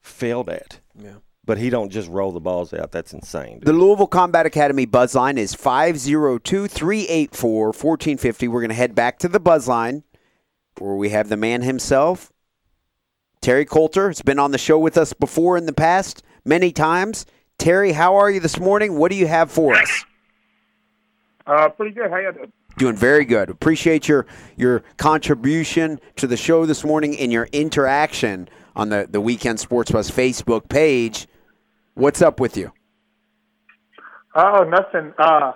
failed 0.00 0.48
at. 0.48 0.80
Yeah. 0.98 1.16
But 1.44 1.58
he 1.58 1.70
don't 1.70 1.90
just 1.90 2.08
roll 2.08 2.32
the 2.32 2.40
balls 2.40 2.72
out. 2.74 2.92
That's 2.92 3.12
insane. 3.12 3.58
dude. 3.58 3.64
The 3.64 3.72
Louisville 3.72 4.06
Combat 4.06 4.46
Academy 4.46 4.86
buzz 4.86 5.14
line 5.14 5.38
is 5.38 5.54
502 5.54 6.68
384 6.68 7.66
1450. 7.66 8.48
We're 8.48 8.60
going 8.60 8.68
to 8.68 8.74
head 8.74 8.94
back 8.94 9.18
to 9.20 9.28
the 9.28 9.40
buzz 9.40 9.66
line 9.66 10.04
where 10.78 10.94
we 10.94 11.10
have 11.10 11.28
the 11.28 11.36
man 11.36 11.62
himself, 11.62 12.32
Terry 13.40 13.64
Coulter. 13.64 14.08
has 14.08 14.22
been 14.22 14.38
on 14.38 14.50
the 14.50 14.58
show 14.58 14.78
with 14.78 14.96
us 14.96 15.12
before 15.12 15.56
in 15.56 15.66
the 15.66 15.72
past 15.72 16.22
many 16.44 16.72
times. 16.72 17.26
Terry, 17.58 17.92
how 17.92 18.16
are 18.16 18.30
you 18.30 18.40
this 18.40 18.58
morning? 18.58 18.96
What 18.96 19.10
do 19.10 19.16
you 19.16 19.26
have 19.26 19.50
for 19.50 19.74
us? 19.74 20.04
Uh, 21.46 21.68
pretty 21.70 21.94
good. 21.94 22.10
How 22.10 22.18
you 22.18 22.32
doing? 22.32 22.52
Doing 22.80 22.96
very 22.96 23.26
good. 23.26 23.50
Appreciate 23.50 24.08
your 24.08 24.24
your 24.56 24.82
contribution 24.96 26.00
to 26.16 26.26
the 26.26 26.38
show 26.38 26.64
this 26.64 26.82
morning 26.82 27.14
and 27.18 27.30
your 27.30 27.46
interaction 27.52 28.48
on 28.74 28.88
the, 28.88 29.06
the 29.06 29.20
Weekend 29.20 29.60
Sports 29.60 29.90
Buzz 29.90 30.10
Facebook 30.10 30.66
page. 30.70 31.28
What's 31.92 32.22
up 32.22 32.40
with 32.40 32.56
you? 32.56 32.72
Oh, 34.34 34.64
nothing. 34.64 35.12
Uh, 35.18 35.52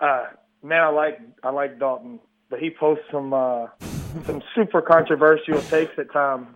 uh, 0.00 0.26
man, 0.62 0.80
I 0.82 0.90
like 0.90 1.20
I 1.42 1.50
like 1.50 1.80
Dalton, 1.80 2.20
but 2.48 2.60
he 2.60 2.70
posts 2.70 3.02
some 3.10 3.34
uh, 3.34 3.66
some 4.24 4.40
super 4.54 4.80
controversial 4.80 5.60
takes 5.62 5.98
at 5.98 6.12
times, 6.12 6.46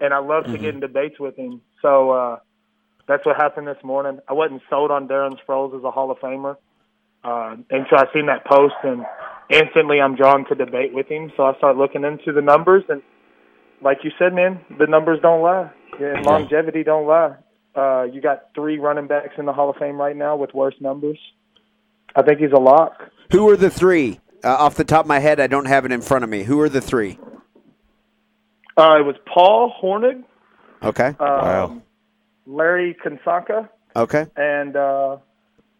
and 0.00 0.14
I 0.14 0.18
love 0.18 0.44
to 0.44 0.58
get 0.58 0.74
in 0.74 0.80
debates 0.80 1.18
with 1.18 1.36
him. 1.36 1.60
So 1.82 2.12
uh, 2.12 2.38
that's 3.08 3.26
what 3.26 3.34
happened 3.34 3.66
this 3.66 3.82
morning. 3.82 4.20
I 4.28 4.32
wasn't 4.32 4.62
sold 4.70 4.92
on 4.92 5.08
Darren 5.08 5.36
Sproles 5.44 5.76
as 5.76 5.82
a 5.82 5.90
Hall 5.90 6.12
of 6.12 6.18
Famer, 6.18 6.54
uh, 7.24 7.56
and 7.68 7.86
so 7.90 7.96
I 7.96 8.04
seen 8.14 8.26
that 8.26 8.44
post, 8.44 8.76
and 8.84 9.04
instantly 9.50 10.00
I'm 10.00 10.16
drawn 10.16 10.44
to 10.46 10.54
debate 10.54 10.92
with 10.92 11.06
him. 11.08 11.32
So 11.36 11.44
I 11.44 11.56
start 11.58 11.76
looking 11.76 12.04
into 12.04 12.32
the 12.32 12.42
numbers, 12.42 12.84
and 12.88 13.02
like 13.82 13.98
you 14.04 14.10
said, 14.18 14.32
man, 14.34 14.60
the 14.78 14.86
numbers 14.86 15.18
don't 15.22 15.42
lie, 15.42 15.70
and 16.00 16.24
longevity 16.24 16.82
don't 16.84 17.06
lie. 17.06 17.36
Uh, 17.74 18.04
you 18.04 18.20
got 18.22 18.48
three 18.54 18.78
running 18.78 19.06
backs 19.06 19.34
in 19.38 19.44
the 19.44 19.52
Hall 19.52 19.68
of 19.70 19.76
Fame 19.76 20.00
right 20.00 20.16
now 20.16 20.34
with 20.36 20.54
worse 20.54 20.74
numbers. 20.80 21.18
I 22.14 22.22
think 22.22 22.38
he's 22.40 22.52
a 22.52 22.60
lock. 22.60 22.92
Who 23.32 23.48
are 23.50 23.56
the 23.56 23.68
three? 23.70 24.20
Uh, 24.42 24.48
off 24.54 24.74
the 24.76 24.84
top 24.84 25.04
of 25.04 25.08
my 25.08 25.18
head, 25.18 25.40
I 25.40 25.46
don't 25.46 25.66
have 25.66 25.84
it 25.84 25.92
in 25.92 26.00
front 26.00 26.24
of 26.24 26.30
me. 26.30 26.44
Who 26.44 26.58
are 26.60 26.68
the 26.68 26.80
three? 26.80 27.18
Uh, 28.78 28.98
it 29.00 29.04
was 29.04 29.16
Paul 29.32 29.72
Hornung, 29.82 30.24
Okay. 30.82 31.08
um, 31.08 31.16
Wow. 31.18 31.82
Larry 32.46 32.96
Csonka, 33.04 33.68
Okay. 33.96 34.26
and 34.36 34.76
uh, 34.76 35.16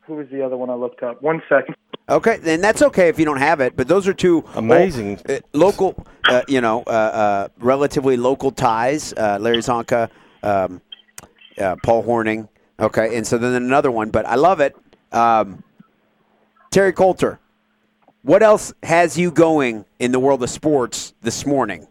who 0.06 0.14
was 0.14 0.28
the 0.30 0.44
other 0.44 0.56
one 0.56 0.70
I 0.70 0.74
looked 0.74 1.02
up? 1.02 1.20
One 1.22 1.42
second. 1.48 1.74
Okay. 2.08 2.38
And 2.44 2.62
that's 2.62 2.82
okay 2.82 3.08
if 3.08 3.18
you 3.18 3.24
don't 3.24 3.38
have 3.38 3.60
it, 3.60 3.76
but 3.76 3.88
those 3.88 4.06
are 4.06 4.14
two 4.14 4.44
Amazing. 4.54 5.20
uh, 5.28 5.38
local, 5.52 6.06
uh, 6.28 6.42
you 6.46 6.60
know, 6.60 6.82
uh, 6.86 6.90
uh, 6.90 7.48
relatively 7.58 8.16
local 8.16 8.52
ties. 8.52 9.12
Uh, 9.12 9.38
Larry 9.40 9.58
Csonka, 9.58 10.08
um, 10.42 10.80
uh, 11.58 11.76
Paul 11.82 12.04
Hornung. 12.04 12.48
Okay. 12.78 13.16
And 13.16 13.26
so 13.26 13.38
then 13.38 13.54
another 13.54 13.90
one, 13.90 14.10
but 14.10 14.26
I 14.26 14.36
love 14.36 14.60
it. 14.60 14.76
Um, 15.12 15.62
Terry 16.70 16.92
Coulter, 16.92 17.40
what 18.22 18.42
else 18.42 18.72
has 18.82 19.16
you 19.18 19.30
going 19.30 19.84
in 19.98 20.12
the 20.12 20.20
world 20.20 20.42
of 20.42 20.50
sports 20.50 21.14
this 21.22 21.46
morning? 21.46 21.86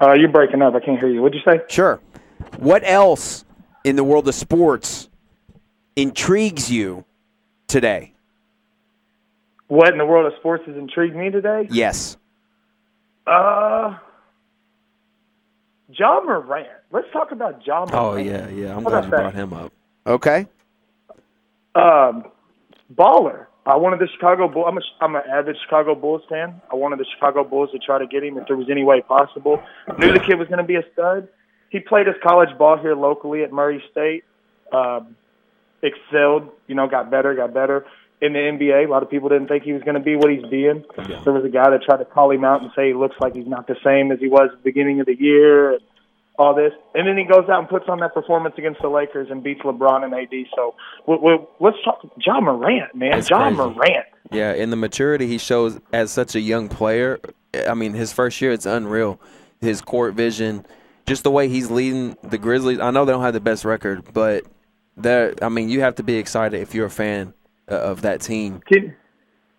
Uh, 0.00 0.12
you're 0.12 0.28
breaking 0.28 0.62
up. 0.62 0.74
I 0.74 0.80
can't 0.80 0.98
hear 0.98 1.08
you. 1.08 1.22
What'd 1.22 1.40
you 1.40 1.52
say? 1.52 1.62
Sure. 1.68 2.00
What 2.58 2.82
else 2.84 3.44
in 3.84 3.96
the 3.96 4.04
world 4.04 4.28
of 4.28 4.34
sports 4.34 5.07
intrigues 5.98 6.70
you 6.70 7.04
today? 7.66 8.14
What 9.66 9.92
in 9.92 9.98
the 9.98 10.06
world 10.06 10.32
of 10.32 10.38
sports 10.38 10.64
has 10.66 10.76
intrigued 10.76 11.16
me 11.16 11.30
today? 11.30 11.66
Yes. 11.70 12.16
Uh, 13.26 13.98
Ja 15.90 16.20
Morant. 16.20 16.68
Let's 16.90 17.08
talk 17.12 17.32
about 17.32 17.66
Ja 17.66 17.84
Oh 17.92 18.16
yeah, 18.16 18.48
yeah. 18.48 18.74
I'm 18.74 18.84
How 18.84 18.90
glad 18.90 19.04
you 19.04 19.10
brought 19.10 19.34
him 19.34 19.52
up. 19.52 19.72
Okay. 20.06 20.46
Um, 21.74 22.24
baller. 22.94 23.46
I 23.66 23.76
wanted 23.76 24.00
the 24.00 24.08
Chicago 24.14 24.48
Bull. 24.48 24.64
I'm 24.64 24.78
a, 24.78 24.80
I'm 25.02 25.14
an 25.14 25.22
avid 25.30 25.56
Chicago 25.62 25.94
Bulls 25.94 26.22
fan. 26.30 26.62
I 26.72 26.76
wanted 26.76 26.98
the 26.98 27.04
Chicago 27.12 27.44
Bulls 27.44 27.70
to 27.72 27.78
try 27.78 27.98
to 27.98 28.06
get 28.06 28.24
him 28.24 28.38
if 28.38 28.46
there 28.46 28.56
was 28.56 28.70
any 28.70 28.82
way 28.82 29.02
possible. 29.02 29.62
Knew 29.98 30.10
the 30.10 30.20
kid 30.20 30.38
was 30.38 30.48
going 30.48 30.58
to 30.58 30.64
be 30.64 30.76
a 30.76 30.82
stud. 30.94 31.28
He 31.68 31.80
played 31.80 32.06
his 32.06 32.16
college 32.22 32.56
ball 32.56 32.78
here 32.78 32.94
locally 32.94 33.42
at 33.42 33.52
Murray 33.52 33.84
State. 33.90 34.24
Um, 34.72 35.17
excelled. 35.82 36.50
You 36.66 36.74
know, 36.74 36.88
got 36.88 37.10
better, 37.10 37.34
got 37.34 37.54
better 37.54 37.86
in 38.20 38.32
the 38.32 38.38
NBA. 38.38 38.86
A 38.86 38.90
lot 38.90 39.02
of 39.02 39.10
people 39.10 39.28
didn't 39.28 39.48
think 39.48 39.62
he 39.62 39.72
was 39.72 39.82
going 39.82 39.94
to 39.94 40.00
be 40.00 40.16
what 40.16 40.30
he's 40.30 40.44
being. 40.50 40.84
There 40.96 41.32
was 41.32 41.44
a 41.44 41.48
guy 41.48 41.70
that 41.70 41.82
tried 41.84 41.98
to 41.98 42.04
call 42.04 42.30
him 42.30 42.44
out 42.44 42.62
and 42.62 42.70
say 42.74 42.88
he 42.88 42.94
looks 42.94 43.16
like 43.20 43.34
he's 43.34 43.46
not 43.46 43.66
the 43.66 43.76
same 43.84 44.10
as 44.12 44.18
he 44.18 44.28
was 44.28 44.50
at 44.52 44.58
the 44.58 44.64
beginning 44.64 45.00
of 45.00 45.06
the 45.06 45.16
year. 45.18 45.72
and 45.72 45.80
all 46.38 46.54
this, 46.54 46.72
and 46.94 47.06
then 47.06 47.18
he 47.18 47.24
goes 47.24 47.48
out 47.48 47.58
and 47.58 47.68
puts 47.68 47.86
on 47.88 47.98
that 47.98 48.14
performance 48.14 48.54
against 48.56 48.80
the 48.80 48.88
Lakers 48.88 49.28
and 49.28 49.42
beats 49.42 49.60
LeBron 49.62 50.04
and 50.04 50.14
AD. 50.14 50.46
So 50.54 50.74
we, 51.06 51.16
we, 51.16 51.38
let's 51.58 51.76
talk 51.84 52.00
Ja 52.24 52.40
Morant, 52.40 52.94
man. 52.94 53.18
It's 53.18 53.28
Ja 53.28 53.42
crazy. 53.42 53.56
Morant. 53.56 54.06
Yeah, 54.30 54.52
and 54.52 54.70
the 54.70 54.76
maturity 54.76 55.26
he 55.26 55.38
shows 55.38 55.80
as 55.92 56.12
such 56.12 56.36
a 56.36 56.40
young 56.40 56.68
player. 56.68 57.18
I 57.68 57.74
mean, 57.74 57.92
his 57.92 58.12
first 58.12 58.40
year, 58.40 58.52
it's 58.52 58.66
unreal. 58.66 59.20
His 59.60 59.80
court 59.80 60.14
vision, 60.14 60.64
just 61.06 61.24
the 61.24 61.30
way 61.30 61.48
he's 61.48 61.72
leading 61.72 62.16
the 62.22 62.38
Grizzlies. 62.38 62.78
I 62.78 62.92
know 62.92 63.04
they 63.04 63.12
don't 63.12 63.22
have 63.22 63.34
the 63.34 63.40
best 63.40 63.64
record, 63.64 64.04
but 64.12 64.44
they're. 64.98 65.34
I 65.42 65.48
mean, 65.48 65.68
you 65.68 65.80
have 65.80 65.96
to 65.96 66.02
be 66.02 66.16
excited 66.16 66.60
if 66.60 66.74
you're 66.74 66.86
a 66.86 66.90
fan 66.90 67.34
uh, 67.70 67.76
of 67.76 68.02
that 68.02 68.20
team. 68.20 68.60
Can 68.66 68.94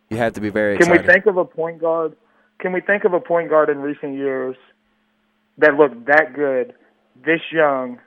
You 0.10 0.18
have 0.18 0.34
to 0.34 0.42
be 0.42 0.50
very 0.50 0.78
can 0.78 0.88
excited. 0.88 1.08
we 1.08 1.14
think 1.14 1.26
of 1.26 1.38
a 1.38 1.46
point 1.46 1.80
guard? 1.80 2.16
Can 2.60 2.74
we 2.74 2.82
think 2.82 3.04
of 3.06 3.14
a 3.14 3.20
point 3.20 3.50
guard 3.50 3.70
in 3.70 3.80
recent 3.80 4.16
years 4.16 4.56
that 5.58 5.76
looked 5.76 6.06
that 6.08 6.34
good, 6.34 6.74
this 7.26 7.42
young, 7.52 8.00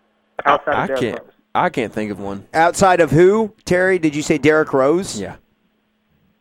outside 0.44 0.74
I 0.74 0.82
of 0.82 0.88
Derrick 0.88 1.00
can't. 1.00 1.20
Rose? 1.20 1.32
I 1.54 1.68
can't 1.68 1.92
think 1.92 2.10
of 2.10 2.18
one. 2.18 2.46
Outside 2.54 3.00
of 3.00 3.10
who, 3.10 3.54
Terry? 3.64 3.98
Did 3.98 4.14
you 4.16 4.22
say 4.22 4.38
Derrick 4.38 4.72
Rose? 4.72 5.20
Yeah. 5.20 5.36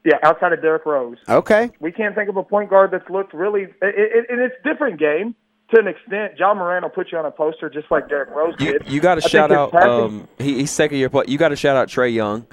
Yeah, 0.03 0.18
outside 0.23 0.53
of 0.53 0.61
Derrick 0.61 0.85
Rose. 0.85 1.18
Okay. 1.30 1.69
We 1.80 1.91
can't 1.91 2.15
think 2.15 2.27
of 2.30 2.38
a 2.38 2.43
point 2.43 2.69
guard 2.69 2.91
that's 2.91 3.07
looked 3.09 3.34
really. 3.34 3.63
It, 3.63 3.76
it, 3.81 4.26
and 4.30 4.41
it's 4.41 4.55
different 4.63 4.99
game 4.99 5.35
to 5.72 5.80
an 5.80 5.88
extent. 5.88 6.34
Ja 6.38 6.53
Moran 6.53 6.84
will 6.84 6.89
put 6.89 7.11
you 7.11 7.18
on 7.18 7.26
a 7.26 7.31
poster 7.31 7.69
just 7.69 7.89
like 7.91 8.07
Derrick 8.10 8.30
Rose 8.30 8.56
You, 8.60 8.80
did. 8.80 8.88
you 8.89 8.99
got 9.02 9.15
to 9.15 9.22
shout 9.22 9.52
out. 9.52 9.73
Um, 9.73 10.27
he, 10.38 10.60
he's 10.60 10.72
second 10.72 10.98
year 10.98 11.10
play. 11.10 11.26
You 11.27 11.38
got 11.38 11.49
to 11.49 11.56
shout 11.56 11.76
out 11.76 11.88
Trae 11.88 12.14
Young. 12.14 12.45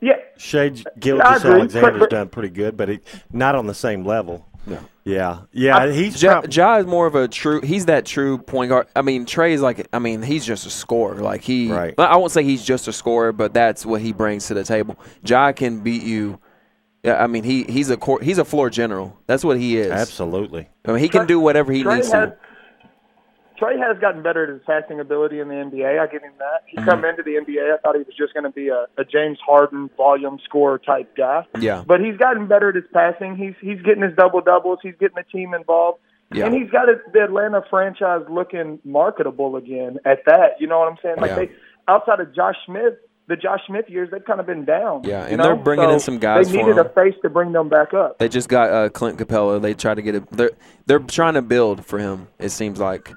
yeah, 0.00 0.12
Shai 0.38 0.64
I 0.64 0.74
Gilgeous. 0.98 1.44
Alexander's 1.44 2.06
done 2.08 2.28
pretty 2.28 2.50
good, 2.50 2.76
but 2.76 2.88
he, 2.88 3.00
not 3.32 3.54
on 3.54 3.66
the 3.66 3.74
same 3.74 4.04
level. 4.04 4.46
No. 4.66 4.80
Yeah, 5.04 5.42
yeah, 5.52 5.92
he's 5.92 6.20
Ja, 6.20 6.40
prob- 6.40 6.52
ja 6.52 6.76
is 6.78 6.86
more 6.86 7.06
of 7.06 7.14
a 7.14 7.28
true. 7.28 7.60
He's 7.60 7.86
that 7.86 8.04
true 8.04 8.38
point 8.38 8.70
guard. 8.70 8.88
I 8.96 9.02
mean, 9.02 9.24
Trae 9.24 9.52
is 9.52 9.62
like. 9.62 9.86
I 9.92 10.00
mean, 10.00 10.22
he's 10.22 10.44
just 10.44 10.66
a 10.66 10.70
scorer. 10.70 11.14
Like 11.20 11.42
he. 11.42 11.70
Right. 11.70 11.94
I 11.96 12.16
won't 12.16 12.32
say 12.32 12.42
he's 12.42 12.64
just 12.64 12.88
a 12.88 12.92
scorer, 12.92 13.30
but 13.30 13.54
that's 13.54 13.86
what 13.86 14.00
he 14.00 14.12
brings 14.12 14.48
to 14.48 14.54
the 14.54 14.64
table. 14.64 14.98
Ja 15.24 15.52
can 15.52 15.78
beat 15.80 16.02
you. 16.02 16.40
Yeah, 17.06 17.22
I 17.22 17.26
mean, 17.26 17.44
he 17.44 17.64
he's 17.64 17.88
a 17.90 17.96
court, 17.96 18.22
he's 18.22 18.38
a 18.38 18.44
floor 18.44 18.68
general. 18.70 19.16
That's 19.26 19.44
what 19.44 19.58
he 19.58 19.78
is. 19.78 19.90
absolutely. 19.90 20.68
I 20.84 20.92
mean, 20.92 21.00
he 21.00 21.08
can 21.08 21.26
do 21.26 21.38
whatever 21.40 21.72
he 21.72 21.82
Trae 21.84 21.96
needs 21.96 22.12
has, 22.12 22.30
to. 22.30 22.36
Trae 23.60 23.78
has 23.78 23.98
gotten 24.00 24.22
better 24.22 24.42
at 24.44 24.50
his 24.50 24.60
passing 24.66 25.00
ability 25.00 25.40
in 25.40 25.48
the 25.48 25.54
NBA. 25.54 25.98
I 25.98 26.06
give 26.08 26.22
him 26.22 26.32
that. 26.38 26.62
He 26.66 26.76
Mm-hmm. 26.76 26.88
come 26.90 27.04
into 27.06 27.22
the 27.22 27.36
NBA, 27.36 27.72
I 27.72 27.78
thought 27.78 27.94
he 27.94 28.02
was 28.02 28.14
just 28.16 28.34
going 28.34 28.44
to 28.44 28.50
be 28.50 28.68
a, 28.68 28.84
a 28.98 29.04
James 29.04 29.38
Harden 29.46 29.88
volume 29.96 30.38
scorer 30.44 30.78
type 30.78 31.16
guy. 31.16 31.46
Yeah. 31.58 31.82
But 31.86 32.00
he's 32.00 32.18
gotten 32.18 32.46
better 32.48 32.68
at 32.68 32.74
his 32.74 32.84
passing. 32.92 33.34
He's 33.36 33.54
he's 33.62 33.80
getting 33.82 34.02
his 34.02 34.14
double 34.14 34.42
doubles. 34.42 34.80
He's 34.82 34.94
getting 35.00 35.16
the 35.16 35.24
team 35.32 35.54
involved. 35.54 36.00
Yeah. 36.34 36.46
And 36.46 36.54
he's 36.54 36.68
got 36.70 36.88
it, 36.90 36.98
the 37.14 37.22
Atlanta 37.24 37.62
franchise 37.70 38.22
looking 38.28 38.78
marketable 38.84 39.56
again 39.56 39.98
at 40.04 40.18
that. 40.26 40.60
You 40.60 40.66
know 40.66 40.80
what 40.80 40.88
I'm 40.90 40.98
saying? 41.02 41.16
Like 41.18 41.30
Yeah. 41.30 41.36
they 41.36 41.50
outside 41.88 42.20
of 42.20 42.34
Josh 42.34 42.56
Smith, 42.66 42.94
the 43.28 43.36
Josh 43.36 43.60
Smith 43.66 43.86
years, 43.88 44.08
they've 44.12 44.24
kind 44.24 44.38
of 44.40 44.46
been 44.46 44.64
down. 44.64 45.02
Yeah, 45.04 45.22
you 45.24 45.28
and 45.30 45.38
know? 45.38 45.44
they're 45.44 45.56
bringing 45.56 45.90
in 45.90 45.98
some 46.00 46.18
guys 46.18 46.46
They 46.46 46.58
for 46.58 46.66
needed 46.66 46.78
a 46.78 46.88
face 46.90 47.14
to 47.22 47.28
bring 47.30 47.52
them 47.52 47.68
back 47.68 47.92
up. 47.92 48.18
They 48.18 48.28
just 48.28 48.48
got 48.48 48.70
uh, 48.70 48.88
Clint 48.88 49.18
Capela. 49.18 49.60
They 49.60 49.74
try 49.74 49.94
to 49.94 50.02
get 50.02 50.14
it. 50.14 50.30
They're 50.30 50.52
they're 50.86 50.98
trying 51.00 51.34
to 51.34 51.42
build 51.42 51.84
for 51.84 51.98
him. 51.98 52.28
It 52.38 52.50
seems 52.50 52.78
like, 52.78 53.12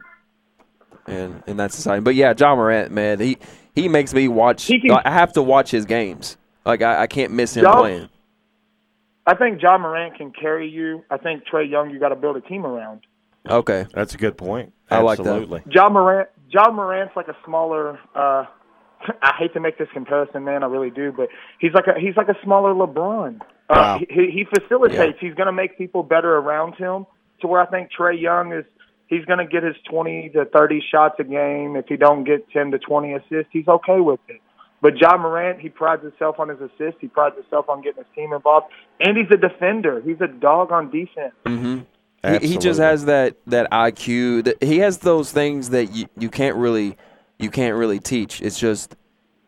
and 1.07 1.43
and 1.47 1.59
that's 1.59 1.77
exciting. 1.77 2.03
But 2.03 2.15
yeah, 2.15 2.33
Ja 2.37 2.55
Morant, 2.55 2.91
man, 2.91 3.19
he 3.19 3.37
he 3.75 3.87
makes 3.87 4.13
me 4.13 4.27
watch. 4.27 4.65
He 4.65 4.79
can- 4.79 4.91
I 4.91 5.11
have 5.11 5.33
to 5.33 5.41
watch 5.43 5.71
his 5.71 5.85
games. 5.85 6.37
Like 6.65 6.81
I, 6.81 7.03
I 7.03 7.07
can't 7.07 7.31
miss 7.31 7.55
him 7.55 7.63
Ja- 7.63 7.79
playing. 7.79 8.09
I 9.25 9.35
think 9.35 9.61
Ja 9.61 9.77
Morant 9.77 10.15
can 10.17 10.31
carry 10.31 10.67
you. 10.67 11.03
I 11.11 11.17
think 11.17 11.43
Trae 11.45 11.69
Young, 11.69 11.91
you 11.91 11.99
got 11.99 12.09
to 12.09 12.15
build 12.15 12.35
a 12.35 12.41
team 12.41 12.65
around. 12.65 13.01
Okay, 13.47 13.85
That's 13.93 14.13
a 14.15 14.17
good 14.17 14.37
point. 14.37 14.73
I 14.91 15.01
like 15.01 15.17
that. 15.17 15.27
Absolutely. 15.27 15.61
Ja 15.69 15.87
Morant. 15.87 16.29
Ja 16.49 16.71
Morant's 16.71 17.15
like 17.15 17.27
a 17.27 17.37
smaller. 17.45 17.99
uh 18.15 18.45
I 19.21 19.33
hate 19.37 19.53
to 19.53 19.59
make 19.59 19.77
this 19.77 19.87
comparison, 19.93 20.43
man. 20.43 20.63
I 20.63 20.67
really 20.67 20.89
do, 20.89 21.11
but 21.15 21.29
he's 21.59 21.73
like 21.73 21.87
a 21.87 21.99
he's 21.99 22.15
like 22.17 22.29
a 22.29 22.35
smaller 22.43 22.73
LeBron. 22.73 23.41
Uh, 23.41 23.75
Wow. 23.75 23.99
he, 23.99 24.31
he 24.31 24.45
facilitates. 24.45 25.19
He's 25.21 25.35
going 25.35 25.45
to 25.45 25.51
make 25.53 25.77
people 25.77 26.01
better 26.03 26.35
around 26.37 26.73
him. 26.75 27.05
To 27.41 27.47
where 27.47 27.61
I 27.61 27.67
think 27.67 27.89
Trae 27.97 28.19
Young 28.19 28.51
is. 28.53 28.65
He's 29.07 29.25
going 29.25 29.39
to 29.39 29.45
get 29.45 29.63
his 29.63 29.75
twenty 29.89 30.29
to 30.29 30.45
thirty 30.45 30.81
shots 30.91 31.15
a 31.19 31.23
game. 31.23 31.75
If 31.75 31.85
he 31.87 31.97
don't 31.97 32.23
get 32.23 32.49
ten 32.51 32.71
to 32.71 32.79
twenty 32.79 33.13
assists, 33.13 33.49
he's 33.51 33.67
okay 33.67 33.99
with 33.99 34.19
it. 34.27 34.41
But 34.81 34.97
Ja 34.97 35.17
Morant, 35.17 35.59
he 35.59 35.69
prides 35.69 36.03
himself 36.03 36.39
on 36.39 36.49
his 36.49 36.59
assists. 36.59 36.99
He 37.01 37.07
prides 37.07 37.35
himself 37.35 37.67
on 37.69 37.81
getting 37.81 38.03
his 38.03 38.13
team 38.15 38.33
involved, 38.33 38.67
and 38.99 39.17
he's 39.17 39.27
a 39.31 39.37
defender. 39.37 40.01
He's 40.01 40.21
a 40.21 40.27
dog 40.27 40.71
on 40.71 40.89
defense. 40.91 41.33
hmm 41.45 41.79
he, 42.41 42.47
he 42.49 42.57
just 42.57 42.79
has 42.79 43.05
that 43.05 43.35
that 43.47 43.71
IQ. 43.71 44.43
That 44.43 44.61
he 44.63 44.79
has 44.79 44.99
those 44.99 45.31
things 45.31 45.69
that 45.69 45.93
you, 45.93 46.07
you 46.17 46.29
can't 46.29 46.55
really 46.57 46.97
you 47.39 47.49
can't 47.49 47.75
really 47.75 47.99
teach. 47.99 48.41
It's 48.41 48.59
just. 48.59 48.95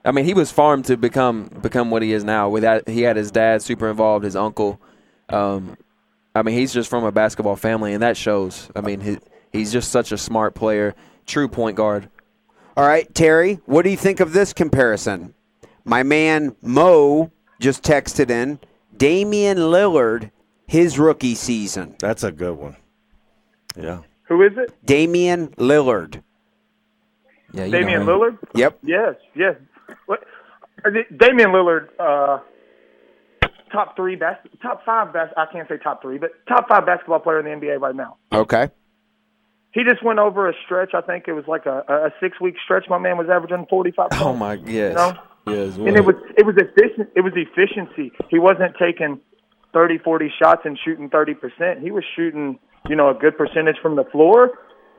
I 0.04 0.12
mean, 0.12 0.26
he 0.26 0.34
was 0.34 0.52
farmed 0.52 0.86
to 0.86 0.98
become 0.98 1.46
become 1.62 1.92
what 1.92 2.02
he 2.02 2.14
is 2.14 2.24
now. 2.24 2.50
Without 2.50 2.88
he 2.90 3.04
had 3.04 3.18
his 3.18 3.32
dad 3.32 3.62
super 3.62 3.90
involved, 3.90 4.26
his 4.26 4.36
uncle. 4.36 4.82
Um, 5.30 5.78
I 6.34 6.42
mean, 6.42 6.58
he's 6.58 6.74
just 6.74 6.90
from 6.90 7.04
a 7.04 7.12
basketball 7.12 7.56
family, 7.56 7.94
and 7.94 8.02
that 8.02 8.18
shows. 8.18 8.70
I 8.76 8.82
mean, 8.82 9.02
he, 9.02 9.18
he's 9.52 9.72
just 9.72 9.92
such 9.92 10.12
a 10.12 10.18
smart 10.18 10.56
player, 10.56 10.96
true 11.26 11.48
point 11.48 11.76
guard. 11.76 12.10
All 12.78 12.88
right, 12.88 13.14
Terry, 13.14 13.60
what 13.66 13.84
do 13.84 13.90
you 13.92 13.98
think 13.98 14.22
of 14.22 14.34
this 14.34 14.54
comparison? 14.54 15.34
My 15.84 16.04
man 16.04 16.56
Mo 16.62 17.32
just 17.60 17.84
texted 17.84 18.30
in 18.30 18.60
Damian 18.96 19.58
Lillard, 19.58 20.32
his 20.68 20.98
rookie 20.98 21.36
season. 21.36 21.96
That's 22.00 22.24
a 22.24 22.32
good 22.32 22.56
one. 22.56 22.78
Yeah. 23.76 24.02
Who 24.24 24.42
is 24.44 24.54
it? 24.58 24.74
Damian 24.86 25.50
Lillard. 25.58 26.24
Yeah, 27.54 27.66
you 27.66 27.72
Damian. 27.72 28.04
Lillard. 28.04 28.38
Yep. 28.56 28.80
Yes, 28.84 29.16
yes. 29.36 29.56
What? 30.06 30.24
uh, 30.86 30.90
Damian 31.18 31.50
Lillard, 31.50 31.88
uh, 32.00 32.40
top 33.72 33.96
three, 33.96 34.16
best, 34.16 34.48
top 34.62 34.84
five, 34.86 35.14
best. 35.14 35.34
I 35.38 35.46
can't 35.52 35.68
say 35.68 35.78
top 35.78 36.02
three, 36.02 36.18
but 36.18 36.32
top 36.48 36.68
five 36.68 36.86
basketball 36.86 37.20
player 37.20 37.40
in 37.40 37.46
the 37.60 37.66
NBA 37.66 37.80
right 37.80 37.96
now. 37.96 38.18
Okay. 38.32 38.70
He 39.74 39.84
just 39.84 40.04
went 40.04 40.20
over 40.20 40.50
a 40.50 40.54
stretch. 40.66 40.94
I 40.94 41.02
think 41.02 41.26
it 41.28 41.34
was 41.34 41.46
like 41.48 41.66
a, 41.66 41.84
a 41.88 42.10
six 42.22 42.40
week 42.42 42.56
stretch. 42.64 42.86
My 42.90 42.98
man 42.98 43.18
was 43.18 43.28
averaging 43.30 43.66
forty 43.70 43.92
five. 43.92 44.10
Oh 44.14 44.34
my 44.34 44.56
yes, 44.66 44.96
No. 44.96 45.14
yes. 45.54 45.76
And 45.78 45.96
it 45.96 46.04
was 46.06 46.16
it 46.38 46.46
was 46.46 46.56
efficient. 46.58 47.10
It 47.16 47.22
was 47.22 47.34
efficiency. 47.36 48.12
He 48.30 48.38
wasn't 48.38 48.76
taking 48.78 49.22
30, 49.74 50.00
40 50.00 50.34
shots 50.38 50.62
and 50.66 50.78
shooting 50.84 51.10
thirty 51.10 51.34
percent. 51.34 51.80
He 51.82 51.92
was 51.92 52.04
shooting, 52.18 52.60
you 52.90 52.98
know, 52.98 53.10
a 53.10 53.14
good 53.14 53.38
percentage 53.38 53.78
from 53.82 53.96
the 53.96 54.04
floor 54.12 54.52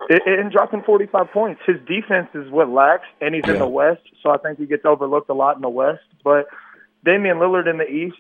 and- 0.09 0.51
dropping 0.51 0.83
forty 0.83 1.07
five 1.07 1.31
points. 1.33 1.61
His 1.67 1.77
defense 1.87 2.29
is 2.35 2.51
what 2.51 2.69
lacks, 2.69 3.07
and 3.21 3.35
he's 3.35 3.45
in 3.49 3.59
the 3.59 3.69
West, 3.69 4.03
so 4.23 4.31
I 4.31 4.39
think 4.39 4.59
he 4.59 4.67
gets 4.67 4.85
overlooked 4.85 5.31
a 5.31 5.35
lot 5.35 5.57
in 5.57 5.63
the 5.63 5.69
West. 5.69 6.03
But 6.25 6.47
Damian 7.05 7.39
Lillard 7.39 7.69
in 7.69 7.79
the 7.79 7.89
East, 7.89 8.17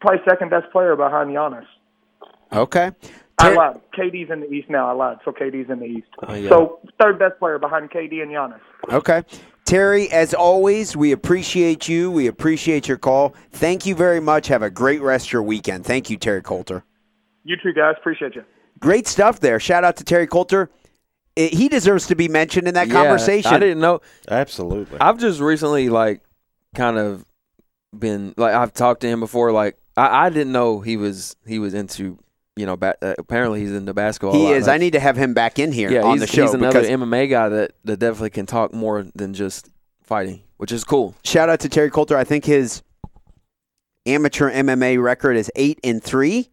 probably 0.00 0.20
second 0.28 0.50
best 0.50 0.70
player 0.72 0.96
behind 0.96 1.30
Giannis. 1.30 1.66
Okay. 2.52 2.92
I 3.38 3.52
lied. 3.52 3.80
KD's 3.96 4.30
in 4.30 4.40
the 4.40 4.50
East 4.50 4.70
now. 4.70 4.88
I 4.88 4.92
lied. 4.92 5.18
So 5.24 5.32
KD's 5.32 5.68
in 5.68 5.80
the 5.80 5.86
East. 5.86 6.06
Oh, 6.26 6.34
yeah. 6.34 6.48
So 6.48 6.78
third 7.00 7.18
best 7.18 7.38
player 7.38 7.58
behind 7.58 7.90
KD 7.90 8.22
and 8.22 8.30
Giannis. 8.30 8.60
Okay. 8.90 9.22
Terry, 9.64 10.10
as 10.12 10.34
always, 10.34 10.96
we 10.96 11.12
appreciate 11.12 11.88
you. 11.88 12.10
We 12.10 12.26
appreciate 12.26 12.86
your 12.86 12.98
call. 12.98 13.34
Thank 13.50 13.86
you 13.86 13.94
very 13.94 14.20
much. 14.20 14.46
Have 14.48 14.62
a 14.62 14.70
great 14.70 15.00
rest 15.00 15.28
of 15.28 15.32
your 15.32 15.42
weekend. 15.42 15.84
Thank 15.84 16.10
you, 16.10 16.16
Terry 16.16 16.42
Coulter. 16.42 16.84
You 17.44 17.56
too, 17.62 17.72
guys, 17.72 17.94
appreciate 17.98 18.34
you. 18.34 18.44
Great 18.78 19.08
stuff 19.08 19.40
there. 19.40 19.58
Shout 19.58 19.82
out 19.82 19.96
to 19.96 20.04
Terry 20.04 20.26
Coulter. 20.26 20.70
Eh, 21.36 21.48
He 21.52 21.68
deserves 21.68 22.06
to 22.08 22.14
be 22.14 22.28
mentioned 22.28 22.68
in 22.68 22.74
that 22.74 22.88
Yeah, 22.88 22.94
conversation. 22.94 23.52
I 23.52 23.58
didn't 23.58 23.80
know. 23.80 24.00
Absolutely. 24.28 24.98
I've 25.00 25.18
just 25.18 25.40
recently 25.40 25.88
like 25.88 26.20
kind 26.74 26.98
of 26.98 27.24
been 27.96 28.34
like 28.36 28.54
I've 28.54 28.72
talked 28.72 29.00
to 29.02 29.08
him 29.08 29.20
before. 29.20 29.52
Like 29.52 29.78
I, 29.96 30.26
I 30.26 30.30
didn't 30.30 30.52
know 30.52 30.80
he 30.80 30.96
was 30.96 31.36
he 31.46 31.58
was 31.58 31.74
into 31.74 32.18
you 32.56 32.66
know 32.66 32.76
ba- 32.76 32.96
uh, 33.02 33.14
apparently 33.18 33.60
he's 33.60 33.72
into 33.72 33.94
basketball. 33.94 34.34
a 34.34 34.38
He 34.38 34.44
lot. 34.44 34.54
is. 34.54 34.66
Like, 34.66 34.74
I 34.74 34.78
need 34.78 34.92
to 34.92 35.00
have 35.00 35.16
him 35.16 35.34
back 35.34 35.58
in 35.58 35.72
here 35.72 35.90
yeah, 35.90 36.02
on 36.02 36.12
he's, 36.18 36.20
the 36.20 36.26
show 36.26 36.42
he's 36.42 36.54
another 36.54 36.82
MMA 36.82 37.28
guy 37.30 37.48
that 37.48 37.72
that 37.84 37.98
definitely 37.98 38.30
can 38.30 38.46
talk 38.46 38.72
more 38.74 39.04
than 39.14 39.34
just 39.34 39.70
fighting, 40.02 40.42
which 40.58 40.70
is 40.72 40.84
cool. 40.84 41.14
shout 41.24 41.48
out 41.48 41.60
to 41.60 41.68
Terry 41.68 41.90
Coulter. 41.90 42.16
I 42.16 42.24
think 42.24 42.44
his 42.44 42.82
amateur 44.06 44.50
MMA 44.52 45.02
record 45.02 45.36
is 45.36 45.50
eight 45.56 45.78
and 45.82 46.02
three. 46.02 46.50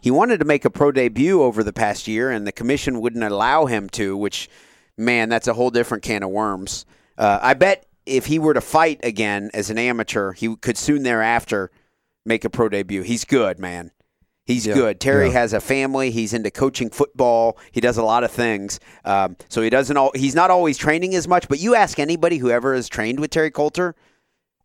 He 0.00 0.10
wanted 0.10 0.38
to 0.40 0.44
make 0.46 0.64
a 0.64 0.70
pro 0.70 0.92
debut 0.92 1.42
over 1.42 1.62
the 1.62 1.72
past 1.72 2.08
year, 2.08 2.30
and 2.30 2.46
the 2.46 2.52
commission 2.52 3.00
wouldn't 3.00 3.24
allow 3.24 3.66
him 3.66 3.88
to. 3.90 4.16
Which, 4.16 4.48
man, 4.96 5.28
that's 5.28 5.48
a 5.48 5.54
whole 5.54 5.70
different 5.70 6.02
can 6.02 6.22
of 6.22 6.30
worms. 6.30 6.86
Uh, 7.18 7.38
I 7.42 7.54
bet 7.54 7.86
if 8.06 8.26
he 8.26 8.38
were 8.38 8.54
to 8.54 8.60
fight 8.60 9.00
again 9.02 9.50
as 9.52 9.70
an 9.70 9.78
amateur, 9.78 10.32
he 10.32 10.56
could 10.56 10.76
soon 10.78 11.02
thereafter 11.02 11.70
make 12.24 12.44
a 12.44 12.50
pro 12.50 12.68
debut. 12.68 13.02
He's 13.02 13.24
good, 13.24 13.58
man. 13.58 13.90
He's 14.46 14.66
Yeah. 14.66 14.74
good. 14.74 15.00
Terry 15.00 15.26
Yeah. 15.28 15.34
has 15.34 15.52
a 15.52 15.60
family. 15.60 16.10
He's 16.10 16.32
into 16.32 16.50
coaching 16.50 16.90
football. 16.90 17.56
He 17.70 17.80
does 17.80 17.98
a 17.98 18.02
lot 18.02 18.24
of 18.24 18.30
things. 18.32 18.80
Um, 19.04 19.36
so 19.48 19.62
he 19.62 19.70
doesn't. 19.70 19.96
All, 19.96 20.10
he's 20.14 20.34
not 20.34 20.50
always 20.50 20.76
training 20.76 21.14
as 21.14 21.28
much. 21.28 21.46
But 21.46 21.60
you 21.60 21.74
ask 21.76 21.98
anybody 21.98 22.38
who 22.38 22.50
ever 22.50 22.74
has 22.74 22.88
trained 22.88 23.20
with 23.20 23.30
Terry 23.30 23.50
Coulter, 23.50 23.94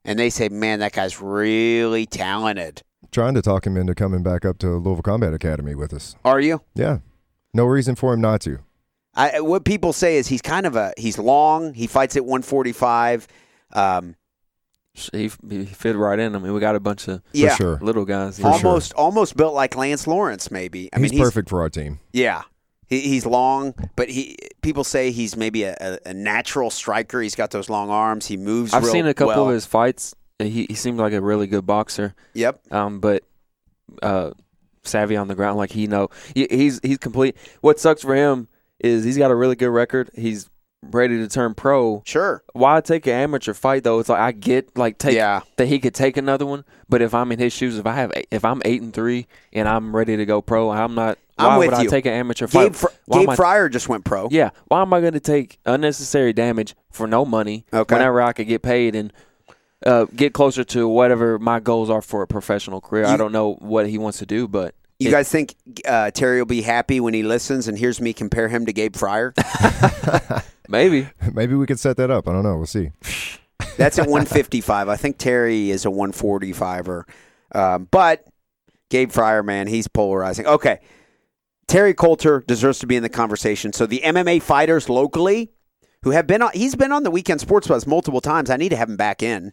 and 0.04 0.18
they 0.18 0.30
say, 0.32 0.50
"Man, 0.50 0.80
that 0.80 0.94
guy's 0.94 1.22
really 1.22 2.06
talented." 2.06 2.82
Trying 3.16 3.36
to 3.36 3.42
talk 3.42 3.66
him 3.66 3.78
into 3.78 3.96
coming 3.96 4.24
back 4.24 4.44
up 4.44 4.58
to 4.58 4.72
Louisville 4.72 5.02
Combat 5.02 5.34
Academy 5.34 5.74
with 5.74 5.94
us. 5.94 6.18
Are 6.26 6.42
you? 6.42 6.62
Yeah. 6.74 6.98
No 7.54 7.64
reason 7.64 7.96
for 7.96 8.14
him 8.14 8.20
not 8.20 8.42
to. 8.42 8.60
I, 9.14 9.40
what 9.40 9.64
people 9.64 9.94
say 9.94 10.18
is 10.18 10.28
he's 10.28 10.42
kind 10.42 10.66
of 10.66 10.76
a 10.76 10.92
he's 10.98 11.18
long. 11.18 11.74
He 11.74 11.88
fights 11.88 12.18
at 12.18 12.26
145. 12.26 13.26
Um, 13.72 14.18
He, 14.94 15.32
he 15.50 15.64
fit 15.64 15.96
right 15.96 16.20
in. 16.20 16.36
I 16.36 16.40
mean, 16.40 16.52
we 16.52 16.60
got 16.60 16.76
a 16.76 16.82
bunch 16.82 17.08
of 17.08 17.22
For 17.22 17.38
yeah, 17.38 17.56
sure. 17.56 17.80
little 17.82 18.04
guys. 18.04 18.36
For 18.36 18.42
sure. 18.42 18.52
almost 18.52 18.94
almost 18.96 19.38
built 19.38 19.54
like 19.54 19.78
Lance 19.78 20.08
Lawrence. 20.08 20.52
Maybe. 20.52 20.90
I 20.92 21.00
he's 21.00 21.12
mean, 21.12 21.18
he's 21.18 21.28
perfect 21.28 21.48
for 21.48 21.62
our 21.62 21.70
team. 21.70 22.02
Yeah. 22.12 22.42
He, 22.90 23.00
he's 23.00 23.26
long, 23.26 23.76
but 23.96 24.10
he 24.10 24.38
people 24.62 24.84
say 24.84 25.12
he's 25.12 25.38
maybe 25.38 25.64
a, 25.64 25.78
a, 25.80 26.10
a 26.10 26.14
natural 26.14 26.70
striker. 26.70 27.22
He's 27.22 27.36
got 27.36 27.52
those 27.52 27.70
long 27.70 27.90
arms. 27.90 28.26
He 28.26 28.36
moves. 28.36 28.74
I've 28.74 28.84
real 28.84 28.92
seen 28.92 29.08
a 29.08 29.14
couple 29.14 29.36
well. 29.36 29.48
of 29.48 29.54
his 29.54 29.66
fights. 29.66 30.14
He 30.40 30.66
he 30.70 30.76
seemed 30.76 31.00
like 31.00 31.14
a 31.14 31.22
really 31.22 31.48
good 31.48 31.66
boxer. 31.66 32.14
Yep. 32.34 32.72
Um, 32.72 33.00
but 33.00 33.24
uh, 34.04 34.32
savvy 34.84 35.16
on 35.16 35.28
the 35.28 35.36
ground, 35.36 35.58
like 35.58 35.72
he 35.72 35.88
know 35.88 36.10
he, 36.34 36.48
he's 36.50 36.80
he's 36.84 36.98
complete. 36.98 37.38
What 37.62 37.80
sucks 37.80 38.02
for 38.02 38.16
him 38.16 38.48
is 38.80 39.04
he's 39.04 39.18
got 39.18 39.32
a 39.32 39.36
really 39.36 39.56
good 39.56 39.70
record. 39.70 40.10
He's 40.14 40.50
ready 40.84 41.18
to 41.18 41.28
turn 41.30 41.54
pro. 41.56 42.04
Sure. 42.06 42.44
Why 42.54 42.82
take 42.82 43.08
an 43.08 43.14
amateur 43.14 43.54
fight 43.54 43.84
though? 43.86 44.00
It's 44.00 44.10
like 44.10 44.20
I 44.20 44.32
get 44.34 44.78
like 44.78 44.98
take 44.98 45.16
Yeah. 45.16 45.42
that 45.56 45.68
he 45.68 45.80
could 45.80 45.96
take 45.96 46.18
another 46.18 46.46
one, 46.46 46.66
but 46.90 47.02
if 47.02 47.14
I'm 47.14 47.32
in 47.32 47.40
his 47.40 47.54
shoes, 47.54 47.78
if 47.78 47.86
I 47.86 47.94
have 47.94 48.12
if 48.30 48.44
I'm 48.44 48.62
eight 48.66 48.82
and 48.82 48.94
three 48.94 49.28
and 49.54 49.70
I'm 49.70 49.96
ready 49.96 50.18
to 50.18 50.26
go 50.26 50.42
pro, 50.42 50.70
I'm 50.70 50.96
not. 50.96 51.18
I'm 51.38 51.48
why 51.48 51.58
with 51.60 51.72
would 51.72 51.80
you. 51.82 51.88
I 51.88 51.90
take 51.90 52.06
an 52.06 52.14
amateur 52.14 52.48
Gabe, 52.48 52.74
fight? 52.74 52.76
Fr- 52.76 52.88
Why 53.06 53.20
Gabe 53.22 53.30
I- 53.30 53.36
Fryer 53.36 53.68
just 53.70 53.90
went 53.90 54.06
pro. 54.06 54.28
Yeah. 54.32 54.52
Why 54.68 54.82
am 54.82 54.94
I 54.94 55.02
going 55.02 55.14
to 55.14 55.20
take 55.20 55.60
unnecessary 55.66 56.32
damage 56.34 56.76
for 56.92 57.08
no 57.08 57.26
money 57.26 57.66
Okay. 57.74 57.94
whenever 57.96 58.22
I 58.22 58.32
could 58.34 58.48
get 58.48 58.62
paid 58.62 58.96
and 58.96 59.12
uh, 59.86 60.06
get 60.16 60.34
closer 60.34 60.64
to 60.64 60.88
whatever 60.88 61.40
my 61.40 61.60
goals 61.60 61.90
are 61.90 62.02
for 62.02 62.22
a 62.22 62.28
professional 62.28 62.82
career? 62.82 63.06
I 63.06 63.18
don't 63.18 63.32
know 63.32 63.54
what 63.56 63.88
he 63.90 63.98
wants 63.98 64.20
to 64.20 64.26
do, 64.26 64.48
but 64.48 64.76
You 65.00 65.10
it- 65.10 65.12
guys 65.12 65.30
think 65.30 65.56
uh, 65.86 66.12
Terry 66.12 66.40
will 66.40 66.46
be 66.46 66.62
happy 66.62 67.00
when 67.00 67.14
he 67.14 67.24
listens 67.24 67.68
and 67.68 67.78
hears 67.78 68.00
me 68.00 68.14
compare 68.14 68.48
him 68.48 68.66
to 68.68 68.74
Gabe 68.74 68.96
Fryer? 68.96 69.34
maybe. 70.70 71.08
Maybe 71.34 71.56
we 71.56 71.66
could 71.66 71.80
set 71.80 71.98
that 71.98 72.10
up. 72.12 72.28
I 72.28 72.32
don't 72.34 72.44
know. 72.44 72.58
We'll 72.58 72.66
see. 72.66 72.92
That's 73.78 74.00
at 74.00 74.08
155. 74.08 74.90
I 74.90 74.96
think 74.96 75.18
Terry 75.18 75.70
is 75.70 75.86
a 75.86 75.90
145er. 75.90 77.04
Um, 77.54 77.88
but 77.92 78.26
Gabe 78.90 79.12
Fryer, 79.12 79.44
man, 79.44 79.68
he's 79.68 79.88
polarizing. 79.88 80.46
Okay. 80.48 80.80
Terry 81.68 81.94
Coulter 81.94 82.44
deserves 82.48 82.80
to 82.80 82.88
be 82.88 82.96
in 82.96 83.04
the 83.04 83.10
conversation. 83.10 83.74
So 83.74 83.86
the 83.86 84.02
MMA 84.04 84.42
fighters 84.42 84.88
locally 84.88 85.52
who 86.04 86.12
have 86.12 86.28
been 86.28 86.42
on, 86.42 86.52
he's 86.54 86.76
been 86.76 86.92
on 86.92 87.04
the 87.04 87.12
weekend 87.12 87.42
sports 87.42 87.68
buzz 87.68 87.88
multiple 87.88 88.22
times. 88.22 88.50
I 88.50 88.58
need 88.58 88.70
to 88.70 88.76
have 88.76 88.90
him 88.90 88.98
back 88.98 89.24
in. 89.24 89.52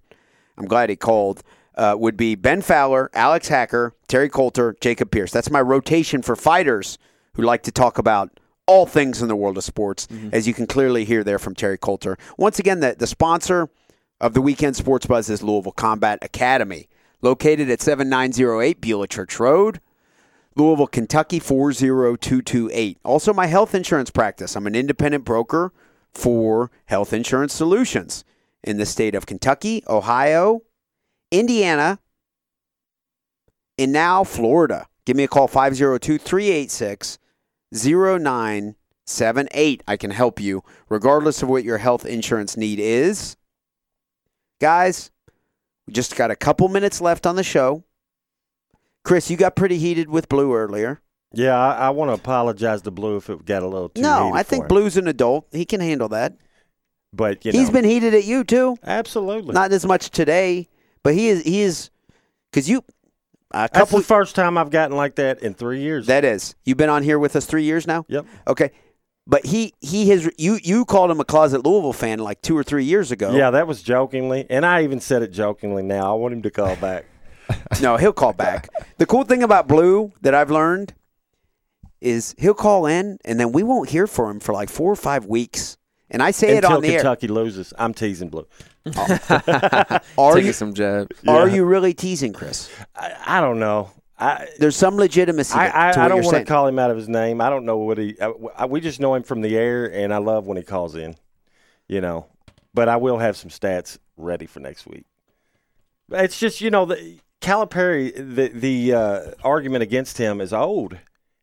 I'm 0.57 0.67
glad 0.67 0.91
he 0.91 0.97
called. 0.97 1.43
Uh, 1.75 1.97
would 1.99 2.19
be 2.19 2.35
Ben 2.35 2.61
Fowler, 2.61 3.11
Alex 3.15 3.49
Hacker, 3.49 3.95
Terry 4.07 4.29
Coulter, 4.29 4.77
Jacob 4.83 5.11
Pierce. 5.11 5.33
That's 5.33 5.51
my 5.51 5.61
rotation 5.61 6.21
for 6.21 6.37
fighters 6.37 6.99
who 7.35 7.43
like 7.43 7.63
to 7.63 7.73
talk 7.73 7.97
about 7.97 8.39
all 8.67 8.85
things 8.85 9.23
in 9.23 9.29
the 9.29 9.37
world 9.37 9.57
of 9.57 9.65
sports, 9.65 10.07
as 10.33 10.47
you 10.47 10.55
can 10.55 10.67
clearly 10.67 11.05
hear 11.05 11.25
there 11.25 11.39
from 11.39 11.55
Terry 11.55 11.79
Coulter. 11.79 12.17
Once 12.37 12.59
again, 12.59 12.81
the, 12.81 12.95
the 12.99 13.07
sponsor 13.07 13.71
of 14.21 14.35
the 14.35 14.43
weekend 14.43 14.77
sports 14.77 15.07
buzz 15.07 15.29
is 15.31 15.43
Louisville 15.43 15.73
Combat 15.73 16.19
Academy, 16.23 16.89
located 17.23 17.71
at 17.71 17.81
7908 17.81 18.81
Beulah 18.81 19.09
Church 19.09 19.41
Road. 19.41 19.81
Louisville, 20.55 20.87
Kentucky 20.87 21.39
40228. 21.39 22.99
Also, 23.05 23.33
my 23.33 23.47
health 23.47 23.75
insurance 23.75 24.11
practice. 24.11 24.55
I'm 24.55 24.67
an 24.67 24.75
independent 24.75 25.25
broker 25.25 25.73
for 26.13 26.71
health 26.87 27.15
insurance 27.15 27.55
solutions 27.55 28.23
in 28.65 28.77
the 28.77 28.87
state 28.87 29.15
of 29.15 29.27
Kentucky, 29.27 29.83
Ohio, 29.89 30.63
Indiana, 31.31 31.99
and 33.79 33.93
now 33.93 34.25
Florida. 34.25 34.87
Give 35.05 35.17
me 35.17 35.25
a 35.25 35.29
call 35.29 35.49
502 35.49 36.19
386 36.19 37.19
0978. 37.73 39.83
I 39.89 39.97
can 39.97 40.11
help 40.11 40.41
you 40.41 40.63
regardless 40.89 41.43
of 41.43 41.49
what 41.49 41.65
your 41.65 41.79
health 41.79 42.05
insurance 42.05 42.57
need 42.57 42.79
is. 42.79 43.37
Guys, 44.61 45.11
we 45.87 45.93
just 45.93 46.15
got 46.15 46.31
a 46.31 46.37
couple 46.37 46.69
minutes 46.69 47.01
left 47.01 47.27
on 47.27 47.37
the 47.37 47.43
show. 47.43 47.85
Chris, 49.05 49.31
you 49.31 49.37
got 49.37 49.57
pretty 49.57 49.79
heated 49.79 50.09
with 50.09 50.29
Blue 50.29 50.55
earlier. 50.55 51.01
Yeah, 51.35 51.59
I, 51.59 51.87
I 51.87 51.91
want 51.91 52.11
to 52.11 52.15
apologize 52.15 52.83
to 52.83 52.91
Blue 52.91 53.17
if 53.17 53.29
it 53.29 53.45
got 53.45 53.63
a 53.63 53.67
little 53.67 53.89
too 53.89 54.03
no, 54.03 54.33
I 54.33 54.43
think 54.43 54.65
him. 54.65 54.69
Blue's 54.69 54.97
an 54.97 55.09
adult. 55.09 55.49
He 55.51 55.65
can 55.65 55.81
handle 55.81 56.09
that. 56.11 56.37
But 57.13 57.45
you 57.45 57.53
He's 57.53 57.69
know, 57.69 57.75
been 57.75 57.85
heated 57.85 58.15
at 58.15 58.25
you 58.25 58.43
too. 58.45 58.77
absolutely. 58.83 59.53
Not 59.55 59.73
as 59.73 59.85
much 59.85 60.11
today, 60.11 60.69
but 61.03 61.15
he 61.15 61.29
is. 61.29 61.43
He 61.43 61.61
is 61.61 61.91
because 62.51 62.69
you 62.71 62.79
a 63.51 63.69
That's 63.73 63.77
couple. 63.79 63.99
the 63.99 64.05
first 64.05 64.35
time 64.35 64.57
I've 64.57 64.71
gotten 64.71 64.97
like 64.97 65.17
that 65.17 65.43
in 65.43 65.53
three 65.55 65.81
years. 65.81 66.07
that 66.07 66.25
is. 66.25 66.55
You've 66.65 66.79
been 66.79 66.89
on 66.89 67.03
here 67.03 67.19
with 67.19 67.37
us 67.37 67.45
three 67.45 67.65
years 67.65 67.87
now. 67.87 68.07
yep. 68.09 68.25
Okay, 68.49 68.71
but 69.27 69.45
he 69.45 69.75
he 69.81 70.09
has 70.09 70.31
you 70.39 70.59
you 70.63 70.87
called 70.87 71.11
him 71.11 71.21
a 71.21 71.25
closet 71.25 71.65
Louisville 71.67 71.93
fan 71.93 72.19
like 72.19 72.41
two 72.41 72.57
or 72.57 72.63
three 72.63 72.85
years 72.85 73.11
ago. 73.13 73.33
Yeah, 73.37 73.51
that 73.51 73.67
was 73.67 73.83
jokingly, 73.83 74.47
and 74.49 74.65
I 74.65 74.83
even 74.85 75.01
said 75.01 75.21
it 75.23 75.33
jokingly. 75.33 75.83
Now 75.83 76.15
I 76.15 76.19
want 76.19 76.33
him 76.33 76.43
to 76.43 76.51
call 76.51 76.77
back. 76.77 77.05
No, 77.83 77.97
he'll 77.99 78.15
call 78.15 78.33
back. 78.33 78.69
the 78.97 79.05
cool 79.05 79.25
thing 79.25 79.43
about 79.43 79.69
Blue 79.69 80.13
that 80.23 80.33
I've 80.35 80.51
learned 80.51 80.95
is 82.01 82.35
he'll 82.39 82.55
call 82.55 82.87
in 82.87 83.19
and 83.25 83.39
then 83.39 83.53
we 83.53 83.63
won't 83.63 83.91
hear 83.91 84.07
from 84.07 84.31
him 84.37 84.41
for 84.41 84.53
like 84.55 84.71
four 84.71 84.91
or 84.91 84.97
five 84.97 85.27
weeks. 85.27 85.77
And 86.13 86.23
I 86.23 86.31
say 86.31 86.51
it 86.57 86.65
Until 86.65 86.77
on 86.77 86.83
the 86.83 86.89
air. 86.91 86.99
Kentucky 87.01 87.27
loses, 87.27 87.73
I'm 87.79 87.93
teasing 87.95 88.29
Blue. 88.29 88.47
Are 88.87 90.35
Taking 90.35 90.47
you 90.47 90.53
some 90.53 90.75
jabs. 90.75 91.09
are 91.27 91.49
Yeah. 91.49 91.55
you 91.55 91.65
really 91.65 91.95
teasing 91.95 92.33
Chris? 92.33 92.71
I, 92.95 93.15
I 93.39 93.41
don't 93.41 93.59
know. 93.59 93.91
I 94.19 94.47
There's 94.59 94.77
some 94.77 94.97
legitimacy. 94.97 95.55
to- 95.55 95.59
I, 95.59 95.89
I, 95.89 95.93
to 95.93 96.01
I 96.01 96.09
don't 96.09 96.23
want 96.23 96.35
saying. 96.35 96.45
to 96.45 96.49
call 96.53 96.67
him 96.67 96.79
out 96.79 96.91
of 96.91 96.97
his 96.97 97.09
name. 97.09 97.41
I 97.41 97.49
don't 97.51 97.65
know 97.65 97.79
what 97.79 97.99
he. 97.99 98.17
I, 98.21 98.33
I- 98.57 98.67
we 98.67 98.81
just 98.81 99.01
know 99.01 99.15
him 99.15 99.23
from 99.23 99.41
the 99.41 99.57
air, 99.57 99.87
and 99.93 100.13
I 100.15 100.19
love 100.19 100.47
when 100.47 100.57
he 100.57 100.63
calls 100.63 100.95
in. 100.95 101.17
You 101.89 102.01
know, 102.01 102.27
but 102.73 102.89
I 102.89 102.97
will 102.97 103.19
have 103.19 103.37
some 103.37 103.51
stats 103.51 103.99
ready 104.17 104.47
for 104.47 104.61
next 104.61 104.87
week. 104.87 105.05
It's 106.11 106.39
just 106.39 106.61
you 106.61 106.71
know 106.71 106.85
the 106.85 107.19
Calipari. 107.41 108.15
The 108.15 108.49
the 108.49 108.95
uh, 108.95 109.21
argument 109.43 109.83
against 109.83 110.19
him 110.19 110.41
is 110.41 110.53
old, 110.53 110.97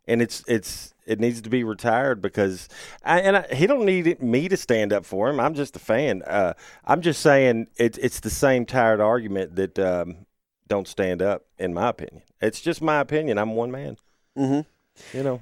and 0.08 0.22
it's 0.22 0.44
it's 0.48 0.94
it 1.10 1.19
needs 1.19 1.41
to 1.41 1.49
be 1.49 1.64
retired 1.64 2.22
because 2.22 2.69
I, 3.03 3.19
and 3.22 3.38
I, 3.38 3.48
he 3.53 3.65
don't 3.65 3.84
need 3.84 4.22
me 4.22 4.48
to 4.48 4.56
stand 4.56 4.94
up 4.94 5.06
for 5.06 5.27
him. 5.27 5.40
I'm 5.40 5.56
just 5.56 5.76
a 5.76 5.80
fan. 5.80 6.22
Uh, 6.22 6.53
I'm 6.86 7.02
just 7.02 7.22
saying 7.22 7.68
it's 7.77 7.98
it's 7.98 8.19
the 8.19 8.30
same 8.30 8.65
tired 8.65 9.02
argument 9.02 9.56
that 9.56 9.80
um, 9.80 10.27
don't 10.68 10.88
stand 10.88 11.22
up. 11.23 11.45
In 11.57 11.73
my 11.73 11.90
opinion, 11.90 12.22
it's 12.41 12.61
just 12.61 12.81
my 12.81 12.99
opinion. 12.99 13.40
I'm 13.40 13.56
one 13.56 13.72
man. 13.72 13.98
Mm-hmm. 14.38 15.18
You 15.18 15.23
know. 15.23 15.41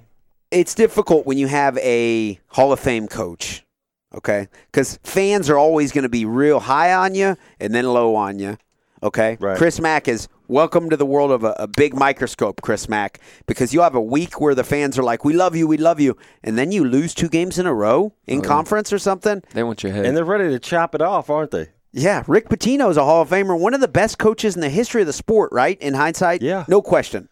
it's 0.52 0.73
difficult 0.73 1.26
when 1.26 1.38
you 1.38 1.48
have 1.48 1.77
a 1.80 2.39
Hall 2.48 2.72
of 2.72 2.80
Fame 2.80 3.07
coach, 3.07 3.65
okay? 4.14 4.48
Because 4.72 4.99
fans 5.03 5.49
are 5.49 5.57
always 5.57 5.91
going 5.91 6.03
to 6.03 6.10
be 6.10 6.26
real 6.26 6.60
high 6.60 6.94
on 6.94 7.14
you 7.14 7.35
and 7.60 7.76
then 7.76 7.85
low 7.85 8.15
on 8.15 8.39
you, 8.39 8.57
okay? 9.03 9.38
Right. 9.39 9.57
Chris 9.57 9.80
Mack 9.80 10.07
is 10.07 10.30
welcome 10.48 10.90
to 10.90 10.98
the 10.98 11.06
world 11.06 11.32
of 11.32 11.44
a, 11.44 11.56
a 11.60 11.68
big 11.68 11.95
microscope, 11.95 12.61
Chris 12.61 12.88
Mack, 12.90 13.19
because 13.45 13.74
you 13.74 13.82
have 13.82 13.95
a 13.95 14.02
week 14.02 14.40
where 14.40 14.56
the 14.56 14.64
fans 14.64 14.98
are 14.98 15.03
like, 15.03 15.24
"We 15.26 15.34
love 15.34 15.56
you, 15.56 15.68
we 15.68 15.78
love 15.78 15.99
you," 15.99 16.18
and 16.44 16.57
then 16.57 16.72
you 16.72 16.84
lose 16.84 17.14
two 17.14 17.30
games 17.30 17.60
in 17.60 17.65
a 17.65 17.74
row 17.74 18.14
in 18.26 18.40
oh, 18.40 18.41
conference 18.41 18.91
or 18.91 18.99
something. 18.99 19.44
They 19.53 19.64
want 19.64 19.84
your 19.84 19.94
head. 19.94 20.06
And 20.06 20.15
they're 20.15 20.26
ready 20.26 20.49
to 20.49 20.60
chop 20.60 20.95
it 20.95 21.02
off, 21.02 21.30
aren't 21.30 21.52
they? 21.52 21.68
Yeah, 21.94 22.24
Rick 22.28 22.49
Pitino 22.49 22.90
is 22.90 22.98
a 22.98 23.03
Hall 23.03 23.22
of 23.24 23.30
Famer, 23.30 23.60
one 23.60 23.74
of 23.74 23.82
the 23.82 23.88
best 23.88 24.18
coaches 24.19 24.56
in 24.56 24.61
the 24.61 24.69
history 24.69 25.02
of 25.02 25.07
the 25.07 25.14
sport, 25.14 25.52
right? 25.52 25.82
In 25.82 25.94
hindsight, 25.94 26.41
Yeah. 26.41 26.65
no 26.68 26.82
question. 26.82 27.30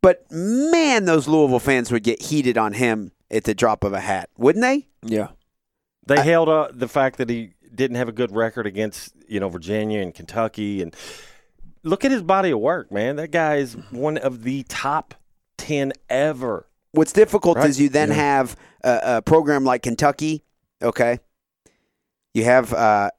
But 0.00 0.24
man, 0.30 1.04
those 1.04 1.28
Louisville 1.28 1.58
fans 1.58 1.92
would 1.92 2.02
get 2.02 2.22
heated 2.22 2.56
on 2.56 2.72
him 2.72 3.12
at 3.30 3.44
the 3.44 3.54
drop 3.54 3.84
of 3.84 3.92
a 3.92 4.00
hat, 4.00 4.30
wouldn't 4.36 4.62
they? 4.62 4.86
yeah. 5.02 5.28
They 6.04 6.20
held 6.22 6.48
up 6.48 6.76
the 6.76 6.88
fact 6.88 7.18
that 7.18 7.28
he 7.30 7.52
didn't 7.72 7.96
have 7.96 8.08
a 8.08 8.12
good 8.12 8.32
record 8.34 8.66
against 8.66 9.12
you 9.28 9.38
know 9.38 9.48
Virginia 9.48 10.00
and 10.00 10.12
Kentucky, 10.12 10.82
and 10.82 10.94
look 11.82 12.04
at 12.04 12.10
his 12.10 12.22
body 12.22 12.50
of 12.50 12.58
work, 12.60 12.90
man. 12.92 13.16
That 13.16 13.28
guy 13.30 13.56
is 13.56 13.74
one 13.90 14.18
of 14.18 14.42
the 14.42 14.64
top 14.64 15.14
ten 15.58 15.92
ever. 16.08 16.66
What's 16.92 17.12
difficult 17.12 17.56
Right. 17.58 17.70
is 17.70 17.80
you 17.80 17.88
then 17.88 18.08
Yeah. 18.08 18.14
have 18.16 18.56
a, 18.84 19.00
a 19.04 19.22
program 19.22 19.64
like 19.64 19.82
Kentucky. 19.82 20.44
Okay, 20.82 21.20
you 22.34 22.44
have 22.44 22.72
uh, 22.72 23.10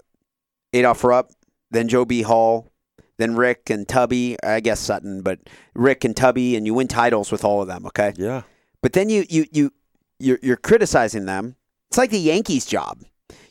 Adolph 0.74 1.04
Rupp, 1.04 1.32
then 1.72 1.88
Joe 1.88 2.06
B. 2.06 2.22
Hall, 2.24 2.70
then 3.18 3.36
Rick 3.36 3.70
and 3.70 3.88
Tubby. 3.88 4.36
I 4.44 4.60
guess 4.60 4.80
Sutton, 4.80 5.22
but 5.22 5.40
Rick 5.74 6.04
and 6.04 6.16
Tubby, 6.16 6.56
and 6.56 6.66
you 6.66 6.74
win 6.74 6.88
titles 6.88 7.32
with 7.32 7.44
all 7.46 7.62
of 7.62 7.68
them. 7.68 7.86
Okay, 7.88 8.14
Yeah, 8.18 8.42
but 8.82 8.94
then 8.94 9.10
you 9.10 9.26
you 9.30 9.46
you 9.52 9.72
you're, 10.20 10.40
you're 10.42 10.58
criticizing 10.58 11.26
them. 11.26 11.56
It's 11.90 11.98
like 11.98 12.10
the 12.12 12.20
Yankees' 12.20 12.66
job. 12.66 13.04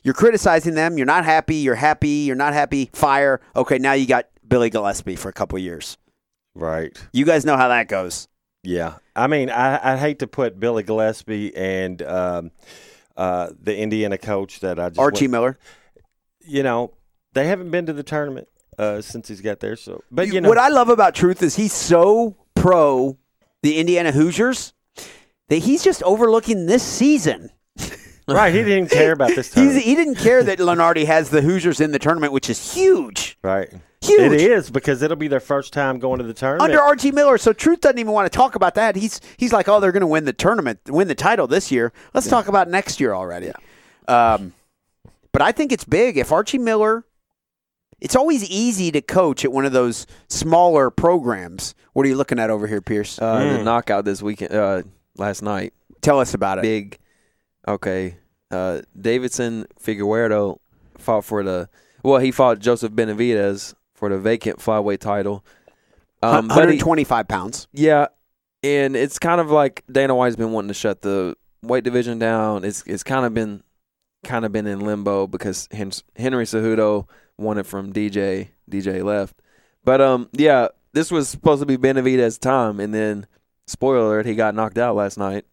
You're 0.04 0.14
criticizing 0.14 0.74
them. 0.74 0.96
You're 0.96 1.06
not 1.06 1.24
happy. 1.24 1.56
You're 1.56 1.76
happy. 1.76 2.08
You're 2.26 2.34
not 2.36 2.54
happy. 2.54 2.90
Fire. 2.92 3.40
Okay, 3.54 3.78
now 3.78 3.92
you 3.92 4.06
got 4.06 4.26
Billy 4.52 4.70
Gillispie 4.70 5.18
for 5.18 5.30
a 5.30 5.32
couple 5.32 5.58
years. 5.58 5.96
right. 6.54 6.94
You 7.12 7.24
guys 7.24 7.44
know 7.46 7.56
how 7.56 7.68
that 7.68 7.88
goes. 7.88 8.28
Yeah, 8.62 8.98
I 9.16 9.26
mean, 9.26 9.50
I 9.50 9.94
I 9.94 9.96
hate 9.96 10.18
to 10.20 10.26
put 10.26 10.60
Billy 10.60 10.84
Gillispie 10.84 11.52
and 11.56 12.00
um, 12.02 12.50
uh, 13.16 13.48
the 13.60 13.76
Indiana 13.76 14.18
coach 14.18 14.60
that 14.60 14.78
I 14.78 14.90
just 14.90 15.00
Archie 15.00 15.24
went- 15.24 15.32
Miller. 15.32 15.58
you 16.40 16.62
know, 16.62 16.92
they 17.32 17.46
haven't 17.46 17.70
been 17.70 17.86
to 17.86 17.92
the 17.92 18.02
tournament 18.04 18.46
uh, 18.78 19.00
since 19.00 19.26
he's 19.28 19.40
got 19.40 19.60
there. 19.60 19.74
So, 19.74 20.04
but 20.12 20.28
you 20.28 20.40
know, 20.40 20.48
what 20.48 20.58
I 20.58 20.68
love 20.68 20.90
about 20.90 21.14
Truth 21.14 21.42
is 21.42 21.56
he's 21.56 21.72
so 21.72 22.36
pro 22.54 23.16
the 23.62 23.78
Indiana 23.78 24.12
Hoosiers 24.12 24.74
that 25.48 25.58
he's 25.58 25.82
just 25.82 26.02
overlooking 26.04 26.66
this 26.66 26.82
season. 26.84 27.50
Right, 28.28 28.54
he 28.54 28.62
didn't 28.62 28.90
care 28.90 29.12
about 29.12 29.30
this 29.34 29.46
He's, 29.54 29.54
tournament. 29.54 29.84
he 29.84 29.94
didn't 29.94 30.14
care 30.16 30.42
that 30.44 30.58
Lunardi 30.58 31.04
has 31.06 31.30
the 31.30 31.42
Hoosiers 31.42 31.80
in 31.80 31.90
the 31.90 31.98
tournament, 31.98 32.32
which 32.32 32.48
is 32.48 32.72
huge. 32.74 33.36
right. 33.42 33.68
Huge. 34.00 34.32
It 34.32 34.40
is 34.40 34.68
because 34.70 35.00
it'll 35.02 35.16
be 35.16 35.28
their 35.28 35.38
first 35.38 35.72
time 35.72 36.00
going 36.00 36.18
to 36.18 36.24
the 36.24 36.34
tournament. 36.34 36.62
Under 36.70 36.80
Archie 36.82 37.12
Miller, 37.12 37.38
so 37.38 37.52
Truth 37.52 37.82
doesn't 37.82 38.00
even 38.00 38.12
want 38.12 38.30
to 38.30 38.36
talk 38.36 38.56
about 38.56 38.74
that. 38.74 38.96
He's 38.96 39.20
he's 39.36 39.52
like, 39.52 39.68
oh, 39.68 39.78
they're 39.78 39.92
going 39.92 40.00
to 40.00 40.08
win 40.08 40.24
the 40.24 40.32
tournament, 40.32 40.80
win 40.88 41.06
the 41.06 41.14
title 41.14 41.46
this 41.46 41.70
year. 41.70 41.92
Let's 42.12 42.26
talk 42.26 42.48
about 42.48 42.68
next 42.68 42.98
year 42.98 43.14
already. 43.14 43.52
Um, 44.08 44.54
but 45.30 45.40
I 45.40 45.52
think 45.52 45.70
it's 45.70 45.84
big 45.84 46.16
if 46.18 46.32
Archie 46.32 46.58
Miller. 46.58 47.04
It's 48.00 48.16
always 48.16 48.42
easy 48.50 48.90
to 48.90 49.00
coach 49.00 49.44
at 49.44 49.52
one 49.52 49.64
of 49.64 49.70
those 49.72 50.08
smaller 50.28 50.90
programs. 50.90 51.76
What 51.92 52.04
are 52.04 52.08
you 52.08 52.16
looking 52.16 52.40
at 52.40 52.50
over 52.50 52.66
here, 52.66 52.80
Pierce? 52.80 53.20
Uh, 53.20 53.36
Mm. 53.36 53.58
The 53.58 53.62
knockout 53.62 54.04
this 54.04 54.20
weekend, 54.20 54.52
uh, 54.52 54.82
last 55.16 55.40
night. 55.42 55.72
Tell 56.00 56.18
us 56.18 56.34
about 56.34 56.58
it. 56.58 56.62
Big. 56.62 56.98
Okay. 57.66 58.16
Uh, 58.50 58.82
Deiveson 58.98 59.66
Figueiredo 59.82 60.58
fought 60.98 61.24
for 61.24 61.42
the. 61.42 61.68
Well, 62.02 62.18
he 62.18 62.30
fought 62.30 62.58
Joseph 62.58 62.92
Benavidez 62.92 63.74
for 63.94 64.08
the 64.08 64.18
vacant 64.18 64.58
flyweight 64.58 64.98
title. 64.98 65.44
Um, 66.22 66.48
but 66.48 66.54
he- 66.54 66.82
125 66.82 67.28
pounds. 67.28 67.66
Yeah, 67.72 68.06
and 68.62 68.94
it's 68.96 69.18
kind 69.18 69.40
of 69.40 69.50
like 69.50 69.82
Dana 69.90 70.14
White's 70.14 70.36
been 70.36 70.52
wanting 70.52 70.68
to 70.68 70.74
shut 70.74 71.02
the 71.02 71.36
weight 71.62 71.84
division 71.84 72.18
down. 72.18 72.64
It's 72.64 72.82
it's 72.86 73.02
kind 73.02 73.24
of 73.26 73.34
been 73.34 73.62
kind 74.24 74.44
of 74.44 74.52
been 74.52 74.66
in 74.66 74.80
limbo 74.80 75.26
because 75.26 75.68
Henry 75.72 76.44
Cejudo 76.44 77.08
won 77.38 77.58
it 77.58 77.66
from 77.66 77.92
DJ. 77.92 78.48
DJ 78.70 79.02
left, 79.04 79.34
but 79.84 80.00
um 80.00 80.28
yeah, 80.32 80.68
this 80.92 81.10
was 81.10 81.28
supposed 81.28 81.60
to 81.60 81.66
be 81.66 81.76
Benavidez's 81.76 82.38
time, 82.38 82.78
and 82.80 82.94
then 82.94 83.26
spoiler 83.66 83.98
alert, 84.06 84.26
he 84.26 84.34
got 84.34 84.54
knocked 84.54 84.78
out 84.78 84.94
last 84.94 85.18
night. 85.18 85.44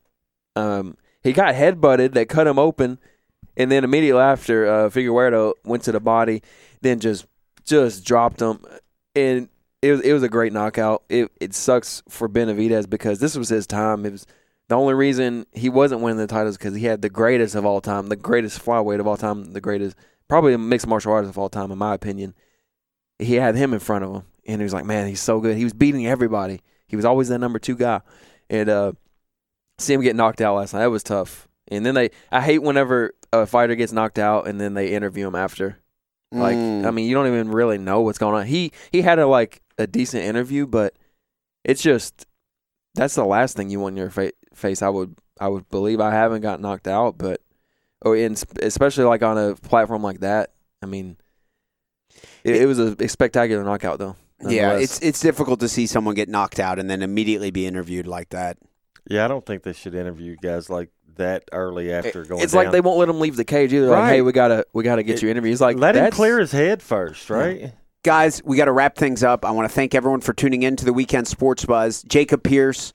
Um, 0.55 0.95
he 1.23 1.33
got 1.33 1.55
headbutted 1.55 2.13
They 2.13 2.25
cut 2.25 2.47
him 2.47 2.59
open, 2.59 2.99
and 3.57 3.71
then 3.71 3.83
immediately 3.83 4.21
after, 4.21 4.67
uh, 4.67 4.89
Figueiredo 4.89 5.53
went 5.65 5.83
to 5.83 5.91
the 5.91 5.99
body, 5.99 6.41
then 6.81 6.99
just 6.99 7.25
just 7.65 8.05
dropped 8.05 8.41
him, 8.41 8.63
and 9.15 9.49
it 9.81 9.91
was 9.91 10.01
it 10.01 10.13
was 10.13 10.23
a 10.23 10.29
great 10.29 10.53
knockout. 10.53 11.03
It 11.09 11.31
it 11.39 11.53
sucks 11.53 12.01
for 12.09 12.27
Benavidez 12.27 12.89
because 12.89 13.19
this 13.19 13.35
was 13.35 13.49
his 13.49 13.67
time. 13.67 14.05
It 14.05 14.11
was 14.11 14.25
the 14.69 14.77
only 14.77 14.93
reason 14.93 15.45
he 15.51 15.69
wasn't 15.69 16.01
winning 16.01 16.19
the 16.19 16.27
titles 16.27 16.57
because 16.57 16.75
he 16.75 16.85
had 16.85 17.01
the 17.01 17.09
greatest 17.09 17.55
of 17.55 17.65
all 17.65 17.81
time, 17.81 18.07
the 18.07 18.15
greatest 18.15 18.63
flyweight 18.63 18.99
of 18.99 19.07
all 19.07 19.17
time, 19.17 19.51
the 19.53 19.61
greatest 19.61 19.95
probably 20.27 20.55
mixed 20.57 20.87
martial 20.87 21.11
artist 21.11 21.31
of 21.31 21.37
all 21.37 21.49
time 21.49 21.71
in 21.71 21.77
my 21.77 21.93
opinion. 21.93 22.33
He 23.17 23.35
had 23.35 23.55
him 23.55 23.73
in 23.73 23.79
front 23.79 24.05
of 24.05 24.13
him, 24.13 24.23
and 24.45 24.61
he 24.61 24.63
was 24.63 24.73
like, 24.73 24.85
man, 24.85 25.07
he's 25.07 25.21
so 25.21 25.41
good. 25.41 25.57
He 25.57 25.65
was 25.65 25.73
beating 25.73 26.07
everybody. 26.07 26.61
He 26.87 26.95
was 26.95 27.03
always 27.03 27.27
that 27.29 27.39
number 27.39 27.59
two 27.59 27.75
guy, 27.75 28.01
and 28.49 28.69
uh, 28.69 28.93
see 29.79 29.93
him 29.93 30.01
get 30.01 30.15
knocked 30.15 30.41
out 30.41 30.55
last 30.55 30.73
night. 30.73 30.81
That 30.81 30.91
was 30.91 31.03
tough. 31.03 31.47
And 31.71 31.85
then 31.85 31.93
they, 31.95 32.09
I 32.31 32.41
hate 32.41 32.59
whenever 32.63 33.13
a 33.31 33.45
fighter 33.45 33.75
gets 33.75 33.91
knocked 33.91 34.17
out 34.19 34.47
and 34.47 34.59
then 34.59 34.73
they 34.73 34.93
interview 34.93 35.27
him 35.27 35.35
after. 35.35 35.77
Like, 36.31 36.55
Mm. 36.57 36.85
I 36.85 36.91
mean, 36.91 37.07
you 37.07 37.15
don't 37.15 37.27
even 37.27 37.49
really 37.49 37.77
know 37.79 38.01
what's 38.01 38.17
going 38.19 38.35
on. 38.35 38.45
He 38.45 38.71
he 38.91 39.01
had 39.01 39.17
a 39.17 39.25
like 39.25 39.61
a 39.79 39.87
decent 39.87 40.23
interview, 40.23 40.67
but 40.67 40.93
it's 41.63 41.81
just 41.81 42.27
that's 42.95 43.15
the 43.15 43.25
last 43.25 43.55
thing 43.57 43.69
you 43.69 43.79
want 43.79 43.93
in 43.93 43.97
your 43.97 44.09
fa- 44.11 44.33
face. 44.53 44.81
I 44.83 44.89
would 44.89 45.15
I 45.39 45.47
would 45.47 45.67
believe 45.69 45.99
I 45.99 46.11
haven't 46.11 46.41
got 46.41 46.61
knocked 46.61 46.87
out, 46.87 47.17
but 47.17 47.41
or 48.03 48.15
in 48.15 48.35
especially 48.61 49.05
like 49.05 49.23
on 49.23 49.37
a 49.39 49.55
platform 49.55 50.03
like 50.03 50.19
that. 50.19 50.51
I 50.83 50.85
mean, 50.85 51.17
it, 52.43 52.57
it 52.57 52.65
was 52.67 52.77
a, 52.79 52.95
a 52.99 53.07
spectacular 53.07 53.63
knockout 53.63 53.97
though. 53.99 54.15
Yeah, 54.41 54.77
it's 54.77 54.99
it's 55.01 55.19
difficult 55.19 55.59
to 55.61 55.67
see 55.67 55.87
someone 55.87 56.13
get 56.15 56.29
knocked 56.29 56.59
out 56.59 56.77
and 56.79 56.89
then 56.89 57.01
immediately 57.01 57.51
be 57.51 57.65
interviewed 57.65 58.07
like 58.07 58.29
that. 58.29 58.57
Yeah, 59.09 59.25
I 59.25 59.27
don't 59.27 59.45
think 59.45 59.63
they 59.63 59.73
should 59.73 59.95
interview 59.95 60.35
guys 60.41 60.69
like 60.69 60.89
that 61.15 61.43
early 61.51 61.91
after 61.91 62.23
going. 62.23 62.41
it's 62.41 62.53
like 62.53 62.71
they 62.71 62.79
won't 62.79 62.97
let 62.97 63.09
him 63.09 63.19
leave 63.19 63.35
the 63.35 63.43
cage 63.43 63.73
either. 63.73 63.87
Like, 63.87 64.09
hey, 64.13 64.21
we 64.21 64.31
gotta 64.31 64.65
we 64.71 64.83
gotta 64.83 65.03
get 65.03 65.17
It- 65.17 65.23
you 65.23 65.29
interview. 65.29 65.49
He's 65.49 65.59
like, 65.61 65.77
let 65.77 65.95
him 65.95 66.09
clear 66.11 66.39
his 66.39 66.51
head 66.53 66.81
first, 66.81 67.29
right? 67.29 67.73
Guys, 68.03 68.41
we 68.45 68.55
got 68.55 68.65
to 68.65 68.71
wrap 68.71 68.95
things 68.95 69.23
up. 69.25 69.43
I 69.43 69.51
want 69.51 69.67
to 69.69 69.75
thank 69.75 69.93
everyone 69.93 70.21
for 70.21 70.31
tuning 70.31 70.63
in 70.63 70.77
to 70.77 70.85
the 70.85 70.93
Weekend 70.93 71.27
Sports 71.27 71.65
Buzz. 71.65 72.01
Jacob 72.03 72.43
Pierce, 72.43 72.93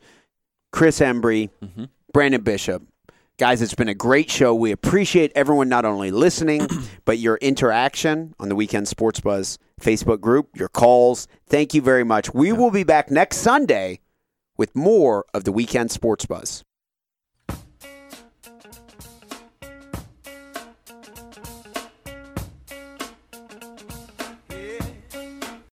Chris 0.73 1.01
Embry, 1.01 1.51
Mhm. 1.63 1.91
Branden 2.15 2.43
Bishop. 2.43 2.83
Guys, 3.37 3.61
it's 3.61 3.75
been 3.75 3.89
a 3.89 3.95
great 3.95 4.31
show. 4.31 4.55
We 4.55 4.71
appreciate 4.71 5.31
everyone 5.35 5.69
not 5.69 5.85
only 5.85 6.11
listening, 6.11 6.67
but 7.05 7.19
your 7.19 7.37
interaction 7.43 8.35
on 8.41 8.49
the 8.49 8.55
Weekend 8.55 8.89
Sports 8.89 9.21
Buzz 9.21 9.59
Facebook 9.81 10.21
group, 10.21 10.49
your 10.57 10.69
calls. 10.69 11.29
Thank 11.49 11.75
you 11.75 11.83
very 11.83 12.05
much. 12.05 12.33
We 12.33 12.53
will 12.53 12.71
be 12.71 12.85
back 12.85 13.11
next 13.11 13.39
Sunday 13.39 14.01
with 14.57 14.77
more 14.77 15.25
of 15.35 15.45
the 15.45 15.53
Weekend 15.53 15.91
Sports 15.91 16.27
Buzz. 16.27 16.63